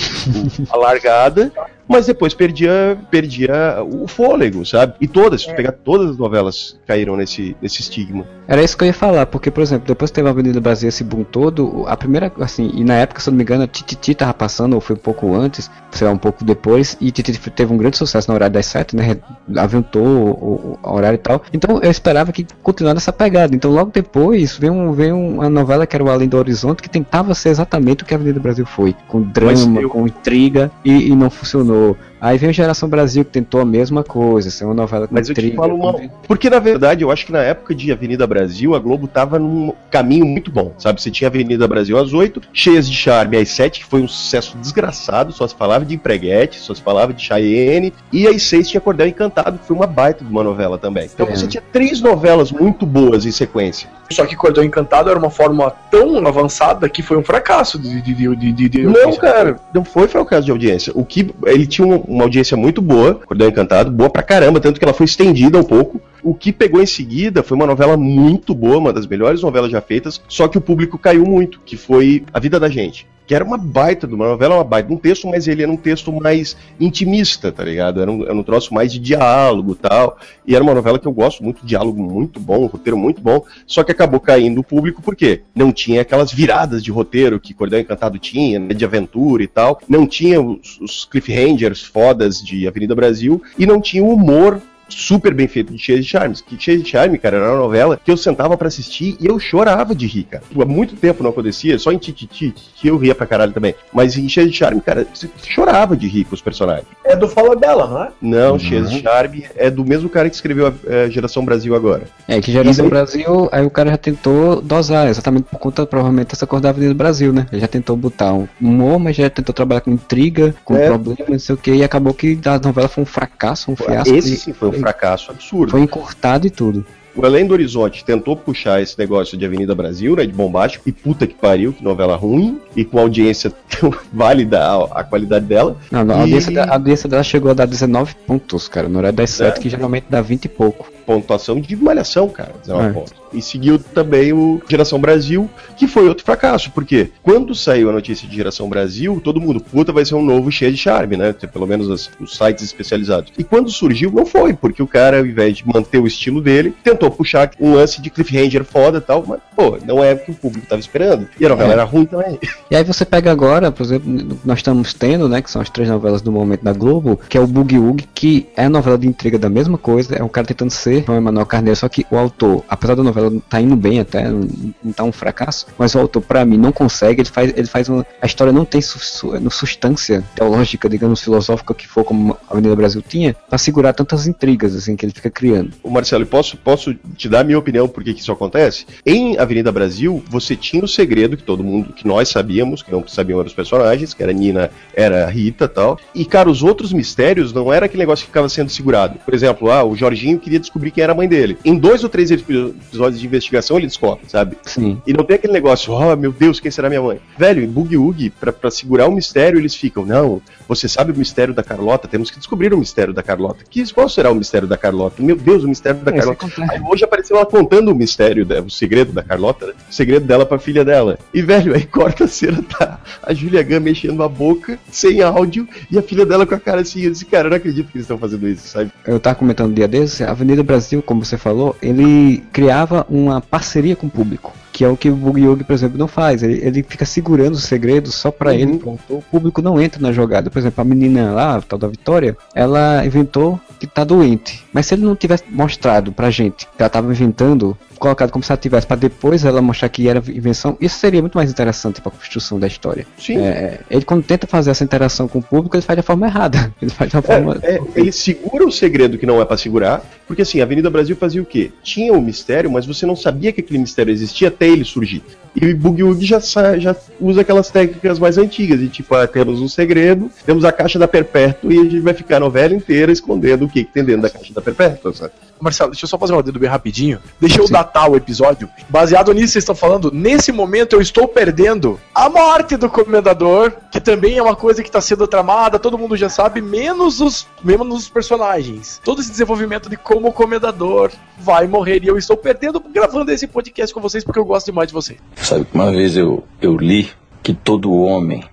a 0.70 0.78
largada, 0.78 1.52
mas 1.88 2.06
depois 2.06 2.34
perdia, 2.34 2.98
perdia 3.10 3.84
o 3.84 4.08
fôlego, 4.08 4.66
sabe? 4.66 4.94
E 5.02 5.08
todas, 5.08 5.42
se 5.42 5.48
tu 5.50 5.56
pegar 5.56 5.72
todas 5.74 6.12
as 6.12 6.18
novelas 6.18 6.78
caíram 6.88 7.16
nesse, 7.18 7.56
nesse 7.62 7.82
estigma. 7.82 8.26
Era 8.48 8.62
isso 8.64 8.78
que 8.78 8.84
eu 8.84 8.88
ia 8.88 8.94
falar, 8.94 9.26
porque, 9.28 9.50
por 9.52 9.62
exemplo, 9.62 9.88
depois 9.88 10.12
que 10.12 10.16
teve 10.16 10.28
a 10.28 10.32
Avenida 10.32 10.60
Brasil 10.60 10.90
esse 10.90 11.04
boom 11.04 11.24
todo, 11.24 11.86
a 11.88 11.96
primeira, 11.96 12.32
assim, 12.40 12.72
e 12.74 12.84
na 12.84 12.96
época, 12.96 13.20
se 13.22 13.30
eu 13.30 13.32
não 13.32 13.38
me 13.38 13.44
engano, 13.44 13.64
a 13.64 13.68
Tititi 13.68 14.14
tava 14.16 14.34
passando, 14.34 14.74
ou 14.74 14.82
foi 14.82 14.96
um 14.96 15.00
pouco 15.00 15.34
antes, 15.34 15.70
sei 15.92 16.08
lá, 16.08 16.14
um 16.14 16.18
pouco 16.18 16.44
depois, 16.44 16.98
e 17.00 17.12
Tititi 17.12 17.50
teve 17.50 17.74
um 17.74 17.78
grande 17.78 17.98
sucesso 17.98 18.30
no 18.30 18.36
horário 18.36 18.54
das 18.54 18.66
sete, 18.66 18.96
né, 18.96 19.18
aventou 19.58 20.04
o, 20.06 20.80
o 20.84 20.92
horário 20.94 21.16
e 21.16 21.20
tal, 21.20 21.42
então 21.54 21.80
eu 21.82 21.90
esperava 21.92 22.32
que 22.32 22.46
continuasse 22.64 22.98
essa 22.98 23.14
pegada, 23.14 23.56
então 23.56 23.72
logo 23.72 23.92
depois 23.94 24.58
veio, 24.58 24.74
um, 24.74 24.92
veio 24.92 25.16
uma 25.18 25.50
novela 25.50 25.86
que 25.88 25.96
era 25.96 26.04
o 26.04 26.10
Além 26.10 26.28
do 26.28 26.38
Horizonte, 26.38 26.82
que 26.82 26.90
tentava 26.90 27.34
ser 27.34 27.50
exatamente 27.50 28.04
o 28.04 28.06
que 28.06 28.14
a 28.14 28.18
Avenida 28.18 28.40
Brasil 28.40 28.66
foi, 28.66 28.96
com 29.08 29.22
drama, 29.22 29.80
eu- 29.82 29.90
com 29.90 30.06
intriga, 30.08 30.72
e, 30.84 31.08
e 31.10 31.16
não 31.16 31.30
funcionou. 31.30 31.71
Aí 32.20 32.38
veio 32.38 32.54
Geração 32.54 32.88
Brasil, 32.88 33.26
que 33.26 33.32
tentou 33.32 33.60
a 33.62 33.66
mesma 33.66 34.04
coisa, 34.04 34.52
ser 34.52 34.66
uma 34.66 34.74
novela 34.76 35.08
com 35.08 35.16
Mas 35.16 35.28
eu 35.28 35.34
te 35.34 35.56
falo 35.56 35.76
uma. 35.76 35.94
Porque 36.28 36.50
na 36.52 36.60
verdade 36.60 37.04
eu 37.04 37.10
acho 37.12 37.26
que 37.26 37.32
na 37.32 37.40
época 37.42 37.74
de 37.74 37.92
Avenida 37.92 38.28
Brasil, 38.28 38.76
a 38.76 38.80
Globo 38.80 39.08
tava 39.08 39.40
num 39.40 39.74
caminho 39.90 40.26
muito 40.26 40.52
bom, 40.52 40.72
sabe? 40.78 41.02
Você 41.02 41.10
tinha 41.10 41.28
Avenida 41.28 41.68
Brasil 41.68 41.98
às 41.98 42.14
8, 42.14 42.42
cheias 42.54 42.88
de 42.88 42.96
charme 42.96 43.38
às 43.38 43.50
7, 43.50 43.80
que 43.80 43.86
foi 43.86 44.02
um 44.02 44.08
sucesso 44.08 44.56
desgraçado, 44.60 45.32
só 45.32 45.48
se 45.48 45.56
falava 45.56 45.84
de 45.84 45.96
empreguete, 45.96 46.60
só 46.60 46.76
se 46.76 46.82
falava 46.82 47.12
de 47.14 47.24
Cheyenne, 47.24 47.92
e 48.14 48.28
às 48.28 48.44
6 48.44 48.70
tinha 48.70 48.82
Cordel 48.82 49.08
Encantado, 49.08 49.58
que 49.58 49.66
foi 49.66 49.76
uma 49.76 49.88
baita 49.88 50.24
de 50.24 50.30
uma 50.30 50.44
novela 50.44 50.78
também. 50.78 51.10
Então 51.12 51.28
É. 51.28 51.36
você 51.36 51.48
tinha 51.48 51.64
três 51.74 52.02
novelas 52.02 52.52
muito 52.52 52.86
boas 52.86 53.26
em 53.26 53.32
sequência. 53.32 53.90
Só 54.12 54.26
que 54.26 54.36
Cordão 54.36 54.64
Encantado 54.64 55.10
era 55.10 55.18
uma 55.18 55.30
fórmula 55.30 55.72
tão 55.90 56.18
avançada 56.28 56.88
que 56.90 57.02
foi 57.02 57.18
um 57.18 57.24
fracasso 57.24 57.80
de, 57.80 58.02
de, 58.02 58.14
de, 58.14 58.52
de, 58.54 58.70
de- 58.70 58.84
Não, 58.84 59.16
cara, 59.16 59.56
não 59.74 59.84
foi 59.86 60.08
fracasso 60.08 60.46
de 60.46 60.52
audiência. 60.52 60.92
O 60.96 61.04
que 61.06 61.32
ele 61.46 61.61
tinha 61.66 61.88
uma, 61.88 61.98
uma 61.98 62.24
audiência 62.24 62.56
muito 62.58 62.82
boa, 62.82 63.16
Cordão 63.16 63.48
Encantado, 63.48 63.92
boa 63.92 64.10
pra 64.10 64.24
caramba, 64.24 64.60
tanto 64.60 64.80
que 64.80 64.86
ela 64.86 64.94
foi 64.94 65.06
estendida 65.06 65.58
um 65.58 65.64
pouco. 65.64 66.02
O 66.24 66.36
que 66.36 66.52
pegou 66.52 66.82
em 66.82 66.86
seguida 66.86 67.42
foi 67.42 67.58
uma 67.58 67.66
novela 67.66 67.98
muito 67.98 68.54
boa, 68.54 68.78
uma 68.78 68.94
das 68.94 69.08
melhores 69.08 69.42
novelas 69.42 69.72
já 69.72 69.82
feitas, 69.82 70.22
só 70.28 70.48
que 70.48 70.58
o 70.58 70.62
público 70.62 70.98
caiu 70.98 71.26
muito, 71.26 71.60
que 71.66 71.76
foi 71.76 72.24
A 72.34 72.40
Vida 72.40 72.60
da 72.60 72.70
Gente. 72.70 73.08
Que 73.26 73.36
era 73.36 73.46
uma 73.46 73.58
baita 73.58 74.06
de 74.08 74.14
uma 74.14 74.28
novela, 74.28 74.56
uma 74.56 74.64
baita 74.64 74.90
de 74.90 74.94
um 74.94 74.98
texto, 74.98 75.26
mas 75.28 75.48
ele 75.48 75.64
era 75.64 75.72
um 75.72 75.78
texto 75.78 76.12
mais 76.12 76.58
intimista, 76.80 77.50
tá 77.50 77.64
ligado? 77.64 78.02
Era 78.02 78.12
um, 78.12 78.24
era 78.24 78.34
um 78.34 78.44
troço 78.44 78.74
mais 78.74 78.92
de 78.92 79.00
diálogo 79.00 79.74
tal. 79.74 80.18
E 80.46 80.54
era 80.54 80.64
uma 80.64 80.74
novela 80.74 81.00
que 81.00 81.08
eu 81.08 81.14
gosto 81.14 81.42
muito, 81.42 81.66
diálogo 81.66 82.02
muito 82.02 82.40
bom, 82.40 82.66
roteiro 82.66 82.98
muito 82.98 83.22
bom, 83.22 83.46
só 83.66 83.84
que 83.84 83.92
acabou 83.92 84.20
caindo 84.20 84.60
o 84.60 84.64
público 84.64 85.02
porque 85.02 85.44
não 85.56 85.72
tinha 85.72 86.02
aquelas 86.02 86.32
viradas 86.34 86.84
de 86.84 86.92
roteiro 86.92 87.40
que 87.40 87.54
Cordão 87.54 87.80
Encantado 87.80 88.20
tinha, 88.20 88.60
né, 88.60 88.74
de 88.74 88.84
aventura 88.84 89.44
e 89.44 89.48
tal, 89.48 89.80
não 89.88 90.06
tinha 90.06 90.42
os, 90.42 90.80
os 90.82 91.06
cliffhangers 91.06 91.82
fodas 91.82 92.42
de 92.42 92.68
Avenida 92.68 92.94
Brasil 92.94 93.42
e 93.58 93.66
não 93.66 93.80
tinha 93.80 94.04
o 94.04 94.14
humor 94.14 94.62
super 94.94 95.34
bem 95.34 95.48
feito 95.48 95.74
de 95.74 95.80
Cheia 95.80 96.00
de 96.00 96.06
Charmes. 96.06 96.42
Que 96.42 96.60
Cheia 96.62 96.78
de 96.78 96.88
Charme, 96.90 97.18
cara, 97.18 97.38
era 97.38 97.50
uma 97.52 97.58
novela 97.58 98.00
que 98.04 98.12
eu 98.12 98.18
sentava 98.18 98.58
pra 98.58 98.68
assistir 98.68 99.16
e 99.20 99.26
eu 99.26 99.40
chorava 99.40 99.94
de 99.96 100.06
rir, 100.08 100.24
cara. 100.24 100.44
Há 100.60 100.66
muito 100.66 100.96
tempo 100.96 101.24
não 101.24 101.30
acontecia, 101.32 101.78
só 101.80 101.92
em 101.92 101.98
Tititi, 101.98 102.54
que 102.76 102.88
eu 102.88 102.98
ria 102.98 103.16
pra 103.16 103.26
caralho 103.26 103.52
também. 103.54 103.74
Mas 103.94 104.18
em 104.18 104.28
Cheia 104.30 104.48
de 104.48 104.54
Charme, 104.54 104.82
cara, 104.82 105.06
você 105.14 105.30
chorava 105.46 105.96
de 105.96 106.08
rir 106.08 106.26
com 106.26 106.36
os 106.36 106.42
personagens. 106.42 106.86
É 107.04 107.16
do 107.16 107.28
Fala 107.28 107.56
Bela, 107.56 107.88
não 107.88 108.04
é? 108.04 108.12
Não, 108.22 108.52
Uhum. 108.54 108.60
Cheia 108.60 108.82
de 108.84 109.02
Charme 109.02 109.46
é 109.56 109.70
do 109.70 109.86
mesmo 109.86 110.10
cara 110.10 110.30
que 110.30 110.36
escreveu 110.36 110.68
a 110.68 110.74
eh, 110.88 111.10
Geração 111.10 111.44
Brasil 111.46 111.76
agora. 111.76 112.04
É, 112.28 112.40
que 112.42 112.52
Geração 112.52 112.86
daí- 112.86 112.90
Brasil, 112.90 113.50
aí 113.52 113.66
o 113.66 113.70
cara 113.70 113.92
já 113.92 113.98
tentou 113.98 114.62
dosar, 114.62 115.08
exatamente 115.08 115.44
por 115.46 115.60
conta, 115.60 115.86
provavelmente, 115.86 116.30
dessa 116.30 116.46
cor 116.48 116.60
da 116.60 116.70
Avenida 116.70 116.94
Brasil, 116.94 117.32
né? 117.34 117.46
Ele 117.52 117.62
já 117.62 117.68
tentou 117.68 117.96
botar 117.96 118.34
um 118.34 118.48
humor, 118.60 119.00
mas 119.00 119.16
já 119.16 119.30
tentou 119.30 119.54
trabalhar 119.54 119.82
com 119.82 119.92
intriga, 119.92 120.54
com 120.66 120.76
É. 120.76 120.88
problema, 120.88 121.26
não 121.30 121.40
sei 121.40 121.56
o 121.56 121.58
que, 121.58 121.72
e 121.74 121.84
acabou 121.84 122.14
que 122.14 122.40
a 122.46 122.60
novela 122.60 122.88
foi 122.88 123.04
um 123.04 123.06
fracasso, 123.06 123.72
um 123.72 123.76
fiasco. 123.76 124.14
Esse 124.14 124.34
e 124.34 124.38
sim 124.38 124.54
foi 124.54 124.70
um 124.70 124.81
fracasso 124.82 125.32
absurdo. 125.32 125.72
Foi 125.72 125.82
encurtado 125.82 126.46
e 126.46 126.50
tudo. 126.50 126.86
O 127.14 127.26
Além 127.26 127.46
do 127.46 127.52
Horizonte 127.54 128.06
tentou 128.06 128.38
puxar 128.38 128.82
esse 128.82 128.98
negócio 128.98 129.38
de 129.38 129.46
Avenida 129.46 129.76
Brasil, 129.76 130.16
né, 130.16 130.26
de 130.26 130.32
bombástico, 130.32 130.88
e 130.88 130.94
puta 130.94 131.28
que 131.28 131.34
pariu, 131.36 131.74
que 131.74 131.84
novela 131.84 132.16
ruim, 132.16 132.58
e 132.74 132.86
com 132.86 132.98
audiência 133.00 133.52
tão 133.70 133.94
válida 134.14 134.64
a, 134.66 134.84
a 135.02 135.04
qualidade 135.04 135.46
dela. 135.46 135.76
Não, 135.92 136.06
não, 136.06 136.16
a, 136.16 136.18
E- 136.20 136.22
audiência 136.22 136.52
da- 136.54 136.64
a 136.64 136.74
audiência 136.76 137.10
dela 137.10 137.22
chegou 137.24 137.52
a 137.52 137.54
dar 137.54 137.66
19 137.66 138.16
pontos, 138.26 138.70
cara, 138.70 138.88
no 138.88 138.98
horário 138.98 139.18
das 139.18 139.30
7, 139.32 139.60
que 139.60 139.70
geralmente 139.70 140.06
dá 140.10 140.22
20 140.22 140.46
e 140.46 140.48
pouco. 140.48 140.90
Pontuação 141.06 141.60
de 141.60 141.76
malhação, 141.76 142.30
cara, 142.30 142.54
19 142.62 142.88
É. 142.90 142.94
pontos. 142.94 143.22
E 143.34 143.42
seguiu 143.42 143.80
também 143.80 144.34
o 144.34 144.62
Geração 144.68 145.00
Brasil, 145.00 145.50
que 145.78 145.88
foi 145.88 146.08
outro 146.10 146.26
fracasso, 146.26 146.70
porque 146.72 147.12
quando 147.24 147.56
saiu 147.56 147.90
a 147.90 147.94
notícia 147.94 148.28
de 148.28 148.36
Geração 148.36 148.68
Brasil, 148.68 149.22
todo 149.24 149.40
mundo, 149.40 149.62
puta, 149.62 149.94
vai 149.94 150.04
ser 150.04 150.16
um 150.16 150.22
novo 150.22 150.52
cheio 150.52 150.72
de 150.72 150.78
charme, 150.78 151.16
né? 151.16 151.32
Pelo 151.34 151.66
menos 151.66 151.90
as- 151.90 152.10
os 152.20 152.36
sites 152.36 152.62
especializados. 152.66 153.32
E 153.38 153.44
quando 153.44 153.70
surgiu, 153.72 154.12
não 154.12 154.26
foi, 154.26 154.54
porque 154.54 154.84
o 154.84 154.88
cara, 154.88 155.20
ao 155.20 155.26
invés 155.26 155.58
de 155.58 155.68
manter 155.68 155.98
o 156.00 156.06
estilo 156.08 156.42
dele, 156.42 156.74
tentou 156.84 157.10
puxar 157.10 157.52
um 157.58 157.74
lance 157.74 158.02
de 158.02 158.10
cliffhanger 158.10 158.66
foda 158.66 158.98
e 158.98 159.02
tal, 159.02 159.24
mas, 159.26 159.40
pô, 159.56 159.78
não 159.86 160.04
é 160.04 160.12
o 160.14 160.18
que 160.20 160.32
o 160.32 160.36
público 160.36 160.68
tava 160.68 160.82
esperando. 160.82 161.26
E 161.40 161.46
a 161.46 161.50
novela 161.50 161.70
É. 161.70 161.74
era 161.74 161.84
ruim 161.86 162.04
também. 162.06 162.38
E 162.70 162.76
aí 162.76 162.84
você 162.84 163.06
pega 163.06 163.32
agora, 163.32 163.72
por 163.72 163.84
exemplo, 163.84 164.38
nós 164.44 164.60
estamos 164.60 164.94
tendo, 164.94 165.30
né, 165.30 165.42
que 165.42 165.50
são 165.50 165.62
as 165.62 165.70
três 165.70 165.88
novelas 165.88 166.22
do 166.22 166.34
momento 166.34 166.64
da 166.66 166.74
Globo, 166.74 167.18
que 167.30 167.38
é 167.38 167.42
o 167.42 167.48
Boogie 167.48 167.80
Woogie, 167.80 168.08
que 168.14 168.48
é 168.58 168.66
a 168.66 168.70
novela 168.70 168.98
de 168.98 169.08
intriga 169.08 169.40
da 169.40 169.50
mesma 169.50 169.78
coisa, 169.78 170.16
é 170.16 170.24
um 170.24 170.28
cara 170.28 170.46
tentando 170.46 170.70
ser 170.72 170.91
o 171.08 171.14
Emanuel 171.14 171.46
Carneiro, 171.46 171.76
só 171.76 171.88
que 171.88 172.06
o 172.10 172.18
autor, 172.18 172.64
apesar 172.68 172.96
da 172.96 173.04
novela 173.04 173.32
tá 173.50 173.60
indo 173.62 173.76
bem 173.76 174.00
até, 174.00 174.30
não, 174.30 174.48
não 174.84 174.92
tá 174.92 175.04
um 175.04 175.12
fracasso, 175.12 175.68
mas 175.78 175.96
o 175.96 176.00
autor, 176.00 176.22
pra 176.22 176.46
mim, 176.46 176.58
não 176.58 176.72
consegue, 176.72 177.22
ele 177.22 177.30
faz, 177.30 177.54
ele 177.56 177.68
faz 177.68 177.90
uma, 177.90 178.06
a 178.22 178.26
história 178.26 178.52
não 178.52 178.66
tem 178.66 178.82
su, 178.82 179.00
su, 179.00 179.40
no 179.40 179.52
substância 179.52 180.24
teológica, 180.36 180.90
digamos, 180.90 181.22
filosófica 181.22 181.74
que 181.74 181.88
for 181.88 182.04
como 182.04 182.38
a 182.50 182.54
Avenida 182.54 182.76
Brasil 182.76 183.02
tinha, 183.08 183.36
pra 183.50 183.58
segurar 183.58 183.94
tantas 183.94 184.28
intrigas, 184.28 184.76
assim, 184.76 184.96
que 184.96 185.06
ele 185.06 185.14
fica 185.14 185.30
criando. 185.30 185.72
O 185.84 185.90
Marcelo, 185.90 186.26
posso, 186.26 186.58
posso 186.58 186.94
te 187.16 187.30
dar 187.30 187.42
a 187.42 187.44
minha 187.44 187.60
opinião 187.60 187.88
por 187.88 188.04
que 188.04 188.12
isso 188.12 188.32
acontece? 188.32 188.86
Em 189.06 189.38
Avenida 189.38 189.72
Brasil, 189.72 190.24
você 190.30 190.56
tinha 190.56 190.84
o 190.84 190.88
segredo 190.88 191.38
que 191.38 191.44
todo 191.44 191.64
mundo, 191.64 191.94
que 191.94 192.08
nós 192.08 192.30
sabíamos, 192.30 192.82
que 192.82 192.92
não 192.92 193.08
sabiam 193.08 193.40
eram 193.40 193.48
os 193.48 193.54
personagens, 193.54 194.14
que 194.14 194.24
era 194.24 194.34
Nina, 194.34 194.72
era 194.94 195.30
Rita 195.30 195.68
tal. 195.68 196.00
E, 196.16 196.26
cara, 196.26 196.50
os 196.50 196.64
outros 196.64 196.92
mistérios 196.92 197.54
não 197.54 197.72
era 197.72 197.86
aquele 197.86 198.02
negócio 198.02 198.24
que 198.24 198.32
ficava 198.32 198.50
sendo 198.50 198.70
segurado. 198.70 199.20
Por 199.24 199.34
exemplo, 199.34 199.70
ah, 199.72 199.84
o 199.84 199.96
Jorginho 199.96 200.40
queria 200.40 200.60
descobrir 200.60 200.81
quem 200.90 201.04
era 201.04 201.14
a 201.14 201.16
mãe 201.16 201.28
dele. 201.28 201.58
Em 201.64 201.78
dois 201.78 202.04
ou 202.04 202.10
três 202.10 202.32
episódios 202.32 203.20
de 203.20 203.28
investigação 203.28 203.78
ele 203.78 203.88
descobre, 203.88 204.24
sabe? 204.28 204.58
Sim. 204.64 205.02
E 205.06 205.14
não 205.14 205.24
tem 205.24 205.36
aquele 205.36 205.54
negócio, 205.54 205.94
oh 205.94 206.16
meu 206.16 206.32
Deus, 206.32 206.60
quem 206.60 206.72
será 206.72 206.90
minha 206.90 207.02
mãe? 207.02 207.20
Velho, 207.38 207.64
em 207.64 207.68
Boogie 207.68 207.98
Woogie, 207.98 208.30
pra, 208.30 208.52
pra 208.52 208.72
segurar 208.72 209.08
o 209.08 209.12
mistério, 209.12 209.60
eles 209.60 209.76
ficam, 209.76 210.06
não, 210.06 210.42
você 210.68 210.88
sabe 210.88 211.12
o 211.12 211.16
mistério 211.16 211.54
da 211.54 211.62
Carlota? 211.62 212.08
Temos 212.08 212.32
que 212.32 212.38
descobrir 212.38 212.74
o 212.74 212.78
mistério 212.78 213.14
da 213.14 213.22
Carlota. 213.22 213.64
Que, 213.70 213.92
qual 213.94 214.08
será 214.08 214.32
o 214.32 214.36
mistério 214.36 214.68
da 214.68 214.78
Carlota? 214.78 215.22
Meu 215.22 215.36
Deus, 215.36 215.64
o 215.64 215.68
mistério 215.68 216.00
da 216.00 216.12
Esse 216.12 216.20
Carlota. 216.20 216.48
Aí 216.70 216.80
hoje 216.82 217.04
apareceu 217.04 217.36
ela 217.36 217.46
contando 217.46 217.92
o 217.92 217.96
mistério, 217.96 218.48
o 218.66 218.70
segredo 218.70 219.12
da 219.12 219.22
Carlota, 219.22 219.68
né? 219.68 219.74
O 219.90 219.94
segredo 219.94 220.26
dela 220.26 220.46
pra 220.46 220.58
filha 220.58 220.86
dela. 220.86 221.20
E, 221.34 221.42
velho, 221.42 221.76
aí 221.76 221.86
corta 221.86 222.24
a 222.24 222.28
cena, 222.28 222.64
tá 222.64 223.00
a 223.22 223.34
Julia 223.34 223.64
Gunn 223.64 223.82
mexendo 223.82 224.24
a 224.24 224.30
boca, 224.30 224.80
sem 224.90 225.22
áudio, 225.22 225.68
e 225.90 225.98
a 225.98 226.02
filha 226.02 226.26
dela 226.26 226.46
com 226.46 226.56
a 226.56 226.60
cara 226.60 226.82
assim. 226.82 227.02
Eu 227.02 227.12
disse, 227.12 227.26
cara, 227.26 227.48
eu 227.48 227.50
não 227.50 227.58
acredito 227.58 227.92
que 227.92 227.98
eles 227.98 228.06
estão 228.06 228.18
fazendo 228.18 228.48
isso, 228.48 228.68
sabe? 228.68 228.92
Eu 229.06 229.20
tava 229.20 229.36
comentando 229.36 229.72
um 229.72 229.74
dia 229.74 229.88
desses, 229.88 230.22
a 230.22 230.32
Avenida 230.32 230.64
Brasil, 230.72 231.02
como 231.04 231.26
você 231.26 231.38
falou, 231.38 231.76
ele 231.82 232.44
criava 232.54 233.06
uma 233.10 233.42
parceria 233.42 233.94
com 233.96 234.08
o 234.08 234.10
público. 234.10 234.54
Que 234.72 234.86
é 234.86 234.88
o 234.88 234.96
que 234.96 235.10
o 235.10 235.16
Boogie 235.16 235.46
Woogie, 235.46 235.66
por 235.66 235.74
exemplo, 235.74 235.98
não 235.98 236.08
faz. 236.08 236.42
Ele, 236.44 236.66
ele 236.66 236.82
fica 236.88 237.06
segurando 237.06 237.56
os 237.56 237.64
segredos 237.66 238.16
só 238.16 238.32
pra 238.32 238.52
Uhum. 238.52 238.58
ele, 238.58 238.78
pro 238.78 238.92
autor. 238.92 239.18
O 239.18 239.22
público 239.22 239.62
não 239.62 239.82
entra 239.82 240.02
na 240.02 240.14
jogada. 240.14 240.50
Por 240.50 240.60
exemplo, 240.60 240.80
a 240.82 240.86
menina 240.86 241.34
lá, 241.34 241.58
a 241.58 241.62
tal 241.62 241.78
da 241.78 241.90
Vitória, 241.90 242.38
ela 242.56 243.06
inventou 243.06 243.60
que 243.78 243.86
tá 243.86 244.06
doente. 244.06 244.64
Mas 244.74 244.86
se 244.86 244.96
ele 244.96 245.04
não 245.04 245.16
tivesse 245.16 245.44
mostrado 245.50 246.12
pra 246.12 246.30
gente 246.30 246.66
que 246.66 246.82
ela 246.82 246.90
tava 246.90 247.12
inventando, 247.12 247.78
colocado 248.00 248.32
como 248.32 248.44
se 248.44 248.52
ela 248.52 248.58
tivesse, 248.58 248.88
pra 248.88 248.96
depois 248.96 249.44
ela 249.46 249.62
mostrar 249.62 249.90
que 249.90 250.08
era 250.08 250.20
invenção, 250.30 250.78
isso 250.80 250.98
seria 250.98 251.22
muito 251.22 251.36
mais 251.36 251.52
interessante 251.52 252.02
pra 252.02 252.12
construção 252.12 252.60
da 252.60 252.68
história. 252.68 253.06
Sim. 253.18 253.38
É, 253.38 253.80
ele 253.90 254.06
quando 254.06 254.24
tenta 254.24 254.48
fazer 254.48 254.72
essa 254.72 254.84
interação 254.84 255.28
com 255.28 255.40
o 255.40 255.44
público, 255.44 255.76
ele 255.76 255.84
faz 255.84 255.98
da 255.98 256.04
forma 256.04 256.28
errada. 256.28 256.72
Ele 256.82 256.90
faz 256.90 257.12
da 257.12 257.22
forma. 257.22 257.60
É, 257.62 257.76
é, 257.76 257.82
ele 257.96 258.12
segura 258.12 258.66
o 258.66 258.72
segredo 258.72 259.18
que 259.18 259.26
não 259.26 259.40
é 259.40 259.46
pra 259.46 259.56
segurar, 259.56 260.04
porque 260.28 260.42
assim, 260.42 260.60
a 260.60 260.64
Avenida 260.64 260.90
Brasil 260.90 261.16
fazia 261.16 261.42
o 261.42 261.46
quê? 261.46 261.72
Tinha 261.84 262.14
o 262.14 262.22
mistério, 262.22 262.72
mas 262.72 262.86
você 262.86 263.06
não 263.06 263.16
sabia 263.16 263.52
que 263.52 263.62
aquele 263.62 263.80
mistério 263.80 264.12
existia 264.12 264.48
até 264.48 264.68
ele 264.68 264.84
surgir. 264.84 265.22
E 265.56 265.66
o 265.66 265.78
Boogie 265.78 266.04
Woogie 266.04 266.26
já, 266.26 266.40
já 266.78 266.96
usa 267.20 267.42
aquelas 267.42 267.70
técnicas 267.70 268.18
mais 268.18 268.38
antigas, 268.38 268.80
de 268.80 268.88
tipo, 268.88 269.14
ah, 269.14 269.28
temos 269.28 269.60
um 269.60 269.68
segredo, 269.68 270.32
temos 270.46 270.64
a 270.64 270.72
caixa 270.72 270.98
da 270.98 271.08
Perpétua 271.08 271.74
e 271.74 271.80
a 271.80 271.84
gente 271.84 272.00
vai 272.00 272.14
ficar 272.14 272.38
a 272.38 272.40
novela 272.40 272.74
inteira 272.74 273.12
escondendo 273.12 273.66
o 273.66 273.70
que, 273.70 273.84
que 273.84 273.92
tem 273.92 274.04
dentro 274.04 274.22
da 274.22 274.30
caixa 274.30 274.54
da 274.54 274.61
Perpétua, 274.62 275.14
sabe? 275.14 275.34
Marcelo, 275.60 275.92
deixa 275.92 276.06
eu 276.06 276.10
só 276.10 276.18
fazer 276.18 276.34
uma 276.34 276.42
dedo 276.42 276.60
bem 276.60 276.70
rapidinho. 276.70 277.20
Deixa 277.40 277.62
eu 277.62 277.70
datar 277.70 278.10
o 278.10 278.16
episódio. 278.16 278.68
Baseado 278.90 279.32
nisso, 279.32 279.54
vocês 279.54 279.64
estão 279.64 279.76
falando, 279.76 280.12
nesse 280.12 280.52
momento 280.52 280.94
eu 280.94 281.02
estou 281.02 281.28
perdendo 281.28 282.00
a 282.16 282.30
morte 282.30 282.76
do 282.76 282.90
comendador, 282.90 283.72
que 283.92 284.02
também 284.02 284.38
é 284.38 284.44
uma 284.44 284.56
coisa 284.56 284.82
que 284.82 284.90
está 284.90 285.00
sendo 285.00 285.28
tramada, 285.28 285.78
todo 285.78 285.98
mundo 285.98 286.18
já 286.18 286.30
sabe, 286.30 286.62
menos 286.62 287.22
os, 287.22 287.48
menos 287.64 287.96
os 287.96 288.10
personagens. 288.10 289.00
Todo 289.04 289.22
esse 289.22 289.30
desenvolvimento 289.30 289.90
de 289.90 289.98
como 289.98 290.30
o 290.30 290.34
comendador 290.34 291.12
vai 291.38 291.68
morrer. 291.68 292.04
E 292.04 292.08
eu 292.08 292.18
estou 292.18 292.36
perdendo 292.36 292.80
gravando 292.80 293.32
esse 293.32 293.48
podcast 293.48 293.94
com 293.94 294.02
vocês 294.02 294.24
porque 294.24 294.40
eu 294.40 294.46
gosto 294.46 294.68
demais 294.68 294.88
de 294.88 294.94
vocês. 294.94 295.20
Sabe 295.36 295.66
que 295.66 295.76
uma 295.76 295.92
vez 295.92 296.18
eu, 296.18 296.44
eu 296.60 296.76
li 296.76 297.12
que 297.44 297.54
todo 297.54 297.94
homem 297.94 298.44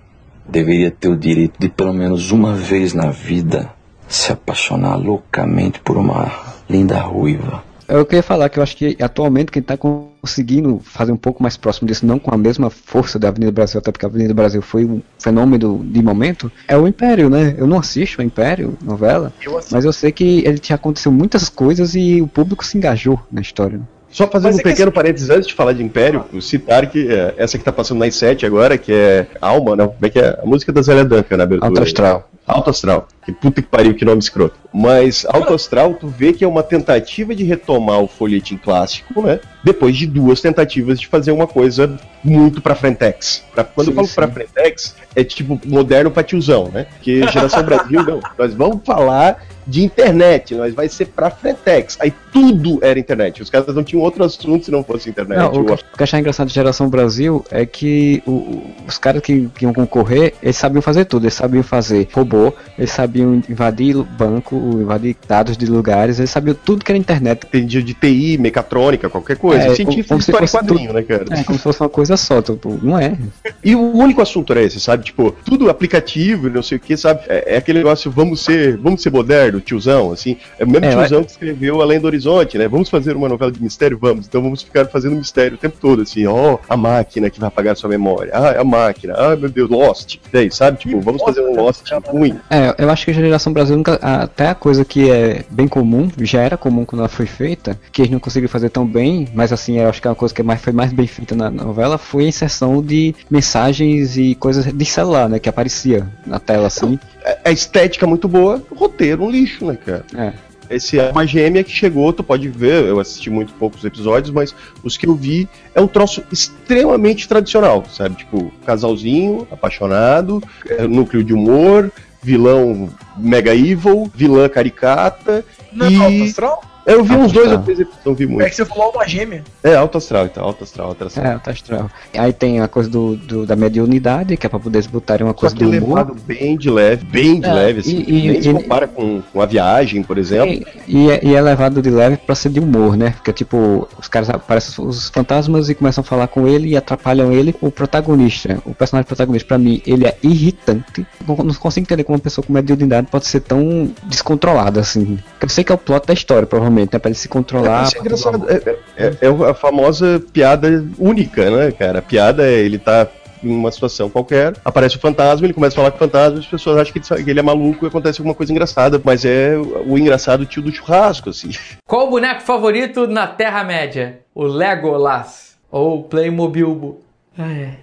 deveria 0.47 0.91
ter 0.91 1.07
o 1.07 1.17
direito 1.17 1.59
de, 1.59 1.69
pelo 1.69 1.93
menos 1.93 2.31
uma 2.31 2.53
vez 2.53 2.93
na 2.93 3.11
vida, 3.11 3.71
se 4.09 4.31
apaixonar 4.31 4.95
loucamente 4.97 5.79
por 5.79 5.97
uma 5.97 6.31
linda 6.69 6.99
ruiva. 6.99 7.63
Eu 7.87 8.05
queria 8.05 8.21
falar 8.21 8.49
que 8.49 8.59
eu 8.59 8.63
acho 8.63 8.77
que 8.77 8.95
atualmente 9.01 9.51
quem 9.51 9.61
está 9.61 9.75
conseguindo 9.75 10.79
fazer 10.83 11.11
um 11.11 11.17
pouco 11.17 11.41
mais 11.41 11.57
próximo 11.57 11.87
disso, 11.87 12.05
não 12.05 12.19
com 12.19 12.33
a 12.33 12.37
mesma 12.37 12.69
força 12.69 13.17
da 13.17 13.29
Avenida 13.29 13.51
Brasil, 13.51 13.79
até 13.79 13.91
porque 13.91 14.05
a 14.05 14.09
Avenida 14.09 14.31
Brasil 14.31 14.61
foi 14.61 14.85
um 14.85 15.01
fenômeno 15.17 15.83
de 15.83 16.03
momento, 16.03 16.51
é 16.67 16.77
o 16.77 16.87
Império, 16.87 17.31
né? 17.31 17.55
Eu 17.57 17.65
não 17.65 17.79
assisto 17.79 18.21
o 18.21 18.23
Império, 18.23 18.77
novela, 18.83 19.33
mas 19.71 19.85
eu 19.85 19.91
sei 19.91 20.11
que 20.11 20.43
ele 20.45 20.59
tinha 20.59 20.75
acontecido 20.75 21.11
muitas 21.11 21.49
coisas 21.49 21.95
e 21.95 22.21
o 22.21 22.27
público 22.27 22.63
se 22.63 22.77
engajou 22.77 23.19
na 23.31 23.41
história. 23.41 23.79
né? 23.79 23.83
Só 24.11 24.27
fazendo 24.27 24.51
Mas 24.51 24.55
um 24.55 24.59
é 24.59 24.63
que 24.63 24.69
pequeno 24.69 24.91
parênteses 24.91 25.29
antes 25.29 25.47
de 25.47 25.53
falar 25.53 25.73
de 25.73 25.83
Império, 25.83 26.25
citar 26.41 26.87
que 26.87 27.07
é, 27.07 27.35
essa 27.37 27.57
que 27.57 27.63
tá 27.63 27.71
passando 27.71 27.99
na 27.99 28.07
i7 28.07 28.43
agora, 28.43 28.77
que 28.77 28.91
é 28.91 29.27
Alma, 29.39 29.75
né? 29.75 29.85
Como 29.85 29.97
é 30.01 30.09
que 30.09 30.19
é? 30.19 30.39
A 30.41 30.45
música 30.45 30.71
da 30.71 30.81
Zélia 30.81 31.05
Duncan 31.05 31.37
na 31.37 31.43
abertura. 31.43 31.69
Alto 31.69 31.83
Astral. 31.83 32.29
Alto 32.45 32.69
Astral. 32.71 33.07
Que 33.31 33.39
puta 33.41 33.61
que 33.61 33.67
pariu, 33.67 33.93
que 33.95 34.03
nome 34.05 34.19
escroto. 34.19 34.55
Mas 34.73 35.25
Alto 35.27 35.53
Astral, 35.53 35.93
tu 35.95 36.07
vê 36.07 36.31
que 36.33 36.43
é 36.43 36.47
uma 36.47 36.61
tentativa 36.63 37.33
de 37.35 37.43
retomar 37.43 37.99
o 38.01 38.07
folhetim 38.07 38.57
clássico, 38.57 39.21
né? 39.21 39.39
Depois 39.63 39.95
de 39.97 40.05
duas 40.07 40.41
tentativas 40.41 40.99
de 40.99 41.07
fazer 41.07 41.31
uma 41.31 41.47
coisa 41.47 41.99
muito 42.23 42.61
pra 42.61 42.75
frentex. 42.75 43.43
Pra, 43.53 43.63
quando 43.63 43.85
Sim, 43.87 43.91
eu 43.91 43.95
falo 43.95 44.07
sim. 44.07 44.15
pra 44.15 44.27
frentex, 44.27 44.95
é 45.15 45.23
tipo 45.23 45.59
moderno 45.65 46.11
pra 46.11 46.23
tiozão, 46.23 46.69
né? 46.71 46.85
Porque 46.95 47.27
geração 47.27 47.63
Brasil, 47.63 48.03
não. 48.03 48.19
Nós 48.37 48.53
vamos 48.53 48.79
falar 48.85 49.43
de 49.67 49.83
internet, 49.83 50.55
nós 50.55 50.73
vai 50.73 50.89
ser 50.89 51.05
pra 51.05 51.29
frentex. 51.29 51.95
Aí 52.01 52.11
tudo 52.33 52.79
era 52.81 52.97
internet. 52.97 53.39
Os 53.43 53.51
caras 53.51 53.75
não 53.75 53.83
tinham 53.83 54.01
outro 54.01 54.23
assunto 54.23 54.65
se 54.65 54.71
não 54.71 54.83
fosse 54.83 55.09
internet. 55.11 55.37
Não, 55.37 55.49
o 55.49 55.63
que 55.65 55.73
o 55.73 55.77
que 55.77 55.83
eu 55.99 56.03
achava 56.03 56.19
engraçado 56.21 56.47
de 56.47 56.53
Geração 56.55 56.89
Brasil 56.89 57.45
é 57.51 57.67
que 57.67 58.23
o- 58.25 58.63
os 58.87 58.97
caras 58.97 59.21
que, 59.21 59.47
que 59.53 59.65
iam 59.65 59.73
concorrer, 59.73 60.33
eles 60.41 60.57
sabiam 60.57 60.81
fazer 60.81 61.05
tudo. 61.05 61.25
Eles 61.25 61.35
sabiam 61.35 61.61
fazer 61.61 62.07
robô, 62.11 62.51
eles 62.79 62.89
sabiam 62.89 63.18
invadir 63.21 63.95
banco, 64.17 64.55
invadir 64.55 65.15
dados 65.27 65.57
de 65.57 65.65
lugares, 65.65 66.19
eles 66.19 66.29
sabiam 66.29 66.55
tudo 66.55 66.83
que 66.83 66.91
era 66.91 66.97
internet. 66.97 67.45
Entendia 67.45 67.81
de 67.81 67.93
TI, 67.93 68.37
mecatrônica, 68.37 69.09
qualquer 69.09 69.37
coisa. 69.37 69.67
É, 69.67 69.75
Científico 69.75 70.09
como 70.09 70.21
fosse 70.21 70.51
quadrinho, 70.51 70.87
tudo. 70.87 70.93
né, 70.93 71.03
cara? 71.03 71.25
É, 71.31 71.43
como 71.43 71.57
se 71.57 71.63
fosse 71.63 71.81
uma 71.81 71.89
coisa 71.89 72.17
só, 72.17 72.41
tipo, 72.41 72.79
não 72.81 72.97
é. 72.97 73.17
E 73.63 73.75
o 73.75 73.81
único 73.93 74.21
assunto 74.21 74.51
era 74.53 74.61
esse, 74.61 74.79
sabe? 74.79 75.03
Tipo, 75.05 75.31
tudo 75.45 75.69
aplicativo 75.69 76.49
não 76.49 76.63
sei 76.63 76.77
o 76.77 76.81
que, 76.81 76.95
sabe? 76.97 77.21
É, 77.27 77.55
é 77.55 77.57
aquele 77.57 77.79
negócio, 77.79 78.11
vamos 78.11 78.43
ser, 78.43 78.77
vamos 78.77 79.01
ser 79.01 79.11
moderno, 79.11 79.59
tiozão, 79.59 80.11
assim. 80.11 80.37
É 80.57 80.63
o 80.63 80.69
mesmo 80.69 80.85
É, 80.85 80.91
tiozão 80.95 81.23
que 81.23 81.31
escreveu 81.31 81.81
Além 81.81 81.99
do 81.99 82.07
Horizonte, 82.07 82.57
né? 82.57 82.67
Vamos 82.67 82.89
fazer 82.89 83.15
uma 83.15 83.29
novela 83.29 83.51
de 83.51 83.61
mistério? 83.61 83.97
Vamos. 83.99 84.27
Então 84.27 84.41
vamos 84.41 84.61
ficar 84.61 84.85
fazendo 84.87 85.15
mistério 85.15 85.55
o 85.55 85.57
tempo 85.57 85.77
todo, 85.79 86.01
assim. 86.01 86.25
Ó, 86.25 86.57
a 86.67 86.77
máquina 86.77 87.29
que 87.29 87.39
vai 87.39 87.47
apagar 87.47 87.75
sua 87.75 87.89
memória. 87.89 88.31
Ah, 88.33 88.51
é 88.51 88.59
a 88.59 88.63
máquina. 88.63 89.13
Ah, 89.17 89.35
meu 89.35 89.49
Deus, 89.49 89.69
Lost. 89.69 90.17
Daí, 90.31 90.51
sabe? 90.51 90.79
Tipo, 90.79 90.99
vamos 90.99 91.21
fazer 91.21 91.41
um 91.41 91.55
Lost 91.55 91.89
ruim. 92.07 92.35
É, 92.49 92.75
eu 92.77 92.89
acho 92.89 93.05
que 93.05 93.08
a 93.17 93.21
geração 93.21 93.53
Brasil 93.53 93.75
nunca. 93.75 93.95
Até 93.95 94.49
a 94.49 94.55
coisa 94.55 94.83
que 94.85 95.09
é 95.09 95.43
bem 95.49 95.67
comum, 95.67 96.09
já 96.21 96.41
era 96.41 96.57
comum 96.57 96.85
quando 96.85 96.99
ela 96.99 97.09
foi 97.09 97.25
feita, 97.25 97.79
que 97.91 98.01
eles 98.01 98.11
não 98.11 98.19
conseguiram 98.19 98.51
fazer 98.51 98.69
tão 98.69 98.85
bem, 98.85 99.27
mas 99.33 99.51
assim, 99.51 99.79
eu 99.79 99.89
acho 99.89 100.01
que 100.01 100.07
é 100.07 100.11
uma 100.11 100.15
coisa 100.15 100.33
que 100.33 100.43
mais, 100.43 100.61
foi 100.61 100.73
mais 100.73 100.91
bem 100.91 101.07
feita 101.07 101.35
na 101.35 101.49
novela, 101.49 101.97
foi 101.97 102.25
a 102.25 102.27
inserção 102.27 102.81
de 102.81 103.15
mensagens 103.29 104.17
e 104.17 104.35
coisas 104.35 104.65
de 104.65 104.85
celular, 104.85 105.29
né? 105.29 105.39
Que 105.39 105.49
aparecia 105.49 106.07
na 106.25 106.39
tela 106.39 106.67
assim. 106.67 106.99
A 107.43 107.51
estética 107.51 108.07
muito 108.07 108.27
boa, 108.27 108.63
o 108.69 108.75
roteiro 108.75 109.23
um 109.23 109.29
lixo, 109.29 109.65
né, 109.65 109.77
cara? 109.83 110.05
É. 110.15 110.49
Esse 110.69 110.99
é 110.99 111.09
uma 111.09 111.25
gêmea 111.25 111.63
que 111.63 111.71
chegou, 111.71 112.13
tu 112.13 112.23
pode 112.23 112.47
ver, 112.47 112.85
eu 112.85 112.99
assisti 112.99 113.29
muito 113.29 113.51
poucos 113.53 113.83
episódios, 113.83 114.29
mas 114.29 114.53
os 114.83 114.95
que 114.97 115.07
eu 115.07 115.15
vi 115.15 115.49
é 115.73 115.81
um 115.81 115.87
troço 115.87 116.23
extremamente 116.31 117.27
tradicional, 117.27 117.83
sabe? 117.91 118.15
Tipo, 118.15 118.53
casalzinho, 118.65 119.47
apaixonado, 119.49 120.43
é, 120.67 120.87
núcleo 120.87 121.23
de 121.23 121.33
humor, 121.33 121.91
vilão 122.21 122.89
mega 123.17 123.55
evil, 123.55 124.11
vilã 124.13 124.47
caricata. 124.49 125.45
Não 125.71 125.89
e... 125.89 125.95
é 125.95 125.97
alto 125.97 126.23
astral? 126.23 126.68
Eu 126.91 127.03
vi 127.03 127.13
uns 127.13 127.21
Alto 127.23 127.33
dois 127.33 127.45
astral. 127.45 127.57
ou 127.59 127.63
três 127.63 127.79
episódios, 127.79 128.05
não 128.05 128.15
vi 128.15 128.23
É 128.23 128.27
muito. 128.27 128.49
que 128.49 128.55
você 128.55 128.65
falou 128.65 128.91
uma 128.93 129.07
gêmea. 129.07 129.43
É, 129.63 129.75
alto 129.75 129.97
astral, 129.97 130.25
então, 130.25 130.43
alto 130.43 130.63
astral, 130.63 130.87
alto 130.89 131.03
astral. 131.05 131.25
É, 131.25 131.37
tá 131.37 131.51
astral. 131.51 131.89
Aí 132.17 132.33
tem 132.33 132.59
a 132.61 132.67
coisa 132.67 132.89
do, 132.89 133.15
do- 133.15 133.45
da 133.45 133.55
mediunidade, 133.55 134.35
que 134.37 134.45
é 134.45 134.49
pra 134.49 134.59
poder 134.59 134.85
botarem 134.87 135.25
uma 135.25 135.33
Só 135.33 135.39
coisa 135.39 135.55
que 135.55 135.63
do 135.63 135.69
humor. 135.69 135.97
levado 135.99 136.15
bem 136.25 136.57
de 136.57 136.69
leve, 136.69 137.05
bem 137.05 137.39
de 137.39 137.45
É, 137.47 137.53
leve, 137.53 137.79
assim. 137.81 138.03
e- 138.07 138.25
e- 138.25 138.31
nem 138.31 138.41
se 138.41 138.49
e- 138.49 138.53
compara 138.53 138.87
com, 138.87 139.21
com 139.31 139.41
a 139.41 139.45
viagem, 139.45 140.01
por 140.03 140.17
exemplo. 140.17 140.49
E, 140.87 140.97
e 141.05 141.11
é, 141.11 141.19
e 141.23 141.35
é 141.35 141.41
levado 141.41 141.81
de 141.81 141.89
leve 141.89 142.17
pra 142.17 142.33
ser 142.35 142.49
de 142.49 142.59
humor, 142.59 142.97
né? 142.97 143.11
Porque, 143.11 143.31
tipo, 143.33 143.87
os 143.99 144.07
caras 144.07 144.29
aparecem 144.29 144.83
os 144.83 145.09
fantasmas 145.09 145.69
e 145.69 145.75
começam 145.75 146.01
a 146.01 146.05
falar 146.05 146.27
com 146.27 146.47
ele 146.47 146.69
e 146.69 146.77
atrapalham 146.77 147.31
ele. 147.31 147.55
O 147.61 147.69
protagonista, 147.69 148.59
o 148.65 148.73
personagem 148.73 149.07
protagonista, 149.07 149.47
pra 149.47 149.57
mim, 149.57 149.81
ele 149.85 150.07
é 150.07 150.17
irritante. 150.23 151.05
Não, 151.27 151.35
não 151.37 151.53
consigo 151.53 151.83
entender 151.85 152.03
como 152.03 152.15
uma 152.15 152.21
pessoa 152.21 152.43
com 152.45 152.51
mediunidade 152.53 153.07
pode 153.11 153.27
ser 153.27 153.41
tão 153.41 153.91
descontrolada 154.05 154.79
assim. 154.79 155.19
Eu 155.41 155.49
sei 155.49 155.63
que 155.63 155.71
é 155.71 155.75
o 155.75 155.77
plot 155.77 156.05
da 156.07 156.13
história, 156.13 156.47
provavelmente, 156.47 156.78
né? 156.81 156.99
Pra 156.99 157.09
ele 157.09 157.15
se 157.15 157.27
controlar. 157.27 157.83
Isso 157.83 157.97
é 157.97 157.99
engraçado. 157.99 158.45
É, 158.49 159.05
é- 159.05 159.15
é 159.21 159.49
a 159.49 159.53
famosa 159.53 160.21
piada 160.31 160.85
única, 160.97 161.49
né, 161.49 161.71
cara? 161.71 161.99
A 161.99 162.01
piada 162.01 162.45
é 162.47 162.53
ele 162.53 162.77
tá 162.77 163.07
em 163.43 163.53
uma 163.55 163.71
situação 163.71 164.09
qualquer, 164.09 164.53
aparece 164.65 164.97
o 164.97 164.99
fantasma, 164.99 165.45
ele 165.45 165.53
começa 165.53 165.73
a 165.75 165.77
falar 165.77 165.91
com 165.91 165.95
o 165.97 165.99
fantasma, 165.99 166.39
as 166.39 166.45
pessoas 166.45 166.77
acham 166.77 166.91
que 166.93 166.99
ele, 167.13 167.23
que 167.23 167.29
ele 167.29 167.39
é 167.39 167.43
maluco 167.43 167.85
e 167.85 167.87
acontece 167.87 168.19
alguma 168.19 168.35
coisa 168.35 168.51
engraçada, 168.51 169.01
mas 169.01 169.23
é 169.23 169.55
o 169.57 169.97
engraçado 169.97 170.45
tio 170.45 170.61
do 170.61 170.71
churrasco, 170.73 171.29
assim. 171.29 171.51
Qual 171.87 172.07
o 172.07 172.09
boneco 172.09 172.41
favorito 172.41 173.07
na 173.07 173.27
Terra-média? 173.27 174.19
O 174.35 174.43
Legolas 174.43 175.55
ou 175.71 175.99
o 175.99 176.03
Playmobil? 176.03 176.99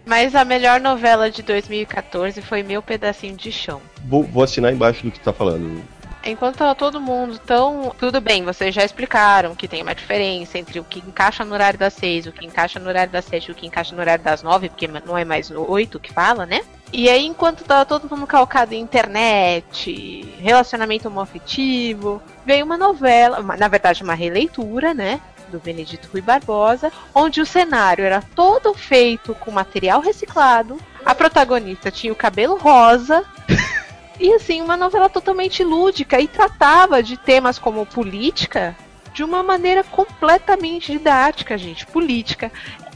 Mas 0.04 0.34
a 0.34 0.44
melhor 0.44 0.80
novela 0.80 1.30
de 1.30 1.42
2014 1.42 2.42
foi 2.42 2.62
Meu 2.62 2.82
Pedacinho 2.82 3.34
de 3.36 3.50
Chão. 3.50 3.80
Vou, 4.06 4.22
vou 4.22 4.42
assinar 4.42 4.70
embaixo 4.70 5.02
do 5.02 5.10
que 5.10 5.18
tu 5.18 5.24
tá 5.24 5.32
falando. 5.32 5.80
Enquanto 6.26 6.56
tava 6.56 6.74
todo 6.74 7.00
mundo 7.00 7.38
tão. 7.38 7.94
Tudo 7.98 8.20
bem, 8.20 8.42
vocês 8.44 8.74
já 8.74 8.84
explicaram 8.84 9.54
que 9.54 9.68
tem 9.68 9.80
uma 9.82 9.94
diferença 9.94 10.58
entre 10.58 10.80
o 10.80 10.84
que 10.84 10.98
encaixa 10.98 11.44
no 11.44 11.54
horário 11.54 11.78
das 11.78 11.94
seis, 11.94 12.26
o 12.26 12.32
que 12.32 12.44
encaixa 12.44 12.80
no 12.80 12.88
horário 12.88 13.12
das 13.12 13.24
sete 13.24 13.52
o 13.52 13.54
que 13.54 13.66
encaixa 13.66 13.94
no 13.94 14.00
horário 14.00 14.24
das 14.24 14.42
nove, 14.42 14.68
porque 14.68 14.88
não 14.88 15.16
é 15.16 15.24
mais 15.24 15.50
oito 15.50 16.00
que 16.00 16.12
fala, 16.12 16.44
né? 16.44 16.62
E 16.92 17.08
aí, 17.08 17.24
enquanto 17.26 17.64
tava 17.64 17.84
todo 17.84 18.08
mundo 18.08 18.26
calcado 18.26 18.74
em 18.74 18.80
internet, 18.80 20.34
relacionamento 20.40 21.08
homoafetivo, 21.08 22.20
veio 22.44 22.64
uma 22.64 22.76
novela, 22.76 23.40
uma- 23.40 23.56
na 23.56 23.68
verdade, 23.68 24.02
uma 24.02 24.14
releitura, 24.14 24.92
né? 24.92 25.20
Do 25.48 25.60
Benedito 25.60 26.08
Rui 26.12 26.20
Barbosa, 26.20 26.92
onde 27.14 27.40
o 27.40 27.46
cenário 27.46 28.04
era 28.04 28.20
todo 28.34 28.74
feito 28.74 29.32
com 29.36 29.52
material 29.52 30.00
reciclado, 30.00 30.76
a 31.04 31.14
protagonista 31.14 31.88
tinha 31.90 32.12
o 32.12 32.16
cabelo 32.16 32.56
rosa. 32.56 33.24
E 34.18 34.32
assim, 34.32 34.62
uma 34.62 34.76
novela 34.76 35.08
totalmente 35.08 35.62
lúdica 35.62 36.20
e 36.20 36.26
tratava 36.26 37.02
de 37.02 37.16
temas 37.16 37.58
como 37.58 37.84
política 37.84 38.76
de 39.12 39.22
uma 39.22 39.42
maneira 39.42 39.84
completamente 39.84 40.92
didática, 40.92 41.56
gente. 41.56 41.86
Política, 41.86 42.50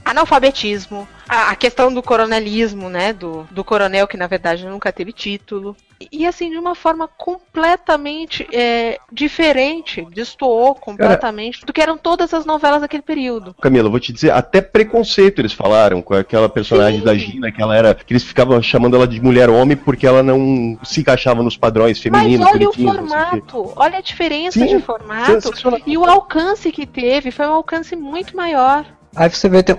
analfabetismo, 0.05 1.07
a, 1.29 1.55
questão 1.55 1.93
do 1.93 2.03
coronelismo, 2.03 2.89
né? 2.89 3.13
Do, 3.13 3.45
do 3.51 3.63
coronel 3.63 4.09
que 4.09 4.17
na 4.17 4.27
verdade 4.27 4.67
nunca 4.67 4.93
teve 4.93 5.13
título. 5.13 5.77
E, 6.11 6.27
assim, 6.27 6.51
de 6.51 6.57
uma 6.57 6.75
forma 6.75 7.09
completamente 7.09 8.47
é, 8.53 8.99
diferente, 9.13 10.07
destoou 10.13 10.75
completamente 10.75 11.65
do 11.65 11.73
que 11.73 11.81
eram 11.81 11.99
todas 11.99 12.33
as 12.33 12.47
novelas 12.47 12.81
daquele 12.81 13.03
período. 13.03 13.55
Camila, 13.61 13.87
eu 13.87 13.91
vou 13.91 14.01
te 14.01 14.13
dizer, 14.13 14.33
até 14.33 14.63
preconceito 14.63 15.41
eles 15.41 15.53
falaram 15.53 16.01
com 16.01 16.15
aquela 16.15 16.49
personagem 16.49 17.01
da 17.03 17.15
Gina, 17.15 17.53
que 17.53 17.61
ela 17.61 17.77
era. 17.77 17.95
que 17.95 18.13
eles 18.13 18.25
ficavam 18.25 18.63
chamando 18.63 18.97
ela 18.97 19.07
de 19.07 19.21
mulher-homem 19.21 19.77
porque 19.77 20.07
ela 20.07 20.23
não 20.23 20.79
se 20.83 21.01
encaixava 21.01 21.43
nos 21.43 21.57
padrões 21.57 22.01
femininos, 22.01 22.47
Mas 22.47 22.55
olha 22.55 22.69
o 22.69 22.71
o 22.71 22.73
formato, 22.73 23.73
olha 23.77 23.99
a 23.99 24.01
diferença 24.01 24.59
Sim, 24.59 24.77
de 24.77 24.83
formato 24.83 25.51
e 25.87 25.99
o 25.99 26.05
alcance 26.05 26.71
que 26.73 26.87
teve 26.87 27.31
foi 27.31 27.47
um 27.47 27.53
alcance 27.53 27.95
muito 27.95 28.37
maior. 28.37 28.87
Aí 29.15 29.29
você 29.29 29.49
vê. 29.49 29.63
Tem, 29.63 29.75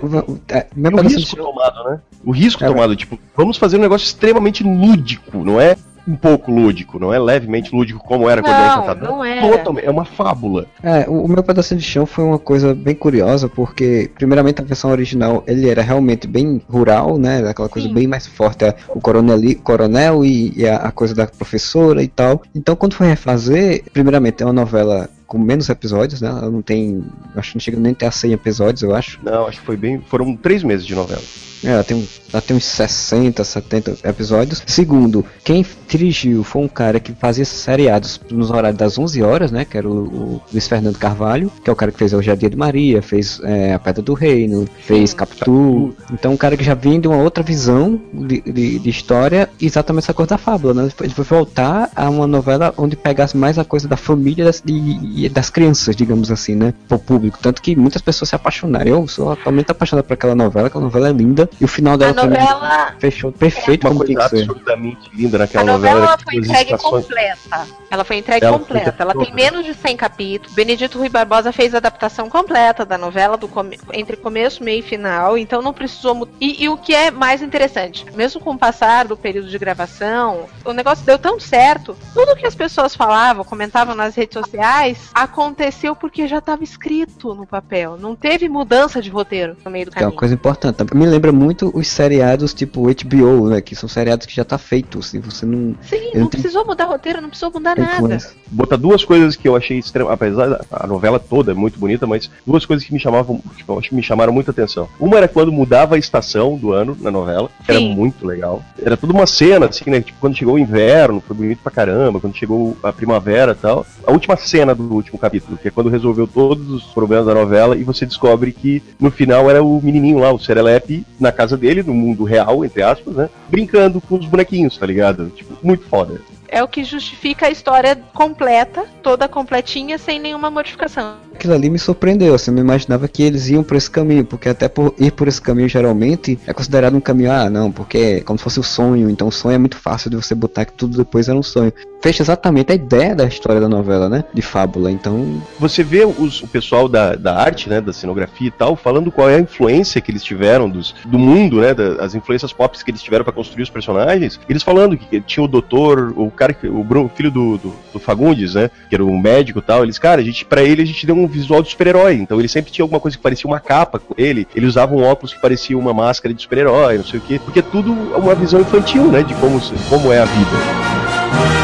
é, 0.48 0.66
mesmo 0.76 0.98
o 0.98 1.02
pedaço 1.02 1.16
risco 1.16 1.36
tomado, 1.36 1.84
né? 1.84 2.00
O 2.24 2.32
risco 2.32 2.62
É, 2.62 2.66
tomado, 2.66 2.94
tipo, 2.94 3.18
vamos 3.34 3.56
fazer 3.56 3.78
um 3.78 3.80
negócio 3.80 4.04
extremamente 4.04 4.62
lúdico, 4.62 5.38
não 5.38 5.60
é 5.60 5.76
um 6.06 6.16
pouco 6.16 6.50
lúdico, 6.50 6.98
não 6.98 7.12
é 7.12 7.18
levemente 7.18 7.74
lúdico 7.74 8.02
como 8.04 8.28
era 8.28 8.42
quando 8.42 8.52
Não, 8.52 8.60
era 8.60 8.72
encantador. 8.74 9.08
não 9.08 9.24
era. 9.24 9.48
Totalmente, 9.48 9.86
é 9.86 9.90
uma 9.90 10.04
fábula. 10.04 10.66
É, 10.82 11.08
o, 11.08 11.24
o 11.24 11.28
meu 11.28 11.42
pedacinho 11.42 11.80
de 11.80 11.86
chão 11.86 12.06
foi 12.06 12.24
uma 12.24 12.38
coisa 12.38 12.74
bem 12.74 12.94
curiosa, 12.94 13.48
porque, 13.48 14.10
primeiramente, 14.14 14.60
a 14.60 14.64
versão 14.64 14.90
original 14.90 15.44
ele 15.46 15.68
era 15.68 15.82
realmente 15.82 16.26
bem 16.26 16.60
rural, 16.68 17.18
né? 17.18 17.48
Aquela 17.48 17.68
coisa 17.68 17.88
bem 17.88 18.06
mais 18.06 18.26
forte, 18.26 18.64
o 18.88 19.00
coroneli, 19.00 19.54
coronel 19.54 20.24
e, 20.24 20.52
e 20.56 20.66
a, 20.66 20.76
a 20.76 20.92
coisa 20.92 21.14
da 21.14 21.26
professora 21.26 22.02
e 22.02 22.08
tal. 22.08 22.42
Então, 22.54 22.74
quando 22.76 22.94
foi 22.94 23.06
refazer, 23.06 23.84
primeiramente, 23.92 24.42
é 24.42 24.46
uma 24.46 24.52
novela 24.52 25.08
com 25.26 25.38
menos 25.38 25.68
episódios, 25.70 26.20
né? 26.20 26.28
Ela 26.28 26.50
não 26.50 26.60
tem. 26.60 27.02
Acho 27.34 27.52
que 27.52 27.56
não 27.56 27.60
chega 27.60 27.80
nem 27.80 27.92
a 27.92 27.94
ter 27.94 28.06
a 28.06 28.10
100 28.10 28.32
episódios, 28.32 28.82
eu 28.82 28.94
acho. 28.94 29.18
Não, 29.22 29.46
acho 29.46 29.60
que 29.60 29.64
foi 29.66 29.76
bem. 29.78 29.98
Foram 30.06 30.36
três 30.36 30.62
meses 30.62 30.84
de 30.84 30.94
novela. 30.94 31.22
É, 31.64 31.68
ela 31.70 31.84
tem, 31.84 32.06
ela 32.32 32.42
tem 32.42 32.56
uns 32.56 32.64
60, 32.64 33.44
70 33.44 33.98
episódios. 34.04 34.62
Segundo, 34.66 35.24
quem 35.44 35.64
dirigiu 35.88 36.42
foi 36.42 36.62
um 36.62 36.68
cara 36.68 36.98
que 36.98 37.12
fazia 37.12 37.44
seriados 37.44 38.20
nos 38.30 38.50
horários 38.50 38.78
das 38.78 38.98
11 38.98 39.22
horas, 39.22 39.52
né? 39.52 39.64
Que 39.64 39.76
era 39.76 39.88
o, 39.88 39.92
o 39.92 40.42
Luiz 40.52 40.66
Fernando 40.66 40.98
Carvalho, 40.98 41.52
que 41.62 41.68
é 41.68 41.72
o 41.72 41.76
cara 41.76 41.92
que 41.92 41.98
fez 41.98 42.12
Hoje 42.12 42.30
é 42.30 42.36
Dia 42.36 42.48
de 42.48 42.56
Maria, 42.56 43.02
fez 43.02 43.40
é, 43.44 43.74
A 43.74 43.78
Pedra 43.78 44.02
do 44.02 44.14
Reino, 44.14 44.66
fez 44.80 45.12
Capitu. 45.12 45.94
Então, 46.12 46.32
um 46.32 46.36
cara 46.36 46.56
que 46.56 46.64
já 46.64 46.74
vinha 46.74 46.98
de 46.98 47.08
uma 47.08 47.18
outra 47.18 47.42
visão 47.42 48.00
de, 48.12 48.40
de, 48.40 48.78
de 48.78 48.90
história, 48.90 49.48
exatamente 49.60 50.04
essa 50.04 50.14
coisa 50.14 50.30
da 50.30 50.38
fábula, 50.38 50.74
né? 50.74 50.88
Ele 51.00 51.14
foi 51.14 51.24
voltar 51.24 51.90
a 51.94 52.08
uma 52.08 52.26
novela 52.26 52.72
onde 52.76 52.96
pegasse 52.96 53.36
mais 53.36 53.58
a 53.58 53.64
coisa 53.64 53.86
da 53.86 53.96
família 53.96 54.44
das, 54.44 54.62
e, 54.66 55.26
e 55.26 55.28
das 55.28 55.50
crianças, 55.50 55.94
digamos 55.94 56.30
assim, 56.30 56.54
né? 56.54 56.72
Pro 56.88 56.98
público. 56.98 57.38
Tanto 57.40 57.60
que 57.60 57.76
muitas 57.76 58.00
pessoas 58.00 58.30
se 58.30 58.34
apaixonaram. 58.34 58.90
Eu 58.90 59.06
sou 59.08 59.32
atualmente 59.32 59.70
apaixonado 59.70 60.04
por 60.04 60.14
aquela 60.14 60.34
novela, 60.34 60.68
aquela 60.68 60.84
novela 60.84 61.08
é 61.08 61.12
linda. 61.12 61.48
E 61.60 61.64
o 61.64 61.68
final 61.68 61.96
dela 61.96 62.21
novela- 62.26 62.94
fechou 62.98 63.32
perfeito 63.32 63.86
Uma 63.86 63.94
como 63.94 64.04
coisa 64.06 64.24
absurdamente 64.24 65.10
linda 65.14 65.36
A 65.36 65.40
naquela 65.40 65.64
novela 65.64 65.94
novela. 66.00 66.06
ela 66.06 66.18
que 66.18 66.24
foi 66.24 66.34
entregue 66.36 66.74
estações- 66.74 67.04
completa. 67.06 67.66
Ela 67.90 68.04
foi 68.04 68.16
entregue 68.16 68.44
Ela 68.46 68.52
foi 68.58 68.66
completa. 68.66 68.88
entregue 68.88 69.02
Ela 69.02 69.12
tem 69.12 69.26
completa. 69.26 69.50
menos 69.52 69.66
de 69.66 69.74
100 69.74 69.96
capítulos. 69.96 70.54
Benedito 70.54 70.98
Rui 70.98 71.08
Barbosa 71.08 71.52
fez 71.52 71.74
a 71.74 71.78
adaptação 71.78 72.28
completa 72.30 72.84
da 72.86 72.96
novela 72.96 73.36
do 73.36 73.46
come- 73.48 73.78
entre 73.92 74.16
começo, 74.16 74.62
meio 74.64 74.80
e 74.80 74.82
final. 74.82 75.36
Então 75.36 75.60
não 75.62 75.72
precisou. 75.72 76.14
mu- 76.14 76.28
E, 76.40 76.64
e 76.64 76.68
o 76.68 76.76
que 76.76 76.94
é 76.94 77.10
mais 77.10 77.42
interessante, 77.42 78.06
mesmo 78.14 78.40
com 78.40 78.50
o 78.52 78.58
passar 78.58 79.06
do 79.06 79.16
período 79.16 79.48
de 79.48 79.58
gravação, 79.58 80.46
o 80.64 80.72
negócio 80.72 81.04
deu 81.04 81.18
tão 81.18 81.38
certo. 81.38 81.96
Tudo 82.14 82.34
que 82.36 82.46
as 82.46 82.54
pessoas 82.54 82.94
falavam, 82.96 83.44
comentavam 83.44 83.94
nas 83.94 84.14
redes 84.14 84.38
sociais, 84.38 85.10
aconteceu 85.14 85.94
porque 85.96 86.26
já 86.28 86.38
estava 86.38 86.62
escrito 86.64 87.34
no 87.34 87.46
papel. 87.46 87.96
Não 87.98 88.14
teve 88.14 88.48
mudança 88.48 89.00
de 89.00 89.10
roteiro 89.10 89.56
no 89.64 89.70
meio 89.70 89.86
do 89.86 89.90
Que 89.92 89.98
é 89.98 90.00
uma 90.00 90.04
caminho. 90.06 90.18
coisa 90.18 90.34
importante. 90.34 90.82
Me 90.94 91.06
lembra 91.06 91.32
muito 91.32 91.70
os 91.74 91.88
seriados 92.12 92.52
tipo 92.52 92.82
HBO, 92.82 93.48
né? 93.48 93.60
Que 93.60 93.74
são 93.74 93.88
seriados 93.88 94.26
que 94.26 94.34
já 94.34 94.44
tá 94.44 94.58
feitos. 94.58 95.14
E 95.14 95.18
você 95.18 95.46
não. 95.46 95.74
Sim, 95.82 96.10
não 96.14 96.26
tem 96.26 96.40
precisou 96.40 96.66
mudar 96.66 96.84
roteiro, 96.84 97.22
não 97.22 97.28
precisou 97.28 97.50
mudar 97.50 97.76
nada. 97.76 97.94
influência. 97.94 98.30
botar 98.50 98.76
duas 98.76 99.04
coisas 99.04 99.34
que 99.34 99.48
eu 99.48 99.56
achei 99.56 99.78
extrema, 99.78 100.12
apesar 100.12 100.48
da 100.48 100.62
a 100.70 100.86
novela 100.86 101.18
toda 101.18 101.52
é 101.52 101.54
muito 101.54 101.78
bonita, 101.78 102.06
mas 102.06 102.30
duas 102.46 102.66
coisas 102.66 102.86
que 102.86 102.92
me 102.92 103.00
chamavam, 103.00 103.40
que 103.56 103.64
eu 103.66 103.78
acho 103.78 103.88
que 103.88 103.94
me 103.94 104.02
chamaram 104.02 104.32
muita 104.32 104.50
atenção. 104.50 104.88
Uma 105.00 105.16
era 105.16 105.28
quando 105.28 105.50
mudava 105.50 105.94
a 105.94 105.98
estação 105.98 106.56
do 106.56 106.72
ano 106.72 106.96
na 107.00 107.10
novela, 107.10 107.50
que 107.64 107.70
era 107.70 107.80
muito 107.80 108.26
legal. 108.26 108.62
Era 108.82 108.96
toda 108.96 109.12
uma 109.12 109.26
cena 109.26 109.66
assim, 109.66 109.88
né, 109.88 110.00
tipo 110.00 110.18
quando 110.20 110.36
chegou 110.36 110.54
o 110.54 110.58
inverno, 110.58 111.22
foi 111.26 111.36
bonito 111.36 111.60
pra 111.62 111.72
caramba, 111.72 112.20
quando 112.20 112.36
chegou 112.36 112.76
a 112.82 112.92
primavera 112.92 113.52
e 113.52 113.54
tal. 113.54 113.86
A 114.06 114.12
última 114.12 114.36
cena 114.36 114.74
do 114.74 114.92
último 114.92 115.18
capítulo, 115.18 115.56
que 115.56 115.68
é 115.68 115.70
quando 115.70 115.88
resolveu 115.88 116.26
todos 116.26 116.68
os 116.70 116.84
problemas 116.84 117.26
da 117.26 117.34
novela 117.34 117.76
e 117.76 117.84
você 117.84 118.04
descobre 118.04 118.52
que 118.52 118.82
no 119.00 119.10
final 119.10 119.48
era 119.50 119.62
o 119.62 119.80
menininho 119.82 120.18
lá, 120.18 120.32
o 120.32 120.38
Serelepe, 120.38 121.06
na 121.18 121.32
casa 121.32 121.56
dele, 121.56 121.82
no 121.82 121.94
mundo 122.02 122.24
real, 122.24 122.64
entre 122.64 122.82
aspas, 122.82 123.14
né, 123.14 123.30
brincando 123.48 124.00
com 124.00 124.16
os 124.16 124.26
bonequinhos, 124.26 124.76
tá 124.76 124.86
ligado? 124.86 125.30
Tipo, 125.30 125.56
muito 125.62 125.84
foda. 125.84 126.20
É 126.48 126.62
o 126.62 126.68
que 126.68 126.84
justifica 126.84 127.46
a 127.46 127.50
história 127.50 127.96
completa, 128.12 128.84
toda 129.02 129.26
completinha, 129.26 129.96
sem 129.96 130.20
nenhuma 130.20 130.50
modificação. 130.50 131.16
Aquilo 131.34 131.54
ali 131.54 131.68
me 131.70 131.78
surpreendeu, 131.78 132.34
assim, 132.34 132.50
eu 132.50 132.54
não 132.56 132.62
imaginava 132.62 133.08
que 133.08 133.22
eles 133.22 133.48
iam 133.48 133.62
por 133.62 133.76
esse 133.76 133.90
caminho, 133.90 134.24
porque 134.24 134.48
até 134.48 134.68
por 134.68 134.94
ir 134.98 135.10
por 135.12 135.26
esse 135.28 135.40
caminho 135.40 135.68
geralmente 135.68 136.38
é 136.46 136.52
considerado 136.52 136.96
um 136.96 137.00
caminho, 137.00 137.32
ah, 137.32 137.50
não, 137.50 137.70
porque 137.72 137.98
é 137.98 138.20
como 138.20 138.38
se 138.38 138.44
fosse 138.44 138.60
o 138.60 138.62
sonho, 138.62 139.10
então 139.10 139.28
o 139.28 139.32
sonho 139.32 139.54
é 139.54 139.58
muito 139.58 139.76
fácil 139.76 140.10
de 140.10 140.16
você 140.16 140.34
botar 140.34 140.64
que 140.64 140.72
tudo 140.72 140.96
depois 140.96 141.28
era 141.28 141.36
um 141.38 141.42
sonho. 141.42 141.72
Fecha 142.00 142.22
exatamente 142.22 142.72
a 142.72 142.74
ideia 142.74 143.14
da 143.14 143.24
história 143.24 143.60
da 143.60 143.68
novela, 143.68 144.08
né? 144.08 144.24
De 144.34 144.42
fábula, 144.42 144.90
então. 144.90 145.40
você 145.58 145.84
vê 145.84 146.04
os- 146.04 146.42
o 146.42 146.48
pessoal 146.48 146.88
da, 146.88 147.14
da 147.14 147.36
arte, 147.36 147.68
né, 147.68 147.80
da 147.80 147.92
cenografia 147.92 148.48
e 148.48 148.50
tal, 148.50 148.74
falando 148.74 149.10
qual 149.12 149.30
é 149.30 149.36
a 149.36 149.40
influência 149.40 150.00
que 150.00 150.10
eles 150.10 150.22
tiveram 150.24 150.68
dos, 150.68 150.94
do 151.04 151.18
mundo, 151.18 151.60
né, 151.60 151.72
da- 151.74 152.04
as 152.04 152.14
influências 152.14 152.52
pop 152.52 152.76
que 152.84 152.90
eles 152.90 153.02
tiveram 153.02 153.24
pra 153.24 153.32
construir 153.32 153.62
os 153.62 153.70
personagens. 153.70 154.40
Eles 154.48 154.62
falando 154.64 154.96
que 154.96 155.20
tinha 155.20 155.44
o 155.44 155.48
doutor, 155.48 156.12
o 156.16 156.30
cara, 156.30 156.56
o 156.64 157.08
filho 157.14 157.30
do, 157.30 157.58
do, 157.58 157.74
do 157.92 157.98
Fagundes, 158.00 158.54
né, 158.54 158.70
que 158.88 158.94
era 158.96 159.04
um 159.04 159.18
médico 159.18 159.60
e 159.60 159.62
tal. 159.62 159.84
Eles, 159.84 159.98
cara, 159.98 160.20
a 160.20 160.24
gente, 160.24 160.44
para 160.44 160.62
ele 160.62 160.82
a 160.82 160.86
gente 160.86 161.06
deu 161.06 161.14
um 161.14 161.21
visual 161.26 161.62
de 161.62 161.70
super-herói. 161.70 162.14
Então 162.14 162.38
ele 162.38 162.48
sempre 162.48 162.70
tinha 162.70 162.84
alguma 162.84 163.00
coisa 163.00 163.16
que 163.16 163.22
parecia 163.22 163.48
uma 163.48 163.60
capa 163.60 163.98
com 163.98 164.14
ele. 164.16 164.46
Ele 164.54 164.66
usava 164.66 164.94
um 164.94 165.02
óculos 165.02 165.34
que 165.34 165.40
parecia 165.40 165.78
uma 165.78 165.94
máscara 165.94 166.34
de 166.34 166.42
super-herói, 166.42 166.98
não 166.98 167.04
sei 167.04 167.18
o 167.18 167.22
quê. 167.22 167.40
Porque 167.44 167.60
é 167.60 167.62
tudo 167.62 167.92
uma 167.92 168.34
visão 168.34 168.60
infantil, 168.60 169.08
né, 169.08 169.22
de 169.22 169.34
como, 169.34 169.60
como 169.88 170.12
é 170.12 170.18
a 170.18 170.24
vida. 170.24 171.61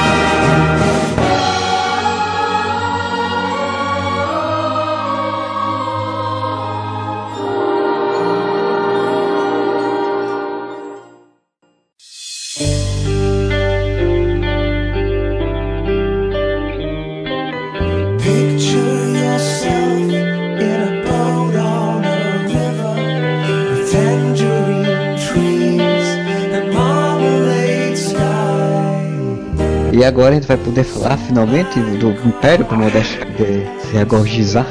E 29.98 30.04
agora 30.04 30.30
a 30.30 30.34
gente 30.34 30.46
vai 30.46 30.56
poder 30.56 30.84
falar 30.84 31.16
finalmente 31.16 31.80
do 31.80 32.10
Império, 32.24 32.64
para 32.64 32.76
Modeste 32.76 33.18
poder 33.18 33.68
se 33.80 33.98
agorgizar. 33.98 34.64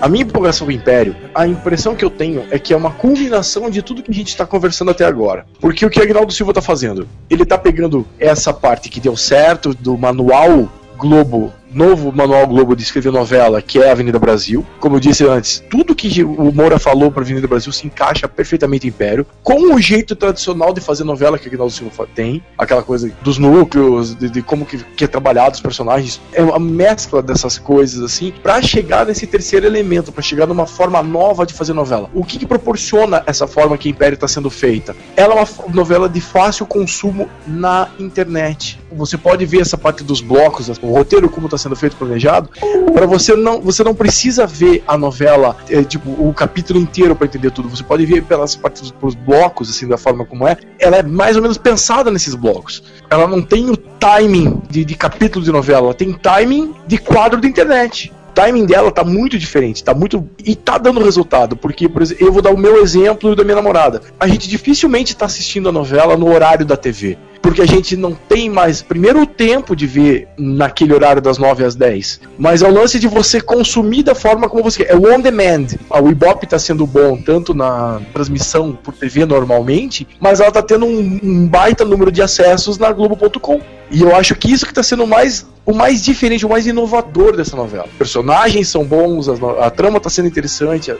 A 0.00 0.08
minha 0.08 0.24
empolgação 0.24 0.66
com 0.66 0.72
o 0.72 0.74
Império, 0.74 1.14
a 1.34 1.46
impressão 1.46 1.94
que 1.94 2.02
eu 2.02 2.08
tenho 2.08 2.46
é 2.50 2.58
que 2.58 2.72
é 2.72 2.76
uma 2.76 2.90
culminação 2.90 3.68
de 3.68 3.82
tudo 3.82 4.02
que 4.02 4.10
a 4.10 4.14
gente 4.14 4.28
está 4.28 4.46
conversando 4.46 4.90
até 4.90 5.04
agora. 5.04 5.44
Porque 5.60 5.84
o 5.84 5.90
que 5.90 6.00
Agnaldo 6.00 6.32
Silva 6.32 6.52
está 6.52 6.62
fazendo? 6.62 7.06
Ele 7.28 7.42
está 7.42 7.58
pegando 7.58 8.06
essa 8.18 8.50
parte 8.50 8.88
que 8.88 8.98
deu 8.98 9.14
certo 9.14 9.74
do 9.74 9.98
manual 9.98 10.72
Globo 10.96 11.52
novo 11.72 12.12
manual 12.12 12.46
Globo 12.46 12.76
de 12.76 12.82
escrever 12.82 13.12
novela, 13.12 13.60
que 13.62 13.78
é 13.78 13.90
Avenida 13.90 14.18
Brasil. 14.18 14.64
Como 14.80 14.96
eu 14.96 15.00
disse 15.00 15.26
antes, 15.26 15.62
tudo 15.70 15.94
que 15.94 16.22
o 16.22 16.52
Moura 16.52 16.78
falou 16.78 17.10
para 17.10 17.22
Avenida 17.22 17.46
Brasil 17.46 17.72
se 17.72 17.86
encaixa 17.86 18.28
perfeitamente 18.28 18.86
em 18.86 18.90
Império, 18.90 19.26
com 19.42 19.74
o 19.74 19.80
jeito 19.80 20.14
tradicional 20.14 20.72
de 20.72 20.80
fazer 20.80 21.04
novela 21.04 21.38
que 21.38 21.48
Aguinaldo 21.48 21.72
Silva 21.72 22.06
tem, 22.14 22.42
aquela 22.56 22.82
coisa 22.82 23.10
dos 23.22 23.38
núcleos, 23.38 24.14
de, 24.14 24.28
de 24.28 24.42
como 24.42 24.66
que, 24.66 24.78
que, 24.78 25.04
é 25.04 25.06
trabalhado 25.06 25.54
os 25.54 25.60
personagens, 25.60 26.20
é 26.32 26.42
uma 26.42 26.58
mescla 26.58 27.22
dessas 27.22 27.58
coisas 27.58 28.02
assim, 28.02 28.32
para 28.42 28.60
chegar 28.60 29.06
nesse 29.06 29.26
terceiro 29.26 29.66
elemento, 29.66 30.12
para 30.12 30.22
chegar 30.22 30.46
numa 30.46 30.66
forma 30.66 31.02
nova 31.02 31.46
de 31.46 31.54
fazer 31.54 31.72
novela. 31.72 32.10
O 32.14 32.24
que, 32.24 32.38
que 32.38 32.46
proporciona 32.46 33.22
essa 33.26 33.46
forma 33.46 33.78
que 33.78 33.88
Império 33.88 34.14
está 34.14 34.28
sendo 34.28 34.50
feita? 34.50 34.94
Ela 35.16 35.34
é 35.34 35.36
uma 35.38 35.74
novela 35.74 36.08
de 36.08 36.20
fácil 36.20 36.66
consumo 36.66 37.28
na 37.46 37.88
internet. 37.98 38.78
Você 38.92 39.16
pode 39.16 39.44
ver 39.46 39.62
essa 39.62 39.78
parte 39.78 40.04
dos 40.04 40.20
blocos, 40.20 40.68
o 40.68 40.92
roteiro 40.92 41.28
como 41.28 41.46
está 41.46 41.56
sendo 41.62 41.76
feito 41.76 41.96
planejado, 41.96 42.50
para 42.92 43.06
você 43.06 43.34
não, 43.34 43.60
você 43.60 43.82
não 43.82 43.94
precisa 43.94 44.46
ver 44.46 44.82
a 44.86 44.98
novela, 44.98 45.56
é, 45.70 45.82
tipo, 45.82 46.10
o 46.10 46.32
capítulo 46.34 46.78
inteiro 46.78 47.14
para 47.14 47.26
entender 47.26 47.50
tudo. 47.50 47.68
Você 47.68 47.82
pode 47.82 48.04
ver 48.04 48.22
pelas 48.22 48.56
partes 48.56 48.90
dos 48.90 49.14
blocos, 49.14 49.70
assim, 49.70 49.86
da 49.86 49.96
forma 49.96 50.24
como 50.24 50.46
é. 50.46 50.56
Ela 50.78 50.98
é 50.98 51.02
mais 51.02 51.36
ou 51.36 51.42
menos 51.42 51.56
pensada 51.56 52.10
nesses 52.10 52.34
blocos. 52.34 52.82
Ela 53.08 53.26
não 53.26 53.40
tem 53.42 53.70
o 53.70 53.76
timing 53.76 54.60
de, 54.68 54.84
de 54.84 54.94
capítulo 54.94 55.44
de 55.44 55.52
novela, 55.52 55.86
ela 55.86 55.94
tem 55.94 56.12
timing 56.12 56.74
de 56.86 56.98
quadro 56.98 57.40
de 57.40 57.48
internet 57.48 58.12
o 58.28 58.34
timing 58.34 58.64
dela 58.64 58.90
tá 58.90 59.04
muito 59.04 59.38
diferente, 59.38 59.84
tá 59.84 59.92
muito. 59.92 60.26
E 60.42 60.56
tá 60.56 60.78
dando 60.78 61.04
resultado, 61.04 61.54
porque, 61.54 61.86
por 61.86 62.00
exemplo, 62.00 62.26
eu 62.26 62.32
vou 62.32 62.40
dar 62.40 62.50
o 62.50 62.56
meu 62.56 62.82
exemplo 62.82 63.36
da 63.36 63.44
minha 63.44 63.56
namorada. 63.56 64.00
A 64.18 64.26
gente 64.26 64.48
dificilmente 64.48 65.14
tá 65.14 65.26
assistindo 65.26 65.68
a 65.68 65.72
novela 65.72 66.16
no 66.16 66.32
horário 66.32 66.64
da 66.64 66.74
TV 66.74 67.18
porque 67.42 67.60
a 67.60 67.66
gente 67.66 67.96
não 67.96 68.14
tem 68.14 68.48
mais, 68.48 68.80
primeiro, 68.80 69.22
o 69.22 69.26
tempo 69.26 69.74
de 69.74 69.86
ver 69.86 70.28
naquele 70.38 70.94
horário 70.94 71.20
das 71.20 71.36
9 71.36 71.64
às 71.64 71.74
10, 71.74 72.20
mas 72.38 72.62
é 72.62 72.68
o 72.68 72.72
lance 72.72 72.98
de 72.98 73.08
você 73.08 73.40
consumir 73.40 74.04
da 74.04 74.14
forma 74.14 74.48
como 74.48 74.62
você 74.62 74.84
quer. 74.84 74.92
É 74.92 74.96
o 74.96 75.12
on 75.12 75.20
demand. 75.20 75.66
O 75.90 76.08
Ibope 76.08 76.44
está 76.44 76.58
sendo 76.58 76.86
bom 76.86 77.16
tanto 77.16 77.52
na 77.52 78.00
transmissão 78.12 78.72
por 78.72 78.94
TV 78.94 79.26
normalmente, 79.26 80.06
mas 80.20 80.40
ela 80.40 80.48
está 80.48 80.62
tendo 80.62 80.86
um, 80.86 81.20
um 81.22 81.46
baita 81.48 81.84
número 81.84 82.12
de 82.12 82.22
acessos 82.22 82.78
na 82.78 82.92
Globo.com. 82.92 83.60
E 83.90 84.00
eu 84.00 84.14
acho 84.14 84.34
que 84.34 84.50
isso 84.50 84.64
que 84.64 84.72
está 84.72 84.82
sendo 84.82 85.06
mais 85.06 85.46
o 85.64 85.72
mais 85.72 86.02
diferente, 86.04 86.44
o 86.44 86.48
mais 86.48 86.66
inovador 86.66 87.36
dessa 87.36 87.56
novela. 87.56 87.84
Os 87.84 87.98
personagens 87.98 88.68
são 88.68 88.84
bons, 88.84 89.28
a, 89.28 89.66
a 89.66 89.70
trama 89.70 89.98
está 89.98 90.10
sendo 90.10 90.26
interessante, 90.26 90.90
a, 90.90 90.96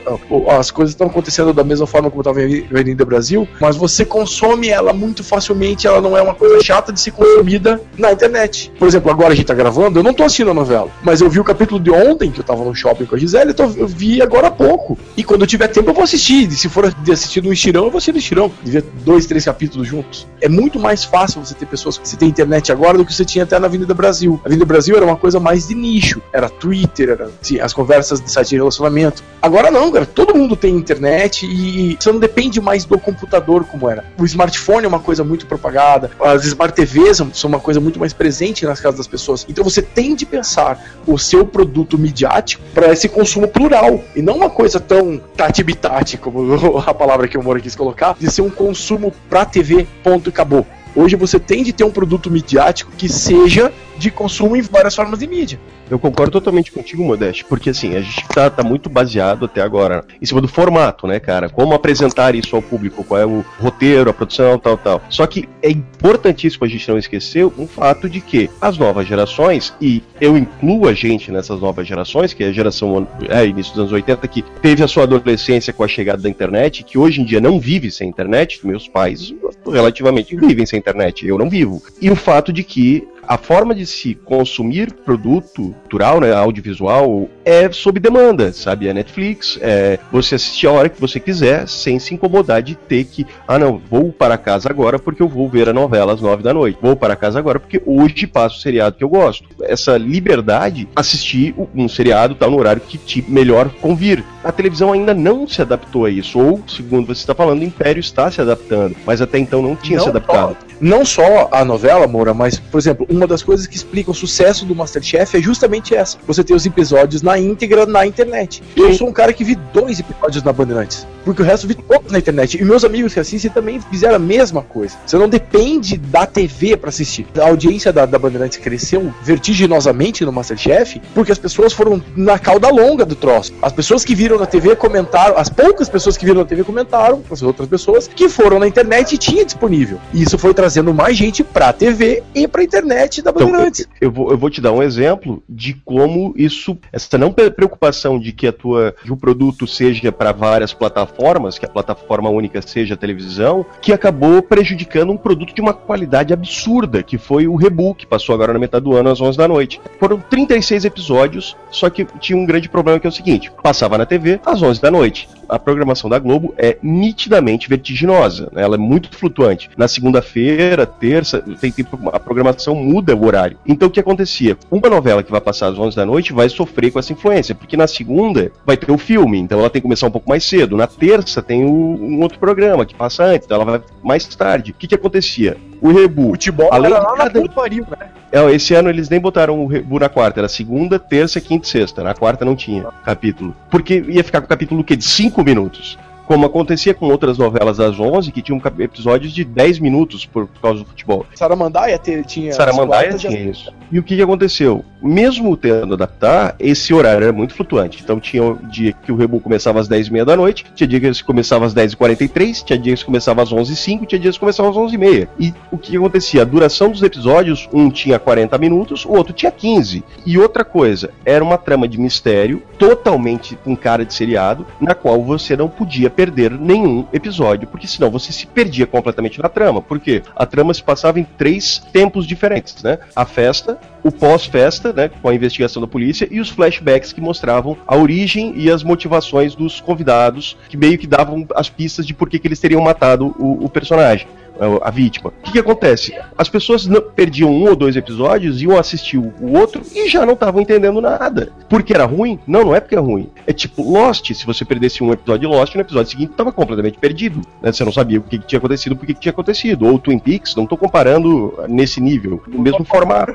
a, 0.49 0.57
as 0.57 0.71
coisas 0.71 0.93
estão 0.93 1.07
acontecendo 1.07 1.53
da 1.53 1.63
mesma 1.63 1.85
forma 1.85 2.09
como 2.09 2.21
estava 2.21 2.41
em 2.41 2.65
Avenida 2.71 3.03
Brasil, 3.03 3.47
mas 3.59 3.75
você 3.75 4.05
consome 4.05 4.69
ela 4.69 4.93
muito 4.93 5.23
facilmente, 5.23 5.85
ela 5.85 5.99
não 5.99 6.17
é 6.17 6.21
uma 6.21 6.32
coisa 6.33 6.63
chata 6.63 6.91
de 6.91 6.99
ser 6.99 7.11
consumida 7.11 7.81
na 7.97 8.11
internet. 8.11 8.71
Por 8.77 8.87
exemplo, 8.87 9.11
agora 9.11 9.33
a 9.33 9.35
gente 9.35 9.43
está 9.43 9.53
gravando, 9.53 9.99
eu 9.99 10.03
não 10.03 10.11
estou 10.11 10.25
assistindo 10.25 10.51
a 10.51 10.53
novela, 10.53 10.89
mas 11.03 11.21
eu 11.21 11.29
vi 11.29 11.39
o 11.39 11.43
capítulo 11.43 11.79
de 11.79 11.91
ontem, 11.91 12.31
que 12.31 12.39
eu 12.39 12.41
estava 12.41 12.63
no 12.63 12.75
shopping 12.75 13.05
com 13.05 13.15
a 13.15 13.17
Gisele, 13.17 13.51
então 13.51 13.73
eu 13.77 13.87
vi 13.87 14.21
agora 14.21 14.47
há 14.47 14.51
pouco. 14.51 14.97
E 15.15 15.23
quando 15.23 15.41
eu 15.41 15.47
tiver 15.47 15.67
tempo 15.67 15.89
eu 15.89 15.93
vou 15.93 16.03
assistir. 16.03 16.47
E 16.47 16.51
se 16.51 16.69
for 16.69 16.85
assistir 16.85 17.43
no 17.43 17.51
estirão, 17.51 17.85
eu 17.85 17.91
vou 17.91 17.97
assistir 17.97 18.11
no 18.11 18.17
estirão. 18.17 18.51
De 18.63 18.71
ver 18.71 18.83
dois, 19.03 19.25
três 19.25 19.45
capítulos 19.45 19.87
juntos. 19.87 20.27
É 20.41 20.49
muito 20.49 20.79
mais 20.79 21.03
fácil 21.03 21.43
você 21.43 21.53
ter 21.53 21.65
pessoas 21.65 21.97
que 21.97 22.07
você 22.07 22.17
tem 22.17 22.29
internet 22.29 22.71
agora 22.71 22.97
do 22.97 23.05
que 23.05 23.13
você 23.13 23.25
tinha 23.25 23.43
até 23.43 23.57
na 23.59 23.67
Avenida 23.67 23.93
Brasil. 23.93 24.39
A 24.43 24.47
Avenida 24.47 24.65
Brasil 24.65 24.95
era 24.95 25.05
uma 25.05 25.15
coisa 25.15 25.39
mais 25.39 25.67
de 25.67 25.75
nicho. 25.75 26.21
Era 26.31 26.49
Twitter, 26.49 27.09
era 27.09 27.29
assim, 27.41 27.59
as 27.59 27.73
conversas 27.73 28.21
de 28.21 28.31
site 28.31 28.49
de 28.49 28.55
relacionamento. 28.57 29.23
Agora 29.41 29.69
não, 29.69 29.91
cara. 29.91 30.05
Todo 30.05 30.35
mundo 30.35 30.55
tem 30.55 30.75
internet 30.75 31.45
e 31.45 31.97
você 31.99 32.11
não 32.11 32.19
depende 32.19 32.59
mais 32.61 32.85
do 32.85 32.97
computador 32.97 33.65
como 33.65 33.89
era. 33.89 34.05
O 34.17 34.25
smartphone 34.25 34.85
é 34.85 34.87
uma 34.87 34.99
coisa 34.99 35.23
muito 35.23 35.45
propagada. 35.45 36.11
As 36.23 36.45
smart 36.45 36.73
TVs 36.73 37.21
são 37.33 37.49
uma 37.49 37.59
coisa 37.59 37.81
muito 37.81 37.99
mais 37.99 38.13
presente 38.13 38.65
nas 38.65 38.79
casas 38.79 38.97
das 38.97 39.07
pessoas. 39.07 39.45
Então 39.49 39.63
você 39.63 39.81
tem 39.81 40.15
de 40.15 40.25
pensar 40.25 40.81
o 41.05 41.17
seu 41.17 41.45
produto 41.45 41.97
midiático 41.97 42.63
para 42.73 42.93
esse 42.93 43.09
consumo 43.09 43.47
plural 43.47 44.01
e 44.15 44.21
não 44.21 44.37
uma 44.37 44.49
coisa 44.49 44.79
tão 44.79 45.21
tati-bitati, 45.35 46.17
como 46.17 46.79
a 46.79 46.93
palavra 46.93 47.27
que 47.27 47.37
o 47.37 47.43
Moro 47.43 47.61
quis 47.61 47.75
colocar, 47.75 48.15
de 48.17 48.31
ser 48.31 48.41
um 48.41 48.49
consumo 48.49 49.13
para 49.29 49.45
TV, 49.45 49.85
ponto 50.01 50.29
e 50.29 50.31
acabou. 50.31 50.65
Hoje 50.95 51.15
você 51.15 51.39
tem 51.39 51.63
de 51.63 51.73
ter 51.73 51.83
um 51.83 51.91
produto 51.91 52.29
midiático 52.29 52.91
que 52.95 53.09
seja 53.09 53.73
de 53.97 54.11
consumo 54.11 54.55
em 54.55 54.61
várias 54.61 54.95
formas 54.95 55.19
de 55.19 55.27
mídia. 55.27 55.59
Eu 55.89 55.99
concordo 55.99 56.31
totalmente 56.31 56.71
contigo, 56.71 57.03
Modeste, 57.03 57.45
porque 57.45 57.69
assim, 57.69 57.95
a 57.95 58.01
gente 58.01 58.27
tá, 58.29 58.49
tá, 58.49 58.63
muito 58.63 58.89
baseado 58.89 59.45
até 59.45 59.61
agora 59.61 60.03
em 60.21 60.25
cima 60.25 60.41
do 60.41 60.47
formato, 60.47 61.05
né, 61.05 61.19
cara? 61.19 61.49
Como 61.49 61.73
apresentar 61.73 62.33
isso 62.33 62.55
ao 62.55 62.61
público, 62.61 63.03
qual 63.03 63.19
é 63.19 63.25
o 63.25 63.45
roteiro, 63.59 64.09
a 64.09 64.13
produção, 64.13 64.57
tal, 64.57 64.77
tal. 64.77 65.01
Só 65.09 65.27
que 65.27 65.47
é 65.61 65.69
importantíssimo 65.69 66.65
a 66.65 66.69
gente 66.69 66.89
não 66.89 66.97
esquecer 66.97 67.45
um 67.45 67.67
fato 67.67 68.09
de 68.09 68.21
que 68.21 68.49
as 68.59 68.77
novas 68.77 69.07
gerações, 69.07 69.73
e 69.79 70.01
eu 70.19 70.37
incluo 70.37 70.87
a 70.87 70.93
gente 70.93 71.31
nessas 71.31 71.59
novas 71.59 71.87
gerações, 71.87 72.33
que 72.33 72.43
é 72.43 72.47
a 72.47 72.53
geração 72.53 73.07
é, 73.29 73.45
início 73.45 73.73
dos 73.73 73.81
anos 73.81 73.91
80, 73.91 74.27
que 74.27 74.41
teve 74.61 74.83
a 74.83 74.87
sua 74.87 75.03
adolescência 75.03 75.73
com 75.73 75.83
a 75.83 75.87
chegada 75.87 76.21
da 76.21 76.29
internet, 76.29 76.83
que 76.83 76.97
hoje 76.97 77.21
em 77.21 77.25
dia 77.25 77.41
não 77.41 77.59
vive 77.59 77.91
sem 77.91 78.09
internet, 78.09 78.65
meus 78.65 78.87
pais 78.87 79.33
relativamente 79.65 80.35
vivem 80.35 80.65
sem 80.65 80.79
internet, 80.79 81.27
eu 81.27 81.37
não 81.37 81.49
vivo. 81.49 81.81
E 82.01 82.09
o 82.09 82.15
fato 82.15 82.51
de 82.51 82.63
que 82.63 83.07
a 83.27 83.37
forma 83.37 83.73
de 83.73 83.85
se 83.85 84.15
consumir 84.15 84.91
produto 84.91 85.73
cultural, 85.81 86.19
né, 86.19 86.33
audiovisual, 86.33 87.29
é 87.45 87.71
sob 87.71 87.99
demanda, 87.99 88.51
sabe? 88.51 88.87
É 88.87 88.93
Netflix, 88.93 89.57
é 89.61 89.99
você 90.11 90.35
assistir 90.35 90.67
a 90.67 90.71
hora 90.71 90.89
que 90.89 90.99
você 90.99 91.19
quiser, 91.19 91.67
sem 91.67 91.99
se 91.99 92.13
incomodar 92.13 92.61
de 92.61 92.75
ter 92.75 93.03
que, 93.05 93.25
ah 93.47 93.59
não, 93.59 93.81
vou 93.89 94.11
para 94.11 94.37
casa 94.37 94.69
agora 94.69 94.97
porque 94.97 95.21
eu 95.21 95.27
vou 95.27 95.49
ver 95.49 95.69
a 95.69 95.73
novela 95.73 96.13
às 96.13 96.21
nove 96.21 96.43
da 96.43 96.53
noite. 96.53 96.77
Vou 96.81 96.95
para 96.95 97.15
casa 97.15 97.39
agora 97.39 97.59
porque 97.59 97.81
hoje 97.85 98.25
passa 98.27 98.55
o 98.55 98.59
seriado 98.59 98.95
que 98.95 99.03
eu 99.03 99.09
gosto. 99.09 99.47
Essa 99.63 99.97
liberdade, 99.97 100.87
assistir 100.95 101.55
um 101.75 101.87
seriado 101.87 102.35
tal 102.35 102.49
no 102.49 102.57
horário 102.57 102.81
que 102.81 102.97
te 102.97 103.23
melhor 103.27 103.69
convir. 103.81 104.23
A 104.43 104.51
televisão 104.51 104.91
ainda 104.91 105.13
não 105.13 105.47
se 105.47 105.61
adaptou 105.61 106.05
a 106.05 106.09
isso, 106.09 106.39
ou, 106.39 106.61
segundo 106.67 107.07
você 107.07 107.21
está 107.21 107.35
falando, 107.35 107.61
o 107.61 107.63
Império 107.63 107.99
está 107.99 108.29
se 108.31 108.41
adaptando, 108.41 108.95
mas 109.05 109.21
até 109.21 109.37
então 109.37 109.61
não 109.61 109.75
tinha 109.75 109.97
não 109.97 110.03
se 110.03 110.09
adaptado. 110.09 110.57
Não 110.79 111.05
só 111.05 111.49
a 111.51 111.63
novela, 111.63 112.07
Moura, 112.07 112.33
mas, 112.33 112.59
por 112.59 112.77
exemplo, 112.77 113.05
uma 113.09 113.27
das 113.27 113.43
coisas 113.43 113.67
que 113.67 113.75
explica 113.75 114.11
o 114.11 114.13
sucesso 114.13 114.65
do 114.65 114.75
Masterchef 114.75 115.37
é 115.37 115.41
justamente 115.41 115.95
essa. 115.95 116.17
Você 116.27 116.43
ter 116.43 116.53
os 116.53 116.65
episódios 116.65 117.21
na 117.21 117.37
íntegra 117.37 117.85
na 117.85 118.05
internet. 118.05 118.63
Eu 118.75 118.93
sou 118.93 119.07
um 119.07 119.13
cara 119.13 119.33
que 119.33 119.43
vi 119.43 119.55
dois 119.73 119.99
episódios 119.99 120.43
na 120.43 120.53
Bandeirantes. 120.53 121.07
Porque 121.23 121.41
o 121.41 121.45
resto 121.45 121.67
vi 121.67 121.75
todos 121.75 122.11
na 122.11 122.19
internet. 122.19 122.61
E 122.61 122.65
meus 122.65 122.83
amigos 122.83 123.13
que 123.13 123.19
assistem 123.19 123.49
também 123.49 123.79
fizeram 123.79 124.15
a 124.15 124.19
mesma 124.19 124.61
coisa. 124.61 124.97
Você 125.05 125.17
não 125.17 125.29
depende 125.29 125.97
da 125.97 126.25
TV 126.25 126.75
para 126.75 126.89
assistir. 126.89 127.25
A 127.39 127.47
audiência 127.47 127.93
da, 127.93 128.05
da 128.05 128.19
Bandeirantes 128.19 128.57
cresceu 128.57 129.13
vertiginosamente 129.23 130.25
no 130.25 130.31
Masterchef 130.31 131.01
porque 131.13 131.31
as 131.31 131.37
pessoas 131.37 131.73
foram 131.73 132.01
na 132.15 132.37
cauda 132.37 132.69
longa 132.69 133.05
do 133.05 133.15
troço. 133.15 133.53
As 133.61 133.71
pessoas 133.71 134.03
que 134.03 134.13
viram 134.13 134.37
na 134.37 134.45
TV 134.45 134.75
comentaram, 134.75 135.37
as 135.37 135.49
poucas 135.49 135.87
pessoas 135.87 136.17
que 136.17 136.25
viram 136.25 136.41
na 136.41 136.45
TV 136.45 136.63
comentaram 136.63 137.21
com 137.21 137.33
as 137.33 137.41
outras 137.41 137.67
pessoas 137.67 138.07
que 138.07 138.27
foram 138.27 138.59
na 138.59 138.67
internet 138.67 139.13
e 139.13 139.17
tinha 139.17 139.45
disponível. 139.45 139.99
E 140.13 140.23
isso 140.23 140.37
foi 140.37 140.53
trazendo 140.73 140.93
mais 140.93 141.15
gente 141.15 141.43
pra 141.43 141.71
TV 141.71 142.23
e 142.33 142.47
pra 142.47 142.63
internet 142.63 143.21
da 143.21 143.31
Bandeirantes. 143.31 143.81
Então, 143.81 143.97
eu, 144.01 144.07
eu, 144.07 144.11
vou, 144.11 144.31
eu 144.31 144.37
vou 144.37 144.49
te 144.49 144.59
dar 144.59 144.71
um 144.71 144.81
exemplo 144.81 145.43
de 145.47 145.75
como 145.85 146.33
isso, 146.35 146.75
essa 146.91 147.15
não 147.15 147.31
preocupação 147.31 148.19
de 148.19 148.31
que 148.31 148.47
a 148.47 148.53
tua 148.53 148.95
que 149.03 149.11
o 149.11 149.17
produto 149.17 149.67
seja 149.67 150.11
para 150.11 150.31
várias 150.31 150.73
plataformas, 150.73 151.59
que 151.59 151.65
a 151.65 151.69
plataforma 151.69 152.29
única 152.29 152.59
seja 152.61 152.95
a 152.95 152.97
televisão, 152.97 153.63
que 153.81 153.93
acabou 153.93 154.41
prejudicando 154.41 155.11
um 155.11 155.17
produto 155.17 155.53
de 155.53 155.61
uma 155.61 155.73
qualidade 155.73 156.33
absurda, 156.33 157.03
que 157.03 157.19
foi 157.19 157.47
o 157.47 157.55
Reboot, 157.55 157.99
que 157.99 158.07
passou 158.07 158.33
agora 158.33 158.51
na 158.51 158.59
metade 158.59 158.85
do 158.85 158.95
ano 158.95 159.09
às 159.09 159.21
11 159.21 159.37
da 159.37 159.47
noite. 159.47 159.79
Foram 159.99 160.19
36 160.19 160.85
episódios, 160.85 161.55
só 161.69 161.87
que 161.89 162.05
tinha 162.19 162.37
um 162.37 162.45
grande 162.45 162.67
problema 162.67 162.99
que 162.99 163.05
é 163.05 163.09
o 163.09 163.13
seguinte, 163.13 163.51
passava 163.61 163.97
na 163.97 164.07
TV 164.07 164.39
às 164.43 164.61
11 164.61 164.81
da 164.81 164.89
noite 164.89 165.29
a 165.47 165.59
programação 165.59 166.09
da 166.09 166.19
Globo 166.19 166.53
é 166.57 166.77
nitidamente 166.81 167.69
vertiginosa, 167.69 168.49
né? 168.51 168.63
ela 168.63 168.75
é 168.75 168.77
muito 168.77 169.15
flutuante. 169.15 169.69
Na 169.77 169.87
segunda-feira, 169.87 170.85
terça, 170.85 171.41
tem, 171.59 171.71
tem, 171.71 171.85
a 172.11 172.19
programação 172.19 172.75
muda 172.75 173.15
o 173.15 173.25
horário. 173.25 173.57
Então 173.65 173.87
o 173.87 173.91
que 173.91 173.99
acontecia? 173.99 174.57
Uma 174.71 174.89
novela 174.89 175.23
que 175.23 175.31
vai 175.31 175.41
passar 175.41 175.67
às 175.67 175.77
11 175.77 175.95
da 175.95 176.05
noite 176.05 176.33
vai 176.33 176.49
sofrer 176.49 176.91
com 176.91 176.99
essa 176.99 177.13
influência, 177.13 177.55
porque 177.55 177.77
na 177.77 177.87
segunda 177.87 178.51
vai 178.65 178.77
ter 178.77 178.91
o 178.91 178.97
filme, 178.97 179.39
então 179.39 179.59
ela 179.59 179.69
tem 179.69 179.81
que 179.81 179.87
começar 179.87 180.07
um 180.07 180.11
pouco 180.11 180.29
mais 180.29 180.43
cedo. 180.43 180.77
Na 180.77 180.87
terça 180.87 181.41
tem 181.41 181.65
o, 181.65 181.69
um 181.69 182.21
outro 182.21 182.39
programa 182.39 182.85
que 182.85 182.95
passa 182.95 183.23
antes, 183.23 183.45
então 183.45 183.61
ela 183.61 183.65
vai 183.65 183.81
mais 184.03 184.25
tarde. 184.27 184.71
O 184.71 184.73
que, 184.73 184.87
que 184.87 184.95
acontecia? 184.95 185.57
O 185.81 185.91
reboot. 185.91 186.31
Futebol 186.31 186.69
além 186.71 186.91
era 186.91 187.01
lá 187.01 187.17
cada... 187.17 187.41
na 187.41 187.49
pariu, 187.49 187.85
né? 187.89 188.09
É, 188.33 188.51
esse 188.51 188.73
ano 188.73 188.89
eles 188.89 189.09
nem 189.09 189.19
botaram 189.19 189.63
o 189.63 189.67
reboot 189.67 190.01
na 190.01 190.09
quarta, 190.09 190.39
era 190.39 190.49
segunda, 190.49 190.97
terça, 190.97 191.39
quinta 191.39 191.67
e 191.67 191.69
sexta. 191.69 192.01
Na 192.01 192.15
quarta 192.15 192.43
não 192.43 192.55
tinha 192.55 192.83
capítulo. 193.05 193.55
Porque 193.69 194.03
ia 194.07 194.23
ficar 194.23 194.41
com 194.41 194.45
o 194.45 194.49
capítulo 194.49 194.83
que 194.83 194.95
de 194.95 195.03
5 195.03 195.32
minutos 195.41 195.97
como 196.33 196.47
acontecia 196.47 196.95
com 196.95 197.05
outras 197.05 197.37
novelas 197.37 197.77
das 197.77 197.99
11, 197.99 198.31
que 198.31 198.41
tinham 198.41 198.59
episódios 198.79 199.31
de 199.31 199.43
10 199.43 199.77
minutos 199.77 200.25
por, 200.25 200.47
por 200.47 200.59
causa 200.59 200.79
do 200.79 200.85
futebol. 200.85 201.27
Saramandaia 201.35 201.95
te- 201.99 202.23
tinha. 202.23 202.51
Saramandaia 202.53 203.13
tinha 203.13 203.39
isso. 203.51 203.71
E 203.91 203.99
o 203.99 204.03
que, 204.03 204.15
que 204.15 204.21
aconteceu? 204.23 204.83
Mesmo 204.99 205.55
tendo 205.55 205.93
adaptar, 205.93 206.55
esse 206.59 206.91
horário 206.91 207.25
era 207.25 207.31
muito 207.33 207.53
flutuante. 207.53 208.01
Então 208.03 208.19
tinha 208.19 208.43
o 208.43 208.55
dia 208.67 208.93
que 208.93 209.11
o 209.11 209.15
Rebu 209.15 209.39
começava 209.39 209.79
às 209.79 209.87
10h30 209.87 210.25
da 210.25 210.35
noite, 210.35 210.65
tinha 210.73 210.87
dia 210.87 210.99
que 210.99 211.05
ele 211.05 211.23
começava 211.23 211.65
às 211.67 211.73
10h43, 211.75 212.63
tinha 212.63 212.79
dias 212.79 213.01
que 213.01 213.05
começava 213.05 213.43
às 213.43 213.51
11h05, 213.53 214.07
tinha 214.07 214.17
dias 214.19 214.33
que 214.35 214.39
começava 214.39 214.69
às 214.71 214.75
11h30. 214.75 215.27
E 215.39 215.53
o 215.71 215.77
que, 215.77 215.91
que 215.91 215.97
acontecia? 215.97 216.41
A 216.41 216.45
duração 216.45 216.89
dos 216.89 217.03
episódios, 217.03 217.69
um 217.71 217.91
tinha 217.91 218.17
40 218.17 218.57
minutos, 218.57 219.05
o 219.05 219.11
outro 219.11 219.33
tinha 219.33 219.51
15. 219.51 220.03
E 220.25 220.39
outra 220.39 220.65
coisa, 220.65 221.11
era 221.23 221.43
uma 221.43 221.59
trama 221.59 221.87
de 221.87 221.99
mistério, 221.99 222.63
totalmente 222.79 223.55
com 223.63 223.75
cara 223.75 224.03
de 224.03 224.13
seriado, 224.15 224.65
na 224.81 224.95
qual 224.95 225.21
você 225.23 225.55
não 225.55 225.69
podia 225.69 226.09
perder 226.09 226.22
nenhum 226.31 227.05
episódio, 227.13 227.67
porque 227.67 227.87
senão 227.87 228.09
você 228.09 228.31
se 228.31 228.45
perdia 228.45 228.85
completamente 228.85 229.41
na 229.41 229.49
trama. 229.49 229.81
Por 229.81 229.99
quê? 229.99 230.21
A 230.35 230.45
trama 230.45 230.73
se 230.73 230.83
passava 230.83 231.19
em 231.19 231.23
três 231.23 231.79
tempos 231.91 232.25
diferentes, 232.25 232.81
né? 232.83 232.99
A 233.15 233.25
festa, 233.25 233.77
o 234.03 234.11
pós-festa, 234.11 234.91
né, 234.91 235.09
com 235.21 235.29
a 235.29 235.35
investigação 235.35 235.81
da 235.81 235.87
polícia, 235.87 236.27
e 236.29 236.39
os 236.39 236.49
flashbacks 236.49 237.13
que 237.13 237.21
mostravam 237.21 237.77
a 237.87 237.95
origem 237.95 238.53
e 238.55 238.69
as 238.69 238.83
motivações 238.83 239.55
dos 239.55 239.79
convidados, 239.79 240.57
que 240.69 240.77
meio 240.77 240.97
que 240.97 241.07
davam 241.07 241.45
as 241.55 241.69
pistas 241.69 242.05
de 242.05 242.13
por 242.13 242.29
que, 242.29 242.39
que 242.39 242.47
eles 242.47 242.59
teriam 242.59 242.81
matado 242.81 243.33
o, 243.39 243.65
o 243.65 243.69
personagem. 243.69 244.27
A- 244.59 244.87
A 244.87 244.91
vítima. 244.91 245.29
O 245.39 245.43
que, 245.43 245.51
que 245.53 245.59
acontece? 245.59 246.13
As 246.37 246.49
pessoas 246.49 246.85
não- 246.85 247.01
perdiam 247.01 247.49
um 247.51 247.67
ou 247.69 247.75
dois 247.75 247.95
episódios, 247.95 248.61
iam 248.61 248.77
assistir 248.77 249.17
o 249.17 249.33
outro 249.57 249.81
e 249.95 250.07
já 250.09 250.25
não 250.25 250.33
estavam 250.33 250.61
entendendo 250.61 250.99
nada. 251.01 251.51
Porque 251.69 251.93
era 251.93 252.05
ruim? 252.05 252.39
Não, 252.47 252.63
não 252.65 252.75
é 252.75 252.79
porque 252.79 252.95
é 252.95 252.99
ruim. 252.99 253.29
É 253.47 253.53
tipo 253.53 253.81
Lost. 253.83 254.31
Se 254.33 254.45
você 254.45 254.63
perdesse 254.65 255.03
um 255.03 255.11
episódio 255.11 255.47
de 255.49 255.55
Lost, 255.55 255.75
no 255.75 255.81
episódio 255.81 256.11
seguinte 256.11 256.31
estava 256.31 256.51
completamente 256.51 256.97
perdido. 256.97 257.41
né? 257.61 257.71
Você 257.71 257.83
não 257.83 257.91
sabia 257.91 258.19
o 258.19 258.23
que, 258.23 258.37
que 258.39 258.47
tinha 258.47 258.59
acontecido, 258.59 258.95
por 258.95 259.05
que 259.05 259.13
tinha 259.13 259.31
acontecido. 259.31 259.85
Ou 259.87 259.97
Twin 259.99 260.19
Peaks, 260.19 260.55
não 260.55 260.63
estou 260.63 260.77
comparando 260.77 261.53
nesse 261.67 261.99
nível, 262.01 262.41
no 262.47 262.59
mesmo 262.59 262.83
formato. 262.85 263.33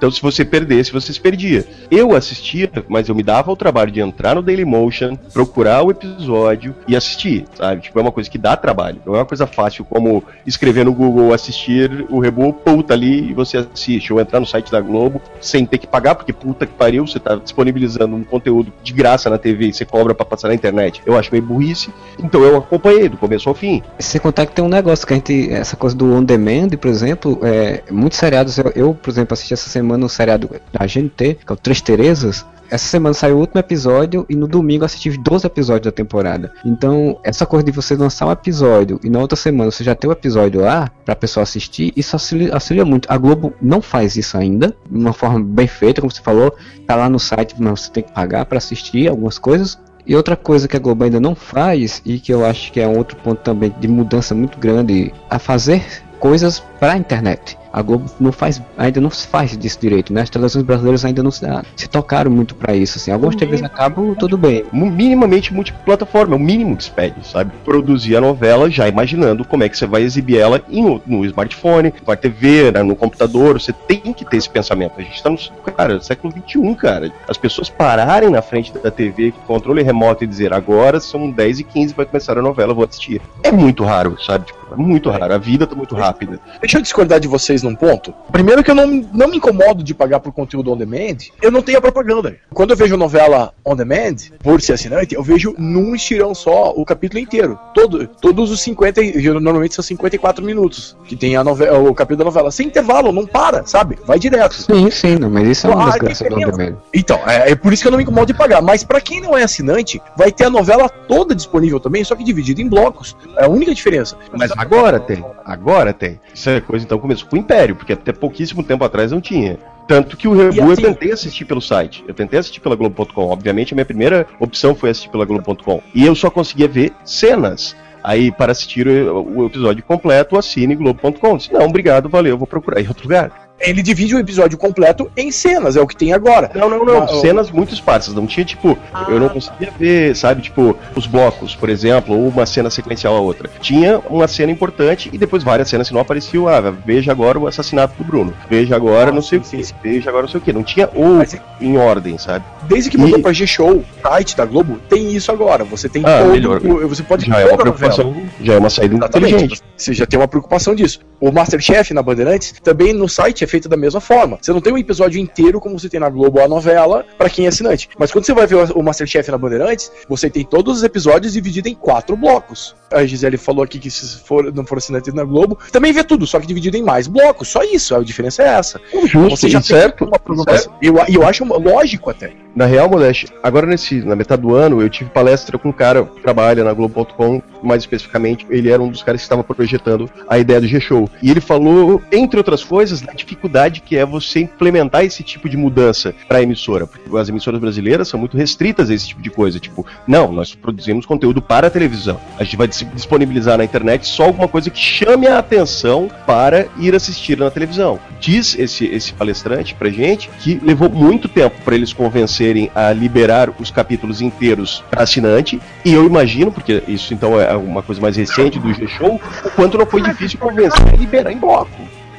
Então, 0.00 0.10
se 0.10 0.22
você 0.22 0.46
perdesse, 0.46 0.90
você 0.90 1.12
se 1.12 1.20
perdia. 1.20 1.62
Eu 1.90 2.16
assistia, 2.16 2.70
mas 2.88 3.10
eu 3.10 3.14
me 3.14 3.22
dava 3.22 3.52
o 3.52 3.56
trabalho 3.56 3.90
de 3.90 4.00
entrar 4.00 4.34
no 4.34 4.40
Dailymotion, 4.40 5.14
procurar 5.30 5.82
o 5.82 5.90
episódio 5.90 6.74
e 6.88 6.96
assistir, 6.96 7.44
sabe? 7.54 7.82
Tipo, 7.82 7.98
é 7.98 8.02
uma 8.02 8.10
coisa 8.10 8.30
que 8.30 8.38
dá 8.38 8.56
trabalho. 8.56 9.02
Não 9.04 9.14
é 9.14 9.18
uma 9.18 9.26
coisa 9.26 9.46
fácil 9.46 9.84
como 9.84 10.24
escrever 10.46 10.86
no 10.86 10.94
Google, 10.94 11.34
assistir 11.34 12.06
o 12.08 12.18
Rebu, 12.18 12.50
puta 12.54 12.94
ali 12.94 13.30
e 13.30 13.34
você 13.34 13.58
assiste. 13.58 14.10
Ou 14.10 14.18
entrar 14.18 14.40
no 14.40 14.46
site 14.46 14.72
da 14.72 14.80
Globo 14.80 15.20
sem 15.38 15.66
ter 15.66 15.76
que 15.76 15.86
pagar, 15.86 16.14
porque 16.14 16.32
puta 16.32 16.64
que 16.64 16.72
pariu, 16.72 17.06
você 17.06 17.20
tá 17.20 17.34
disponibilizando 17.34 18.16
um 18.16 18.24
conteúdo 18.24 18.72
de 18.82 18.94
graça 18.94 19.28
na 19.28 19.36
TV 19.36 19.66
e 19.66 19.74
você 19.74 19.84
cobra 19.84 20.14
pra 20.14 20.24
passar 20.24 20.48
na 20.48 20.54
internet. 20.54 21.02
Eu 21.04 21.18
acho 21.18 21.30
meio 21.30 21.44
burrice. 21.44 21.90
Então 22.18 22.42
eu 22.42 22.56
acompanhei 22.56 23.06
do 23.06 23.18
começo 23.18 23.50
ao 23.50 23.54
fim. 23.54 23.82
Sem 23.98 24.18
contar 24.18 24.46
que 24.46 24.52
tem 24.52 24.64
um 24.64 24.68
negócio 24.68 25.06
que 25.06 25.12
a 25.12 25.16
gente. 25.16 25.52
Essa 25.52 25.76
coisa 25.76 25.94
do 25.94 26.10
on 26.10 26.24
demand, 26.24 26.70
por 26.70 26.88
exemplo, 26.88 27.38
é, 27.42 27.82
muitos 27.90 28.18
seriados. 28.18 28.56
Eu, 28.56 28.72
eu, 28.74 28.94
por 28.94 29.10
exemplo, 29.10 29.34
assisti 29.34 29.52
essa 29.52 29.68
semana 29.68 29.89
um 29.96 30.08
seriado 30.08 30.50
da 30.72 30.86
GNT, 30.86 31.38
que 31.44 31.50
é 31.50 31.52
o 31.52 31.56
Três 31.56 31.80
Terezas. 31.80 32.44
Essa 32.70 32.86
semana 32.86 33.12
saiu 33.12 33.36
o 33.36 33.40
último 33.40 33.58
episódio 33.58 34.24
e 34.28 34.36
no 34.36 34.46
domingo 34.46 34.84
assisti 34.84 35.08
os 35.08 35.18
12 35.18 35.44
episódios 35.44 35.86
da 35.86 35.90
temporada. 35.90 36.52
Então, 36.64 37.18
essa 37.24 37.44
coisa 37.44 37.64
de 37.64 37.72
você 37.72 37.96
lançar 37.96 38.26
um 38.26 38.30
episódio 38.30 39.00
e 39.02 39.10
na 39.10 39.18
outra 39.18 39.34
semana 39.34 39.72
você 39.72 39.82
já 39.82 39.92
tem 39.96 40.08
o 40.08 40.12
episódio 40.12 40.60
lá 40.60 40.88
pra 41.04 41.16
pessoa 41.16 41.42
assistir, 41.42 41.92
isso 41.96 42.14
auxilia, 42.14 42.54
auxilia 42.54 42.84
muito. 42.84 43.10
A 43.10 43.18
Globo 43.18 43.52
não 43.60 43.82
faz 43.82 44.14
isso 44.16 44.38
ainda, 44.38 44.76
de 44.88 44.96
uma 44.96 45.12
forma 45.12 45.42
bem 45.42 45.66
feita, 45.66 46.00
como 46.00 46.12
você 46.12 46.22
falou, 46.22 46.54
tá 46.86 46.94
lá 46.94 47.08
no 47.08 47.18
site, 47.18 47.56
mas 47.58 47.80
você 47.80 47.90
tem 47.90 48.02
que 48.04 48.12
pagar 48.12 48.46
pra 48.46 48.58
assistir 48.58 49.08
algumas 49.08 49.36
coisas. 49.36 49.76
E 50.06 50.14
outra 50.14 50.36
coisa 50.36 50.68
que 50.68 50.76
a 50.76 50.80
Globo 50.80 51.04
ainda 51.04 51.18
não 51.18 51.34
faz, 51.34 52.00
e 52.04 52.20
que 52.20 52.32
eu 52.32 52.44
acho 52.44 52.72
que 52.72 52.80
é 52.80 52.86
um 52.86 52.96
outro 52.96 53.16
ponto 53.16 53.42
também 53.42 53.74
de 53.80 53.88
mudança 53.88 54.32
muito 54.32 54.58
grande, 54.58 55.12
a 55.28 55.40
fazer 55.40 55.84
coisas 56.20 56.60
para 56.78 56.92
a 56.92 56.96
internet. 56.96 57.58
A 57.72 57.82
Globo 57.82 58.10
não 58.18 58.32
faz, 58.32 58.60
ainda 58.76 59.00
não 59.00 59.10
se 59.10 59.26
faz 59.26 59.56
disso 59.56 59.78
direito, 59.80 60.12
né? 60.12 60.22
As 60.22 60.30
televisões 60.30 60.64
brasileiras 60.64 61.04
ainda 61.04 61.22
não 61.22 61.30
se, 61.30 61.46
se 61.76 61.88
tocaram 61.88 62.30
muito 62.30 62.54
para 62.54 62.74
isso, 62.74 62.98
assim. 62.98 63.10
Algumas 63.12 63.36
TVs 63.36 63.62
a 63.62 63.68
cabo, 63.68 64.16
tudo 64.18 64.36
bem. 64.36 64.64
Minimamente 64.72 65.54
multiplataforma, 65.54 66.34
é 66.34 66.36
o 66.36 66.40
mínimo 66.40 66.76
que 66.76 66.84
se 66.84 66.90
pede, 66.90 67.26
sabe? 67.26 67.52
Produzir 67.64 68.16
a 68.16 68.20
novela 68.20 68.70
já 68.70 68.88
imaginando 68.88 69.44
como 69.44 69.62
é 69.64 69.68
que 69.68 69.76
você 69.78 69.86
vai 69.86 70.02
exibir 70.02 70.38
ela 70.38 70.60
em- 70.68 71.00
no 71.06 71.24
smartphone, 71.24 71.92
na 72.06 72.16
TV, 72.16 72.70
né, 72.72 72.82
no 72.82 72.96
computador. 72.96 73.60
Você 73.60 73.72
tem 73.72 74.00
que 74.12 74.24
ter 74.24 74.36
esse 74.36 74.50
pensamento. 74.50 74.92
A 74.98 75.02
gente 75.02 75.22
tá 75.22 75.30
no 75.30 75.38
cara, 75.72 76.00
século 76.00 76.32
XXI, 76.32 76.74
cara. 76.74 77.12
As 77.28 77.36
pessoas 77.36 77.68
pararem 77.68 78.30
na 78.30 78.42
frente 78.42 78.72
da 78.72 78.90
TV 78.90 79.32
com 79.32 79.40
controle 79.54 79.82
remoto 79.82 80.24
e 80.24 80.26
dizer 80.26 80.52
agora 80.52 81.00
são 81.00 81.30
10 81.30 81.60
e 81.60 81.64
15 81.64 81.94
vai 81.94 82.04
começar 82.06 82.36
a 82.38 82.42
novela, 82.42 82.74
vou 82.74 82.84
assistir. 82.84 83.20
É 83.42 83.52
muito 83.52 83.84
raro, 83.84 84.16
sabe? 84.22 84.46
Tipo, 84.46 84.58
é 84.72 84.76
muito 84.76 85.08
raro. 85.10 85.34
A 85.34 85.38
vida 85.38 85.66
tá 85.66 85.74
muito 85.74 85.94
rápida. 85.94 86.38
Deixa 86.60 86.78
eu 86.78 86.82
discordar 86.82 87.20
de 87.20 87.28
vocês 87.28 87.59
num 87.62 87.74
ponto. 87.74 88.12
Primeiro 88.32 88.62
que 88.62 88.70
eu 88.70 88.74
não, 88.74 88.86
não 88.86 89.28
me 89.28 89.36
incomodo 89.36 89.82
de 89.82 89.94
pagar 89.94 90.20
por 90.20 90.32
conteúdo 90.32 90.72
on 90.72 90.76
demand, 90.76 91.18
eu 91.42 91.50
não 91.50 91.62
tenho 91.62 91.78
a 91.78 91.82
propaganda. 91.82 92.36
Quando 92.52 92.70
eu 92.70 92.76
vejo 92.76 92.96
novela 92.96 93.52
on 93.64 93.76
demand, 93.76 94.16
por 94.42 94.60
ser 94.60 94.74
assinante, 94.74 95.14
eu 95.14 95.22
vejo 95.22 95.54
num 95.58 95.94
estirão 95.94 96.34
só 96.34 96.70
o 96.70 96.84
capítulo 96.84 97.20
inteiro. 97.20 97.58
Todo, 97.74 98.06
todos 98.06 98.50
os 98.50 98.60
50, 98.60 99.02
e 99.02 99.28
normalmente 99.28 99.74
são 99.74 99.82
54 99.82 100.44
minutos 100.44 100.96
que 101.06 101.16
tem 101.16 101.36
a 101.36 101.44
novela, 101.44 101.78
o 101.78 101.94
capítulo 101.94 102.18
da 102.18 102.24
novela. 102.24 102.50
Sem 102.50 102.66
intervalo, 102.66 103.12
não 103.12 103.26
para, 103.26 103.64
sabe? 103.66 103.98
Vai 104.06 104.18
direto. 104.18 104.54
Sim, 104.54 104.90
sim, 104.90 105.16
não, 105.16 105.30
mas 105.30 105.48
isso 105.48 105.66
é 105.66 105.70
uma 105.70 105.94
Ah, 105.94 105.98
graças 105.98 106.18
do 106.26 106.34
on 106.34 106.38
diferença. 106.38 106.56
demand. 106.56 106.76
Então, 106.94 107.20
é, 107.26 107.50
é 107.50 107.54
por 107.54 107.72
isso 107.72 107.82
que 107.82 107.88
eu 107.88 107.90
não 107.92 107.98
me 107.98 108.04
incomodo 108.04 108.26
de 108.26 108.34
pagar. 108.34 108.62
Mas 108.62 108.84
pra 108.84 109.00
quem 109.00 109.20
não 109.20 109.36
é 109.36 109.42
assinante, 109.42 110.00
vai 110.16 110.30
ter 110.32 110.44
a 110.44 110.50
novela 110.50 110.88
toda 110.88 111.34
disponível 111.34 111.80
também, 111.80 112.04
só 112.04 112.14
que 112.14 112.24
dividida 112.24 112.60
em 112.60 112.68
blocos. 112.68 113.16
É 113.36 113.44
a 113.44 113.48
única 113.48 113.74
diferença. 113.74 114.16
Mas 114.36 114.50
agora 114.56 114.98
tem, 115.00 115.24
agora 115.44 115.92
tem. 115.92 116.20
Isso 116.34 116.50
é 116.50 116.60
coisa 116.60 116.84
então 116.84 116.98
começou 116.98 117.28
com 117.28 117.36
o 117.36 117.38
Império, 117.54 117.76
porque 117.76 117.92
até 117.92 118.12
pouquíssimo 118.12 118.62
tempo 118.62 118.84
atrás 118.84 119.10
não 119.12 119.20
tinha. 119.20 119.58
Tanto 119.88 120.16
que 120.16 120.28
o 120.28 120.32
Rebu 120.32 120.70
assim- 120.70 120.82
eu 120.82 120.88
tentei 120.94 121.10
assistir 121.12 121.44
pelo 121.44 121.60
site. 121.60 122.04
Eu 122.06 122.14
tentei 122.14 122.38
assistir 122.38 122.60
pela 122.60 122.76
Globo.com. 122.76 123.26
Obviamente 123.28 123.72
a 123.72 123.76
minha 123.76 123.84
primeira 123.84 124.26
opção 124.38 124.74
foi 124.74 124.90
assistir 124.90 125.08
pela 125.08 125.24
Globo.com. 125.24 125.82
E 125.92 126.06
eu 126.06 126.14
só 126.14 126.30
conseguia 126.30 126.68
ver 126.68 126.92
cenas. 127.04 127.74
Aí, 128.02 128.30
para 128.32 128.52
assistir 128.52 128.86
o, 128.88 129.40
o 129.40 129.46
episódio 129.46 129.82
completo, 129.82 130.38
assine 130.38 130.74
Globo.com. 130.76 131.36
Não, 131.52 131.66
obrigado, 131.66 132.08
valeu, 132.08 132.38
vou 132.38 132.46
procurar 132.46 132.80
em 132.80 132.86
outro 132.88 133.02
lugar. 133.04 133.49
Ele 133.60 133.82
divide 133.82 134.14
o 134.14 134.18
episódio 134.18 134.56
completo 134.56 135.10
em 135.16 135.30
cenas, 135.30 135.76
é 135.76 135.80
o 135.80 135.86
que 135.86 135.96
tem 135.96 136.12
agora. 136.12 136.50
Não, 136.54 136.68
não, 136.68 136.84
não. 136.84 137.02
Ah, 137.02 137.08
cenas 137.20 137.50
muito 137.50 137.74
esparsas. 137.74 138.14
Não 138.14 138.26
tinha, 138.26 138.44
tipo, 138.44 138.78
eu 139.08 139.20
não 139.20 139.28
conseguia 139.28 139.70
ver, 139.78 140.16
sabe, 140.16 140.42
tipo, 140.42 140.76
os 140.96 141.06
blocos, 141.06 141.54
por 141.54 141.68
exemplo, 141.68 142.16
ou 142.16 142.28
uma 142.28 142.46
cena 142.46 142.70
sequencial 142.70 143.14
a 143.16 143.20
outra. 143.20 143.50
Tinha 143.60 143.98
uma 144.08 144.26
cena 144.26 144.50
importante 144.50 145.10
e 145.12 145.18
depois 145.18 145.42
várias 145.42 145.68
cenas 145.68 145.88
que 145.88 145.94
não 145.94 146.00
apareciam. 146.00 146.48
Ah, 146.48 146.60
veja 146.70 147.12
agora 147.12 147.38
o 147.38 147.46
assassinato 147.46 147.94
do 147.98 148.04
Bruno. 148.04 148.32
Veja 148.48 148.74
agora 148.76 149.12
não 149.12 149.22
sei 149.22 149.38
o 149.38 149.40
que. 149.42 149.62
Veja 149.82 150.08
agora 150.08 150.22
não 150.22 150.30
sei 150.30 150.38
o 150.38 150.42
que. 150.42 150.52
Não 150.52 150.62
tinha 150.62 150.88
ou 150.94 151.20
em 151.60 151.76
ordem, 151.76 152.16
sabe? 152.18 152.44
Desde 152.62 152.88
que 152.90 152.96
mudou 152.96 153.20
pra 153.20 153.32
G-Show, 153.32 153.84
site 154.02 154.36
da 154.36 154.44
Globo, 154.46 154.78
tem 154.88 155.14
isso 155.14 155.30
agora. 155.30 155.64
Você 155.64 155.88
tem 155.88 156.02
Ah, 156.06 156.20
todo. 156.22 156.32
melhor. 156.32 156.60
o- 156.64 156.88
Você 156.88 157.02
pode 157.02 157.26
Já 157.26 157.36
ver 157.36 157.42
é 157.42 157.44
uma 157.46 157.52
novela. 157.56 157.74
preocupação, 157.76 158.22
já 158.42 158.54
é 158.54 158.58
uma 158.58 158.70
saída 158.70 158.94
Exatamente. 158.96 159.34
inteligente. 159.34 159.62
Você 159.76 159.92
já 159.94 160.06
tem 160.06 160.18
uma 160.18 160.26
preocupação 160.28 160.74
disso. 160.74 161.00
O 161.20 161.30
Masterchef 161.30 161.92
na 161.92 162.02
Bandeirantes 162.02 162.54
também 162.62 162.92
no 162.92 163.08
site 163.08 163.44
é 163.44 163.46
feito 163.50 163.68
da 163.68 163.76
mesma 163.76 164.00
forma. 164.00 164.38
Você 164.40 164.52
não 164.52 164.60
tem 164.60 164.72
um 164.72 164.78
episódio 164.78 165.20
inteiro 165.20 165.60
como 165.60 165.78
você 165.78 165.88
tem 165.88 166.00
na 166.00 166.08
Globo 166.08 166.38
ou 166.38 166.44
a 166.44 166.48
novela 166.48 167.04
pra 167.18 167.28
quem 167.28 167.46
é 167.46 167.48
assinante. 167.48 167.88
Mas 167.98 168.10
quando 168.12 168.24
você 168.24 168.32
vai 168.32 168.46
ver 168.46 168.56
o 168.74 168.82
Masterchef 168.82 169.30
na 169.30 169.38
Bandeirantes, 169.38 169.90
você 170.08 170.30
tem 170.30 170.44
todos 170.44 170.78
os 170.78 170.82
episódios 170.82 171.32
divididos 171.32 171.70
em 171.70 171.74
quatro 171.74 172.16
blocos. 172.16 172.74
A 172.92 173.04
Gisele 173.04 173.36
falou 173.36 173.62
aqui 173.62 173.78
que 173.78 173.90
se 173.90 174.18
for, 174.18 174.52
não 174.52 174.64
for 174.64 174.78
assinante 174.78 175.12
na 175.12 175.24
Globo, 175.24 175.58
também 175.70 175.92
vê 175.92 176.02
tudo, 176.02 176.26
só 176.26 176.40
que 176.40 176.46
dividido 176.46 176.76
em 176.76 176.82
mais 176.82 177.06
blocos. 177.06 177.48
Só 177.48 177.62
isso, 177.62 177.94
a 177.94 178.02
diferença 178.02 178.42
é 178.42 178.48
essa. 178.48 178.80
Justo, 179.06 179.46
e 179.46 179.62
certo, 179.62 180.04
uma 180.04 180.18
programação. 180.18 180.72
Eu, 180.82 180.96
e 181.08 181.14
eu 181.14 181.26
acho 181.26 181.44
lógico 181.44 182.10
até. 182.10 182.32
Na 182.54 182.66
real, 182.66 182.90
Modeste, 182.90 183.28
agora 183.42 183.64
nesse, 183.64 184.00
na 184.00 184.16
metade 184.16 184.42
do 184.42 184.54
ano, 184.54 184.82
eu 184.82 184.90
tive 184.90 185.08
palestra 185.10 185.56
com 185.56 185.68
um 185.68 185.72
cara 185.72 186.04
que 186.04 186.20
trabalha 186.20 186.64
na 186.64 186.72
Globo.com, 186.72 187.40
mais 187.62 187.82
especificamente, 187.82 188.44
ele 188.50 188.70
era 188.70 188.82
um 188.82 188.88
dos 188.88 189.04
caras 189.04 189.20
que 189.20 189.24
estava 189.24 189.44
projetando 189.44 190.10
a 190.28 190.36
ideia 190.36 190.60
do 190.60 190.66
G-Show. 190.66 191.08
E 191.22 191.30
ele 191.30 191.40
falou, 191.40 192.02
entre 192.10 192.38
outras 192.38 192.64
coisas, 192.64 193.00
da 193.00 193.12
dificuldade 193.40 193.80
que 193.80 193.96
é 193.96 194.04
você 194.04 194.40
implementar 194.40 195.02
esse 195.04 195.22
tipo 195.22 195.48
de 195.48 195.56
mudança 195.56 196.14
para 196.28 196.38
a 196.38 196.42
emissora. 196.42 196.86
Porque 196.86 197.16
as 197.16 197.28
emissoras 197.28 197.58
brasileiras 197.58 198.08
são 198.08 198.20
muito 198.20 198.36
restritas 198.36 198.90
a 198.90 198.94
esse 198.94 199.08
tipo 199.08 199.22
de 199.22 199.30
coisa. 199.30 199.58
Tipo, 199.58 199.86
não, 200.06 200.30
nós 200.30 200.54
produzimos 200.54 201.06
conteúdo 201.06 201.40
para 201.40 201.68
a 201.68 201.70
televisão. 201.70 202.20
A 202.38 202.44
gente 202.44 202.56
vai 202.56 202.68
dis- 202.68 202.86
disponibilizar 202.94 203.56
na 203.56 203.64
internet 203.64 204.06
só 204.06 204.24
alguma 204.24 204.46
coisa 204.46 204.68
que 204.68 204.78
chame 204.78 205.26
a 205.26 205.38
atenção 205.38 206.10
para 206.26 206.66
ir 206.78 206.94
assistir 206.94 207.38
na 207.38 207.50
televisão. 207.50 207.98
Diz 208.20 208.58
esse, 208.58 208.84
esse 208.84 209.12
palestrante 209.14 209.74
pra 209.74 209.88
gente 209.88 210.28
que 210.40 210.60
levou 210.62 210.90
muito 210.90 211.28
tempo 211.28 211.56
para 211.64 211.74
eles 211.74 211.92
convencerem 211.92 212.70
a 212.74 212.92
liberar 212.92 213.50
os 213.58 213.70
capítulos 213.70 214.20
inteiros 214.20 214.84
para 214.90 215.02
assinante. 215.02 215.60
E 215.84 215.92
eu 215.92 216.04
imagino, 216.04 216.52
porque 216.52 216.82
isso 216.86 217.14
então 217.14 217.40
é 217.40 217.56
uma 217.56 217.82
coisa 217.82 218.00
mais 218.00 218.16
recente 218.16 218.58
do 218.58 218.72
G-Show, 218.74 219.20
o 219.44 219.50
quanto 219.50 219.78
não 219.78 219.86
foi 219.86 220.02
difícil 220.02 220.38
convencer 220.38 220.88
a 220.92 220.96
liberar 220.96 221.32
em 221.32 221.38
bloco. 221.38 221.70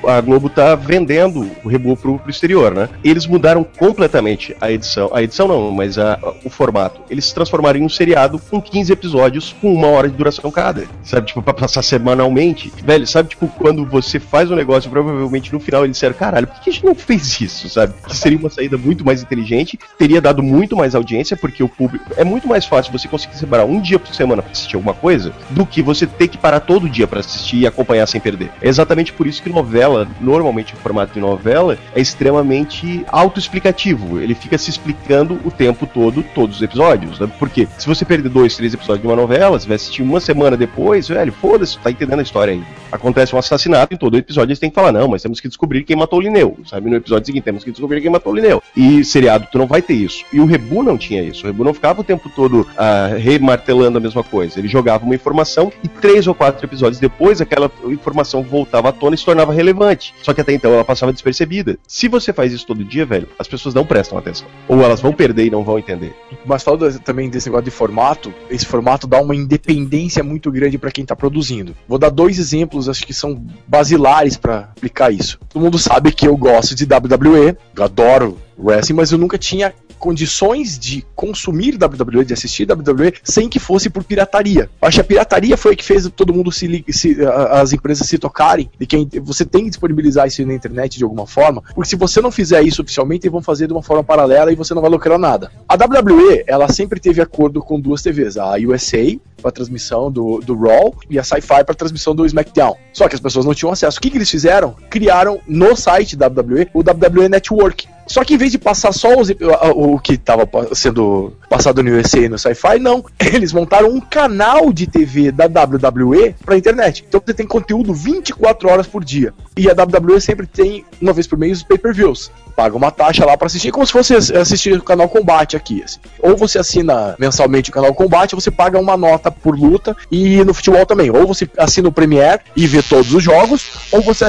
A 0.07 0.19
Globo 0.21 0.49
tá 0.49 0.75
vendendo 0.75 1.49
o 1.63 1.67
Rebu 1.69 1.95
pro, 1.97 2.19
pro 2.19 2.29
exterior, 2.29 2.73
né? 2.73 2.89
Eles 3.03 3.25
mudaram 3.27 3.63
completamente 3.63 4.55
a 4.59 4.71
edição. 4.71 5.09
A 5.13 5.21
edição 5.21 5.47
não, 5.47 5.71
mas 5.71 5.97
a- 5.97 6.17
o 6.43 6.49
formato. 6.49 7.01
Eles 7.09 7.25
se 7.25 7.33
transformaram 7.33 7.79
em 7.79 7.83
um 7.83 7.89
seriado 7.89 8.39
com 8.49 8.61
15 8.61 8.91
episódios 8.91 9.55
com 9.61 9.73
uma 9.73 9.87
hora 9.87 10.09
de 10.09 10.15
duração 10.15 10.49
cada. 10.51 10.85
Sabe, 11.03 11.27
tipo, 11.27 11.41
pra 11.41 11.53
passar 11.53 11.81
semanalmente. 11.81 12.71
Velho, 12.83 13.05
sabe, 13.07 13.29
tipo, 13.29 13.47
quando 13.47 13.85
você 13.85 14.19
faz 14.19 14.49
um 14.51 14.55
negócio, 14.55 14.89
provavelmente 14.89 15.51
no 15.53 15.59
final 15.59 15.83
eles 15.83 15.95
disseram, 15.97 16.15
caralho, 16.15 16.47
por 16.47 16.59
que 16.61 16.69
a 16.69 16.73
gente 16.73 16.85
não 16.85 16.95
fez 16.95 17.39
isso, 17.41 17.69
sabe? 17.69 17.93
Que 18.07 18.15
seria 18.15 18.37
uma 18.37 18.49
saída 18.49 18.77
muito 18.77 19.05
mais 19.05 19.21
inteligente, 19.21 19.77
teria 19.97 20.21
dado 20.21 20.41
muito 20.43 20.75
mais 20.75 20.95
audiência, 20.95 21.35
porque 21.37 21.63
o 21.63 21.69
público. 21.69 22.05
É 22.17 22.23
muito 22.23 22.47
mais 22.47 22.65
fácil 22.65 22.91
você 22.91 23.07
conseguir 23.07 23.35
separar 23.37 23.65
um 23.65 23.79
dia 23.81 23.99
por 23.99 24.13
semana 24.13 24.41
pra 24.41 24.51
assistir 24.51 24.75
alguma 24.75 24.93
coisa, 24.93 25.33
do 25.49 25.65
que 25.65 25.81
você 25.81 26.05
ter 26.07 26.27
que 26.27 26.37
parar 26.37 26.59
todo 26.61 26.89
dia 26.89 27.07
pra 27.07 27.19
assistir 27.19 27.57
e 27.57 27.67
acompanhar 27.67 28.05
sem 28.07 28.19
perder. 28.21 28.51
É 28.61 28.67
exatamente 28.67 29.13
por 29.13 29.27
isso 29.27 29.41
que 29.41 29.49
novela, 29.49 29.90
normalmente 30.19 30.73
o 30.73 30.77
formato 30.77 31.13
de 31.13 31.19
novela, 31.19 31.77
é 31.95 32.01
extremamente 32.01 33.05
autoexplicativo. 33.07 34.19
Ele 34.19 34.35
fica 34.35 34.57
se 34.57 34.69
explicando 34.69 35.39
o 35.45 35.51
tempo 35.51 35.85
todo, 35.85 36.23
todos 36.35 36.57
os 36.57 36.61
episódios. 36.61 37.19
Né? 37.19 37.29
Porque 37.39 37.67
se 37.77 37.87
você 37.87 38.05
perder 38.05 38.29
dois, 38.29 38.55
três 38.55 38.73
episódios 38.73 39.01
de 39.01 39.07
uma 39.07 39.15
novela, 39.15 39.59
você 39.59 39.67
vai 39.67 39.75
assistir 39.75 40.01
uma 40.01 40.19
semana 40.19 40.55
depois, 40.57 41.07
velho, 41.07 41.31
foda-se, 41.31 41.77
tá 41.79 41.91
entendendo 41.91 42.19
a 42.19 42.23
história 42.23 42.53
ainda. 42.53 42.65
Acontece 42.91 43.35
um 43.35 43.39
assassinato, 43.39 43.93
em 43.93 43.97
todo 43.97 44.17
episódio 44.17 44.49
eles 44.49 44.59
têm 44.59 44.69
que 44.69 44.75
falar, 44.75 44.91
não, 44.91 45.07
mas 45.07 45.21
temos 45.21 45.39
que 45.39 45.47
descobrir 45.47 45.83
quem 45.83 45.95
matou 45.95 46.19
o 46.19 46.21
Lineu. 46.21 46.57
Sabe, 46.65 46.89
no 46.89 46.95
episódio 46.95 47.25
seguinte 47.25 47.43
temos 47.43 47.63
que 47.63 47.71
descobrir 47.71 48.01
quem 48.01 48.09
matou 48.09 48.33
o 48.33 48.35
Lineu. 48.35 48.61
E 48.75 49.03
seriado, 49.03 49.47
tu 49.51 49.57
não 49.57 49.67
vai 49.67 49.81
ter 49.81 49.93
isso. 49.93 50.23
E 50.31 50.39
o 50.39 50.45
Rebu 50.45 50.83
não 50.83 50.97
tinha 50.97 51.21
isso. 51.21 51.43
O 51.43 51.47
Rebu 51.47 51.63
não 51.63 51.73
ficava 51.73 52.01
o 52.01 52.03
tempo 52.03 52.29
todo 52.35 52.67
ah, 52.77 53.11
remartelando 53.17 53.97
a 53.97 54.01
mesma 54.01 54.23
coisa. 54.23 54.59
Ele 54.59 54.67
jogava 54.67 55.05
uma 55.05 55.15
informação 55.15 55.71
e 55.83 55.87
três 55.87 56.27
ou 56.27 56.35
quatro 56.35 56.65
episódios 56.65 56.99
depois 56.99 57.41
aquela 57.41 57.71
informação 57.85 58.43
voltava 58.43 58.89
à 58.89 58.91
tona 58.91 59.15
e 59.15 59.17
se 59.17 59.25
tornava 59.25 59.53
relevante. 59.53 59.80
Só 60.21 60.33
que 60.33 60.41
até 60.41 60.53
então 60.53 60.73
ela 60.73 60.83
passava 60.83 61.11
despercebida. 61.11 61.77
Se 61.87 62.07
você 62.07 62.31
faz 62.31 62.51
isso 62.53 62.65
todo 62.65 62.83
dia, 62.83 63.05
velho, 63.05 63.27
as 63.37 63.47
pessoas 63.47 63.73
não 63.73 63.85
prestam 63.85 64.17
atenção. 64.17 64.47
Ou 64.67 64.81
elas 64.81 65.01
vão 65.01 65.13
perder 65.13 65.45
e 65.45 65.49
não 65.49 65.63
vão 65.63 65.79
entender. 65.79 66.13
Mas 66.45 66.63
falando 66.63 66.99
também 66.99 67.29
desse 67.29 67.47
negócio 67.47 67.65
de 67.65 67.71
formato, 67.71 68.33
esse 68.49 68.65
formato 68.65 69.07
dá 69.07 69.21
uma 69.21 69.35
independência 69.35 70.23
muito 70.23 70.51
grande 70.51 70.77
pra 70.77 70.91
quem 70.91 71.05
tá 71.05 71.15
produzindo. 71.15 71.75
Vou 71.87 71.97
dar 71.97 72.09
dois 72.09 72.39
exemplos, 72.39 72.89
acho 72.89 73.05
que 73.05 73.13
são 73.13 73.45
basilares 73.67 74.37
pra 74.37 74.69
aplicar 74.75 75.11
isso. 75.11 75.39
Todo 75.49 75.61
mundo 75.61 75.77
sabe 75.77 76.11
que 76.11 76.27
eu 76.27 76.35
gosto 76.37 76.75
de 76.75 76.85
WWE, 76.85 77.55
eu 77.75 77.83
adoro 77.83 78.37
wrestling, 78.61 78.95
mas 78.95 79.11
eu 79.11 79.17
nunca 79.17 79.37
tinha 79.37 79.73
condições 79.99 80.79
de 80.79 81.05
consumir 81.15 81.75
WWE, 81.75 82.25
de 82.25 82.33
assistir 82.33 82.67
WWE, 82.69 83.13
sem 83.23 83.47
que 83.47 83.59
fosse 83.59 83.89
por 83.89 84.03
pirataria. 84.03 84.69
Acho 84.81 84.97
que 84.97 85.01
a 85.01 85.03
pirataria 85.03 85.55
foi 85.55 85.73
a 85.73 85.75
que 85.75 85.85
fez 85.85 86.09
todo 86.15 86.33
mundo 86.33 86.51
se, 86.51 86.83
se 86.89 87.17
as 87.51 87.71
empresas 87.71 88.07
se 88.07 88.17
tocarem 88.17 88.69
de 88.79 88.87
que 88.87 89.19
você 89.19 89.45
tem 89.45 89.65
que 89.65 89.69
disponibilizar 89.69 90.27
isso 90.27 90.43
na 90.45 90.53
internet 90.53 90.97
de 90.97 91.03
alguma 91.03 91.27
forma, 91.27 91.61
porque 91.75 91.89
se 91.89 91.95
você 91.95 92.19
não 92.19 92.31
fizer 92.31 92.63
isso 92.63 92.81
oficialmente, 92.81 93.27
eles 93.27 93.31
vão 93.31 93.43
fazer 93.43 93.67
de 93.67 93.73
uma 93.73 93.83
forma 93.83 94.03
paralela 94.03 94.51
e 94.51 94.55
você 94.55 94.73
não 94.73 94.81
vai 94.81 94.89
lucrar 94.89 95.19
nada. 95.19 95.51
A 95.69 95.75
WWE, 95.75 96.43
ela 96.47 96.67
sempre 96.67 96.99
teve 96.99 97.21
acordo 97.21 97.61
com 97.61 97.79
duas 97.79 98.01
TVs, 98.01 98.37
a 98.37 98.55
USA 98.55 99.19
para 99.41 99.51
transmissão 99.51 100.11
do, 100.11 100.39
do 100.39 100.55
Raw 100.55 100.95
e 101.09 101.19
a 101.19 101.23
Sci-Fi 101.23 101.63
para 101.63 101.75
transmissão 101.75 102.15
do 102.15 102.25
SmackDown. 102.25 102.75
Só 102.93 103.07
que 103.07 103.15
as 103.15 103.21
pessoas 103.21 103.45
não 103.45 103.53
tinham 103.53 103.71
acesso. 103.71 103.97
O 103.97 104.01
que, 104.01 104.09
que 104.09 104.17
eles 104.17 104.29
fizeram? 104.29 104.75
Criaram 104.89 105.39
no 105.47 105.75
site 105.75 106.15
WWE 106.15 106.69
o 106.73 106.79
WWE 106.79 107.27
Network. 107.27 107.87
Só 108.11 108.25
que 108.25 108.33
em 108.33 108.37
vez 108.37 108.51
de 108.51 108.57
passar 108.57 108.91
só 108.91 109.17
os, 109.17 109.29
o, 109.29 109.93
o 109.93 109.99
que 109.99 110.13
estava 110.13 110.47
sendo 110.73 111.33
passado 111.49 111.81
no 111.81 111.97
USA 111.97 112.19
e 112.19 112.29
no 112.29 112.37
Sci-Fi, 112.37 112.77
não. 112.77 113.05
Eles 113.33 113.53
montaram 113.53 113.87
um 113.87 114.01
canal 114.01 114.73
de 114.73 114.85
TV 114.85 115.31
da 115.31 115.45
WWE 115.45 116.35
pra 116.43 116.57
internet. 116.57 117.05
Então 117.07 117.21
você 117.25 117.33
tem 117.33 117.47
conteúdo 117.47 117.93
24 117.93 118.69
horas 118.69 118.85
por 118.85 119.01
dia. 119.01 119.33
E 119.55 119.69
a 119.69 119.73
WWE 119.73 120.19
sempre 120.19 120.45
tem, 120.45 120.83
uma 121.01 121.13
vez 121.13 121.25
por 121.25 121.39
mês, 121.39 121.59
os 121.59 121.63
pay-per-views. 121.63 122.31
Paga 122.53 122.75
uma 122.75 122.91
taxa 122.91 123.25
lá 123.25 123.37
pra 123.37 123.47
assistir, 123.47 123.71
como 123.71 123.85
se 123.85 123.93
fosse 123.93 124.13
assistir 124.13 124.73
o 124.73 124.83
canal 124.83 125.07
Combate 125.07 125.55
aqui. 125.55 125.81
assim. 125.81 125.99
Ou 126.19 126.35
você 126.35 126.59
assina 126.59 127.15
mensalmente 127.17 127.69
o 127.69 127.73
canal 127.73 127.93
Combate, 127.93 128.35
você 128.35 128.51
paga 128.51 128.77
uma 128.77 128.97
nota 128.97 129.31
por 129.31 129.57
luta, 129.57 129.95
e 130.11 130.43
no 130.43 130.53
futebol 130.53 130.85
também. 130.85 131.09
Ou 131.09 131.25
você 131.25 131.49
assina 131.57 131.87
o 131.87 131.93
Premiere 131.93 132.41
e 132.57 132.67
vê 132.67 132.83
todos 132.83 133.13
os 133.13 133.23
jogos, 133.23 133.69
ou 133.89 134.01
você 134.01 134.25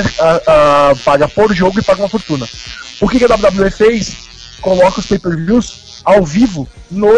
paga 1.04 1.26
por 1.26 1.52
jogo 1.52 1.80
e 1.80 1.82
paga 1.82 2.02
uma 2.02 2.08
fortuna. 2.08 2.46
O 3.00 3.08
que, 3.08 3.18
que 3.18 3.24
a 3.24 3.34
WWE 3.34 3.70
fez? 3.70 4.28
Coloca 4.60 5.00
os 5.00 5.06
pay-per-views 5.06 6.00
ao 6.04 6.24
vivo 6.24 6.68
no 6.90 7.12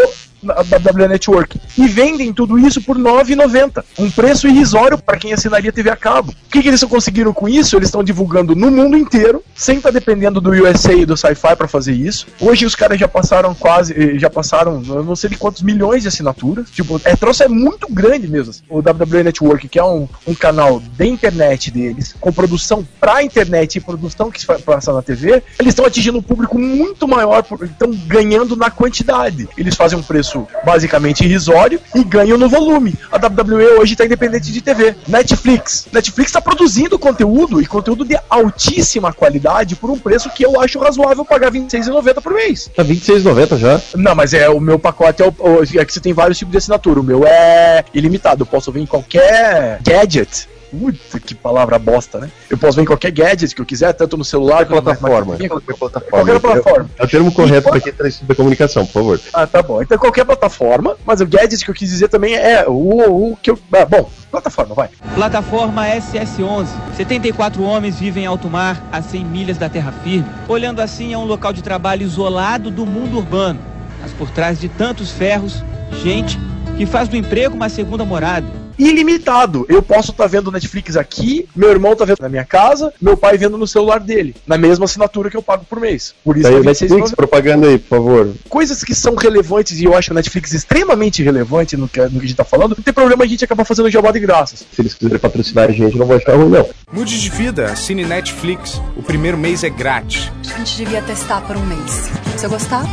na 0.45 0.55
WWE 0.55 1.09
Network 1.09 1.61
e 1.77 1.89
vendem 1.89 2.33
tudo 2.33 2.59
isso 2.59 2.83
por 2.83 2.97
R$ 2.97 3.03
9,90. 3.03 3.85
Um 3.99 4.11
preço 4.11 4.47
irrisório 4.47 4.99
para 4.99 5.19
quem 5.19 5.33
assinaria 5.33 5.73
TV 5.73 5.91
a 5.91 5.97
cabo. 5.97 6.33
O 6.33 6.51
que, 6.51 6.63
que 6.63 6.69
eles 6.69 6.85
conseguiram 6.85 7.33
com 7.33 7.49
isso? 7.49 7.77
Eles 7.77 7.89
estão 7.89 8.05
divulgando 8.05 8.55
no 8.55 8.71
mundo 8.71 8.97
inteiro, 8.97 9.43
sem 9.55 9.79
estar 9.79 9.91
dependendo 9.91 10.41
do 10.41 10.51
USA 10.51 10.93
e 10.93 11.07
do 11.07 11.17
Sci-Fi 11.17 11.57
para 11.57 11.69
fazer 11.69 11.93
isso. 11.93 12.27
Hoje 12.41 12.65
os 12.67 12.75
caras 12.75 12.99
já 12.99 13.09
passaram 13.09 13.55
quase, 13.55 13.93
eh, 13.93 14.19
já 14.19 14.31
passaram, 14.31 14.81
não 14.81 15.17
sei 15.17 15.31
de 15.31 15.37
quantos 15.37 15.63
milhões 15.63 16.03
de 16.03 16.09
assinaturas. 16.09 16.71
Tipo, 16.71 17.01
é 17.05 17.17
troço 17.17 17.43
é 17.43 17.49
muito 17.49 17.93
grande 17.93 18.29
mesmo. 18.29 18.51
assim. 18.51 18.63
O 18.69 18.79
WWE 18.79 19.23
Network, 19.25 19.69
que 19.69 19.79
é 19.79 19.85
um, 19.85 20.09
um 20.27 20.35
canal 20.35 20.81
da 20.97 21.07
internet 21.07 21.71
deles, 21.71 22.15
com 22.21 22.33
produção 22.33 22.87
pra 23.01 23.23
internet 23.23 23.77
e 23.77 23.81
produção 23.81 24.31
que 24.31 24.41
se 24.41 24.47
passa 24.47 24.93
na 24.93 25.03
TV, 25.03 25.43
eles 25.59 25.73
estão 25.73 25.85
atingindo 25.85 26.19
um 26.19 26.23
público 26.23 26.59
muito 26.59 27.07
maior, 27.07 27.45
estão 27.63 27.91
ganhando 28.07 28.57
na 28.57 28.71
quantidade. 28.71 29.49
Eles 29.57 29.75
fazem 29.75 29.99
um 29.99 30.03
preço 30.03 30.34
basicamente 30.65 31.25
irrisório 31.25 31.81
e 31.95 32.03
ganham 32.05 32.37
no 32.39 32.49
volume. 32.49 32.95
A 33.11 33.17
WWE 33.17 33.79
hoje 33.81 33.93
está 33.95 34.05
independente 34.05 34.51
de 34.53 34.61
TV. 34.61 34.95
Netflix. 35.07 35.87
Netflix 35.93 36.29
está 36.31 36.41
produzindo 36.41 36.99
conteúdo 36.99 37.61
e 37.61 37.67
conteúdo 37.67 38.05
de 38.05 38.19
altíssima 38.29 39.13
qualidade 39.13 39.77
por 39.77 39.91
um 39.91 39.99
preço 39.99 40.31
que 40.31 40.45
eu 40.45 40.61
acho 40.61 40.79
razoável 40.79 41.25
pagar 41.25 41.53
R$ 41.53 41.61
26,90 41.61 42.21
por 42.23 42.33
mês. 42.35 42.71
Tá 42.75 42.85
26,90 42.85 43.59
já. 43.59 43.81
Não, 43.97 44.15
mas 44.15 44.35
é 44.35 44.49
o 44.49 44.61
meu 44.61 44.79
pacote 44.79 45.23
é, 45.23 45.27
o, 45.27 45.35
o- 45.39 45.63
é 45.79 45.85
que 45.85 45.93
você 45.93 46.01
tem 46.01 46.13
vários 46.13 46.39
tipos 46.39 46.53
de 46.53 46.59
assinatura. 46.59 47.01
O 47.01 47.03
meu 47.05 47.25
é 47.27 47.85
ilimitado. 47.95 48.43
Eu 48.43 48.47
posso 48.47 48.71
ver 48.73 48.81
em 48.81 48.87
qualquer 48.87 49.79
gadget. 49.83 50.49
Puta, 50.79 51.21
que 51.21 51.35
palavra 51.35 51.79
bosta, 51.79 52.19
né? 52.19 52.31
Eu 52.51 52.59
posso 52.59 52.77
ver 52.77 52.83
em 52.83 52.87
qualquer 52.87 53.13
gadget 53.13 53.55
que 53.55 53.61
eu 53.61 53.67
quiser, 53.67 53.93
tanto 53.93 54.17
no 54.17 54.25
celular 54.25 54.67
quanto 54.67 54.85
na 54.85 54.95
plataforma. 54.95 55.37
Qualquer 55.37 55.77
qualquer 56.11 56.41
plataforma. 56.41 56.91
É 56.99 57.05
o 57.05 57.09
termo 57.09 57.33
correto 57.33 57.69
para 57.69 57.81
quem 57.81 57.93
está 57.93 58.05
da 58.27 58.35
comunicação, 58.35 58.85
por 58.85 58.93
favor. 58.93 59.21
Ah, 59.33 59.47
tá 59.47 59.63
bom. 59.63 59.81
Então 59.81 59.97
qualquer 59.99 60.25
plataforma, 60.25 60.97
mas 61.07 61.21
o 61.21 61.27
gadget 61.27 61.65
que 61.65 61.71
eu 61.71 61.75
quis 61.75 61.89
dizer 61.89 62.09
também 62.09 62.35
é 62.35 62.67
o, 62.67 63.33
o 63.33 63.37
que 63.37 63.51
eu. 63.51 63.59
ah, 63.73 63.85
bom, 63.85 64.11
plataforma, 64.31 64.75
vai. 64.75 64.91
Plataforma 65.15 65.87
SS-11. 65.87 66.67
74 66.97 67.63
homens 67.63 67.99
vivem 67.99 68.25
em 68.25 68.27
alto 68.27 68.49
mar, 68.49 68.83
a 68.91 69.01
100 69.01 69.25
milhas 69.25 69.59
da 69.59 69.69
terra 69.69 69.93
firme. 70.03 70.27
Olhando 70.49 70.81
assim, 70.81 71.13
é 71.13 71.19
um 71.19 71.25
local 71.25 71.53
de 71.53 71.63
trabalho 71.63 72.03
isolado 72.03 72.71
do 72.71 72.85
mundo 72.85 73.19
urbano. 73.19 73.61
Mas 74.01 74.13
por 74.13 74.31
trás 74.31 74.59
de 74.59 74.69
tantos 74.69 75.11
ferros, 75.11 75.63
gente 76.03 76.39
que 76.77 76.85
faz 76.85 77.09
do 77.09 77.17
emprego 77.17 77.55
uma 77.55 77.69
segunda 77.69 78.05
morada. 78.05 78.64
Ilimitado. 78.79 79.67
Eu 79.69 79.83
posso 79.83 80.11
estar 80.11 80.27
vendo 80.27 80.51
Netflix 80.51 80.97
aqui, 80.97 81.47
meu 81.55 81.71
irmão 81.71 81.95
tá 81.97 82.05
vendo 82.05 82.19
na 82.21 82.29
minha 82.29 82.45
casa, 82.45 82.93
meu 83.01 83.17
pai 83.17 83.37
vendo 83.39 83.57
no 83.59 83.67
celular 83.67 84.01
dele, 84.01 84.35
na 84.47 84.57
mesma 84.59 84.85
assinatura 84.85 85.31
que 85.31 85.37
eu 85.37 85.43
pago 85.43 85.65
por 85.65 85.81
mês. 85.81 86.15
Por 86.25 86.37
isso 86.37 86.45
Daí 86.45 86.55
é 86.57 86.61
o 86.61 86.65
Netflix, 86.65 87.11
26,90. 87.11 87.17
propaganda 87.17 87.67
aí, 87.69 87.79
por 87.79 87.89
favor. 87.97 88.35
coisas 88.49 88.83
que 88.83 88.95
são 88.95 89.15
relevantes 89.15 89.79
e 89.81 89.85
eu 89.85 89.97
acho 89.97 90.13
o 90.13 90.15
Netflix 90.15 90.53
extremamente 90.53 91.23
relevante 91.23 91.77
no 91.77 91.89
que, 91.89 92.01
no 92.01 92.11
que 92.11 92.19
a 92.19 92.21
gente 92.21 92.35
tá 92.37 92.45
falando, 92.45 92.75
não 92.77 92.83
tem 92.83 92.93
problema 92.95 93.25
a 93.25 93.27
gente 93.27 93.45
acabar 93.45 93.65
fazendo 93.65 93.91
jabá 93.91 94.11
de 94.11 94.21
graças. 94.21 94.65
Se 94.73 94.81
eles 94.83 94.95
quiserem 94.95 95.19
patrocinar 95.19 95.69
a 95.69 95.73
gente, 95.73 95.97
não 95.97 96.07
vai 96.07 96.19
achar 96.19 96.35
ruim, 96.37 96.51
não. 96.51 96.69
Mude 96.93 97.21
de 97.21 97.31
vida, 97.31 97.67
assine 97.67 98.05
Netflix. 98.05 98.81
O 98.97 99.03
primeiro 99.03 99.37
mês 99.39 99.65
é 99.65 99.71
grátis. 99.71 100.31
A 100.55 100.59
gente 100.59 100.77
devia 100.77 101.03
testar 101.03 101.41
por 101.43 101.57
um 101.57 101.67
mês. 101.67 102.11
Se 102.37 102.47
eu 102.47 102.51
gostar, 102.51 102.85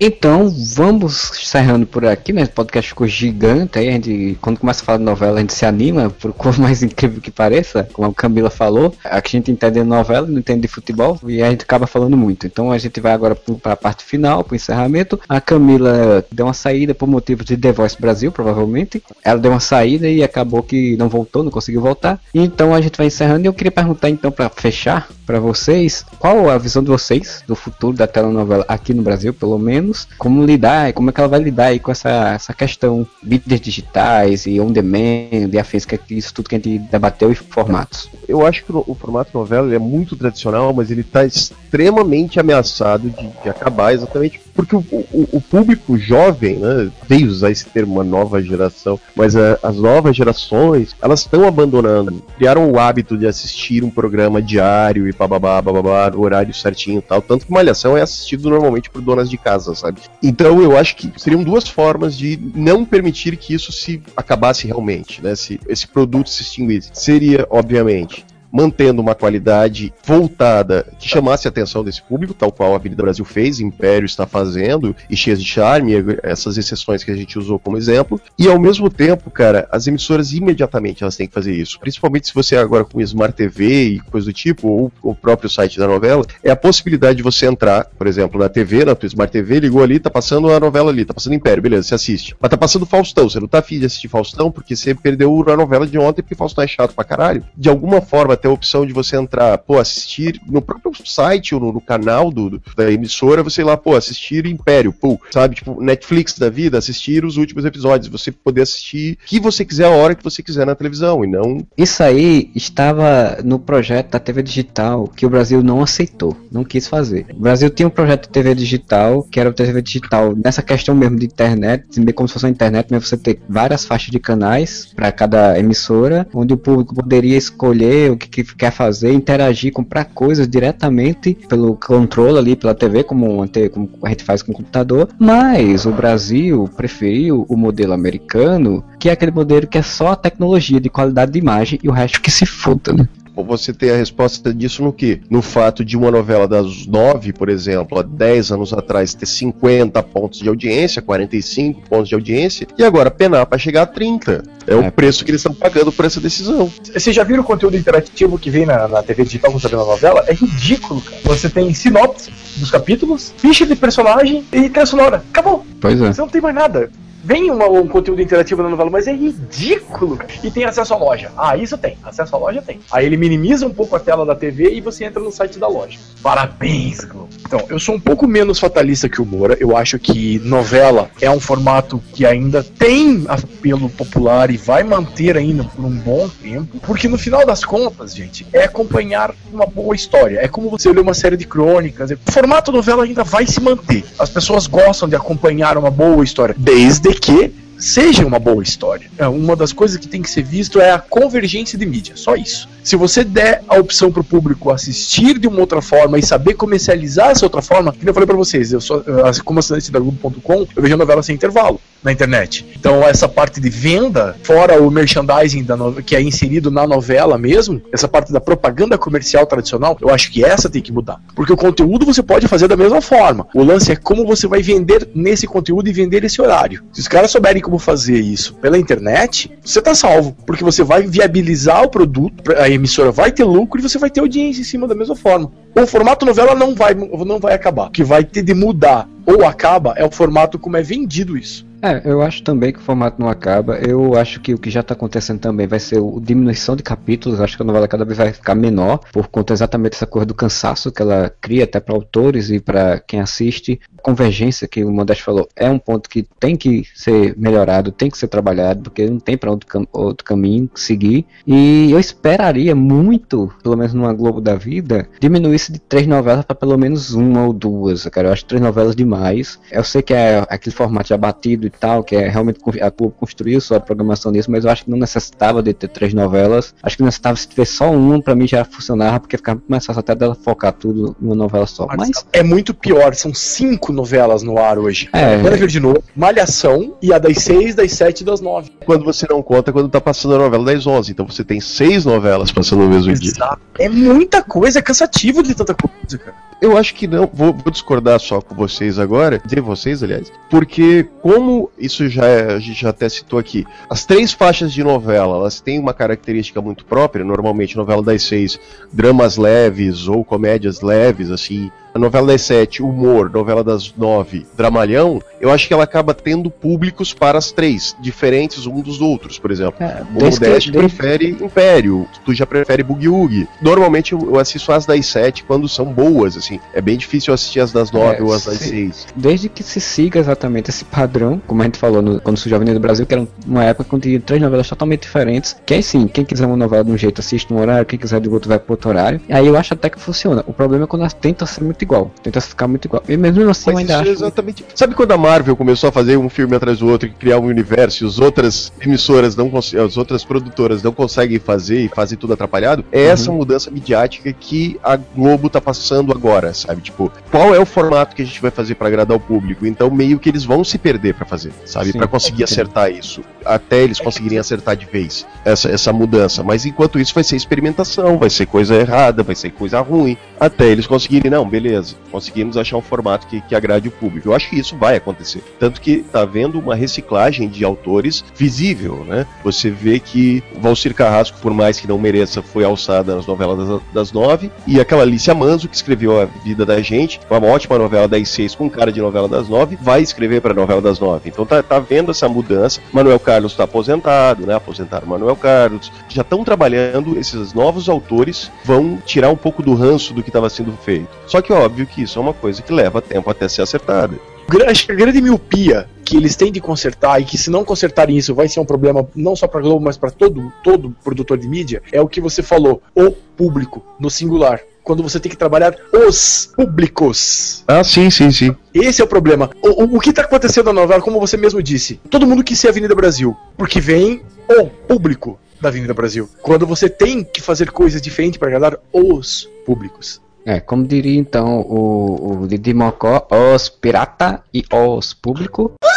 Então, 0.00 0.48
vamos 0.48 1.32
encerrando 1.42 1.84
por 1.84 2.06
aqui, 2.06 2.32
né? 2.32 2.44
O 2.44 2.48
podcast 2.50 2.90
ficou 2.90 3.06
gigante. 3.08 3.80
Aí 3.80 3.88
a 3.88 3.92
gente, 3.92 4.38
quando 4.40 4.60
começa 4.60 4.80
a 4.80 4.84
falar 4.84 4.98
de 4.98 5.04
novela, 5.04 5.38
a 5.38 5.40
gente 5.40 5.52
se 5.52 5.66
anima, 5.66 6.08
por 6.20 6.58
mais 6.58 6.84
incrível 6.84 7.20
que 7.20 7.32
pareça, 7.32 7.88
como 7.92 8.06
a 8.06 8.14
Camila 8.14 8.48
falou. 8.48 8.94
Aqui 9.02 9.36
a 9.36 9.38
gente 9.38 9.50
entende 9.50 9.80
de 9.80 9.84
novela, 9.84 10.24
não 10.24 10.38
entende 10.38 10.60
de 10.60 10.68
futebol, 10.68 11.18
e 11.26 11.42
a 11.42 11.50
gente 11.50 11.62
acaba 11.62 11.88
falando 11.88 12.16
muito. 12.16 12.46
Então 12.46 12.70
a 12.70 12.78
gente 12.78 13.00
vai 13.00 13.10
agora 13.10 13.34
para 13.34 13.72
a 13.72 13.76
parte 13.76 14.04
final, 14.04 14.44
para 14.44 14.52
o 14.52 14.56
encerramento. 14.56 15.18
A 15.28 15.40
Camila 15.40 16.24
deu 16.30 16.46
uma 16.46 16.54
saída 16.54 16.94
por 16.94 17.08
motivos 17.08 17.44
de 17.44 17.56
The 17.56 17.72
Voice 17.72 18.00
Brasil, 18.00 18.30
provavelmente. 18.30 19.02
Ela 19.24 19.40
deu 19.40 19.50
uma 19.50 19.60
saída 19.60 20.08
e 20.08 20.22
acabou 20.22 20.62
que 20.62 20.96
não 20.96 21.08
voltou, 21.08 21.42
não 21.42 21.50
conseguiu 21.50 21.80
voltar. 21.80 22.20
Então 22.32 22.72
a 22.72 22.80
gente 22.80 22.96
vai 22.96 23.08
encerrando. 23.08 23.46
E 23.46 23.48
eu 23.48 23.52
queria 23.52 23.72
perguntar, 23.72 24.08
então, 24.08 24.30
para 24.30 24.48
fechar, 24.48 25.08
para 25.26 25.40
vocês, 25.40 26.06
qual 26.20 26.48
a 26.48 26.56
visão 26.56 26.82
de 26.82 26.88
vocês 26.88 27.42
do 27.46 27.56
futuro 27.56 27.96
da 27.96 28.06
telenovela 28.06 28.64
aqui 28.68 28.94
no 28.94 29.02
Brasil, 29.02 29.34
pelo 29.34 29.58
menos? 29.58 29.87
Menos 29.88 30.08
como 30.18 30.44
lidar, 30.44 30.92
como 30.92 31.10
é 31.10 31.12
que 31.12 31.20
ela 31.20 31.28
vai 31.28 31.40
lidar 31.40 31.78
com 31.80 31.90
essa, 31.90 32.34
essa 32.34 32.54
questão 32.54 33.06
mídias 33.22 33.60
digitais 33.60 34.46
e 34.46 34.60
on 34.60 34.70
demand 34.70 35.50
e 35.52 35.58
afins, 35.58 35.84
que 35.84 35.94
é 35.94 36.00
isso 36.10 36.34
tudo 36.34 36.48
que 36.48 36.56
a 36.56 36.58
gente 36.58 36.78
debateu 36.78 37.32
e 37.32 37.34
formatos. 37.34 38.10
Eu 38.28 38.46
acho 38.46 38.64
que 38.64 38.72
o, 38.72 38.94
formato 38.94 39.36
novela 39.36 39.74
é 39.74 39.78
muito 39.78 40.16
tradicional, 40.16 40.72
mas 40.72 40.90
ele 40.90 41.00
está 41.00 41.24
extremamente 41.24 42.38
ameaçado 42.38 43.08
de, 43.10 43.28
de, 43.42 43.48
acabar 43.48 43.92
exatamente 43.92 44.40
porque 44.54 44.74
o, 44.74 44.84
o, 44.90 45.28
o, 45.34 45.40
público 45.40 45.96
jovem, 45.96 46.56
né, 46.56 46.90
veio 47.06 47.28
usar 47.28 47.50
esse 47.50 47.64
termo, 47.66 47.94
uma 47.94 48.02
nova 48.02 48.42
geração, 48.42 48.98
mas 49.14 49.36
a, 49.36 49.56
as 49.62 49.76
novas 49.76 50.16
gerações, 50.16 50.96
elas 51.00 51.20
estão 51.20 51.46
abandonando, 51.46 52.20
criaram 52.36 52.68
o 52.68 52.76
hábito 52.76 53.16
de 53.16 53.24
assistir 53.24 53.84
um 53.84 53.90
programa 53.90 54.42
diário 54.42 55.08
e 55.08 55.12
bababá, 55.12 55.62
bababá, 55.62 56.10
horário 56.16 56.52
certinho 56.52 56.98
e 56.98 57.02
tal, 57.02 57.22
tanto 57.22 57.46
que 57.46 57.52
Malhação 57.52 57.96
é 57.96 58.02
assistido 58.02 58.50
normalmente 58.50 58.90
por 58.90 59.00
donas 59.00 59.30
de 59.30 59.38
casa, 59.38 59.76
sabe? 59.78 60.00
Então 60.22 60.62
eu 60.62 60.76
acho 60.76 60.96
que 60.96 61.12
seriam 61.16 61.42
duas 61.42 61.68
formas 61.68 62.16
de 62.16 62.38
não 62.54 62.84
permitir 62.84 63.36
que 63.36 63.54
isso 63.54 63.72
se 63.72 64.02
acabasse 64.16 64.66
realmente, 64.66 65.22
né, 65.22 65.34
se 65.34 65.60
esse 65.68 65.86
produto 65.86 66.28
se 66.30 66.42
extinguisse. 66.42 66.90
Seria, 66.92 67.46
obviamente, 67.50 68.24
mantendo 68.52 69.00
uma 69.02 69.14
qualidade 69.14 69.92
voltada 70.04 70.86
que 70.98 71.08
chamasse 71.08 71.46
a 71.46 71.50
atenção 71.50 71.84
desse 71.84 72.02
público, 72.02 72.34
tal 72.34 72.50
qual 72.50 72.72
a 72.72 72.76
Avenida 72.76 73.02
Brasil 73.02 73.24
fez, 73.24 73.60
Império 73.60 74.06
está 74.06 74.26
fazendo, 74.26 74.94
e 75.08 75.16
cheias 75.16 75.40
de 75.40 75.48
charme, 75.48 75.92
essas 76.22 76.56
exceções 76.56 77.04
que 77.04 77.10
a 77.10 77.16
gente 77.16 77.38
usou 77.38 77.58
como 77.58 77.76
exemplo, 77.76 78.20
e 78.38 78.48
ao 78.48 78.58
mesmo 78.58 78.90
tempo, 78.90 79.30
cara, 79.30 79.68
as 79.70 79.86
emissoras 79.86 80.32
imediatamente 80.32 81.02
elas 81.02 81.16
têm 81.16 81.26
que 81.26 81.34
fazer 81.34 81.54
isso, 81.54 81.78
principalmente 81.78 82.28
se 82.28 82.34
você 82.34 82.56
é 82.56 82.58
agora 82.58 82.84
com 82.84 83.00
Smart 83.00 83.34
TV 83.34 83.84
e 83.84 84.00
coisa 84.00 84.26
do 84.26 84.32
tipo, 84.32 84.68
ou 84.68 84.92
o 85.02 85.14
próprio 85.14 85.50
site 85.50 85.78
da 85.78 85.86
novela, 85.86 86.24
é 86.42 86.50
a 86.50 86.56
possibilidade 86.56 87.16
de 87.16 87.22
você 87.22 87.46
entrar, 87.46 87.84
por 87.84 88.06
exemplo, 88.06 88.40
na 88.40 88.48
TV, 88.48 88.84
na 88.84 88.94
tua 88.94 89.06
Smart 89.06 89.32
TV, 89.32 89.60
ligou 89.60 89.82
ali, 89.82 89.98
tá 89.98 90.10
passando 90.10 90.50
a 90.50 90.58
novela 90.58 90.90
ali, 90.90 91.04
tá 91.04 91.14
passando 91.14 91.34
Império, 91.34 91.62
beleza, 91.62 91.88
você 91.88 91.94
assiste. 91.94 92.36
Mas 92.40 92.50
tá 92.50 92.56
passando 92.56 92.86
Faustão, 92.86 93.28
você 93.28 93.40
não 93.40 93.48
tá 93.48 93.58
afim 93.58 93.78
de 93.78 93.86
assistir 93.86 94.08
Faustão 94.08 94.50
porque 94.50 94.74
você 94.74 94.94
perdeu 94.94 95.44
a 95.48 95.56
novela 95.56 95.86
de 95.86 95.98
ontem 95.98 96.22
porque 96.22 96.34
Faustão 96.34 96.64
é 96.64 96.66
chato 96.66 96.94
pra 96.94 97.04
caralho. 97.04 97.44
De 97.56 97.68
alguma 97.68 98.00
forma, 98.00 98.37
ter 98.38 98.48
a 98.48 98.52
opção 98.52 98.86
de 98.86 98.92
você 98.92 99.16
entrar, 99.16 99.58
pô, 99.58 99.78
assistir 99.78 100.40
no 100.46 100.62
próprio 100.62 100.92
site 101.04 101.54
ou 101.54 101.60
no, 101.60 101.72
no 101.72 101.80
canal 101.80 102.30
do, 102.30 102.50
do, 102.50 102.62
da 102.76 102.90
emissora, 102.90 103.42
você 103.42 103.62
ir 103.62 103.64
lá, 103.64 103.76
pô, 103.76 103.94
assistir 103.94 104.46
Império, 104.46 104.92
pô, 104.92 105.20
sabe? 105.30 105.56
Tipo, 105.56 105.82
Netflix 105.82 106.38
da 106.38 106.48
vida, 106.48 106.78
assistir 106.78 107.24
os 107.24 107.36
últimos 107.36 107.64
episódios, 107.64 108.08
você 108.08 108.32
poder 108.32 108.62
assistir 108.62 109.18
o 109.22 109.26
que 109.26 109.40
você 109.40 109.64
quiser 109.64 109.86
a 109.86 109.90
hora 109.90 110.14
que 110.14 110.24
você 110.24 110.42
quiser 110.42 110.66
na 110.66 110.74
televisão 110.74 111.24
e 111.24 111.26
não. 111.26 111.66
Isso 111.76 112.02
aí 112.02 112.50
estava 112.54 113.38
no 113.44 113.58
projeto 113.58 114.10
da 114.10 114.18
TV 114.18 114.42
digital 114.42 115.08
que 115.08 115.26
o 115.26 115.30
Brasil 115.30 115.62
não 115.62 115.82
aceitou, 115.82 116.36
não 116.50 116.64
quis 116.64 116.86
fazer. 116.86 117.26
O 117.34 117.40
Brasil 117.40 117.70
tinha 117.70 117.86
um 117.86 117.90
projeto 117.90 118.22
de 118.22 118.30
TV 118.30 118.54
digital, 118.54 119.22
que 119.22 119.40
era 119.40 119.50
o 119.50 119.52
TV 119.52 119.82
digital 119.82 120.34
nessa 120.36 120.62
questão 120.62 120.94
mesmo 120.94 121.18
de 121.18 121.26
internet, 121.26 121.84
como 122.14 122.28
se 122.28 122.34
fosse 122.34 122.46
uma 122.46 122.50
internet, 122.50 122.88
mas 122.90 123.06
você 123.06 123.16
ter 123.16 123.40
várias 123.48 123.84
faixas 123.84 124.10
de 124.10 124.18
canais 124.18 124.92
para 124.94 125.10
cada 125.12 125.58
emissora, 125.58 126.26
onde 126.34 126.54
o 126.54 126.56
público 126.56 126.94
poderia 126.94 127.36
escolher 127.36 128.10
o 128.10 128.16
que 128.16 128.27
que 128.28 128.42
quer 128.42 128.70
fazer, 128.70 129.12
interagir, 129.12 129.72
comprar 129.72 130.04
coisas 130.04 130.48
diretamente 130.48 131.36
pelo 131.48 131.74
controle 131.76 132.38
ali, 132.38 132.56
pela 132.56 132.74
TV, 132.74 133.04
como, 133.04 133.42
a 133.42 134.08
gente 134.08 134.24
faz 134.24 134.42
com 134.42 134.52
o 134.52 134.54
computador. 134.54 135.08
Mas 135.18 135.86
o 135.86 135.92
Brasil 135.92 136.68
preferiu 136.76 137.46
o 137.48 137.56
modelo 137.56 137.92
americano, 137.92 138.84
que 138.98 139.08
é 139.08 139.12
aquele 139.12 139.32
modelo 139.32 139.66
que 139.66 139.78
é 139.78 139.82
só 139.82 140.12
a 140.12 140.16
tecnologia 140.16 140.80
de 140.80 140.88
qualidade 140.88 141.32
de 141.32 141.38
imagem 141.38 141.78
e 141.82 141.88
o 141.88 141.92
resto 141.92 142.20
que 142.20 142.30
se 142.30 142.46
foda, 142.46 142.92
né? 142.92 143.08
Você 143.44 143.72
tem 143.72 143.90
a 143.90 143.96
resposta 143.96 144.52
disso 144.52 144.82
no 144.82 144.92
quê? 144.92 145.20
No 145.30 145.42
fato 145.42 145.84
de 145.84 145.96
uma 145.96 146.10
novela 146.10 146.46
das 146.46 146.86
nove, 146.86 147.32
por 147.32 147.48
exemplo, 147.48 147.98
há 147.98 148.02
10 148.02 148.52
anos 148.52 148.72
atrás, 148.72 149.14
ter 149.14 149.26
50 149.26 150.02
pontos 150.02 150.40
de 150.40 150.48
audiência, 150.48 151.02
45 151.02 151.82
pontos 151.88 152.08
de 152.08 152.14
audiência, 152.14 152.66
e 152.76 152.84
agora 152.84 153.10
penar 153.10 153.46
para 153.46 153.58
chegar 153.58 153.82
a 153.82 153.86
30. 153.86 154.42
É, 154.66 154.72
é 154.72 154.76
o 154.76 154.92
preço 154.92 155.24
que 155.24 155.30
eles 155.30 155.40
estão 155.40 155.54
pagando 155.54 155.90
por 155.90 156.04
essa 156.04 156.20
decisão. 156.20 156.70
Vocês 156.92 157.14
já 157.14 157.24
viram 157.24 157.42
o 157.42 157.44
conteúdo 157.44 157.76
interativo 157.76 158.38
que 158.38 158.50
vem 158.50 158.66
na, 158.66 158.86
na 158.86 159.02
TV 159.02 159.24
digital 159.24 159.50
quando 159.50 159.66
a 159.66 159.76
novela? 159.76 160.24
É 160.26 160.34
ridículo, 160.34 161.00
cara. 161.00 161.20
Você 161.24 161.48
tem 161.48 161.72
sinopse 161.72 162.30
dos 162.56 162.70
capítulos, 162.70 163.32
ficha 163.38 163.64
de 163.64 163.74
personagem 163.74 164.44
e 164.52 164.68
trilha 164.68 164.86
sonora. 164.86 165.24
Acabou. 165.30 165.64
Pois 165.80 166.00
é. 166.00 166.12
Você 166.12 166.20
não 166.20 166.28
tem 166.28 166.40
mais 166.40 166.54
nada 166.54 166.90
vem 167.22 167.50
uma, 167.50 167.68
um 167.68 167.86
conteúdo 167.88 168.22
interativo 168.22 168.62
na 168.62 168.68
novela, 168.68 168.90
mas 168.90 169.06
é 169.06 169.12
ridículo. 169.12 170.18
E 170.42 170.50
tem 170.50 170.64
acesso 170.64 170.94
à 170.94 170.96
loja. 170.96 171.30
Ah, 171.36 171.56
isso 171.56 171.76
tem. 171.76 171.96
Acesso 172.02 172.34
à 172.36 172.38
loja 172.38 172.62
tem. 172.62 172.80
Aí 172.90 173.06
ele 173.06 173.16
minimiza 173.16 173.66
um 173.66 173.72
pouco 173.72 173.96
a 173.96 174.00
tela 174.00 174.24
da 174.24 174.34
TV 174.34 174.72
e 174.74 174.80
você 174.80 175.04
entra 175.04 175.22
no 175.22 175.32
site 175.32 175.58
da 175.58 175.68
loja. 175.68 175.98
Parabéns, 176.22 177.04
Globo. 177.04 177.28
Então, 177.40 177.64
eu 177.68 177.78
sou 177.78 177.94
um 177.94 178.00
pouco 178.00 178.26
menos 178.26 178.58
fatalista 178.58 179.08
que 179.08 179.20
o 179.20 179.26
Moura. 179.26 179.56
Eu 179.58 179.76
acho 179.76 179.98
que 179.98 180.38
novela 180.40 181.10
é 181.20 181.30
um 181.30 181.40
formato 181.40 182.02
que 182.12 182.24
ainda 182.26 182.62
tem 182.62 183.24
apelo 183.28 183.88
popular 183.90 184.50
e 184.50 184.56
vai 184.56 184.84
manter 184.84 185.36
ainda 185.36 185.64
por 185.64 185.84
um 185.84 185.90
bom 185.90 186.28
tempo. 186.28 186.78
Porque 186.80 187.08
no 187.08 187.18
final 187.18 187.44
das 187.44 187.64
contas, 187.64 188.14
gente, 188.14 188.46
é 188.52 188.64
acompanhar 188.64 189.34
uma 189.52 189.66
boa 189.66 189.94
história. 189.94 190.38
É 190.40 190.48
como 190.48 190.70
você 190.70 190.92
ler 190.92 191.00
uma 191.00 191.14
série 191.14 191.36
de 191.36 191.46
crônicas. 191.46 192.10
O 192.10 192.32
formato 192.32 192.70
novela 192.70 193.04
ainda 193.04 193.24
vai 193.24 193.46
se 193.46 193.60
manter. 193.60 194.04
As 194.18 194.30
pessoas 194.30 194.66
gostam 194.66 195.08
de 195.08 195.16
acompanhar 195.16 195.76
uma 195.78 195.90
boa 195.90 196.22
história. 196.22 196.54
Desde 196.56 197.08
de 197.08 197.17
que 197.18 197.52
seja 197.78 198.26
uma 198.26 198.38
boa 198.38 198.62
história. 198.62 199.10
É, 199.16 199.26
uma 199.28 199.54
das 199.54 199.72
coisas 199.72 199.96
que 199.96 200.08
tem 200.08 200.20
que 200.22 200.30
ser 200.30 200.42
visto 200.42 200.80
é 200.80 200.90
a 200.90 200.98
convergência 200.98 201.78
de 201.78 201.86
mídia, 201.86 202.16
só 202.16 202.34
isso. 202.34 202.68
Se 202.88 202.96
você 202.96 203.22
der 203.22 203.62
a 203.68 203.78
opção 203.78 204.10
para 204.10 204.22
o 204.22 204.24
público 204.24 204.70
assistir 204.70 205.38
de 205.38 205.46
uma 205.46 205.60
outra 205.60 205.82
forma 205.82 206.18
e 206.18 206.22
saber 206.22 206.54
comercializar 206.54 207.32
essa 207.32 207.44
outra 207.44 207.60
forma, 207.60 207.92
que 207.92 208.08
eu 208.08 208.14
falei 208.14 208.26
para 208.26 208.34
vocês, 208.34 208.72
eu 208.72 208.80
sou 208.80 209.04
como 209.44 209.58
assinante 209.58 209.92
da 209.92 209.98
Globo.com, 209.98 210.66
eu 210.74 210.82
vejo 210.82 210.94
a 210.94 210.96
novela 210.96 211.22
sem 211.22 211.34
intervalo 211.34 211.78
na 212.02 212.12
internet. 212.12 212.64
Então 212.78 213.02
essa 213.06 213.28
parte 213.28 213.60
de 213.60 213.68
venda, 213.68 214.36
fora 214.42 214.80
o 214.80 214.90
merchandising 214.90 215.64
da 215.64 215.76
no... 215.76 216.02
que 216.02 216.16
é 216.16 216.22
inserido 216.22 216.70
na 216.70 216.86
novela 216.86 217.36
mesmo, 217.36 217.82
essa 217.92 218.08
parte 218.08 218.32
da 218.32 218.40
propaganda 218.40 218.96
comercial 218.96 219.44
tradicional, 219.44 219.98
eu 220.00 220.08
acho 220.08 220.30
que 220.30 220.42
essa 220.44 220.70
tem 220.70 220.80
que 220.80 220.92
mudar. 220.92 221.20
Porque 221.34 221.52
o 221.52 221.56
conteúdo 221.56 222.06
você 222.06 222.22
pode 222.22 222.48
fazer 222.48 222.68
da 222.68 222.76
mesma 222.76 223.02
forma. 223.02 223.48
O 223.54 223.62
lance 223.62 223.92
é 223.92 223.96
como 223.96 224.24
você 224.24 224.46
vai 224.46 224.62
vender 224.62 225.10
nesse 225.14 225.46
conteúdo 225.46 225.88
e 225.88 225.92
vender 225.92 226.24
esse 226.24 226.40
horário. 226.40 226.82
Se 226.92 227.00
os 227.00 227.08
caras 227.08 227.30
souberem 227.30 227.60
como 227.60 227.78
fazer 227.78 228.18
isso 228.18 228.54
pela 228.54 228.78
internet, 228.78 229.50
você 229.62 229.82
tá 229.82 229.94
salvo, 229.94 230.34
porque 230.46 230.64
você 230.64 230.82
vai 230.82 231.02
viabilizar 231.02 231.82
o 231.82 231.90
produto, 231.90 232.52
a 232.56 232.77
emissora 232.78 233.12
vai 233.12 233.30
ter 233.30 233.44
lucro 233.44 233.78
e 233.78 233.82
você 233.82 233.98
vai 233.98 234.08
ter 234.08 234.20
audiência 234.20 234.62
em 234.62 234.64
cima 234.64 234.86
da 234.86 234.94
mesma 234.94 235.14
forma. 235.14 235.52
O 235.74 235.86
formato 235.86 236.24
novela 236.24 236.54
não 236.54 236.74
vai, 236.74 236.94
não 236.94 237.38
vai 237.38 237.54
acabar. 237.54 237.88
O 237.88 237.90
que 237.90 238.02
vai 238.02 238.24
ter 238.24 238.42
de 238.42 238.54
mudar 238.54 239.08
ou 239.26 239.44
acaba 239.44 239.92
é 239.96 240.04
o 240.04 240.10
formato 240.10 240.58
como 240.58 240.76
é 240.76 240.82
vendido 240.82 241.36
isso. 241.36 241.67
É, 241.80 242.02
eu 242.04 242.22
acho 242.22 242.42
também 242.42 242.72
que 242.72 242.78
o 242.78 242.82
formato 242.82 243.20
não 243.20 243.28
acaba. 243.28 243.76
Eu 243.76 244.16
acho 244.16 244.40
que 244.40 244.52
o 244.52 244.58
que 244.58 244.70
já 244.70 244.80
está 244.80 244.94
acontecendo 244.94 245.38
também 245.38 245.66
vai 245.66 245.78
ser 245.78 245.98
a 245.98 246.20
diminuição 246.20 246.74
de 246.74 246.82
capítulos. 246.82 247.40
Acho 247.40 247.56
que 247.56 247.62
a 247.62 247.66
novela 247.66 247.86
cada 247.86 248.04
vez 248.04 248.18
vai 248.18 248.32
ficar 248.32 248.54
menor 248.54 248.98
por 249.12 249.28
conta 249.28 249.52
exatamente 249.52 249.92
dessa 249.92 250.06
coisa 250.06 250.26
do 250.26 250.34
cansaço 250.34 250.90
que 250.90 251.00
ela 251.00 251.32
cria 251.40 251.64
até 251.64 251.78
para 251.78 251.94
autores 251.94 252.50
e 252.50 252.58
para 252.58 252.98
quem 253.00 253.20
assiste. 253.20 253.80
Convergência 254.02 254.66
que 254.66 254.84
o 254.84 254.90
Modeste 254.90 255.22
falou 255.22 255.48
é 255.54 255.70
um 255.70 255.78
ponto 255.78 256.08
que 256.08 256.26
tem 256.40 256.56
que 256.56 256.84
ser 256.94 257.34
melhorado, 257.36 257.92
tem 257.92 258.10
que 258.10 258.18
ser 258.18 258.28
trabalhado, 258.28 258.82
porque 258.82 259.08
não 259.08 259.20
tem 259.20 259.36
para 259.36 259.50
outro, 259.50 259.68
cam 259.68 259.86
outro 259.92 260.24
caminho 260.24 260.68
seguir. 260.74 261.26
E 261.46 261.90
eu 261.92 262.00
esperaria 262.00 262.74
muito, 262.74 263.52
pelo 263.62 263.76
menos 263.76 263.94
numa 263.94 264.12
Globo 264.12 264.40
da 264.40 264.56
Vida, 264.56 265.08
diminuir-se 265.20 265.70
de 265.72 265.78
três 265.78 266.06
novelas 266.06 266.44
para 266.44 266.56
pelo 266.56 266.76
menos 266.76 267.12
uma 267.12 267.46
ou 267.46 267.52
duas. 267.52 268.04
Cara, 268.06 268.28
eu 268.28 268.32
acho 268.32 268.44
três 268.46 268.60
novelas 268.60 268.96
demais. 268.96 269.60
Eu 269.70 269.84
sei 269.84 270.02
que 270.02 270.12
é 270.12 270.44
aquele 270.48 270.74
formato 270.74 271.08
já 271.08 271.16
batido 271.16 271.67
e 271.68 271.78
tal, 271.78 272.02
que 272.02 272.16
é 272.16 272.28
realmente 272.28 272.58
a 272.80 272.90
Globo 272.90 273.14
construiu 273.18 273.60
sua 273.60 273.80
programação 273.80 274.32
nisso, 274.32 274.50
mas 274.50 274.64
eu 274.64 274.70
acho 274.70 274.84
que 274.84 274.90
não 274.90 274.98
necessitava 274.98 275.62
de 275.62 275.72
ter 275.72 275.88
três 275.88 276.12
novelas. 276.12 276.74
Acho 276.82 276.96
que 276.96 277.02
necessitava 277.02 277.36
se 277.36 277.48
tiver 277.48 277.64
só 277.64 277.90
uma, 277.90 278.20
para 278.20 278.34
mim 278.34 278.46
já 278.46 278.64
funcionava, 278.64 279.20
porque 279.20 279.36
ficava 279.36 279.60
mais 279.68 279.84
fácil 279.84 280.00
até 280.00 280.14
dela 280.14 280.34
focar 280.34 280.72
tudo 280.72 281.16
numa 281.20 281.34
novela 281.34 281.66
só. 281.66 281.86
Mas 281.96 282.24
é 282.32 282.42
muito 282.42 282.74
pior, 282.74 283.14
são 283.14 283.32
cinco 283.32 283.92
novelas 283.92 284.42
no 284.42 284.58
ar 284.58 284.78
hoje. 284.78 285.08
É. 285.12 285.36
Manda 285.36 285.56
ver 285.56 285.68
de 285.68 285.80
novo, 285.80 286.02
Malhação 286.14 286.96
e 287.00 287.12
a 287.12 287.18
das 287.18 287.38
seis, 287.38 287.74
das 287.74 287.92
sete 287.92 288.20
e 288.20 288.24
das 288.24 288.40
nove. 288.40 288.70
Quando 288.84 289.04
você 289.04 289.26
não 289.28 289.42
conta 289.42 289.72
quando 289.72 289.88
tá 289.88 290.00
passando 290.00 290.34
a 290.34 290.38
novela 290.38 290.64
das 290.64 290.86
onze, 290.86 291.12
então 291.12 291.26
você 291.26 291.44
tem 291.44 291.60
seis 291.60 292.04
novelas 292.04 292.50
passando 292.50 292.82
no 292.82 292.88
mesmo 292.88 293.12
Exato. 293.12 293.60
dia. 293.76 293.86
É 293.86 293.88
muita 293.88 294.42
coisa, 294.42 294.78
é 294.78 294.82
cansativo 294.82 295.42
de 295.42 295.54
tanta 295.54 295.74
coisa, 295.74 296.18
cara. 296.18 296.47
Eu 296.60 296.76
acho 296.76 296.94
que 296.94 297.06
não, 297.06 297.30
vou, 297.32 297.52
vou, 297.52 297.70
discordar 297.70 298.18
só 298.18 298.40
com 298.40 298.52
vocês 298.52 298.98
agora, 298.98 299.40
de 299.44 299.60
vocês, 299.60 300.02
aliás, 300.02 300.32
porque 300.50 301.06
como 301.22 301.70
isso 301.78 302.08
já 302.08 302.26
é, 302.26 302.54
a 302.54 302.58
gente 302.58 302.80
já 302.80 302.90
até 302.90 303.08
citou 303.08 303.38
aqui, 303.38 303.64
as 303.88 304.04
três 304.04 304.32
faixas 304.32 304.72
de 304.72 304.82
novela, 304.82 305.36
elas 305.36 305.60
têm 305.60 305.78
uma 305.78 305.94
característica 305.94 306.60
muito 306.60 306.84
própria, 306.84 307.24
normalmente 307.24 307.76
novela 307.76 308.02
das 308.02 308.24
seis, 308.24 308.58
dramas 308.92 309.36
leves 309.36 310.08
ou 310.08 310.24
comédias 310.24 310.80
leves, 310.80 311.30
assim, 311.30 311.70
a 311.98 312.00
novela 312.00 312.26
das 312.28 312.42
sete, 312.42 312.82
humor, 312.82 313.30
novela 313.30 313.62
das 313.64 313.92
nove, 313.96 314.46
dramalhão, 314.56 315.20
eu 315.40 315.50
acho 315.50 315.66
que 315.68 315.74
ela 315.74 315.84
acaba 315.84 316.14
tendo 316.14 316.50
públicos 316.50 317.12
para 317.12 317.38
as 317.38 317.50
três, 317.52 317.94
diferentes 318.00 318.66
um 318.66 318.80
dos 318.80 319.00
outros, 319.00 319.38
por 319.38 319.50
exemplo. 319.50 319.74
É, 319.80 320.02
o 320.14 320.38
desde 320.38 320.70
que- 320.72 320.78
prefere 320.78 321.30
Império, 321.40 322.06
tu 322.24 322.32
já 322.34 322.46
prefere 322.46 322.82
Boogie 322.82 323.08
Woogie. 323.08 323.48
Normalmente 323.60 324.12
eu 324.12 324.38
assisto 324.38 324.72
as 324.72 324.86
das 324.86 325.06
sete 325.06 325.44
quando 325.44 325.68
são 325.68 325.86
boas, 325.86 326.36
assim. 326.36 326.60
É 326.72 326.80
bem 326.80 326.96
difícil 326.96 327.32
assistir 327.34 327.60
as 327.60 327.72
das 327.72 327.90
nove 327.90 328.16
É, 328.16 328.22
ou 328.22 328.32
as 328.32 328.44
das 328.44 328.58
sim. 328.58 328.68
seis. 328.70 329.06
Desde 329.14 329.48
que 329.48 329.62
se 329.62 329.80
siga 329.80 330.18
exatamente 330.18 330.70
esse 330.70 330.84
padrão, 330.84 331.40
como 331.46 331.62
a 331.62 331.64
gente 331.64 331.78
falou 331.78 332.00
no- 332.02 332.20
quando 332.20 332.36
surgiu 332.36 332.56
a 332.56 332.58
Avenida 332.58 332.78
do 332.78 332.82
Brasil, 332.82 333.06
que 333.06 333.14
era 333.14 333.26
uma 333.46 333.64
época 333.64 333.88
quando 333.90 334.02
tinha 334.02 334.20
três 334.20 334.40
novelas 334.42 334.68
totalmente 334.68 335.02
diferentes. 335.02 335.56
Que 335.66 335.74
aí 335.74 335.82
sim, 335.82 336.06
quem 336.06 336.24
quiser 336.24 336.46
uma 336.46 336.56
novela 336.56 336.84
de 336.84 336.90
um 336.90 336.96
jeito 336.96 337.20
assiste 337.20 337.52
num 337.52 337.60
horário, 337.60 337.84
quem 337.86 337.98
quiser 337.98 338.20
de 338.20 338.28
outro 338.28 338.48
vai 338.48 338.58
pro 338.58 338.72
outro 338.74 338.90
horário. 338.90 339.20
E 339.28 339.32
aí 339.32 339.46
eu 339.46 339.56
acho 339.56 339.74
até 339.74 339.88
que 339.90 339.98
funciona. 340.00 340.44
O 340.46 340.52
problema 340.52 340.84
é 340.84 340.86
quando 340.86 341.02
elas 341.02 341.12
tentam 341.14 341.46
ser 341.46 341.62
muito 341.64 341.82
igual, 341.88 342.10
tenta 342.22 342.40
ficar 342.40 342.68
muito 342.68 342.84
igual. 342.84 343.02
E 343.08 343.16
mesmo 343.16 343.48
assim 343.48 343.70
eu 343.70 343.74
Mas 343.74 343.80
ainda 343.90 343.92
isso 343.94 344.00
é 344.00 344.02
acho. 344.12 344.24
exatamente. 344.24 344.64
Sabe 344.74 344.94
quando 344.94 345.12
a 345.12 345.18
Marvel 345.18 345.56
começou 345.56 345.88
a 345.88 345.92
fazer 345.92 346.16
um 346.18 346.28
filme 346.28 346.54
atrás 346.54 346.78
do 346.78 346.86
outro 346.88 347.08
e 347.08 347.10
criar 347.12 347.38
um 347.38 347.46
universo 347.46 348.04
e 348.04 348.06
as 348.06 348.18
outras 348.18 348.72
emissoras 348.80 349.34
não 349.34 349.48
cons- 349.50 349.74
as 349.74 349.96
outras 349.96 350.24
produtoras 350.24 350.82
não 350.82 350.92
conseguem 350.92 351.38
fazer 351.38 351.80
e 351.80 351.88
fazem 351.88 352.18
tudo 352.18 352.34
atrapalhado? 352.34 352.84
É 352.92 353.06
Uhum. 353.06 353.10
essa 353.12 353.32
mudança 353.32 353.70
midiática 353.70 354.32
que 354.32 354.78
a 354.82 354.96
Globo 354.96 355.48
tá 355.48 355.60
passando 355.60 356.12
agora, 356.12 356.52
sabe? 356.52 356.82
Tipo, 356.82 357.10
qual 357.30 357.54
é 357.54 357.58
o 357.58 357.66
formato 357.66 358.14
que 358.14 358.22
a 358.22 358.24
gente 358.24 358.40
vai 358.42 358.50
fazer 358.50 358.74
pra 358.74 358.88
agradar 358.88 359.16
o 359.16 359.20
público? 359.20 359.66
Então 359.66 359.90
meio 359.90 360.18
que 360.18 360.28
eles 360.28 360.44
vão 360.44 360.62
se 360.62 360.76
perder 360.78 361.14
pra 361.14 361.24
fazer, 361.26 361.52
sabe? 361.64 361.92
Pra 361.92 362.06
conseguir 362.06 362.44
acertar 362.44 362.90
isso, 362.90 363.22
até 363.44 363.82
eles 363.82 363.98
conseguirem 363.98 364.38
acertar 364.38 364.76
de 364.76 364.86
vez 364.86 365.26
essa, 365.44 365.68
essa 365.70 365.92
mudança. 365.92 366.42
Mas 366.42 366.66
enquanto 366.66 366.98
isso 366.98 367.14
vai 367.14 367.24
ser 367.24 367.36
experimentação, 367.36 368.18
vai 368.18 368.28
ser 368.30 368.46
coisa 368.46 368.74
errada, 368.74 369.22
vai 369.22 369.34
ser 369.34 369.50
coisa 369.50 369.80
ruim, 369.80 370.16
até 370.38 370.66
eles 370.66 370.86
conseguirem, 370.86 371.30
não, 371.30 371.48
beleza, 371.48 371.67
conseguimos 372.10 372.56
achar 372.56 372.76
um 372.76 372.82
formato 372.82 373.26
que, 373.26 373.40
que 373.40 373.54
agrade 373.54 373.88
o 373.88 373.92
público. 373.92 374.28
Eu 374.28 374.34
acho 374.34 374.48
que 374.50 374.58
isso 374.58 374.76
vai 374.76 374.96
acontecer. 374.96 375.42
Tanto 375.58 375.80
que 375.80 375.98
tá 375.98 376.22
havendo 376.22 376.58
uma 376.58 376.74
reciclagem 376.74 377.48
de 377.48 377.64
autores 377.64 378.24
visível, 378.34 379.04
né? 379.06 379.26
Você 379.44 379.70
vê 379.70 379.98
que 379.98 380.42
Valcir 380.60 380.94
Carrasco, 380.94 381.38
por 381.40 381.52
mais 381.52 381.78
que 381.78 381.88
não 381.88 381.98
mereça, 381.98 382.42
foi 382.42 382.64
alçada 382.64 383.14
nas 383.14 383.26
novelas 383.26 383.68
das, 383.68 383.80
das 383.92 384.12
nove, 384.12 384.50
e 384.66 384.80
aquela 384.80 385.02
Alicia 385.02 385.34
Manso, 385.34 385.68
que 385.68 385.76
escreveu 385.76 386.20
A 386.20 386.24
Vida 386.24 386.64
da 386.64 386.80
Gente, 386.80 387.20
uma 387.30 387.46
ótima 387.46 387.78
novela 387.78 388.08
das 388.08 388.28
seis 388.28 388.54
com 388.54 388.68
cara 388.68 388.92
de 388.92 389.00
novela 389.00 389.28
das 389.28 389.48
nove, 389.48 389.76
vai 389.80 390.02
escrever 390.02 390.40
para 390.40 390.54
novela 390.54 390.80
das 390.80 390.98
nove. 390.98 391.28
Então 391.28 391.46
tá, 391.46 391.62
tá 391.62 391.78
vendo 391.78 392.10
essa 392.10 392.28
mudança. 392.28 392.80
Manuel 392.92 393.18
Carlos 393.18 393.52
está 393.52 393.64
aposentado, 393.64 394.46
né? 394.46 394.54
Aposentaram 394.54 395.06
Manuel 395.06 395.36
Carlos. 395.36 395.92
Já 396.08 396.22
estão 396.22 396.44
trabalhando, 396.44 397.18
esses 397.18 397.52
novos 397.52 397.88
autores 397.88 398.50
vão 398.64 398.98
tirar 399.04 399.30
um 399.30 399.36
pouco 399.36 399.62
do 399.62 399.74
ranço 399.74 400.12
do 400.12 400.22
que 400.22 400.28
estava 400.28 400.48
sendo 400.48 400.72
feito. 400.72 401.08
Só 401.26 401.40
que 401.40 401.52
óbvio 401.58 401.86
que 401.86 402.02
isso 402.02 402.18
é 402.18 402.22
uma 402.22 402.34
coisa 402.34 402.62
que 402.62 402.72
leva 402.72 403.02
tempo 403.02 403.28
até 403.30 403.48
ser 403.48 403.62
acertada. 403.62 404.18
Acho 404.66 404.86
que 404.86 404.92
a 404.92 404.94
grande 404.94 405.20
miopia 405.20 405.86
que 406.04 406.16
eles 406.16 406.34
têm 406.34 406.50
de 406.50 406.58
consertar 406.58 407.20
e 407.20 407.24
que 407.24 407.36
se 407.36 407.50
não 407.50 407.64
consertarem 407.64 408.16
isso 408.16 408.34
vai 408.34 408.48
ser 408.48 408.60
um 408.60 408.64
problema 408.64 409.06
não 409.14 409.36
só 409.36 409.46
para 409.46 409.60
Globo, 409.60 409.84
mas 409.84 409.98
para 409.98 410.10
todo 410.10 410.50
todo 410.64 410.96
produtor 411.04 411.36
de 411.36 411.46
mídia, 411.46 411.82
é 411.92 412.00
o 412.00 412.08
que 412.08 412.20
você 412.20 412.42
falou, 412.42 412.82
o 412.94 413.10
público 413.10 413.84
no 414.00 414.08
singular. 414.08 414.60
Quando 414.82 415.02
você 415.02 415.20
tem 415.20 415.30
que 415.30 415.36
trabalhar 415.36 415.76
os 415.92 416.50
públicos. 416.56 417.62
Ah, 417.68 417.84
sim, 417.84 418.08
sim, 418.10 418.30
sim. 418.30 418.56
Esse 418.72 419.02
é 419.02 419.04
o 419.04 419.08
problema. 419.08 419.50
O, 419.62 419.84
o, 419.84 419.96
o 419.96 420.00
que 420.00 420.14
tá 420.14 420.22
acontecendo 420.22 420.66
na 420.66 420.80
novela, 420.80 421.02
como 421.02 421.20
você 421.20 421.36
mesmo 421.36 421.62
disse, 421.62 422.00
todo 422.08 422.26
mundo 422.26 422.42
quis 422.42 422.58
ser 422.58 422.68
Avenida 422.68 422.94
Brasil, 422.94 423.36
porque 423.54 423.82
vem 423.82 424.22
o 424.48 424.64
público 424.64 425.38
da 425.60 425.68
Avenida 425.68 425.92
Brasil. 425.92 426.26
Quando 426.40 426.66
você 426.66 426.88
tem 426.88 427.22
que 427.22 427.42
fazer 427.42 427.70
coisas 427.70 428.00
diferentes 428.00 428.38
para 428.38 428.48
agradar 428.48 428.78
os 428.90 429.46
públicos. 429.66 430.22
É, 430.44 430.60
como 430.60 430.86
diria 430.86 431.18
então 431.18 431.60
o, 431.60 432.42
o 432.42 432.46
Didi 432.46 432.72
Mocó, 432.72 433.26
os 433.30 433.68
pirata 433.68 434.42
e 434.52 434.64
os 434.72 435.12
público. 435.12 435.72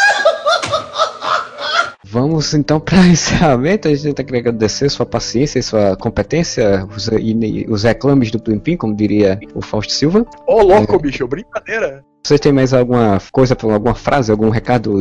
Vamos 2.03 2.53
então 2.53 2.79
para 2.79 2.97
encerramento. 3.07 3.87
A 3.87 3.95
gente 3.95 4.21
queria 4.23 4.41
agradecer 4.41 4.89
sua 4.89 5.05
paciência 5.05 5.59
e 5.59 5.63
sua 5.63 5.95
competência, 5.95 6.85
os, 6.93 7.07
e, 7.07 7.65
os 7.69 7.83
reclames 7.83 8.29
do 8.31 8.39
Plim 8.39 8.75
como 8.75 8.93
diria 8.93 9.39
o 9.55 9.61
Fausto 9.61 9.93
Silva. 9.93 10.25
Ô, 10.45 10.61
louco, 10.61 10.99
bicho, 10.99 11.25
brincadeira. 11.27 12.03
Vocês 12.23 12.39
têm 12.39 12.51
mais 12.51 12.71
alguma 12.71 13.19
coisa, 13.31 13.57
alguma 13.59 13.95
frase, 13.95 14.31
algum 14.31 14.49
recado 14.49 14.99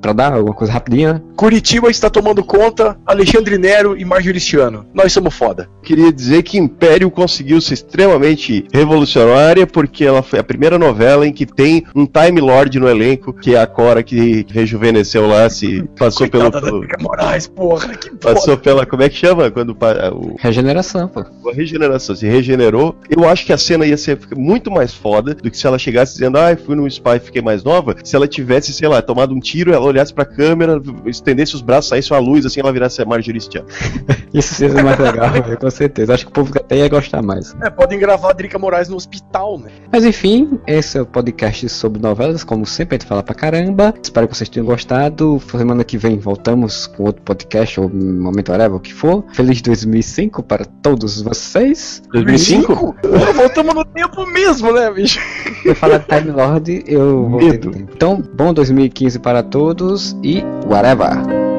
pra 0.00 0.12
dar? 0.12 0.32
Alguma 0.32 0.54
coisa 0.54 0.72
rapidinha? 0.72 1.22
Curitiba 1.36 1.90
está 1.90 2.08
tomando 2.08 2.44
conta, 2.44 2.96
Alexandre 3.04 3.58
Nero 3.58 3.98
e 3.98 4.04
Marjoristiano. 4.04 4.86
Nós 4.94 5.12
somos 5.12 5.34
foda. 5.34 5.68
Queria 5.82 6.12
dizer 6.12 6.44
que 6.44 6.58
Império 6.58 7.10
conseguiu 7.10 7.60
ser 7.60 7.74
extremamente 7.74 8.64
revolucionária 8.72 9.66
porque 9.66 10.04
ela 10.04 10.22
foi 10.22 10.38
a 10.38 10.44
primeira 10.44 10.78
novela 10.78 11.26
em 11.26 11.32
que 11.32 11.44
tem 11.44 11.84
um 11.96 12.06
Time 12.06 12.40
Lord 12.40 12.78
no 12.78 12.88
elenco, 12.88 13.32
que 13.32 13.56
é 13.56 13.60
a 13.60 13.66
Cora 13.66 14.02
que 14.02 14.46
rejuvenesceu 14.48 15.26
lá, 15.26 15.50
se 15.50 15.82
passou 15.98 16.28
pelo, 16.28 16.48
da 16.48 16.60
Moraes, 17.00 17.48
porra, 17.48 17.96
que 17.96 18.10
passou 18.16 18.56
pela 18.56 18.86
como 18.86 19.02
é 19.02 19.08
que 19.08 19.16
chama 19.16 19.50
quando 19.50 19.76
o 20.12 20.36
Regeneração, 20.38 21.08
pô. 21.08 21.20
a 21.20 21.52
regeneração 21.52 22.14
se 22.14 22.26
regenerou. 22.26 22.96
Eu 23.10 23.28
acho 23.28 23.44
que 23.44 23.52
a 23.52 23.58
cena 23.58 23.84
ia 23.84 23.96
ser 23.96 24.18
muito 24.36 24.70
mais 24.70 24.94
foda 24.94 25.34
do 25.34 25.50
que 25.50 25.58
se 25.58 25.66
ela 25.66 25.78
chegasse 25.78 26.12
dizendo, 26.14 26.38
ah, 26.38 26.51
fui 26.56 26.74
no 26.74 26.90
spa 26.90 27.16
e 27.16 27.20
fiquei 27.20 27.42
mais 27.42 27.62
nova. 27.62 27.96
Se 28.02 28.16
ela 28.16 28.28
tivesse, 28.28 28.72
sei 28.72 28.88
lá, 28.88 29.00
tomado 29.02 29.34
um 29.34 29.40
tiro, 29.40 29.72
ela 29.72 29.84
olhasse 29.84 30.12
pra 30.12 30.24
câmera, 30.24 30.80
estendesse 31.06 31.54
os 31.54 31.60
braços, 31.60 31.88
saísse 31.90 32.12
uma 32.12 32.18
luz, 32.18 32.46
assim 32.46 32.60
ela 32.60 32.72
virasse 32.72 33.00
a 33.02 33.04
Marjorie 33.04 33.40
Stian. 33.40 33.64
Isso 34.32 34.54
seria 34.54 34.82
mais 34.82 34.98
legal, 34.98 35.30
com 35.60 35.70
certeza. 35.70 36.14
Acho 36.14 36.26
que 36.26 36.30
o 36.30 36.34
povo 36.34 36.52
até 36.56 36.78
ia 36.78 36.88
gostar 36.88 37.22
mais. 37.22 37.54
É, 37.62 37.70
podem 37.70 37.98
gravar 37.98 38.30
a 38.30 38.32
Drica 38.32 38.58
Moraes 38.58 38.88
no 38.88 38.96
hospital, 38.96 39.58
né? 39.58 39.70
Mas 39.92 40.04
enfim, 40.04 40.58
esse 40.66 40.98
é 40.98 41.02
o 41.02 41.06
podcast 41.06 41.68
sobre 41.68 42.00
novelas, 42.00 42.42
como 42.44 42.64
sempre 42.64 42.96
a 42.96 42.98
gente 42.98 43.08
fala 43.08 43.22
pra 43.22 43.34
caramba. 43.34 43.94
Espero 44.02 44.26
que 44.28 44.36
vocês 44.36 44.48
tenham 44.48 44.66
gostado. 44.66 45.40
Semana 45.50 45.84
que 45.84 45.98
vem 45.98 46.18
voltamos 46.18 46.86
com 46.86 47.04
outro 47.04 47.22
podcast 47.22 47.80
ou 47.80 47.88
momento 47.88 48.50
whatever, 48.50 48.76
o 48.76 48.80
que 48.80 48.92
for. 48.92 49.24
Feliz 49.32 49.60
2005 49.60 50.42
para 50.42 50.64
todos 50.64 51.20
vocês. 51.20 52.02
2005? 52.12 52.96
Voltamos 53.34 53.74
no 53.74 53.84
tempo 53.84 54.26
mesmo, 54.26 54.72
né, 54.72 54.90
bicho? 54.90 55.20
Eu 55.64 55.74
falar 55.74 55.98
de 55.98 56.06
Time 56.06 56.30
Lord, 56.42 56.84
eu 56.86 57.28
vou 57.28 57.38
ter 57.38 57.58
tempo. 57.58 57.92
Então, 57.94 58.20
bom 58.34 58.52
2015 58.52 59.18
para 59.20 59.42
todos 59.42 60.16
e 60.22 60.42
whatever. 60.66 61.51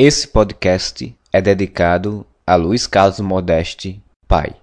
Esse 0.00 0.28
podcast 0.28 1.12
é 1.32 1.42
dedicado 1.42 2.24
a 2.46 2.54
Luiz 2.54 2.86
Carlos 2.86 3.18
Modeste, 3.18 4.00
pai. 4.28 4.54